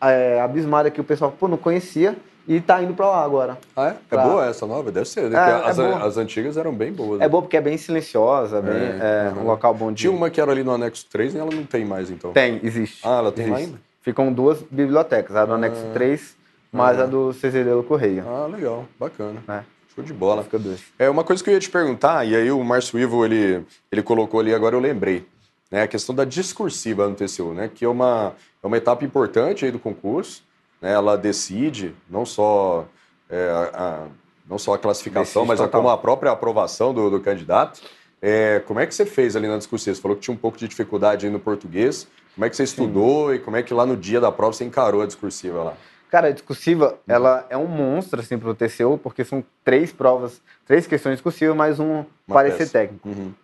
é, 0.00 0.40
abismado 0.40 0.90
que 0.90 1.00
o 1.00 1.04
pessoal, 1.04 1.32
pô, 1.32 1.48
não 1.48 1.56
conhecia 1.56 2.16
e 2.46 2.60
tá 2.60 2.82
indo 2.82 2.94
para 2.94 3.06
lá 3.06 3.24
agora. 3.24 3.58
Ah, 3.76 3.88
é? 3.88 3.90
é 3.90 3.96
pra... 4.08 4.22
É 4.22 4.24
boa 4.24 4.46
essa 4.46 4.66
nova? 4.66 4.90
Deve 4.90 5.06
ser. 5.06 5.28
Né? 5.28 5.36
É, 5.36 5.68
as, 5.68 5.78
é 5.78 5.94
as, 5.94 6.16
antigas 6.16 6.56
eram 6.56 6.72
bem 6.72 6.92
boas. 6.92 7.20
É 7.20 7.24
né? 7.24 7.28
boa 7.28 7.42
porque 7.42 7.56
é 7.56 7.60
bem 7.60 7.76
silenciosa, 7.76 8.62
bem, 8.62 8.72
é, 8.72 9.32
uhum. 9.34 9.42
um 9.42 9.46
local 9.46 9.74
bom 9.74 9.92
de... 9.92 10.02
Tinha 10.02 10.12
uma 10.12 10.30
que 10.30 10.40
era 10.40 10.50
ali 10.50 10.64
no 10.64 10.72
anexo 10.72 11.06
3 11.10 11.34
e 11.34 11.38
ela 11.38 11.50
não 11.50 11.64
tem 11.64 11.84
mais, 11.84 12.10
então? 12.10 12.32
Tem, 12.32 12.60
existe. 12.62 13.00
Ah, 13.06 13.18
ela 13.18 13.32
tem 13.32 13.46
existe. 13.46 13.64
ainda? 13.64 13.80
Ficam 14.00 14.32
duas 14.32 14.62
bibliotecas, 14.70 15.36
a 15.36 15.44
do 15.44 15.52
ah. 15.52 15.56
anexo 15.56 15.84
3 15.92 16.38
mais 16.72 16.98
a 16.98 17.06
do 17.06 17.32
Cezerelo 17.32 17.82
Correia. 17.82 18.24
Ah, 18.26 18.46
legal. 18.46 18.86
Bacana. 18.98 19.42
É. 19.48 19.62
Show 19.94 20.04
de 20.04 20.12
bola. 20.12 20.42
Fica 20.42 20.58
dois. 20.58 20.82
É 20.98 21.08
uma 21.08 21.24
coisa 21.24 21.42
que 21.42 21.50
eu 21.50 21.54
ia 21.54 21.60
te 21.60 21.70
perguntar, 21.70 22.24
e 22.26 22.36
aí 22.36 22.50
o 22.50 22.62
Márcio 22.62 22.98
Ivo, 22.98 23.24
ele, 23.24 23.64
ele 23.90 24.02
colocou 24.02 24.40
ali, 24.40 24.54
agora 24.54 24.76
eu 24.76 24.80
lembrei. 24.80 25.26
Né, 25.70 25.82
a 25.82 25.88
questão 25.88 26.14
da 26.14 26.24
discursiva 26.24 27.08
no 27.08 27.14
TCU, 27.14 27.52
né, 27.52 27.70
que 27.72 27.84
é 27.84 27.88
uma, 27.88 28.34
é 28.62 28.66
uma 28.66 28.76
etapa 28.76 29.04
importante 29.04 29.64
aí 29.64 29.70
do 29.70 29.78
concurso. 29.78 30.42
Né, 30.80 30.92
ela 30.92 31.16
decide 31.16 31.94
não 32.08 32.24
só, 32.24 32.86
é, 33.28 33.50
a, 33.74 34.06
não 34.48 34.58
só 34.58 34.74
a 34.74 34.78
classificação, 34.78 35.42
decide 35.42 35.60
mas 35.60 35.60
a, 35.60 35.68
como 35.68 35.88
a 35.88 35.98
própria 35.98 36.32
aprovação 36.32 36.94
do, 36.94 37.10
do 37.10 37.20
candidato. 37.20 37.80
É, 38.20 38.60
como 38.66 38.80
é 38.80 38.86
que 38.86 38.94
você 38.94 39.06
fez 39.06 39.36
ali 39.36 39.46
na 39.46 39.58
discursiva? 39.58 39.94
Você 39.94 40.02
falou 40.02 40.16
que 40.16 40.22
tinha 40.22 40.34
um 40.34 40.38
pouco 40.38 40.58
de 40.58 40.66
dificuldade 40.66 41.28
no 41.30 41.38
português. 41.38 42.08
Como 42.34 42.44
é 42.44 42.50
que 42.50 42.56
você 42.56 42.64
estudou 42.64 43.28
Sim. 43.28 43.34
e 43.34 43.38
como 43.40 43.56
é 43.56 43.62
que 43.62 43.74
lá 43.74 43.84
no 43.84 43.96
dia 43.96 44.20
da 44.20 44.30
prova 44.30 44.52
você 44.52 44.64
encarou 44.64 45.02
a 45.02 45.06
discursiva 45.06 45.62
lá? 45.62 45.74
Cara, 46.10 46.28
a 46.28 46.30
discursiva, 46.30 46.92
uhum. 46.92 46.98
ela 47.14 47.46
é 47.50 47.56
um 47.56 47.66
monstro, 47.66 48.20
assim, 48.20 48.38
para 48.38 48.48
o 48.48 48.54
TCU, 48.54 48.98
porque 48.98 49.24
são 49.24 49.44
três 49.62 49.92
provas, 49.92 50.40
três 50.66 50.86
questões 50.86 51.14
discursivas, 51.14 51.54
mais 51.54 51.78
um 51.78 51.96
Uma 51.96 52.06
parecer 52.26 52.58
peça. 52.58 52.72
técnico. 52.72 53.08
Uhum. 53.08 53.34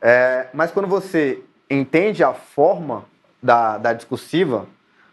É, 0.00 0.46
mas 0.54 0.70
quando 0.70 0.86
você 0.86 1.42
entende 1.70 2.22
a 2.24 2.32
forma 2.32 3.04
da, 3.42 3.78
da 3.78 3.92
discursiva, 3.92 4.66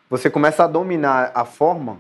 você 0.10 0.30
começa 0.30 0.64
a 0.64 0.68
dominar 0.68 1.32
a 1.34 1.45
forma, 1.45 1.97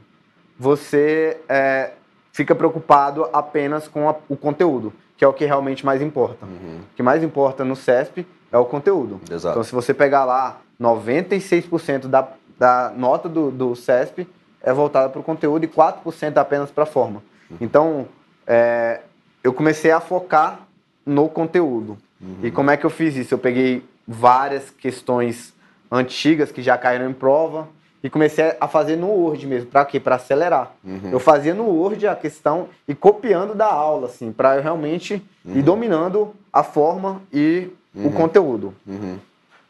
você 0.57 1.37
é, 1.49 1.91
fica 2.31 2.55
preocupado 2.55 3.29
apenas 3.33 3.87
com 3.87 4.09
a, 4.09 4.15
o 4.29 4.35
conteúdo, 4.35 4.93
que 5.17 5.23
é 5.23 5.27
o 5.27 5.33
que 5.33 5.45
realmente 5.45 5.85
mais 5.85 6.01
importa. 6.01 6.45
Uhum. 6.45 6.79
O 6.91 6.95
que 6.95 7.03
mais 7.03 7.23
importa 7.23 7.63
no 7.63 7.75
CESP 7.75 8.25
é 8.51 8.57
o 8.57 8.65
conteúdo. 8.65 9.19
Exato. 9.29 9.53
Então, 9.53 9.63
se 9.63 9.73
você 9.73 9.93
pegar 9.93 10.25
lá 10.25 10.61
96% 10.79 12.07
da, 12.07 12.27
da 12.57 12.91
nota 12.95 13.27
do, 13.27 13.51
do 13.51 13.75
CESP 13.75 14.27
é 14.61 14.73
voltada 14.73 15.09
para 15.09 15.19
o 15.19 15.23
conteúdo 15.23 15.63
e 15.63 15.67
4% 15.67 16.37
apenas 16.37 16.71
para 16.71 16.83
a 16.83 16.87
forma. 16.87 17.21
Uhum. 17.49 17.57
Então, 17.61 18.07
é, 18.47 19.01
eu 19.43 19.53
comecei 19.53 19.91
a 19.91 19.99
focar 19.99 20.61
no 21.05 21.29
conteúdo. 21.29 21.97
Uhum. 22.19 22.39
E 22.41 22.51
como 22.51 22.71
é 22.71 22.77
que 22.77 22.85
eu 22.85 22.89
fiz 22.89 23.15
isso? 23.15 23.33
Eu 23.33 23.37
peguei 23.37 23.83
várias 24.07 24.69
questões 24.69 25.53
antigas 25.91 26.51
que 26.51 26.61
já 26.61 26.77
caíram 26.77 27.09
em 27.09 27.13
prova 27.13 27.67
e 28.03 28.09
comecei 28.09 28.55
a 28.59 28.67
fazer 28.67 28.95
no 28.95 29.07
Word 29.07 29.47
mesmo. 29.47 29.69
Para 29.69 29.83
quê? 29.85 29.99
Para 29.99 30.15
acelerar. 30.15 30.73
Uhum. 30.83 31.09
Eu 31.11 31.19
fazia 31.19 31.53
no 31.53 31.65
Word 31.65 32.07
a 32.07 32.15
questão 32.15 32.69
e 32.87 32.93
copiando 32.93 33.55
da 33.55 33.65
aula, 33.65 34.07
assim, 34.07 34.31
para 34.31 34.59
realmente 34.59 35.15
ir 35.15 35.49
uhum. 35.57 35.61
dominando 35.61 36.35
a 36.53 36.61
forma 36.63 37.21
e 37.33 37.69
o 37.95 38.03
uhum. 38.03 38.11
conteúdo. 38.11 38.73
Uhum. 38.85 39.17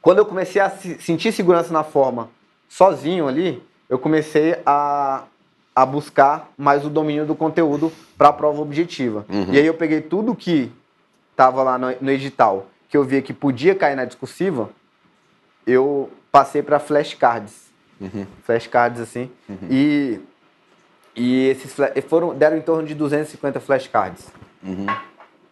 Quando 0.02 0.20
eu 0.20 0.26
comecei 0.26 0.62
a 0.62 0.70
sentir 0.70 1.32
segurança 1.32 1.72
na 1.72 1.84
forma 1.84 2.30
sozinho 2.68 3.28
ali, 3.28 3.64
eu 3.90 3.98
comecei 3.98 4.58
a, 4.66 5.24
a 5.74 5.86
buscar 5.86 6.52
mais 6.58 6.86
o 6.86 6.90
domínio 6.90 7.26
do 7.26 7.36
conteúdo 7.36 7.92
para 8.18 8.30
a 8.30 8.34
prova 8.34 8.62
objetiva. 8.62 9.26
Uhum. 9.30 9.54
E 9.54 9.60
aí 9.60 9.66
eu 9.66 9.74
peguei 9.74 10.02
tudo 10.02 10.36
que 10.36 10.72
estava 11.32 11.64
lá 11.64 11.78
no, 11.78 11.88
no, 12.02 12.12
edital, 12.12 12.68
que 12.96 12.98
eu 12.98 13.04
via 13.04 13.22
que 13.22 13.34
podia 13.34 13.76
cair 13.76 13.94
na 13.98 14.06
discursiva, 14.06 14.70
eu 15.68 16.10
passei 16.32 16.64
para 16.64 16.80
flashcards. 16.80 17.66
Uhum. 18.00 18.26
Flashcards 18.44 19.02
assim. 19.02 19.30
Uhum. 19.50 19.68
E, 19.70 20.22
e 21.14 21.48
esses 21.50 21.76
foram, 22.08 22.34
deram 22.34 22.56
em 22.56 22.62
torno 22.62 22.88
de 22.88 22.96
250 22.96 23.60
flashcards. 23.60 24.28
Uhum. 24.64 24.86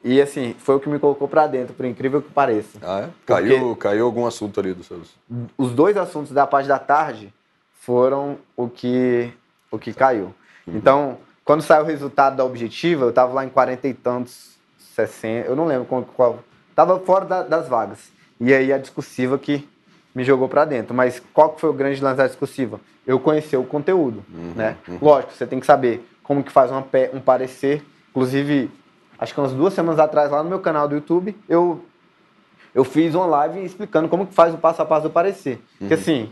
E 0.05 0.21
assim, 0.21 0.55
foi 0.57 0.75
o 0.75 0.79
que 0.79 0.87
me 0.87 0.97
colocou 0.99 1.27
para 1.27 1.45
dentro, 1.47 1.73
por 1.73 1.85
incrível 1.85 2.21
que 2.21 2.31
pareça. 2.31 2.79
Ah, 2.81 3.01
é? 3.01 3.09
Caiu, 3.25 3.75
caiu 3.75 4.05
algum 4.05 4.25
assunto 4.25 4.61
ali 4.61 4.73
dos 4.73 4.87
seus. 4.87 5.13
Os 5.57 5.71
dois 5.71 5.97
assuntos 5.97 6.31
da 6.31 6.47
parte 6.47 6.67
da 6.67 6.79
tarde 6.79 7.33
foram 7.73 8.37
o 8.55 8.69
que, 8.69 9.33
o 9.69 9.77
que 9.77 9.93
caiu. 9.93 10.33
Uhum. 10.65 10.77
Então, 10.77 11.17
quando 11.43 11.61
saiu 11.61 11.83
o 11.83 11.87
resultado 11.87 12.37
da 12.37 12.45
objetiva, 12.45 13.03
eu 13.03 13.09
estava 13.09 13.33
lá 13.33 13.43
em 13.43 13.49
40 13.49 13.85
e 13.85 13.93
tantos, 13.93 14.53
60, 14.95 15.49
eu 15.49 15.57
não 15.57 15.65
lembro 15.65 15.85
qual. 15.85 16.03
qual 16.03 16.39
tava 16.75 16.99
fora 16.99 17.25
da, 17.25 17.43
das 17.43 17.67
vagas. 17.67 18.11
E 18.39 18.53
aí 18.53 18.71
a 18.73 18.77
discursiva 18.77 19.37
que 19.37 19.67
me 20.13 20.23
jogou 20.23 20.47
para 20.47 20.65
dentro. 20.65 20.93
Mas 20.93 21.21
qual 21.33 21.49
que 21.49 21.61
foi 21.61 21.69
o 21.69 21.73
grande 21.73 22.01
lance 22.01 22.17
da 22.17 22.27
discursiva? 22.27 22.79
Eu 23.05 23.19
conhecer 23.19 23.57
o 23.57 23.63
conteúdo, 23.63 24.23
uhum, 24.33 24.53
né? 24.55 24.77
Uhum. 24.87 24.97
Lógico, 25.01 25.33
você 25.33 25.45
tem 25.45 25.59
que 25.59 25.65
saber 25.65 26.07
como 26.23 26.43
que 26.43 26.51
faz 26.51 26.71
uma, 26.71 26.85
um 27.13 27.19
parecer. 27.19 27.83
Inclusive, 28.11 28.71
acho 29.19 29.33
que 29.33 29.39
umas 29.39 29.51
duas 29.51 29.73
semanas 29.73 29.99
atrás, 29.99 30.31
lá 30.31 30.41
no 30.41 30.49
meu 30.49 30.59
canal 30.59 30.87
do 30.87 30.95
YouTube, 30.95 31.35
eu, 31.49 31.83
eu 32.73 32.83
fiz 32.83 33.13
uma 33.13 33.25
live 33.25 33.63
explicando 33.63 34.07
como 34.07 34.25
que 34.25 34.33
faz 34.33 34.53
o 34.53 34.57
passo 34.57 34.81
a 34.81 34.85
passo 34.85 35.03
do 35.03 35.09
parecer. 35.09 35.55
Uhum. 35.55 35.79
Porque 35.79 35.93
assim, 35.95 36.31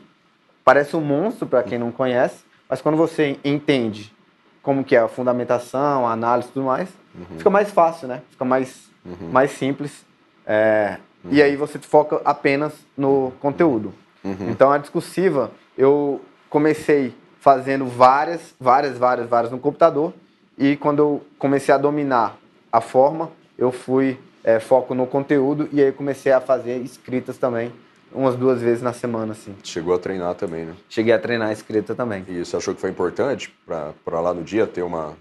Parece 0.64 0.96
um 0.96 1.02
monstro 1.02 1.48
para 1.48 1.64
quem 1.64 1.78
não 1.78 1.92
conhece, 1.92 2.44
mas 2.70 2.82
quando 2.82 2.96
você 2.96 3.38
entende 3.44 4.14
como 4.62 4.84
que 4.84 4.96
é 4.96 5.00
a 5.00 5.08
fundamentação, 5.08 6.08
a 6.08 6.12
análise 6.12 6.50
e 6.50 6.52
tudo 6.52 6.66
mais, 6.66 6.90
uhum. 7.16 7.38
fica 7.38 7.50
mais 7.50 7.72
fácil, 7.72 8.08
né? 8.08 8.22
Fica 8.30 8.46
mais, 8.46 8.90
uhum. 9.04 9.30
mais 9.32 9.52
simples. 9.52 10.06
É, 10.46 10.98
uhum. 11.24 11.32
E 11.32 11.42
aí 11.42 11.56
você 11.56 11.80
foca 11.80 12.22
apenas 12.26 12.74
no 12.98 13.32
conteúdo. 13.40 13.94
Uhum. 14.24 14.50
Então 14.50 14.72
a 14.72 14.78
discursiva, 14.78 15.52
eu 15.78 16.22
comecei 16.50 17.14
fazendo 17.40 17.86
várias, 17.86 18.54
várias, 18.60 18.98
várias, 18.98 19.28
várias 19.28 19.52
no 19.52 19.60
computador 19.60 20.14
e 20.58 20.76
quando 20.76 21.00
eu 21.00 21.22
comecei 21.40 21.74
a 21.74 21.78
dominar 21.78 22.38
a 22.72 22.82
forma, 22.82 23.32
eu 23.58 23.72
fui 23.72 24.20
é, 24.44 24.60
foco 24.60 24.94
no 24.94 25.08
conteúdo 25.08 25.68
e 25.72 25.82
aí 25.82 25.92
comecei 25.92 26.32
a 26.32 26.40
fazer 26.40 26.78
escritas 26.78 27.38
também 27.38 27.72
umas 28.14 28.36
duas 28.36 28.62
vezes 28.62 28.82
na 28.82 28.94
semana, 28.94 29.32
assim. 29.32 29.56
Chegou 29.64 29.96
a 29.96 30.00
treinar 30.00 30.36
também, 30.36 30.66
né? 30.66 30.74
Cheguei 30.90 31.14
a 31.14 31.20
treinar 31.20 31.50
a 31.50 31.54
escrita 31.54 31.96
também. 31.96 32.26
E 32.28 32.44
você 32.44 32.58
achou 32.58 32.76
que 32.76 32.82
foi 32.82 32.90
importante 32.90 33.54
para 33.66 34.20
lá 34.20 34.34
no 34.34 34.44
dia 34.44 34.68
ter 34.68 34.82
uma 34.82 35.16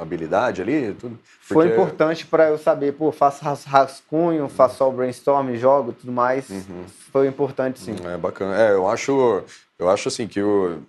habilidade 0.00 0.62
ali? 0.62 0.94
Tudo? 0.94 1.18
Porque... 1.48 1.54
Foi 1.54 1.68
importante 1.68 2.26
para 2.26 2.48
eu 2.48 2.58
saber, 2.58 2.92
pô, 2.92 3.10
faço 3.12 3.44
rascunho, 3.66 4.44
uhum. 4.44 4.48
faço 4.48 4.76
só 4.76 4.88
o 4.88 4.92
brainstorm, 4.92 5.54
jogo 5.56 5.92
tudo 5.92 6.12
mais. 6.12 6.48
Uhum. 6.48 6.84
Foi 7.12 7.26
importante, 7.26 7.80
sim. 7.80 7.96
É 8.04 8.16
bacana. 8.16 8.56
É, 8.60 8.72
eu 8.72 8.88
acho, 8.88 9.42
eu 9.78 9.88
acho 9.88 10.08
assim 10.08 10.26
que 10.26 10.40
eu, 10.40 10.82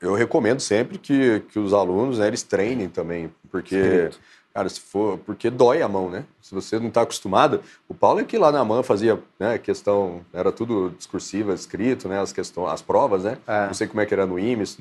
eu 0.00 0.14
recomendo 0.14 0.60
sempre 0.60 0.98
que, 0.98 1.40
que 1.52 1.58
os 1.58 1.72
alunos, 1.72 2.18
né, 2.18 2.26
eles 2.26 2.42
treinem 2.42 2.88
também, 2.88 3.32
porque... 3.50 3.76
Escrito 3.76 4.20
Cara, 4.52 4.68
se 4.68 4.80
for. 4.80 5.18
Porque 5.18 5.48
dói 5.48 5.80
a 5.80 5.88
mão, 5.88 6.10
né? 6.10 6.24
Se 6.42 6.54
você 6.54 6.78
não 6.78 6.88
está 6.88 7.02
acostumado. 7.02 7.62
O 7.88 7.94
Paulo 7.94 8.20
é 8.20 8.24
que 8.24 8.36
lá 8.36 8.50
na 8.50 8.64
mão 8.64 8.82
fazia 8.82 9.18
né, 9.38 9.58
questão. 9.58 10.22
Era 10.32 10.50
tudo 10.50 10.92
discursiva, 10.96 11.54
escrito, 11.54 12.08
né? 12.08 12.20
As, 12.20 12.32
questões, 12.32 12.72
as 12.72 12.82
provas, 12.82 13.24
né? 13.24 13.38
É. 13.46 13.66
Não 13.66 13.74
sei 13.74 13.86
como 13.86 14.00
é 14.00 14.06
que 14.06 14.12
era 14.12 14.26
no 14.26 14.38
IMES, 14.38 14.76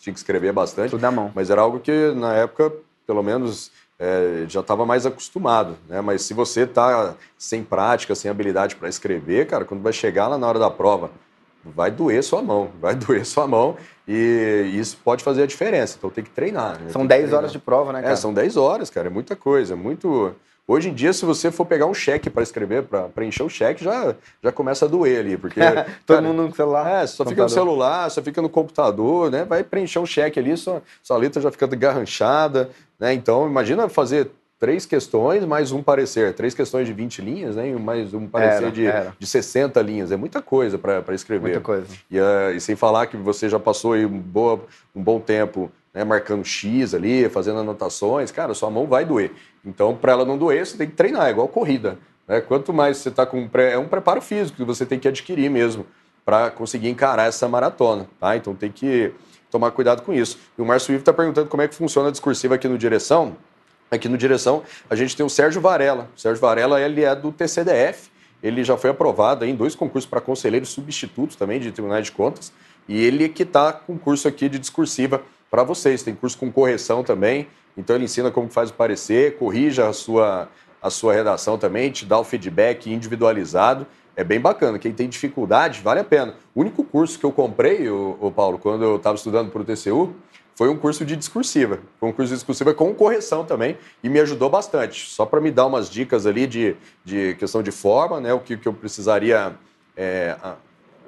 tinha 0.00 0.12
que 0.12 0.18
escrever 0.18 0.52
bastante. 0.52 0.90
Tudo 0.90 1.04
à 1.04 1.10
mão. 1.10 1.32
Mas 1.34 1.48
era 1.48 1.60
algo 1.60 1.80
que, 1.80 2.12
na 2.12 2.34
época, 2.34 2.70
pelo 3.08 3.22
menos. 3.22 3.72
É, 4.00 4.44
já 4.46 4.60
estava 4.60 4.86
mais 4.86 5.04
acostumado, 5.06 5.76
né? 5.88 6.00
Mas 6.00 6.22
se 6.22 6.32
você 6.32 6.60
está 6.60 7.16
sem 7.36 7.64
prática, 7.64 8.14
sem 8.14 8.30
habilidade 8.30 8.76
para 8.76 8.88
escrever, 8.88 9.48
cara, 9.48 9.64
quando 9.64 9.82
vai 9.82 9.92
chegar 9.92 10.28
lá 10.28 10.38
na 10.38 10.46
hora 10.46 10.56
da 10.60 10.70
prova, 10.70 11.10
vai 11.64 11.90
doer 11.90 12.22
sua 12.22 12.40
mão, 12.40 12.70
vai 12.80 12.94
doer 12.96 13.26
sua 13.26 13.48
mão 13.48 13.76
e 14.06 14.70
isso 14.72 14.96
pode 15.02 15.24
fazer 15.24 15.42
a 15.42 15.46
diferença. 15.46 15.96
Então 15.98 16.10
tem 16.10 16.22
que 16.22 16.30
treinar. 16.30 16.80
Né? 16.80 16.90
São 16.90 17.04
10 17.04 17.32
horas 17.32 17.50
de 17.50 17.58
prova, 17.58 17.92
né, 17.92 18.00
cara? 18.00 18.12
É, 18.12 18.16
são 18.16 18.32
10 18.32 18.56
horas, 18.56 18.88
cara, 18.88 19.08
é 19.08 19.10
muita 19.10 19.34
coisa, 19.34 19.74
é 19.74 19.76
muito. 19.76 20.32
Hoje 20.70 20.90
em 20.90 20.92
dia, 20.92 21.14
se 21.14 21.24
você 21.24 21.50
for 21.50 21.64
pegar 21.64 21.86
um 21.86 21.94
cheque 21.94 22.28
para 22.28 22.42
escrever, 22.42 22.82
para 22.82 23.08
preencher 23.08 23.42
o 23.42 23.48
cheque, 23.48 23.82
já, 23.82 24.14
já 24.44 24.52
começa 24.52 24.84
a 24.84 24.88
doer 24.88 25.20
ali, 25.20 25.38
porque... 25.38 25.58
Todo 26.04 26.16
cara, 26.16 26.20
mundo 26.20 26.42
no 26.42 26.54
celular. 26.54 26.86
É, 26.86 27.06
só 27.06 27.24
computador. 27.24 27.30
fica 27.30 27.42
no 27.42 27.48
celular, 27.48 28.10
só 28.10 28.22
fica 28.22 28.42
no 28.42 28.50
computador, 28.50 29.30
né? 29.30 29.46
Vai 29.46 29.64
preencher 29.64 29.98
um 29.98 30.04
cheque 30.04 30.38
ali, 30.38 30.54
sua, 30.58 30.82
sua 31.02 31.16
letra 31.16 31.40
já 31.40 31.50
fica 31.50 31.66
garranchada, 31.68 32.68
né? 33.00 33.14
Então, 33.14 33.48
imagina 33.48 33.88
fazer 33.88 34.30
três 34.58 34.84
questões 34.84 35.42
mais 35.46 35.72
um 35.72 35.82
parecer. 35.82 36.34
Três 36.34 36.52
questões 36.52 36.86
de 36.86 36.92
20 36.92 37.22
linhas, 37.22 37.56
né? 37.56 37.72
mais 37.74 38.12
um 38.12 38.26
parecer 38.26 38.64
era, 38.64 38.70
de, 38.70 38.86
era. 38.86 39.14
de 39.18 39.26
60 39.26 39.80
linhas. 39.80 40.12
É 40.12 40.16
muita 40.16 40.42
coisa 40.42 40.76
para 40.76 41.14
escrever. 41.14 41.42
Muita 41.42 41.60
coisa. 41.60 41.86
E, 42.10 42.20
uh, 42.20 42.50
e, 42.54 42.60
sem 42.60 42.76
falar 42.76 43.06
que 43.06 43.16
você 43.16 43.48
já 43.48 43.58
passou 43.58 43.94
aí 43.94 44.04
um, 44.04 44.18
boa, 44.18 44.60
um 44.94 45.02
bom 45.02 45.18
tempo 45.20 45.70
né, 45.98 46.04
marcando 46.04 46.44
X 46.44 46.94
ali, 46.94 47.28
fazendo 47.28 47.58
anotações. 47.58 48.30
Cara, 48.30 48.54
sua 48.54 48.70
mão 48.70 48.86
vai 48.86 49.04
doer. 49.04 49.32
Então, 49.64 49.96
para 49.96 50.12
ela 50.12 50.24
não 50.24 50.38
doer, 50.38 50.64
você 50.64 50.76
tem 50.76 50.86
que 50.86 50.94
treinar, 50.94 51.26
é 51.26 51.30
igual 51.30 51.48
corrida. 51.48 51.98
Né? 52.28 52.40
Quanto 52.40 52.72
mais 52.72 52.98
você 52.98 53.08
está 53.08 53.26
com... 53.26 53.48
Pré... 53.48 53.72
É 53.72 53.78
um 53.78 53.88
preparo 53.88 54.20
físico 54.20 54.56
que 54.56 54.64
você 54.64 54.86
tem 54.86 54.96
que 54.96 55.08
adquirir 55.08 55.50
mesmo 55.50 55.84
para 56.24 56.52
conseguir 56.52 56.88
encarar 56.88 57.26
essa 57.26 57.48
maratona. 57.48 58.06
Tá? 58.20 58.36
Então, 58.36 58.54
tem 58.54 58.70
que 58.70 59.12
tomar 59.50 59.72
cuidado 59.72 60.02
com 60.02 60.12
isso. 60.12 60.38
E 60.56 60.62
o 60.62 60.64
Márcio 60.64 60.92
Ivo 60.92 61.00
está 61.00 61.12
perguntando 61.12 61.48
como 61.48 61.62
é 61.62 61.66
que 61.66 61.74
funciona 61.74 62.08
a 62.08 62.12
discursiva 62.12 62.54
aqui 62.54 62.68
no 62.68 62.78
Direção. 62.78 63.36
Aqui 63.90 64.08
no 64.08 64.16
Direção, 64.16 64.62
a 64.88 64.94
gente 64.94 65.16
tem 65.16 65.26
o 65.26 65.28
Sérgio 65.28 65.60
Varela. 65.60 66.08
O 66.16 66.20
Sérgio 66.20 66.40
Varela, 66.40 66.80
ele 66.80 67.02
é 67.02 67.16
do 67.16 67.32
TCDF, 67.32 68.08
ele 68.40 68.62
já 68.62 68.76
foi 68.76 68.90
aprovado 68.90 69.44
em 69.44 69.56
dois 69.56 69.74
concursos 69.74 70.08
para 70.08 70.20
conselheiros 70.20 70.68
substitutos 70.68 71.34
também 71.34 71.58
de 71.58 71.72
tribunais 71.72 72.04
de 72.04 72.12
contas, 72.12 72.52
e 72.86 73.02
ele 73.02 73.30
que 73.30 73.42
está 73.42 73.72
com 73.72 73.98
curso 73.98 74.28
aqui 74.28 74.48
de 74.48 74.58
discursiva 74.58 75.22
para 75.50 75.62
vocês. 75.62 76.02
Tem 76.02 76.14
curso 76.14 76.38
com 76.38 76.50
correção 76.50 77.02
também, 77.02 77.48
então 77.76 77.96
ele 77.96 78.04
ensina 78.04 78.30
como 78.30 78.48
faz 78.48 78.70
o 78.70 78.74
parecer, 78.74 79.36
corrija 79.36 79.88
a 79.88 79.92
sua, 79.92 80.48
a 80.82 80.90
sua 80.90 81.12
redação 81.14 81.58
também, 81.58 81.90
te 81.90 82.04
dá 82.04 82.18
o 82.18 82.24
feedback 82.24 82.90
individualizado. 82.90 83.86
É 84.16 84.24
bem 84.24 84.40
bacana. 84.40 84.80
Quem 84.80 84.92
tem 84.92 85.08
dificuldade, 85.08 85.80
vale 85.80 86.00
a 86.00 86.04
pena. 86.04 86.34
O 86.52 86.60
único 86.60 86.82
curso 86.82 87.16
que 87.16 87.24
eu 87.24 87.30
comprei, 87.30 87.88
o, 87.88 88.32
Paulo, 88.34 88.58
quando 88.58 88.82
eu 88.82 88.96
estava 88.96 89.14
estudando 89.14 89.48
para 89.48 89.62
o 89.62 89.64
TCU, 89.64 90.12
foi 90.56 90.68
um 90.68 90.76
curso 90.76 91.04
de 91.04 91.14
discursiva. 91.14 91.78
Foi 92.00 92.08
um 92.08 92.12
curso 92.12 92.30
de 92.30 92.34
discursiva 92.34 92.74
com 92.74 92.92
correção 92.92 93.44
também 93.44 93.78
e 94.02 94.08
me 94.08 94.18
ajudou 94.18 94.50
bastante. 94.50 95.08
Só 95.08 95.24
para 95.24 95.40
me 95.40 95.52
dar 95.52 95.66
umas 95.66 95.88
dicas 95.88 96.26
ali 96.26 96.48
de, 96.48 96.76
de 97.04 97.36
questão 97.36 97.62
de 97.62 97.70
forma, 97.70 98.20
né? 98.20 98.34
O 98.34 98.40
que, 98.40 98.56
que 98.56 98.66
eu 98.66 98.72
precisaria 98.72 99.54
é, 99.96 100.36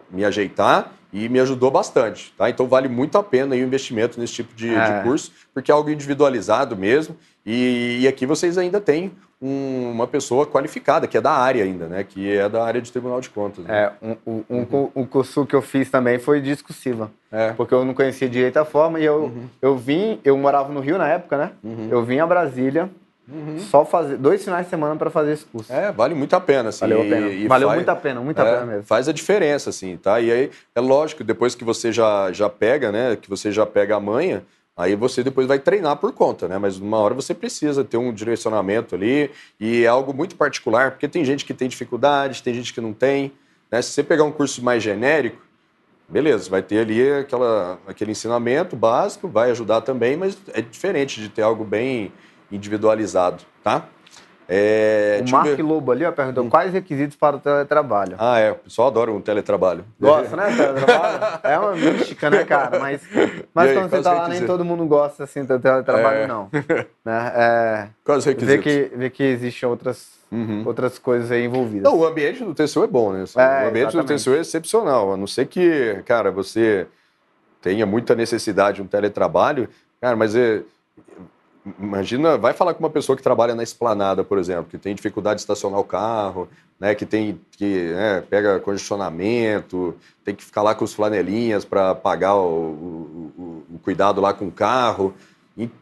me 0.08 0.24
ajeitar 0.24 0.92
e 1.12 1.28
me 1.28 1.40
ajudou 1.40 1.70
bastante, 1.70 2.32
tá? 2.36 2.48
Então 2.48 2.66
vale 2.66 2.88
muito 2.88 3.18
a 3.18 3.22
pena 3.22 3.54
o 3.54 3.58
investimento 3.58 4.20
nesse 4.20 4.34
tipo 4.34 4.54
de, 4.54 4.74
é. 4.74 4.98
de 4.98 5.02
curso, 5.02 5.32
porque 5.52 5.70
é 5.70 5.74
algo 5.74 5.90
individualizado 5.90 6.76
mesmo. 6.76 7.16
E, 7.44 8.00
e 8.00 8.08
aqui 8.08 8.26
vocês 8.26 8.58
ainda 8.58 8.80
têm 8.80 9.12
um, 9.40 9.90
uma 9.90 10.06
pessoa 10.06 10.46
qualificada, 10.46 11.06
que 11.06 11.16
é 11.16 11.20
da 11.20 11.32
área 11.32 11.64
ainda, 11.64 11.86
né? 11.86 12.04
Que 12.04 12.36
é 12.36 12.48
da 12.48 12.62
área 12.62 12.80
de 12.80 12.92
Tribunal 12.92 13.20
de 13.20 13.30
Contas. 13.30 13.64
Né? 13.64 13.74
É, 13.74 13.92
um, 14.02 14.16
um, 14.26 14.44
uhum. 14.50 14.90
um, 14.94 15.06
curso 15.06 15.46
que 15.46 15.56
eu 15.56 15.62
fiz 15.62 15.90
também 15.90 16.18
foi 16.18 16.40
discursiva. 16.40 17.10
É. 17.32 17.52
Porque 17.52 17.72
eu 17.72 17.84
não 17.84 17.94
conhecia 17.94 18.28
direito 18.28 18.58
a 18.58 18.64
forma 18.64 19.00
e 19.00 19.04
eu, 19.04 19.24
uhum. 19.24 19.48
eu 19.62 19.76
vim, 19.76 20.20
eu 20.22 20.36
morava 20.36 20.72
no 20.72 20.80
Rio 20.80 20.98
na 20.98 21.08
época, 21.08 21.38
né? 21.38 21.50
Uhum. 21.64 21.88
Eu 21.90 22.04
vim 22.04 22.18
a 22.18 22.26
Brasília 22.26 22.90
Uhum. 23.32 23.58
Só 23.60 23.84
fazer 23.84 24.16
dois 24.16 24.42
finais 24.42 24.66
de 24.66 24.70
semana 24.70 24.96
para 24.96 25.08
fazer 25.08 25.32
esse 25.32 25.44
curso. 25.44 25.72
É, 25.72 25.92
vale 25.92 26.14
muito 26.14 26.34
a 26.34 26.40
pena, 26.40 26.70
assim. 26.70 26.80
Valeu 26.80 27.02
a 27.02 27.04
pena. 27.04 27.28
E, 27.28 27.46
Valeu 27.46 27.68
faz, 27.68 27.78
muito 27.78 27.88
a 27.88 27.96
pena, 27.96 28.20
muito 28.20 28.38
é, 28.38 28.42
a 28.42 28.44
pena 28.44 28.66
mesmo. 28.66 28.82
Faz 28.84 29.08
a 29.08 29.12
diferença, 29.12 29.70
assim, 29.70 29.96
tá? 29.96 30.20
E 30.20 30.32
aí, 30.32 30.50
é 30.74 30.80
lógico, 30.80 31.22
depois 31.22 31.54
que 31.54 31.64
você 31.64 31.92
já, 31.92 32.32
já 32.32 32.48
pega, 32.48 32.90
né? 32.90 33.16
Que 33.16 33.30
você 33.30 33.52
já 33.52 33.64
pega 33.64 33.96
a 33.96 34.00
manha, 34.00 34.42
aí 34.76 34.96
você 34.96 35.22
depois 35.22 35.46
vai 35.46 35.58
treinar 35.58 35.96
por 35.96 36.12
conta, 36.12 36.48
né? 36.48 36.58
Mas 36.58 36.78
uma 36.78 36.98
hora 36.98 37.14
você 37.14 37.32
precisa 37.32 37.84
ter 37.84 37.96
um 37.96 38.12
direcionamento 38.12 38.94
ali 38.94 39.30
e 39.58 39.84
é 39.84 39.88
algo 39.88 40.12
muito 40.12 40.34
particular, 40.34 40.90
porque 40.90 41.06
tem 41.06 41.24
gente 41.24 41.44
que 41.44 41.54
tem 41.54 41.68
dificuldade, 41.68 42.42
tem 42.42 42.52
gente 42.52 42.74
que 42.74 42.80
não 42.80 42.92
tem. 42.92 43.32
Né? 43.70 43.80
Se 43.80 43.90
você 43.92 44.02
pegar 44.02 44.24
um 44.24 44.32
curso 44.32 44.64
mais 44.64 44.82
genérico, 44.82 45.38
beleza, 46.08 46.50
vai 46.50 46.62
ter 46.62 46.80
ali 46.80 47.12
aquela, 47.12 47.78
aquele 47.86 48.10
ensinamento 48.10 48.74
básico, 48.74 49.28
vai 49.28 49.52
ajudar 49.52 49.82
também, 49.82 50.16
mas 50.16 50.36
é 50.52 50.60
diferente 50.60 51.20
de 51.20 51.28
ter 51.28 51.42
algo 51.42 51.64
bem 51.64 52.12
individualizado, 52.50 53.42
tá? 53.62 53.86
É, 54.52 55.22
o 55.24 55.30
Mark 55.30 55.56
Lobo 55.60 55.92
ali 55.92 56.04
ó, 56.04 56.10
perguntou 56.10 56.42
hum. 56.42 56.50
quais 56.50 56.72
requisitos 56.72 57.16
para 57.16 57.36
o 57.36 57.38
teletrabalho. 57.38 58.16
Ah, 58.18 58.40
é. 58.40 58.50
O 58.50 58.56
pessoal 58.56 58.88
adora 58.88 59.12
um 59.12 59.20
teletrabalho. 59.20 59.84
Gosta, 60.00 60.34
né? 60.34 60.46
Teletrabalho? 60.56 61.40
é 61.44 61.56
uma 61.56 61.76
mística, 61.76 62.28
né, 62.28 62.44
cara? 62.44 62.80
Mas, 62.80 63.00
mas 63.54 63.70
aí, 63.70 63.76
quando 63.76 63.90
você 63.90 64.02
tá 64.02 64.12
lá, 64.12 64.28
nem 64.28 64.44
todo 64.44 64.64
mundo 64.64 64.84
gosta 64.86 65.22
assim 65.22 65.44
do 65.44 65.56
teletrabalho, 65.60 66.18
é. 66.18 66.26
não. 66.26 66.48
né? 67.04 67.32
É, 67.36 67.88
quais 68.04 68.24
requisitos? 68.24 68.64
Vê 68.64 68.88
que, 68.88 68.96
vê 68.96 69.08
que 69.08 69.22
existem 69.22 69.68
outras, 69.68 70.08
uhum. 70.32 70.64
outras 70.66 70.98
coisas 70.98 71.30
aí 71.30 71.44
envolvidas. 71.44 71.84
Não, 71.84 71.96
o 71.96 72.04
ambiente 72.04 72.42
do 72.42 72.52
TCU 72.52 72.82
é 72.82 72.88
bom, 72.88 73.12
né? 73.12 73.22
É, 73.36 73.66
o 73.66 73.68
ambiente 73.68 73.90
exatamente. 73.90 74.18
do 74.18 74.24
TCU 74.24 74.34
é 74.34 74.40
excepcional. 74.40 75.12
A 75.12 75.16
não 75.16 75.28
ser 75.28 75.46
que, 75.46 76.02
cara, 76.04 76.32
você 76.32 76.88
tenha 77.62 77.86
muita 77.86 78.16
necessidade 78.16 78.78
de 78.78 78.82
um 78.82 78.86
teletrabalho, 78.88 79.68
cara, 80.00 80.16
mas 80.16 80.34
é 80.34 80.62
Imagina, 81.78 82.38
vai 82.38 82.54
falar 82.54 82.72
com 82.72 82.80
uma 82.80 82.90
pessoa 82.90 83.16
que 83.16 83.22
trabalha 83.22 83.54
na 83.54 83.62
esplanada, 83.62 84.24
por 84.24 84.38
exemplo, 84.38 84.64
que 84.64 84.78
tem 84.78 84.94
dificuldade 84.94 85.36
de 85.36 85.40
estacionar 85.42 85.78
o 85.78 85.84
carro, 85.84 86.48
né, 86.78 86.94
que 86.94 87.04
tem 87.04 87.38
que 87.52 87.92
né, 87.92 88.22
pega 88.22 88.58
congestionamento, 88.60 89.94
tem 90.24 90.34
que 90.34 90.42
ficar 90.42 90.62
lá 90.62 90.74
com 90.74 90.84
os 90.84 90.94
flanelinhas 90.94 91.64
para 91.64 91.94
pagar 91.94 92.34
o, 92.36 92.46
o, 92.46 93.64
o, 93.74 93.78
cuidado 93.80 94.20
lá 94.20 94.32
com 94.32 94.46
o 94.46 94.52
carro. 94.52 95.14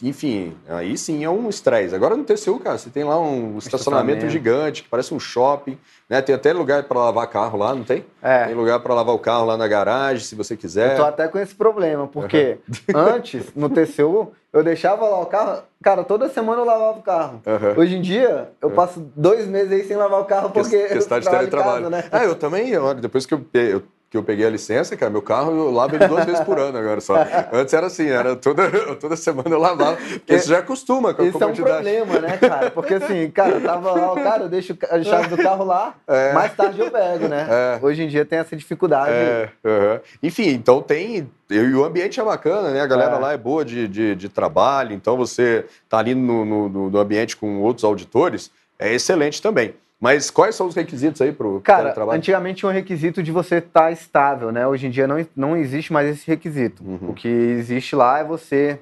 Enfim, 0.03 0.57
aí 0.69 0.97
sim 0.97 1.25
é 1.25 1.31
um 1.31 1.49
estresse. 1.49 1.95
Agora 1.95 2.17
no 2.17 2.25
TCU, 2.25 2.59
cara, 2.59 2.79
você 2.79 2.91
tem 2.91 3.05
lá 3.05 3.19
um 3.21 3.59
estacionamento 3.59 4.29
gigante, 4.29 4.83
que 4.83 4.89
parece 4.89 5.15
um 5.15 5.21
shopping, 5.21 5.79
né? 6.09 6.21
Tem 6.23 6.35
até 6.35 6.53
lugar 6.53 6.85
para 6.85 6.99
lavar 6.99 7.27
carro 7.29 7.59
lá, 7.59 7.75
não 7.75 7.85
tem? 7.85 8.05
É. 8.23 8.47
Tem 8.47 8.55
lugar 8.55 8.81
para 8.81 8.95
lavar 8.95 9.15
o 9.15 9.19
carro 9.19 9.45
lá 9.45 9.57
na 9.57 9.69
garagem, 9.69 10.25
se 10.25 10.35
você 10.35 10.57
quiser. 10.57 10.93
Eu 10.93 10.97
tô 10.97 11.05
até 11.05 11.29
com 11.29 11.39
esse 11.39 11.55
problema, 11.55 12.07
porque 12.07 12.59
uhum. 12.93 12.99
antes, 13.15 13.55
no 13.55 13.69
TCU, 13.69 14.33
eu 14.53 14.65
deixava 14.65 15.07
lá 15.07 15.21
o 15.21 15.27
carro, 15.27 15.63
cara, 15.83 16.03
toda 16.03 16.29
semana 16.29 16.63
eu 16.63 16.65
lavava 16.65 16.99
o 16.99 17.03
carro. 17.03 17.43
Uhum. 17.47 17.81
Hoje 17.81 17.97
em 17.97 18.01
dia, 18.01 18.51
eu 18.61 18.71
passo 18.71 19.01
dois 19.15 19.47
meses 19.47 19.71
aí 19.71 19.85
sem 19.85 19.97
lavar 19.97 20.21
o 20.21 20.25
carro 20.25 20.51
porque. 20.51 20.89
Questão 20.89 21.21
de 21.21 21.29
teletrabalho. 21.29 21.85
Casa, 21.85 21.91
né? 21.91 22.05
Ah, 22.11 22.25
eu 22.25 22.35
também, 22.35 22.73
depois 23.01 23.27
que 23.27 23.35
eu, 23.35 23.45
eu 23.53 23.83
que 24.11 24.17
eu 24.17 24.23
peguei 24.23 24.47
a 24.47 24.51
licença, 24.51 24.97
cara, 24.97 25.11
meu 25.11 25.21
carro 25.21 25.53
eu 25.53 25.71
lavo 25.71 25.95
ele 25.95 26.09
duas 26.09 26.25
vezes 26.25 26.41
por 26.41 26.57
ano 26.59 26.79
agora 26.79 27.01
só. 27.01 27.15
Antes 27.53 27.75
era 27.75 27.89
assim, 27.89 28.09
era 28.09 28.35
toda, 28.35 28.97
toda 28.97 29.17
semana 29.17 29.51
eu 29.51 29.59
lavava, 29.59 29.97
porque 29.97 30.35
isso 30.35 30.49
já 30.49 30.61
acostuma 30.61 31.13
com 31.13 31.23
a 31.23 31.27
Isso 31.27 31.43
é 31.43 31.47
um 31.47 31.53
problema, 31.53 32.19
né, 32.19 32.39
cara? 32.39 32.71
Porque 32.71 32.95
assim, 32.95 33.31
cara, 33.31 33.61
tava 33.61 33.93
lá, 33.93 34.15
cara, 34.23 34.45
eu 34.45 34.49
deixo 34.49 34.77
a 34.91 35.03
chave 35.03 35.29
do 35.29 35.37
carro 35.37 35.65
lá, 35.65 35.95
é. 36.07 36.33
mais 36.33 36.55
tarde 36.55 36.81
eu 36.81 36.91
pego, 36.91 37.29
né? 37.29 37.47
É. 37.51 37.79
Hoje 37.83 38.03
em 38.03 38.09
dia 38.09 38.25
tem 38.25 38.39
essa 38.39 38.57
dificuldade. 38.57 39.13
É. 39.13 39.51
Uhum. 39.65 40.01
Enfim, 40.23 40.49
então 40.49 40.81
tem. 40.81 41.31
E 41.51 41.59
o 41.75 41.85
ambiente 41.85 42.19
é 42.21 42.25
bacana, 42.25 42.71
né? 42.71 42.81
A 42.81 42.87
galera 42.87 43.17
é. 43.17 43.19
lá 43.19 43.33
é 43.33 43.37
boa 43.37 43.65
de, 43.65 43.89
de, 43.89 44.15
de, 44.15 44.29
trabalho, 44.29 44.95
então 44.95 45.17
você 45.17 45.65
tá 45.89 45.99
ali 45.99 46.15
no, 46.15 46.45
no, 46.45 46.91
no 46.91 46.99
ambiente 46.99 47.37
com 47.37 47.61
outros 47.61 47.85
auditores, 47.85 48.51
é 48.79 48.95
excelente 48.95 49.41
também. 49.41 49.75
Mas 50.01 50.31
quais 50.31 50.55
são 50.55 50.69
os 50.69 50.77
requisitos 50.77 51.21
aí 51.21 51.33
para 51.33 51.47
o 51.47 51.61
Cara, 51.61 51.95
antigamente 52.13 52.59
tinha 52.59 52.69
um 52.69 52.73
requisito 52.73 53.21
de 53.23 53.33
você 53.33 53.57
estar 53.57 53.83
tá 53.83 53.91
estável, 53.91 54.53
né? 54.53 54.67
Hoje 54.67 54.87
em 54.87 54.91
dia 54.91 55.09
não, 55.09 55.27
não 55.35 55.57
existe 55.57 55.93
mais 55.93 56.09
esse 56.09 56.27
requisito. 56.27 56.85
Uhum. 56.85 57.11
O 57.11 57.15
que 57.15 57.27
existe 57.29 57.97
lá 57.97 58.21
é 58.21 58.25
você, 58.25 58.79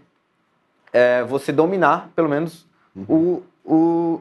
é, 0.92 1.24
você 1.24 1.52
dominar, 1.52 2.10
pelo 2.14 2.28
menos, 2.28 2.66
uhum. 2.94 3.42
o, 3.64 4.20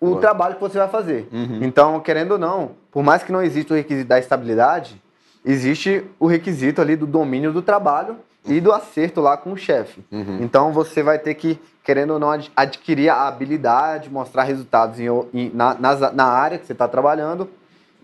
o, 0.00 0.12
o 0.12 0.16
trabalho 0.16 0.56
que 0.56 0.60
você 0.60 0.76
vai 0.76 0.88
fazer. 0.88 1.26
Uhum. 1.32 1.60
Então, 1.62 1.98
querendo 2.00 2.32
ou 2.32 2.38
não, 2.38 2.72
por 2.92 3.02
mais 3.02 3.22
que 3.22 3.32
não 3.32 3.42
exista 3.42 3.72
o 3.72 3.76
requisito 3.76 4.08
da 4.08 4.18
estabilidade, 4.18 5.00
existe 5.42 6.04
o 6.20 6.26
requisito 6.26 6.82
ali 6.82 6.94
do 6.94 7.06
domínio 7.06 7.54
do 7.54 7.62
trabalho 7.62 8.16
e 8.48 8.60
do 8.60 8.72
acerto 8.72 9.20
lá 9.20 9.36
com 9.36 9.52
o 9.52 9.56
chefe. 9.56 10.04
Uhum. 10.10 10.38
Então, 10.40 10.72
você 10.72 11.02
vai 11.02 11.18
ter 11.18 11.34
que 11.34 11.58
querendo 11.88 12.10
ou 12.10 12.18
não, 12.18 12.28
adquirir 12.54 13.08
a 13.08 13.26
habilidade, 13.26 14.10
mostrar 14.10 14.42
resultados 14.42 15.00
em, 15.00 15.06
em, 15.32 15.50
na, 15.54 15.72
na, 15.72 16.12
na, 16.12 16.26
área 16.26 16.58
que 16.58 16.66
você 16.66 16.74
está 16.74 16.86
trabalhando 16.86 17.48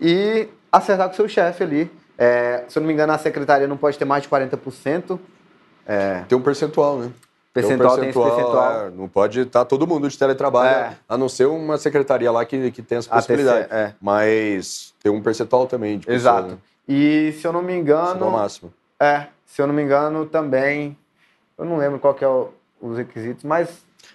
e 0.01 0.47
acertar 0.71 1.07
com 1.07 1.13
o 1.13 1.15
seu 1.15 1.29
chefe 1.29 1.61
ali. 1.61 1.91
É, 2.17 2.63
se 2.67 2.79
eu 2.79 2.81
não 2.81 2.87
me 2.87 2.93
engano, 2.93 3.13
a 3.13 3.19
secretaria 3.19 3.67
não 3.67 3.77
pode 3.77 3.95
ter 3.99 4.03
mais 4.03 4.23
de 4.23 4.29
40%. 4.29 5.19
É... 5.85 6.23
Tem 6.27 6.35
um 6.35 6.41
percentual, 6.41 6.97
né? 6.97 7.11
Percentual, 7.53 7.99
tem, 7.99 8.09
um 8.09 8.11
percentual, 8.11 8.25
tem 8.25 8.35
percentual. 8.35 8.87
É, 8.87 8.89
não 8.89 9.07
pode 9.07 9.41
estar 9.41 9.59
tá 9.59 9.65
todo 9.65 9.85
mundo 9.85 10.09
de 10.09 10.17
teletrabalho, 10.17 10.75
é. 10.75 10.97
a 11.07 11.15
não 11.15 11.29
ser 11.29 11.45
uma 11.45 11.77
secretaria 11.77 12.31
lá 12.31 12.43
que, 12.43 12.71
que 12.71 12.81
tem 12.81 12.97
essa 12.97 13.09
possibilidade. 13.11 13.65
ATC, 13.65 13.75
é. 13.75 13.93
Mas 14.01 14.95
tem 14.99 15.11
um 15.11 15.21
percentual 15.21 15.67
também 15.67 15.99
de 15.99 16.07
pessoas, 16.07 16.21
Exato. 16.21 16.47
Né? 16.53 16.57
E 16.89 17.33
se 17.39 17.45
eu 17.45 17.53
não 17.53 17.61
me 17.61 17.75
engano. 17.75 18.19
No 18.25 18.31
máximo. 18.31 18.73
É, 18.99 19.27
se 19.45 19.61
eu 19.61 19.67
não 19.67 19.73
me 19.73 19.83
engano, 19.83 20.25
também. 20.25 20.97
Eu 21.57 21.65
não 21.65 21.77
lembro 21.77 21.99
qual 21.99 22.13
que 22.13 22.23
é 22.23 22.27
o 22.27 22.51
os 22.81 22.97
requisitos, 22.97 23.43
mas. 23.43 23.69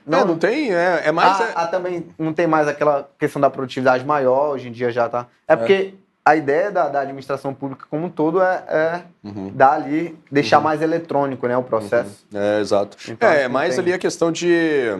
Não, 0.06 0.20
é, 0.20 0.24
não 0.24 0.38
tem, 0.38 0.72
é, 0.72 1.02
é 1.04 1.12
mais. 1.12 1.40
Ah, 1.40 1.44
é... 1.44 1.52
ah, 1.54 1.66
também 1.66 2.06
não 2.18 2.32
tem 2.32 2.46
mais 2.46 2.68
aquela 2.68 3.08
questão 3.18 3.40
da 3.40 3.50
produtividade 3.50 4.04
maior, 4.04 4.54
hoje 4.54 4.68
em 4.68 4.72
dia 4.72 4.90
já 4.90 5.08
tá. 5.08 5.26
É 5.46 5.56
porque 5.56 5.72
é. 5.72 5.92
a 6.24 6.36
ideia 6.36 6.70
da, 6.70 6.88
da, 6.88 7.00
administração 7.00 7.52
pública 7.52 7.86
como 7.90 8.06
um 8.06 8.10
todo 8.10 8.40
é, 8.40 8.64
é 8.68 9.02
uhum. 9.24 9.50
dar 9.54 9.72
ali, 9.72 10.16
deixar 10.30 10.58
uhum. 10.58 10.64
mais 10.64 10.80
eletrônico 10.80 11.46
né, 11.46 11.56
o 11.56 11.62
processo. 11.62 12.24
Uhum. 12.32 12.40
É, 12.40 12.60
exato. 12.60 12.96
Então, 13.08 13.28
é, 13.28 13.42
é 13.42 13.48
mais 13.48 13.74
tem... 13.74 13.82
ali 13.82 13.92
a 13.92 13.98
questão 13.98 14.30
de. 14.32 14.96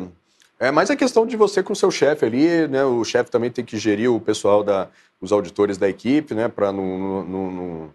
É 0.59 0.71
mais 0.71 0.91
a 0.91 0.97
questão 0.97 1.25
de 1.25 1.37
você 1.37 1.63
com 1.63 1.73
o 1.73 1.77
seu 1.77 1.91
chefe 1.91 2.27
ali, 2.27 2.69
né? 2.69 2.85
O 2.85 3.03
chefe 3.03 3.31
também 3.31 3.51
tem 3.51 3.65
que 3.65 3.79
gerir 3.79 4.13
o 4.13 4.21
pessoal 4.21 4.63
da, 4.63 4.89
os 5.19 5.33
auditores 5.33 5.79
da 5.79 5.89
equipe, 5.89 6.35
né? 6.35 6.49
Para 6.49 6.71
não, 6.71 7.25
não, 7.25 7.51
não, 7.51 7.91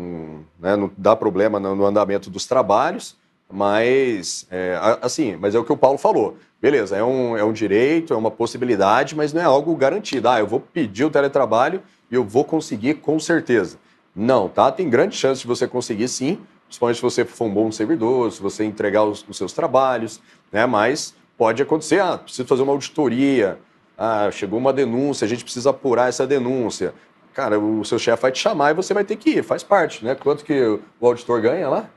não, 0.00 0.44
né, 0.58 0.76
não 0.76 0.90
dar 0.96 1.16
problema 1.16 1.60
no 1.60 1.84
andamento 1.84 2.30
dos 2.30 2.46
trabalhos. 2.46 3.16
Mas, 3.52 4.46
é, 4.50 4.78
assim, 5.02 5.36
mas 5.36 5.54
é 5.54 5.58
o 5.58 5.64
que 5.64 5.72
o 5.72 5.76
Paulo 5.76 5.98
falou. 5.98 6.36
Beleza, 6.62 6.96
é 6.96 7.02
um, 7.02 7.36
é 7.36 7.42
um 7.42 7.52
direito, 7.52 8.14
é 8.14 8.16
uma 8.16 8.30
possibilidade, 8.30 9.16
mas 9.16 9.32
não 9.32 9.40
é 9.40 9.44
algo 9.44 9.74
garantido. 9.74 10.28
Ah, 10.28 10.38
eu 10.38 10.46
vou 10.46 10.60
pedir 10.60 11.04
o 11.04 11.10
teletrabalho 11.10 11.82
e 12.10 12.14
eu 12.14 12.22
vou 12.22 12.44
conseguir 12.44 12.94
com 12.94 13.18
certeza. 13.18 13.78
Não, 14.14 14.48
tá? 14.48 14.70
Tem 14.70 14.88
grande 14.88 15.16
chance 15.16 15.40
de 15.40 15.46
você 15.46 15.66
conseguir 15.66 16.08
sim, 16.08 16.38
principalmente 16.66 16.96
se 16.96 17.02
você 17.02 17.24
for 17.24 17.46
um 17.46 17.54
bom 17.54 17.72
servidor, 17.72 18.30
se 18.30 18.40
você 18.40 18.64
entregar 18.64 19.04
os, 19.04 19.24
os 19.28 19.36
seus 19.36 19.52
trabalhos, 19.52 20.20
né? 20.52 20.66
Mas 20.66 21.14
pode 21.36 21.62
acontecer, 21.62 22.00
ah, 22.00 22.18
preciso 22.18 22.46
fazer 22.46 22.62
uma 22.62 22.72
auditoria, 22.72 23.58
ah, 23.96 24.30
chegou 24.30 24.58
uma 24.58 24.72
denúncia, 24.72 25.24
a 25.24 25.28
gente 25.28 25.42
precisa 25.42 25.70
apurar 25.70 26.08
essa 26.08 26.26
denúncia. 26.26 26.94
Cara, 27.34 27.58
o 27.58 27.84
seu 27.84 27.98
chefe 27.98 28.22
vai 28.22 28.32
te 28.32 28.40
chamar 28.40 28.70
e 28.70 28.74
você 28.74 28.92
vai 28.92 29.04
ter 29.04 29.16
que 29.16 29.30
ir, 29.30 29.42
faz 29.42 29.62
parte, 29.62 30.04
né? 30.04 30.14
Quanto 30.14 30.44
que 30.44 30.60
o 31.00 31.06
auditor 31.06 31.40
ganha 31.40 31.68
lá? 31.68 31.88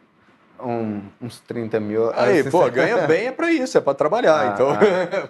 um, 0.64 1.02
uns 1.22 1.40
30 1.42 1.80
mil. 1.80 2.12
Aí, 2.14 2.40
assim, 2.40 2.50
pô, 2.50 2.70
ganha 2.72 3.08
bem 3.08 3.28
é 3.28 3.32
para 3.32 3.52
isso, 3.52 3.78
é 3.78 3.82
para 3.82 3.94
trabalhar, 3.94 4.40
ah, 4.40 4.54
então 4.54 4.72
ah, 4.72 4.80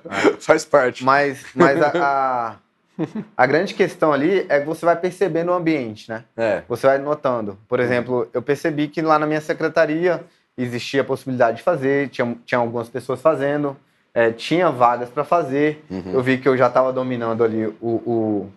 ah. 0.09 0.34
faz 0.39 0.63
parte. 0.63 1.03
Mas, 1.03 1.45
mas 1.55 1.81
a, 1.81 1.91
a, 1.95 2.55
a, 3.35 3.45
grande 3.45 3.73
questão 3.73 4.13
ali 4.13 4.45
é 4.47 4.59
que 4.59 4.65
você 4.65 4.85
vai 4.85 4.95
percebendo 4.95 5.49
o 5.49 5.53
ambiente, 5.53 6.09
né? 6.09 6.23
É. 6.38 6.63
Você 6.67 6.88
vai 6.88 6.97
notando. 6.97 7.57
Por 7.67 7.80
exemplo, 7.80 8.27
eu 8.34 8.41
percebi 8.41 8.88
que 8.88 9.01
lá 9.01 9.17
na 9.17 9.25
minha 9.25 9.41
secretaria 9.41 10.23
existia 10.57 11.01
a 11.01 11.05
possibilidade 11.05 11.57
de 11.57 11.63
fazer, 11.63 12.09
tinha, 12.09 12.38
tinha 12.45 12.59
algumas 12.59 12.88
pessoas 12.88 13.19
fazendo, 13.19 13.75
é, 14.13 14.31
tinha 14.31 14.69
vagas 14.69 15.09
para 15.09 15.23
fazer. 15.23 15.84
Uhum. 15.89 16.13
Eu 16.13 16.21
vi 16.21 16.38
que 16.38 16.47
eu 16.47 16.55
já 16.55 16.67
estava 16.67 16.93
dominando 16.93 17.43
ali 17.43 17.65
o, 17.65 17.75
o, 17.81 18.51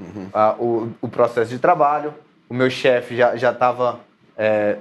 uhum. 0.00 0.28
a, 0.32 0.54
o, 0.58 0.92
o, 1.00 1.08
processo 1.08 1.50
de 1.50 1.58
trabalho. 1.58 2.14
O 2.48 2.54
meu 2.54 2.70
chefe 2.70 3.16
já 3.16 3.34
estava 3.34 4.00
é, 4.36 4.76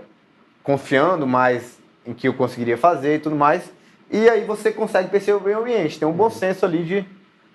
confiando 0.63 1.27
mais 1.27 1.77
em 2.05 2.13
que 2.13 2.27
eu 2.27 2.33
conseguiria 2.33 2.77
fazer 2.77 3.15
e 3.15 3.19
tudo 3.19 3.35
mais. 3.35 3.71
E 4.11 4.27
aí 4.29 4.43
você 4.43 4.71
consegue 4.71 5.09
perceber 5.09 5.37
o 5.37 5.43
meio 5.43 5.59
ambiente. 5.59 5.99
Tem 5.99 6.07
um 6.07 6.13
bom 6.13 6.25
uhum. 6.25 6.29
senso 6.31 6.65
ali 6.65 6.83
de 6.83 7.05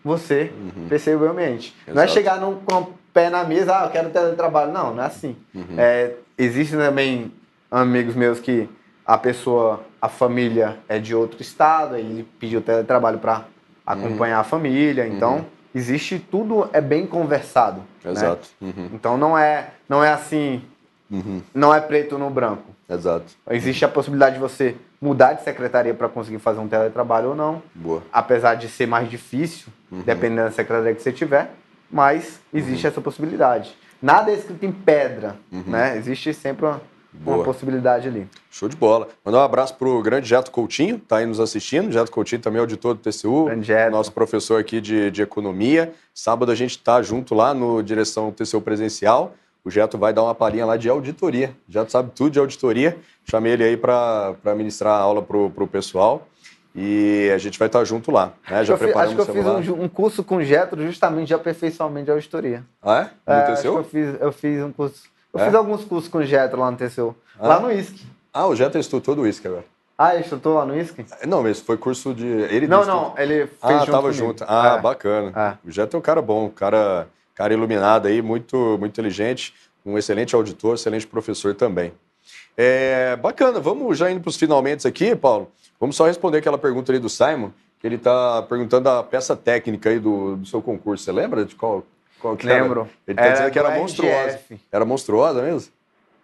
você 0.05 0.53
uhum. 0.57 0.89
perceber 0.89 1.17
o 1.17 1.21
meio 1.21 1.33
ambiente. 1.33 1.75
Exato. 1.83 1.97
Não 1.97 2.03
é 2.03 2.07
chegar 2.07 2.41
num, 2.41 2.57
com 2.61 2.93
pé 3.13 3.31
na 3.31 3.45
mesa, 3.45 3.81
ah, 3.81 3.85
eu 3.87 3.91
quero 3.91 4.11
teletrabalho. 4.11 4.73
Não, 4.73 4.95
não 4.95 5.03
é 5.03 5.07
assim. 5.07 5.37
Uhum. 5.55 5.77
É, 5.77 6.13
existem 6.39 6.79
também 6.79 7.33
amigos 7.71 8.15
meus 8.15 8.39
que 8.39 8.69
a 9.05 9.19
pessoa, 9.19 9.85
a 10.01 10.09
família 10.09 10.79
é 10.89 10.99
de 10.99 11.15
outro 11.15 11.43
estado, 11.43 11.95
aí 11.95 12.03
ele 12.03 12.29
pediu 12.39 12.61
teletrabalho 12.61 13.19
para 13.19 13.45
acompanhar 13.87 14.37
uhum. 14.37 14.41
a 14.41 14.45
família. 14.45 15.07
Então, 15.07 15.37
uhum. 15.37 15.45
Existe 15.75 16.19
tudo 16.19 16.69
é 16.73 16.81
bem 16.81 17.07
conversado. 17.07 17.83
Né? 18.05 18.13
Exato. 18.13 18.49
Né? 18.61 18.73
Então 18.93 19.17
não 19.17 19.37
é, 19.37 19.71
não 19.89 20.03
é 20.03 20.13
assim, 20.13 20.63
uhum. 21.11 21.43
não 21.55 21.75
é 21.75 21.81
preto 21.81 22.17
no 22.19 22.31
branco. 22.31 22.75
Exato. 22.89 23.27
Existe 23.51 23.85
a 23.85 23.89
possibilidade 23.89 24.35
de 24.35 24.41
você 24.41 24.77
mudar 25.01 25.33
de 25.35 25.43
secretaria 25.43 25.95
para 25.95 26.09
conseguir 26.09 26.39
fazer 26.39 26.61
um 26.61 26.69
teletrabalho 26.69 27.31
ou 27.31 27.37
não. 27.37 27.63
Boa. 27.75 28.03
Apesar 28.13 28.55
de 28.55 28.69
ser 28.69 28.87
mais 28.87 29.11
difícil, 29.11 29.69
uhum. 29.91 30.03
dependendo 30.03 30.45
da 30.45 30.51
secretaria 30.51 30.95
que 30.95 31.03
você 31.03 31.13
tiver, 31.13 31.51
mas 31.91 32.41
existe 32.53 32.87
uhum. 32.87 32.91
essa 32.91 33.01
possibilidade. 33.01 33.77
Nada 34.01 34.31
é 34.31 34.35
escrito 34.35 34.65
em 34.65 34.73
pedra, 34.73 35.37
uhum. 35.51 35.65
né? 35.67 35.97
Existe 35.97 36.35
sempre 36.35 36.67
uma, 36.67 36.81
uma, 37.25 37.45
possibilidade 37.45 38.09
ali. 38.09 38.27
Show 38.51 38.69
de 38.69 38.77
bola. 38.77 39.09
Mandar 39.25 39.39
um 39.39 39.43
abraço 39.43 39.75
pro 39.77 40.03
grande 40.03 40.29
Jeto 40.29 40.51
Coutinho, 40.51 40.99
tá 40.99 41.19
aí 41.19 41.27
nos 41.27 41.41
assistindo. 41.41 41.93
Jeto 41.93 42.11
Coutinho 42.11 42.41
também 42.41 42.59
é 42.59 42.61
auditor 42.61 42.95
do 42.95 43.01
TCU, 43.01 43.49
nosso 43.91 44.13
professor 44.13 44.61
aqui 44.61 44.81
de, 44.81 45.11
de 45.11 45.23
economia. 45.23 45.93
Sábado 46.15 46.51
a 46.51 46.55
gente 46.55 46.79
tá 46.79 47.03
junto 47.03 47.35
lá 47.35 47.53
no 47.53 47.83
Direção 47.83 48.33
TCU 48.33 48.61
Presencial 48.61 49.35
o 49.65 49.71
Geto 49.71 49.97
vai 49.97 50.13
dar 50.13 50.23
uma 50.23 50.35
palhinha 50.35 50.67
lá 50.67 50.77
de 50.77 50.91
auditoria. 50.91 51.57
O 51.67 51.73
Geto 51.73 51.91
sabe 51.91 52.11
tudo 52.15 52.33
de 52.33 52.39
auditoria. 52.39 52.99
Chamei 53.25 53.55
ele 53.55 53.65
aí 53.65 53.77
para 53.79 54.37
ministrar 54.55 54.93
a 54.93 54.99
aula 54.99 55.23
para 55.23 55.37
o 55.39 55.67
pessoal. 55.67 56.29
E 56.77 57.31
a 57.33 57.39
gente 57.39 57.59
vai 57.59 57.69
estar 57.69 57.83
junto 57.85 58.11
lá. 58.11 58.33
Né? 58.51 58.65
Já 58.65 58.77
preparamos 58.77 59.19
acho 59.19 59.33
que 59.33 59.39
eu 59.39 59.43
fiz 59.43 59.69
um, 59.69 59.85
um, 59.85 59.89
curso 59.89 60.23
com 60.23 60.37
o 60.37 60.45
Getro 60.45 60.85
justamente 60.85 61.29
de 61.29 61.35
aperfeiçoamento 61.35 62.07
de 62.07 62.11
auditoria. 62.11 62.65
Ah, 62.83 63.11
é? 63.27 63.33
No 63.33 63.39
é, 63.39 63.55
TCU? 63.55 63.79
eu 63.79 63.85
fiz, 63.85 64.21
eu 64.21 64.33
fiz 64.33 64.63
um 64.63 64.73
curso. 64.73 65.05
Eu 65.35 65.41
é? 65.41 65.47
fiz 65.47 65.55
alguns 65.55 65.85
cursos 65.85 66.09
com 66.09 66.19
o 66.19 66.25
Getro 66.25 66.61
lá 66.61 66.71
no 66.71 66.77
TCU. 66.77 67.15
Ah? 67.39 67.49
Lá 67.49 67.61
no 67.61 67.73
ISC. 67.73 68.07
Ah, 68.33 68.47
o 68.47 68.55
Getro 68.55 68.79
instrutor 68.79 69.17
do 69.17 69.27
ISC 69.27 69.47
agora. 69.47 69.65
Ah, 69.99 70.15
ele 70.15 70.23
instrutor 70.23 70.55
lá 70.57 70.65
no 70.65 70.77
ISC? 70.77 71.05
Não, 71.27 71.43
mas 71.43 71.61
foi 71.61 71.77
curso 71.77 72.15
de. 72.15 72.27
Ele 72.27 72.67
não, 72.67 72.85
não, 72.85 73.15
ele 73.19 73.47
fez 73.47 73.59
ah, 73.63 73.79
junto. 73.81 73.91
Tava 73.91 74.03
comigo. 74.09 74.27
junto. 74.27 74.45
Ah, 74.47 74.77
é. 74.79 74.81
bacana. 74.81 75.59
É. 75.65 75.69
O 75.69 75.71
Getro 75.71 75.97
é 75.97 75.99
um 75.99 76.03
cara 76.03 76.23
bom, 76.23 76.47
um 76.47 76.51
cara, 76.51 77.07
cara 77.35 77.53
iluminado 77.53 78.07
aí, 78.07 78.23
muito, 78.23 78.57
muito 78.79 78.93
inteligente 78.93 79.55
um 79.85 79.99
excelente 79.99 80.35
auditor, 80.35 80.75
excelente 80.75 81.07
professor 81.07 81.55
também. 81.55 81.93
É, 82.57 83.17
bacana, 83.17 83.61
vamos 83.61 83.99
já 83.99 84.11
indo 84.11 84.21
para 84.21 84.31
os 84.31 84.37
finalmente 84.37 84.87
aqui, 84.87 85.15
Paulo. 85.15 85.51
Vamos 85.79 85.97
só 85.97 86.07
responder 86.07 86.39
aquela 86.39 86.57
pergunta 86.57 86.91
ali 86.91 86.99
do 86.99 87.09
Simon, 87.09 87.51
que 87.79 87.87
ele 87.87 87.97
está 87.97 88.43
perguntando 88.43 88.89
a 88.89 89.03
peça 89.03 89.37
técnica 89.37 89.91
aí 89.91 89.99
do, 89.99 90.37
do 90.37 90.47
seu 90.47 90.63
concurso. 90.63 91.05
Você 91.05 91.13
lembra 91.13 91.45
de 91.45 91.55
qual, 91.55 91.85
qual 92.25 92.37
que 92.39 92.47
Lembro. 92.47 92.81
Era? 92.81 92.91
Ele 93.07 93.21
está 93.21 93.33
dizendo 93.33 93.51
que 93.51 93.59
era 93.59 93.71
monstruosa. 93.71 94.41
Era 94.73 94.85
monstruosa 94.87 95.43
mesmo? 95.43 95.71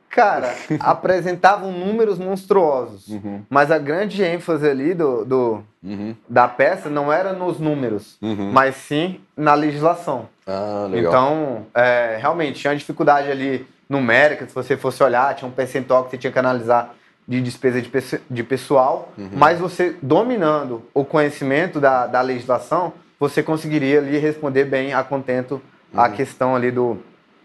Cara, 0.09 0.55
apresentavam 0.81 1.71
números 1.71 2.19
monstruosos, 2.19 3.09
uhum. 3.09 3.43
mas 3.51 3.71
a 3.71 3.79
grande 3.79 4.25
ênfase 4.25 4.67
ali 4.67 4.95
do, 4.95 5.25
do 5.27 5.65
uhum. 5.85 6.17
da 6.27 6.49
peça 6.49 6.89
não 6.89 7.13
era 7.13 7.35
nos 7.35 7.61
números, 7.61 8.17
uhum. 8.23 8.51
mas 8.51 8.77
sim 8.77 9.21
na 9.37 9.53
legislação. 9.53 10.27
Ah, 10.47 10.89
legal. 10.91 11.13
Então, 11.13 11.67
é, 11.75 12.17
realmente, 12.19 12.61
tinha 12.61 12.73
uma 12.73 12.79
dificuldade 12.79 13.31
ali 13.31 13.69
numérica, 13.89 14.47
se 14.49 14.55
você 14.55 14.77
fosse 14.77 15.03
olhar, 15.03 15.35
tinha 15.35 15.49
um 15.49 15.53
percentual 15.53 16.05
que 16.05 16.11
você 16.11 16.19
tinha 16.19 16.33
que 16.33 16.39
analisar 16.39 16.95
de 17.29 17.41
despesa 17.43 17.81
de, 17.81 17.91
de 18.29 18.43
pessoal, 18.43 19.13
uhum. 19.19 19.31
mas 19.35 19.61
você 19.61 19.95
dominando 20.03 20.83
o 20.95 21.05
conhecimento 21.05 21.79
da, 21.79 22.07
da 22.07 22.21
legislação, 22.23 22.93
você 23.21 23.43
conseguiria 23.43 23.99
ali 23.99 24.19
responder 24.19 24.65
bem 24.65 24.95
a 24.95 25.05
contento 25.05 25.61
a 25.95 26.09
uhum. 26.09 26.13
questão 26.13 26.55
ali 26.55 26.71
do, 26.71 26.99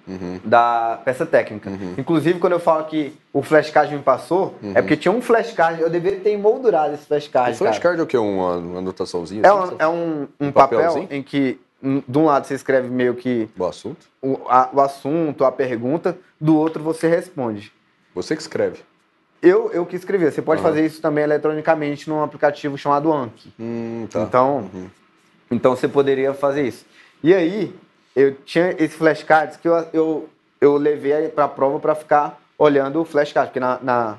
Uhum. 0.08 0.40
da 0.44 1.00
peça 1.04 1.26
técnica. 1.26 1.70
Uhum. 1.70 1.96
Inclusive, 1.98 2.40
quando 2.40 2.54
eu 2.54 2.60
falo 2.60 2.86
que 2.86 3.14
o 3.34 3.42
flashcard 3.42 3.94
me 3.96 4.04
passou, 4.04 4.54
é 4.62 4.66
uhum. 4.66 4.72
é 4.76 4.82
porque 4.82 4.98
tinha 4.98 5.12
um 5.12 5.22
flashcard, 5.22 5.82
eu 5.82 5.90
deveria 5.90 6.20
ter 6.20 6.30
emoldurado 6.30 6.94
esse 6.94 7.06
flashcard. 7.08 7.54
O 7.54 7.58
flashcard 7.58 8.00
é 8.00 8.04
o 8.04 8.06
que? 8.06 8.18
Uma, 8.18 8.58
uma 8.58 8.80
anotaçãozinha? 8.80 9.42
É, 9.44 9.50
assim, 9.50 9.74
um, 9.74 9.78
é 9.80 9.88
um, 9.88 10.28
um 10.40 10.52
papel 10.52 11.08
em 11.10 11.24
que, 11.24 11.60
de 11.82 12.18
um 12.18 12.26
lado, 12.26 12.46
você 12.46 12.54
escreve 12.54 12.88
meio 12.88 13.16
que. 13.16 13.50
O 13.58 13.66
assunto? 13.66 14.06
O, 14.22 14.40
a, 14.48 14.70
o 14.72 14.82
assunto, 14.82 15.44
a 15.44 15.52
pergunta, 15.52 16.16
do 16.40 16.56
outro, 16.56 16.84
você 16.84 17.08
responde. 17.08 17.72
Você 18.14 18.36
que 18.36 18.42
escreve? 18.42 18.82
Eu, 19.42 19.72
eu 19.72 19.86
que 19.86 19.96
escrevi. 19.96 20.30
Você 20.30 20.42
pode 20.42 20.62
fazer 20.62 20.86
isso 20.86 21.02
também 21.02 21.24
eletronicamente 21.24 22.10
num 22.10 22.24
aplicativo 22.24 22.78
chamado 22.78 23.12
Anki. 23.12 23.52
Hum, 23.60 24.08
tá. 24.10 24.22
Então, 24.22 24.70
uhum. 24.74 24.88
então, 25.52 25.76
você 25.76 25.88
poderia 25.88 26.34
fazer 26.34 26.68
isso. 26.68 26.86
E 27.24 27.34
aí, 27.34 27.74
eu 28.16 28.36
tinha 28.46 28.72
esse 28.78 28.96
flashcards 28.96 29.58
que 29.58 29.68
eu, 29.68 29.88
eu, 29.94 30.30
eu 30.62 30.78
levei 30.78 31.28
para 31.28 31.46
a 31.46 31.50
prova 31.50 31.80
para 31.80 31.94
ficar 31.94 32.40
olhando 32.58 33.02
o 33.02 33.06
flashcard, 33.06 33.50
porque 33.50 33.60
na, 33.60 33.80
na, 33.82 34.18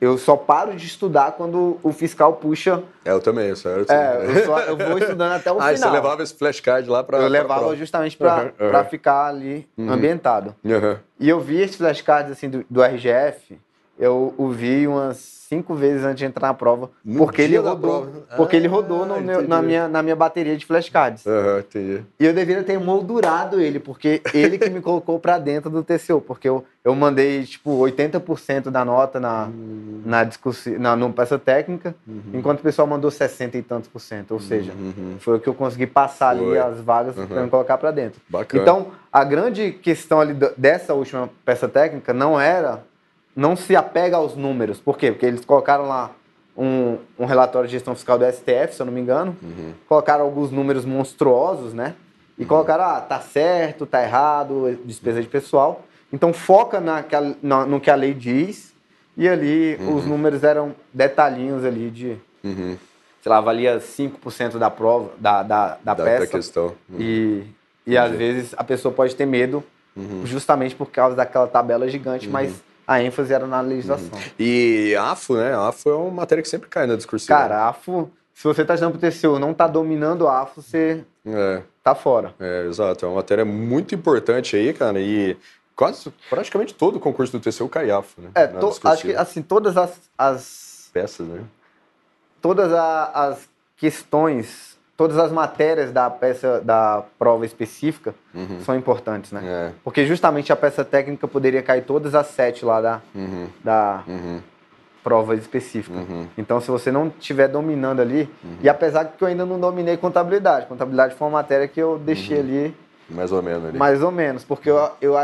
eu 0.00 0.16
só 0.16 0.36
paro 0.36 0.74
de 0.74 0.86
estudar 0.86 1.32
quando 1.32 1.78
o 1.82 1.92
fiscal 1.92 2.34
puxa. 2.34 2.82
É, 3.04 3.10
eu 3.10 3.20
também, 3.20 3.54
certo? 3.54 3.90
É, 3.90 4.24
eu, 4.26 4.44
só, 4.46 4.60
eu 4.60 4.76
vou 4.76 4.98
estudando 4.98 5.32
até 5.32 5.50
o 5.52 5.58
ah, 5.60 5.68
final. 5.74 5.74
Ah, 5.74 5.76
você 5.76 5.90
levava 5.90 6.22
esse 6.22 6.34
flashcard 6.34 6.88
lá 6.88 7.02
para. 7.02 7.18
Eu 7.18 7.28
levava 7.28 7.76
justamente 7.76 8.16
para 8.16 8.52
uhum, 8.58 8.78
uhum. 8.78 8.84
ficar 8.84 9.26
ali 9.26 9.68
uhum. 9.76 9.92
ambientado. 9.92 10.54
E 11.18 11.28
eu 11.28 11.40
vi 11.40 11.60
esses 11.60 11.76
flashcards 11.76 12.32
assim 12.32 12.48
do, 12.48 12.64
do 12.70 12.82
RGF, 12.82 13.58
eu 13.98 14.34
o 14.36 14.48
vi 14.48 14.86
umas 14.86 15.38
cinco 15.48 15.74
vezes 15.74 16.04
antes 16.04 16.18
de 16.18 16.26
entrar 16.26 16.48
na 16.48 16.54
prova. 16.54 16.90
No 17.02 17.24
porque 17.24 17.40
ele 17.40 17.56
rodou. 17.56 18.06
Porque 18.36 18.56
ah, 18.56 18.58
ele 18.58 18.68
rodou 18.68 19.06
no 19.06 19.18
na, 19.48 19.62
minha, 19.62 19.88
na 19.88 20.02
minha 20.02 20.14
bateria 20.14 20.56
de 20.56 20.66
flashcards. 20.66 21.24
Uhum, 21.24 21.58
entendi. 21.58 22.02
E 22.20 22.26
eu 22.26 22.34
deveria 22.34 22.62
ter 22.62 22.78
moldurado 22.78 23.58
ele, 23.58 23.80
porque 23.80 24.20
ele 24.34 24.58
que 24.58 24.68
me 24.68 24.80
colocou 24.82 25.18
para 25.18 25.38
dentro 25.38 25.70
do 25.70 25.82
TCU. 25.82 26.20
Porque 26.20 26.48
eu, 26.48 26.64
eu 26.84 26.94
mandei, 26.94 27.44
tipo, 27.44 27.70
80% 27.80 28.70
da 28.70 28.84
nota 28.84 29.18
na, 29.18 29.44
uhum. 29.44 30.02
na 30.04 30.24
discussão, 30.24 30.78
na 30.78 30.94
no 30.94 31.12
peça 31.12 31.38
técnica, 31.38 31.94
uhum. 32.06 32.22
enquanto 32.34 32.60
o 32.60 32.62
pessoal 32.62 32.86
mandou 32.86 33.10
60 33.10 33.56
e 33.56 33.62
tantos 33.62 33.88
por 33.88 34.00
cento. 34.00 34.32
Ou 34.32 34.40
seja, 34.40 34.72
uhum. 34.72 35.16
foi 35.18 35.36
o 35.36 35.40
que 35.40 35.48
eu 35.48 35.54
consegui 35.54 35.86
passar 35.86 36.36
foi. 36.36 36.58
ali 36.58 36.58
as 36.58 36.80
vagas 36.80 37.14
para 37.14 37.42
me 37.42 37.48
colocar 37.48 37.78
para 37.78 37.90
dentro. 37.90 38.20
Bacana. 38.28 38.62
Então, 38.62 38.88
a 39.10 39.24
grande 39.24 39.72
questão 39.72 40.20
ali 40.20 40.36
dessa 40.56 40.92
última 40.92 41.30
peça 41.44 41.66
técnica 41.66 42.12
não 42.12 42.38
era 42.38 42.82
não 43.38 43.54
se 43.54 43.76
apega 43.76 44.16
aos 44.16 44.34
números. 44.34 44.80
Por 44.80 44.98
quê? 44.98 45.12
Porque 45.12 45.24
eles 45.24 45.44
colocaram 45.44 45.86
lá 45.86 46.10
um, 46.56 46.98
um 47.16 47.24
relatório 47.24 47.68
de 47.68 47.72
gestão 47.72 47.94
fiscal 47.94 48.18
do 48.18 48.24
STF, 48.24 48.74
se 48.74 48.82
eu 48.82 48.86
não 48.86 48.92
me 48.92 49.00
engano, 49.00 49.36
uhum. 49.40 49.74
colocaram 49.88 50.24
alguns 50.24 50.50
números 50.50 50.84
monstruosos, 50.84 51.72
né? 51.72 51.94
E 52.36 52.42
uhum. 52.42 52.48
colocaram, 52.48 52.82
ah, 52.82 53.00
tá 53.00 53.20
certo, 53.20 53.86
tá 53.86 54.02
errado, 54.02 54.76
despesa 54.84 55.22
de 55.22 55.28
pessoal. 55.28 55.84
Então 56.12 56.32
foca 56.32 56.80
na, 56.80 57.04
na, 57.40 57.64
no 57.64 57.80
que 57.80 57.88
a 57.88 57.94
lei 57.94 58.12
diz 58.12 58.74
e 59.16 59.28
ali 59.28 59.76
uhum. 59.76 59.94
os 59.94 60.04
números 60.04 60.42
eram 60.42 60.74
detalhinhos 60.92 61.64
ali 61.64 61.90
de, 61.90 62.16
uhum. 62.42 62.76
sei 63.22 63.30
lá, 63.30 63.40
valia 63.40 63.78
5% 63.78 64.58
da 64.58 64.68
prova, 64.68 65.12
da, 65.16 65.44
da, 65.44 65.78
da, 65.84 65.94
da 65.94 66.04
peça. 66.04 66.20
Da 66.24 66.26
questão. 66.26 66.74
E, 66.98 67.44
e 67.86 67.96
às 67.96 68.10
vezes 68.10 68.52
a 68.56 68.64
pessoa 68.64 68.92
pode 68.92 69.14
ter 69.14 69.26
medo 69.26 69.62
uhum. 69.94 70.22
justamente 70.26 70.74
por 70.74 70.90
causa 70.90 71.14
daquela 71.14 71.46
tabela 71.46 71.88
gigante, 71.88 72.26
uhum. 72.26 72.32
mas 72.32 72.66
a 72.88 73.02
ênfase 73.02 73.34
era 73.34 73.46
na 73.46 73.60
legislação. 73.60 74.18
Uhum. 74.18 74.24
E 74.38 74.96
AFO, 74.96 75.36
né? 75.36 75.54
AFO 75.54 75.90
é 75.90 75.94
uma 75.94 76.10
matéria 76.10 76.40
que 76.40 76.48
sempre 76.48 76.70
cai 76.70 76.86
na 76.86 76.96
discussão. 76.96 77.36
Cara, 77.36 77.68
AFO, 77.68 78.10
se 78.32 78.44
você 78.44 78.62
está 78.62 78.72
estudando 78.72 78.98
pro 78.98 79.10
TCU 79.10 79.38
não 79.38 79.50
está 79.50 79.66
dominando 79.66 80.26
a 80.26 80.40
AFO, 80.40 80.62
você 80.62 81.04
é. 81.26 81.62
tá 81.82 81.94
fora. 81.94 82.34
É, 82.40 82.64
exato. 82.66 83.04
É 83.04 83.08
uma 83.08 83.16
matéria 83.16 83.44
muito 83.44 83.94
importante 83.94 84.56
aí, 84.56 84.72
cara, 84.72 84.98
e 84.98 85.36
quase, 85.76 86.10
praticamente 86.30 86.72
todo 86.72 86.96
o 86.96 87.00
concurso 87.00 87.38
do 87.38 87.40
TCU 87.40 87.68
cai 87.68 87.90
AFO, 87.90 88.22
né? 88.22 88.30
É, 88.34 88.46
to, 88.46 88.72
acho 88.84 89.02
que, 89.02 89.14
assim, 89.14 89.42
todas 89.42 89.76
as... 89.76 90.00
as 90.16 90.88
Peças, 90.90 91.28
né? 91.28 91.42
Todas 92.40 92.72
a, 92.72 93.10
as 93.12 93.48
questões 93.76 94.77
todas 94.98 95.16
as 95.16 95.30
matérias 95.30 95.92
da 95.92 96.10
peça 96.10 96.60
da 96.60 97.04
prova 97.16 97.46
específica 97.46 98.12
uhum. 98.34 98.60
são 98.64 98.76
importantes, 98.76 99.30
né? 99.30 99.40
É. 99.44 99.72
Porque 99.84 100.04
justamente 100.04 100.52
a 100.52 100.56
peça 100.56 100.84
técnica 100.84 101.28
poderia 101.28 101.62
cair 101.62 101.84
todas 101.84 102.16
as 102.16 102.26
sete 102.26 102.64
lá 102.64 102.80
da, 102.80 103.00
uhum. 103.14 103.46
da 103.62 104.02
uhum. 104.08 104.40
prova 105.04 105.36
específica. 105.36 105.96
Uhum. 105.96 106.26
Então, 106.36 106.60
se 106.60 106.68
você 106.68 106.90
não 106.90 107.12
estiver 107.16 107.46
dominando 107.46 108.00
ali, 108.00 108.28
uhum. 108.42 108.56
e 108.60 108.68
apesar 108.68 109.04
que 109.04 109.22
eu 109.22 109.28
ainda 109.28 109.46
não 109.46 109.60
dominei 109.60 109.96
contabilidade, 109.96 110.66
contabilidade 110.66 111.14
foi 111.14 111.28
uma 111.28 111.38
matéria 111.38 111.68
que 111.68 111.80
eu 111.80 111.96
deixei 111.96 112.38
uhum. 112.38 112.42
ali. 112.42 112.76
Mais 113.08 113.30
ou 113.30 113.40
menos 113.40 113.64
ali. 113.66 113.78
Mais 113.78 114.02
ou 114.02 114.10
menos, 114.10 114.42
porque 114.42 114.68
eu, 114.68 114.90
eu 115.00 115.14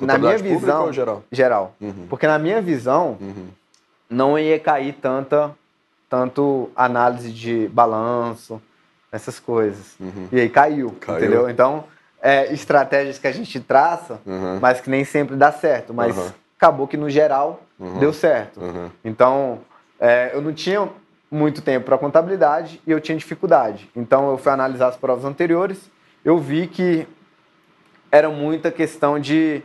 na 0.00 0.18
minha 0.18 0.36
visão. 0.36 0.86
Ou 0.86 0.92
geral? 0.92 1.22
Geral. 1.30 1.76
Porque 2.10 2.26
na 2.26 2.40
minha 2.40 2.60
visão, 2.60 3.16
não 4.10 4.36
ia 4.36 4.58
cair 4.58 4.94
tanta 4.94 5.52
tanto 6.10 6.68
análise 6.76 7.32
de 7.32 7.68
balanço, 7.68 8.60
essas 9.12 9.38
coisas. 9.38 9.94
Uhum. 10.00 10.28
E 10.32 10.40
aí 10.40 10.48
caiu, 10.48 10.96
caiu, 10.98 11.18
entendeu? 11.18 11.50
Então, 11.50 11.84
é, 12.20 12.52
estratégias 12.52 13.18
que 13.18 13.26
a 13.26 13.32
gente 13.32 13.60
traça, 13.60 14.20
uhum. 14.26 14.58
mas 14.60 14.80
que 14.80 14.88
nem 14.88 15.04
sempre 15.04 15.36
dá 15.36 15.52
certo. 15.52 15.92
Mas 15.92 16.16
uhum. 16.16 16.30
acabou 16.56 16.88
que, 16.88 16.96
no 16.96 17.10
geral, 17.10 17.60
uhum. 17.78 17.98
deu 17.98 18.12
certo. 18.12 18.60
Uhum. 18.60 18.90
Então, 19.04 19.60
é, 20.00 20.30
eu 20.32 20.40
não 20.40 20.52
tinha 20.52 20.88
muito 21.30 21.62
tempo 21.62 21.86
para 21.86 21.98
contabilidade 21.98 22.80
e 22.86 22.90
eu 22.90 23.00
tinha 23.00 23.16
dificuldade. 23.16 23.90
Então, 23.94 24.30
eu 24.30 24.38
fui 24.38 24.50
analisar 24.50 24.88
as 24.88 24.96
provas 24.96 25.24
anteriores, 25.24 25.78
eu 26.24 26.38
vi 26.38 26.66
que 26.66 27.06
era 28.10 28.28
muita 28.28 28.70
questão 28.70 29.18
de 29.18 29.62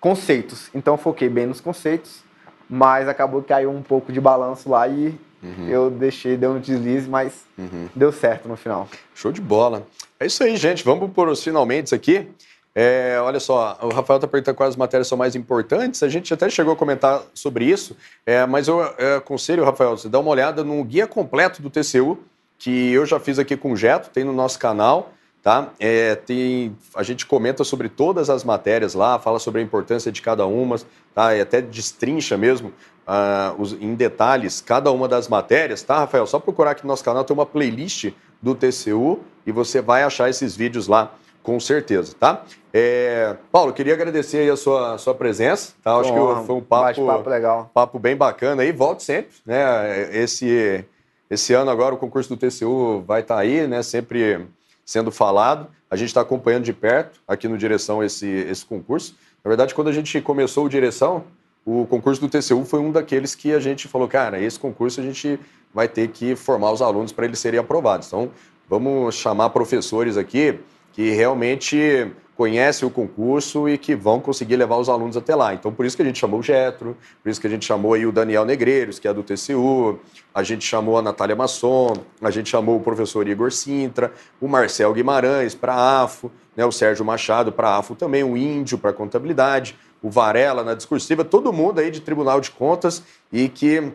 conceitos. 0.00 0.70
Então 0.74 0.94
eu 0.94 0.98
foquei 0.98 1.28
bem 1.28 1.46
nos 1.46 1.60
conceitos, 1.60 2.22
mas 2.68 3.08
acabou 3.08 3.42
que 3.42 3.48
caiu 3.48 3.70
um 3.70 3.82
pouco 3.82 4.12
de 4.12 4.20
balanço 4.20 4.68
lá 4.68 4.86
e 4.88 5.18
uhum. 5.42 5.68
eu 5.68 5.90
deixei, 5.90 6.36
deu 6.36 6.52
um 6.52 6.60
deslize, 6.60 7.08
mas 7.08 7.44
uhum. 7.56 7.88
deu 7.94 8.12
certo 8.12 8.48
no 8.48 8.56
final. 8.56 8.88
Show 9.14 9.32
de 9.32 9.40
bola. 9.40 9.86
É 10.18 10.26
isso 10.26 10.42
aí, 10.42 10.56
gente. 10.56 10.84
Vamos 10.84 11.10
por 11.12 11.28
os 11.28 11.42
finalmente 11.42 11.94
aqui. 11.94 12.28
É, 12.74 13.18
olha 13.20 13.40
só, 13.40 13.76
o 13.82 13.88
Rafael 13.88 14.18
está 14.18 14.28
perguntando 14.28 14.56
quais 14.56 14.76
matérias 14.76 15.08
são 15.08 15.18
mais 15.18 15.34
importantes. 15.34 16.02
A 16.02 16.08
gente 16.08 16.32
até 16.32 16.48
chegou 16.48 16.74
a 16.74 16.76
comentar 16.76 17.22
sobre 17.34 17.64
isso, 17.64 17.96
é, 18.24 18.46
mas 18.46 18.68
eu 18.68 18.80
é, 18.98 19.16
aconselho, 19.16 19.64
Rafael, 19.64 19.96
você 19.96 20.08
dá 20.08 20.18
uma 20.20 20.30
olhada 20.30 20.62
no 20.62 20.84
guia 20.84 21.06
completo 21.06 21.60
do 21.60 21.70
TCU, 21.70 22.18
que 22.56 22.92
eu 22.92 23.04
já 23.04 23.18
fiz 23.18 23.38
aqui 23.38 23.56
com 23.56 23.72
o 23.72 23.76
Jeto, 23.76 24.10
tem 24.10 24.22
no 24.22 24.32
nosso 24.32 24.58
canal. 24.58 25.12
Tá? 25.48 25.70
É, 25.80 26.14
tem, 26.14 26.76
a 26.94 27.02
gente 27.02 27.24
comenta 27.24 27.64
sobre 27.64 27.88
todas 27.88 28.28
as 28.28 28.44
matérias 28.44 28.92
lá, 28.92 29.18
fala 29.18 29.38
sobre 29.38 29.62
a 29.62 29.64
importância 29.64 30.12
de 30.12 30.20
cada 30.20 30.44
uma, 30.44 30.76
tá? 31.14 31.34
e 31.34 31.40
até 31.40 31.62
destrincha 31.62 32.36
mesmo 32.36 32.68
uh, 32.68 33.58
os, 33.58 33.72
em 33.72 33.94
detalhes 33.94 34.60
cada 34.60 34.92
uma 34.92 35.08
das 35.08 35.26
matérias, 35.26 35.82
tá, 35.82 36.00
Rafael? 36.00 36.26
Só 36.26 36.38
procurar 36.38 36.72
aqui 36.72 36.84
no 36.84 36.88
nosso 36.88 37.02
canal, 37.02 37.24
tem 37.24 37.32
uma 37.32 37.46
playlist 37.46 38.12
do 38.42 38.54
TCU 38.54 39.20
e 39.46 39.50
você 39.50 39.80
vai 39.80 40.02
achar 40.02 40.28
esses 40.28 40.54
vídeos 40.54 40.86
lá, 40.86 41.14
com 41.42 41.58
certeza, 41.58 42.14
tá? 42.20 42.44
É, 42.70 43.34
Paulo, 43.50 43.72
queria 43.72 43.94
agradecer 43.94 44.40
aí 44.40 44.50
a 44.50 44.56
sua, 44.56 44.96
a 44.96 44.98
sua 44.98 45.14
presença, 45.14 45.72
tá? 45.82 45.96
Acho 45.96 46.12
que 46.12 46.46
foi 46.46 46.56
um 46.56 46.60
papo, 46.60 47.06
papo 47.06 47.30
legal. 47.30 47.70
papo 47.72 47.98
bem 47.98 48.14
bacana 48.14 48.60
aí, 48.60 48.70
volte 48.70 49.02
sempre, 49.02 49.30
né? 49.46 50.14
Esse, 50.14 50.84
esse 51.30 51.54
ano 51.54 51.70
agora 51.70 51.94
o 51.94 51.98
concurso 51.98 52.28
do 52.28 52.36
TCU 52.36 53.02
vai 53.06 53.22
estar 53.22 53.36
tá 53.36 53.40
aí, 53.40 53.66
né? 53.66 53.82
Sempre 53.82 54.46
sendo 54.88 55.10
falado. 55.12 55.68
A 55.90 55.96
gente 55.96 56.08
está 56.08 56.22
acompanhando 56.22 56.64
de 56.64 56.72
perto 56.72 57.20
aqui 57.28 57.46
no 57.46 57.58
Direção 57.58 58.02
esse, 58.02 58.26
esse 58.26 58.64
concurso. 58.64 59.14
Na 59.44 59.50
verdade, 59.50 59.74
quando 59.74 59.88
a 59.88 59.92
gente 59.92 60.18
começou 60.22 60.64
o 60.64 60.68
Direção, 60.68 61.24
o 61.62 61.86
concurso 61.86 62.22
do 62.22 62.26
TCU 62.26 62.64
foi 62.64 62.80
um 62.80 62.90
daqueles 62.90 63.34
que 63.34 63.52
a 63.52 63.60
gente 63.60 63.86
falou, 63.86 64.08
cara, 64.08 64.40
esse 64.40 64.58
concurso 64.58 64.98
a 64.98 65.02
gente 65.04 65.38
vai 65.74 65.88
ter 65.88 66.08
que 66.08 66.34
formar 66.34 66.72
os 66.72 66.80
alunos 66.80 67.12
para 67.12 67.26
eles 67.26 67.38
serem 67.38 67.60
aprovados. 67.60 68.06
Então, 68.06 68.30
vamos 68.66 69.14
chamar 69.14 69.50
professores 69.50 70.16
aqui 70.16 70.58
que 70.94 71.10
realmente 71.10 72.10
conhecem 72.38 72.86
o 72.86 72.90
concurso 72.90 73.68
e 73.68 73.76
que 73.76 73.96
vão 73.96 74.20
conseguir 74.20 74.54
levar 74.54 74.76
os 74.76 74.88
alunos 74.88 75.16
até 75.16 75.34
lá. 75.34 75.54
Então, 75.54 75.72
por 75.72 75.84
isso 75.84 75.96
que 75.96 76.02
a 76.02 76.04
gente 76.04 76.20
chamou 76.20 76.38
o 76.38 76.42
Getro, 76.42 76.96
por 77.20 77.28
isso 77.28 77.40
que 77.40 77.48
a 77.48 77.50
gente 77.50 77.66
chamou 77.66 77.94
aí 77.94 78.06
o 78.06 78.12
Daniel 78.12 78.44
Negreiros, 78.44 79.00
que 79.00 79.08
é 79.08 79.12
do 79.12 79.24
TCU, 79.24 79.98
a 80.32 80.44
gente 80.44 80.64
chamou 80.64 80.96
a 80.96 81.02
Natália 81.02 81.34
Masson, 81.34 81.94
a 82.22 82.30
gente 82.30 82.48
chamou 82.48 82.76
o 82.76 82.80
professor 82.80 83.26
Igor 83.26 83.50
Sintra, 83.50 84.12
o 84.40 84.46
Marcel 84.46 84.92
Guimarães 84.92 85.52
para 85.52 86.02
AFO, 86.04 86.30
né, 86.56 86.64
o 86.64 86.70
Sérgio 86.70 87.04
Machado 87.04 87.50
para 87.50 87.76
AFO 87.76 87.96
também, 87.96 88.22
o 88.22 88.36
Índio 88.36 88.78
para 88.78 88.92
contabilidade, 88.92 89.76
o 90.00 90.08
Varela 90.08 90.62
na 90.62 90.74
discursiva, 90.74 91.24
todo 91.24 91.52
mundo 91.52 91.80
aí 91.80 91.90
de 91.90 92.00
Tribunal 92.00 92.40
de 92.40 92.52
Contas 92.52 93.02
e 93.32 93.48
que 93.48 93.92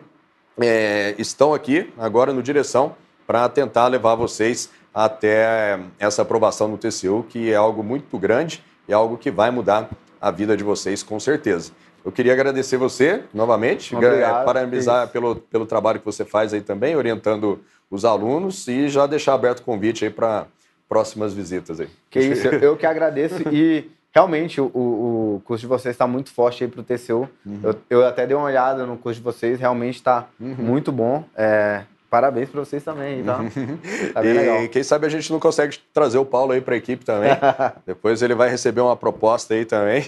é, 0.60 1.14
estão 1.16 1.54
aqui 1.54 1.90
agora 1.96 2.30
no 2.30 2.42
direção 2.42 2.94
para 3.26 3.48
tentar 3.48 3.86
levar 3.86 4.16
vocês 4.16 4.68
até 4.94 5.80
essa 5.98 6.22
aprovação 6.22 6.68
no 6.68 6.78
TCU, 6.78 7.26
que 7.28 7.50
é 7.50 7.56
algo 7.56 7.82
muito 7.82 8.16
grande 8.18 8.62
e 8.88 8.92
algo 8.92 9.18
que 9.18 9.30
vai 9.30 9.50
mudar 9.50 9.90
a 10.20 10.30
vida 10.30 10.56
de 10.56 10.62
vocês 10.62 11.02
com 11.02 11.18
certeza. 11.18 11.72
Eu 12.04 12.12
queria 12.12 12.32
agradecer 12.32 12.76
você 12.76 13.24
novamente, 13.32 13.96
Obrigado, 13.96 14.44
parabenizar 14.44 15.08
pelo, 15.08 15.36
pelo 15.36 15.66
trabalho 15.66 15.98
que 15.98 16.04
você 16.04 16.24
faz 16.24 16.52
aí 16.52 16.60
também, 16.60 16.94
orientando 16.94 17.60
os 17.90 18.04
alunos 18.04 18.68
e 18.68 18.88
já 18.88 19.06
deixar 19.06 19.34
aberto 19.34 19.60
o 19.60 19.62
convite 19.62 20.04
aí 20.04 20.10
para 20.10 20.46
próximas 20.88 21.32
visitas 21.32 21.80
aí. 21.80 21.88
Que 22.10 22.20
isso, 22.20 22.46
eu 22.46 22.76
que 22.76 22.86
agradeço 22.86 23.42
e 23.50 23.90
realmente 24.14 24.60
o, 24.60 24.66
o 24.66 25.42
curso 25.44 25.62
de 25.62 25.66
vocês 25.66 25.94
está 25.94 26.06
muito 26.06 26.30
forte 26.30 26.62
aí 26.62 26.70
para 26.70 26.80
o 26.80 26.84
TCU. 26.84 27.28
Uhum. 27.44 27.60
Eu, 27.62 27.74
eu, 27.90 28.06
até 28.06 28.26
dei 28.26 28.36
uma 28.36 28.46
olhada 28.46 28.86
no 28.86 28.96
curso 28.96 29.18
de 29.18 29.24
vocês, 29.24 29.58
realmente 29.58 29.96
está 29.96 30.28
uhum. 30.38 30.54
muito 30.58 30.92
bom. 30.92 31.24
É, 31.34 31.82
Parabéns 32.14 32.48
para 32.48 32.60
vocês 32.60 32.84
também, 32.84 33.24
tá? 33.24 33.38
tá 34.14 34.22
bem 34.22 34.30
e 34.30 34.34
legal. 34.34 34.68
quem 34.68 34.84
sabe 34.84 35.04
a 35.04 35.08
gente 35.08 35.32
não 35.32 35.40
consegue 35.40 35.76
trazer 35.92 36.16
o 36.16 36.24
Paulo 36.24 36.52
aí 36.52 36.60
para 36.60 36.76
a 36.76 36.78
equipe 36.78 37.04
também. 37.04 37.32
Depois 37.84 38.22
ele 38.22 38.36
vai 38.36 38.48
receber 38.48 38.82
uma 38.82 38.96
proposta 38.96 39.52
aí 39.52 39.64
também 39.64 40.04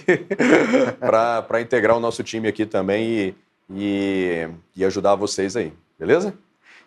para 1.01 1.59
integrar 1.59 1.97
o 1.97 1.99
nosso 1.99 2.23
time 2.23 2.47
aqui 2.47 2.65
também 2.65 3.09
e, 3.09 3.35
e, 3.75 4.47
e 4.73 4.85
ajudar 4.85 5.15
vocês 5.15 5.57
aí, 5.57 5.73
beleza? 5.99 6.33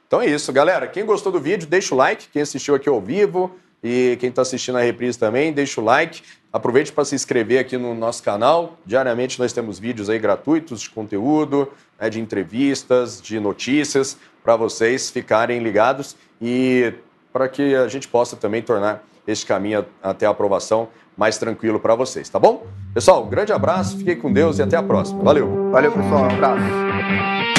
Então 0.06 0.22
é 0.22 0.26
isso, 0.26 0.50
galera. 0.54 0.86
Quem 0.86 1.04
gostou 1.04 1.30
do 1.30 1.38
vídeo, 1.38 1.68
deixa 1.68 1.94
o 1.94 1.98
like. 1.98 2.28
Quem 2.28 2.40
assistiu 2.40 2.74
aqui 2.74 2.88
ao 2.88 2.98
vivo 2.98 3.54
e 3.84 4.16
quem 4.20 4.30
está 4.30 4.40
assistindo 4.40 4.78
a 4.78 4.80
reprise 4.80 5.18
também, 5.18 5.52
deixa 5.52 5.82
o 5.82 5.84
like. 5.84 6.22
Aproveite 6.50 6.92
para 6.92 7.04
se 7.04 7.14
inscrever 7.14 7.58
aqui 7.58 7.76
no 7.76 7.94
nosso 7.94 8.22
canal. 8.22 8.78
Diariamente 8.86 9.38
nós 9.38 9.52
temos 9.52 9.78
vídeos 9.78 10.08
aí 10.08 10.18
gratuitos 10.18 10.80
de 10.80 10.88
conteúdo, 10.88 11.70
né, 12.00 12.08
de 12.08 12.18
entrevistas, 12.18 13.20
de 13.20 13.38
notícias 13.38 14.16
para 14.42 14.56
vocês 14.56 15.10
ficarem 15.10 15.60
ligados 15.60 16.16
e 16.40 16.92
para 17.32 17.48
que 17.48 17.74
a 17.74 17.88
gente 17.88 18.08
possa 18.08 18.36
também 18.36 18.62
tornar 18.62 19.04
este 19.26 19.46
caminho 19.46 19.84
até 20.02 20.26
a 20.26 20.30
aprovação 20.30 20.88
mais 21.16 21.38
tranquilo 21.38 21.78
para 21.78 21.94
vocês, 21.94 22.28
tá 22.28 22.38
bom? 22.38 22.66
Pessoal, 22.94 23.24
um 23.24 23.28
grande 23.28 23.52
abraço, 23.52 23.96
fiquem 23.98 24.16
com 24.16 24.32
Deus 24.32 24.58
e 24.58 24.62
até 24.62 24.76
a 24.76 24.82
próxima. 24.82 25.22
Valeu! 25.22 25.70
Valeu, 25.70 25.92
pessoal, 25.92 26.22
um 26.22 26.30
abraço. 26.30 27.49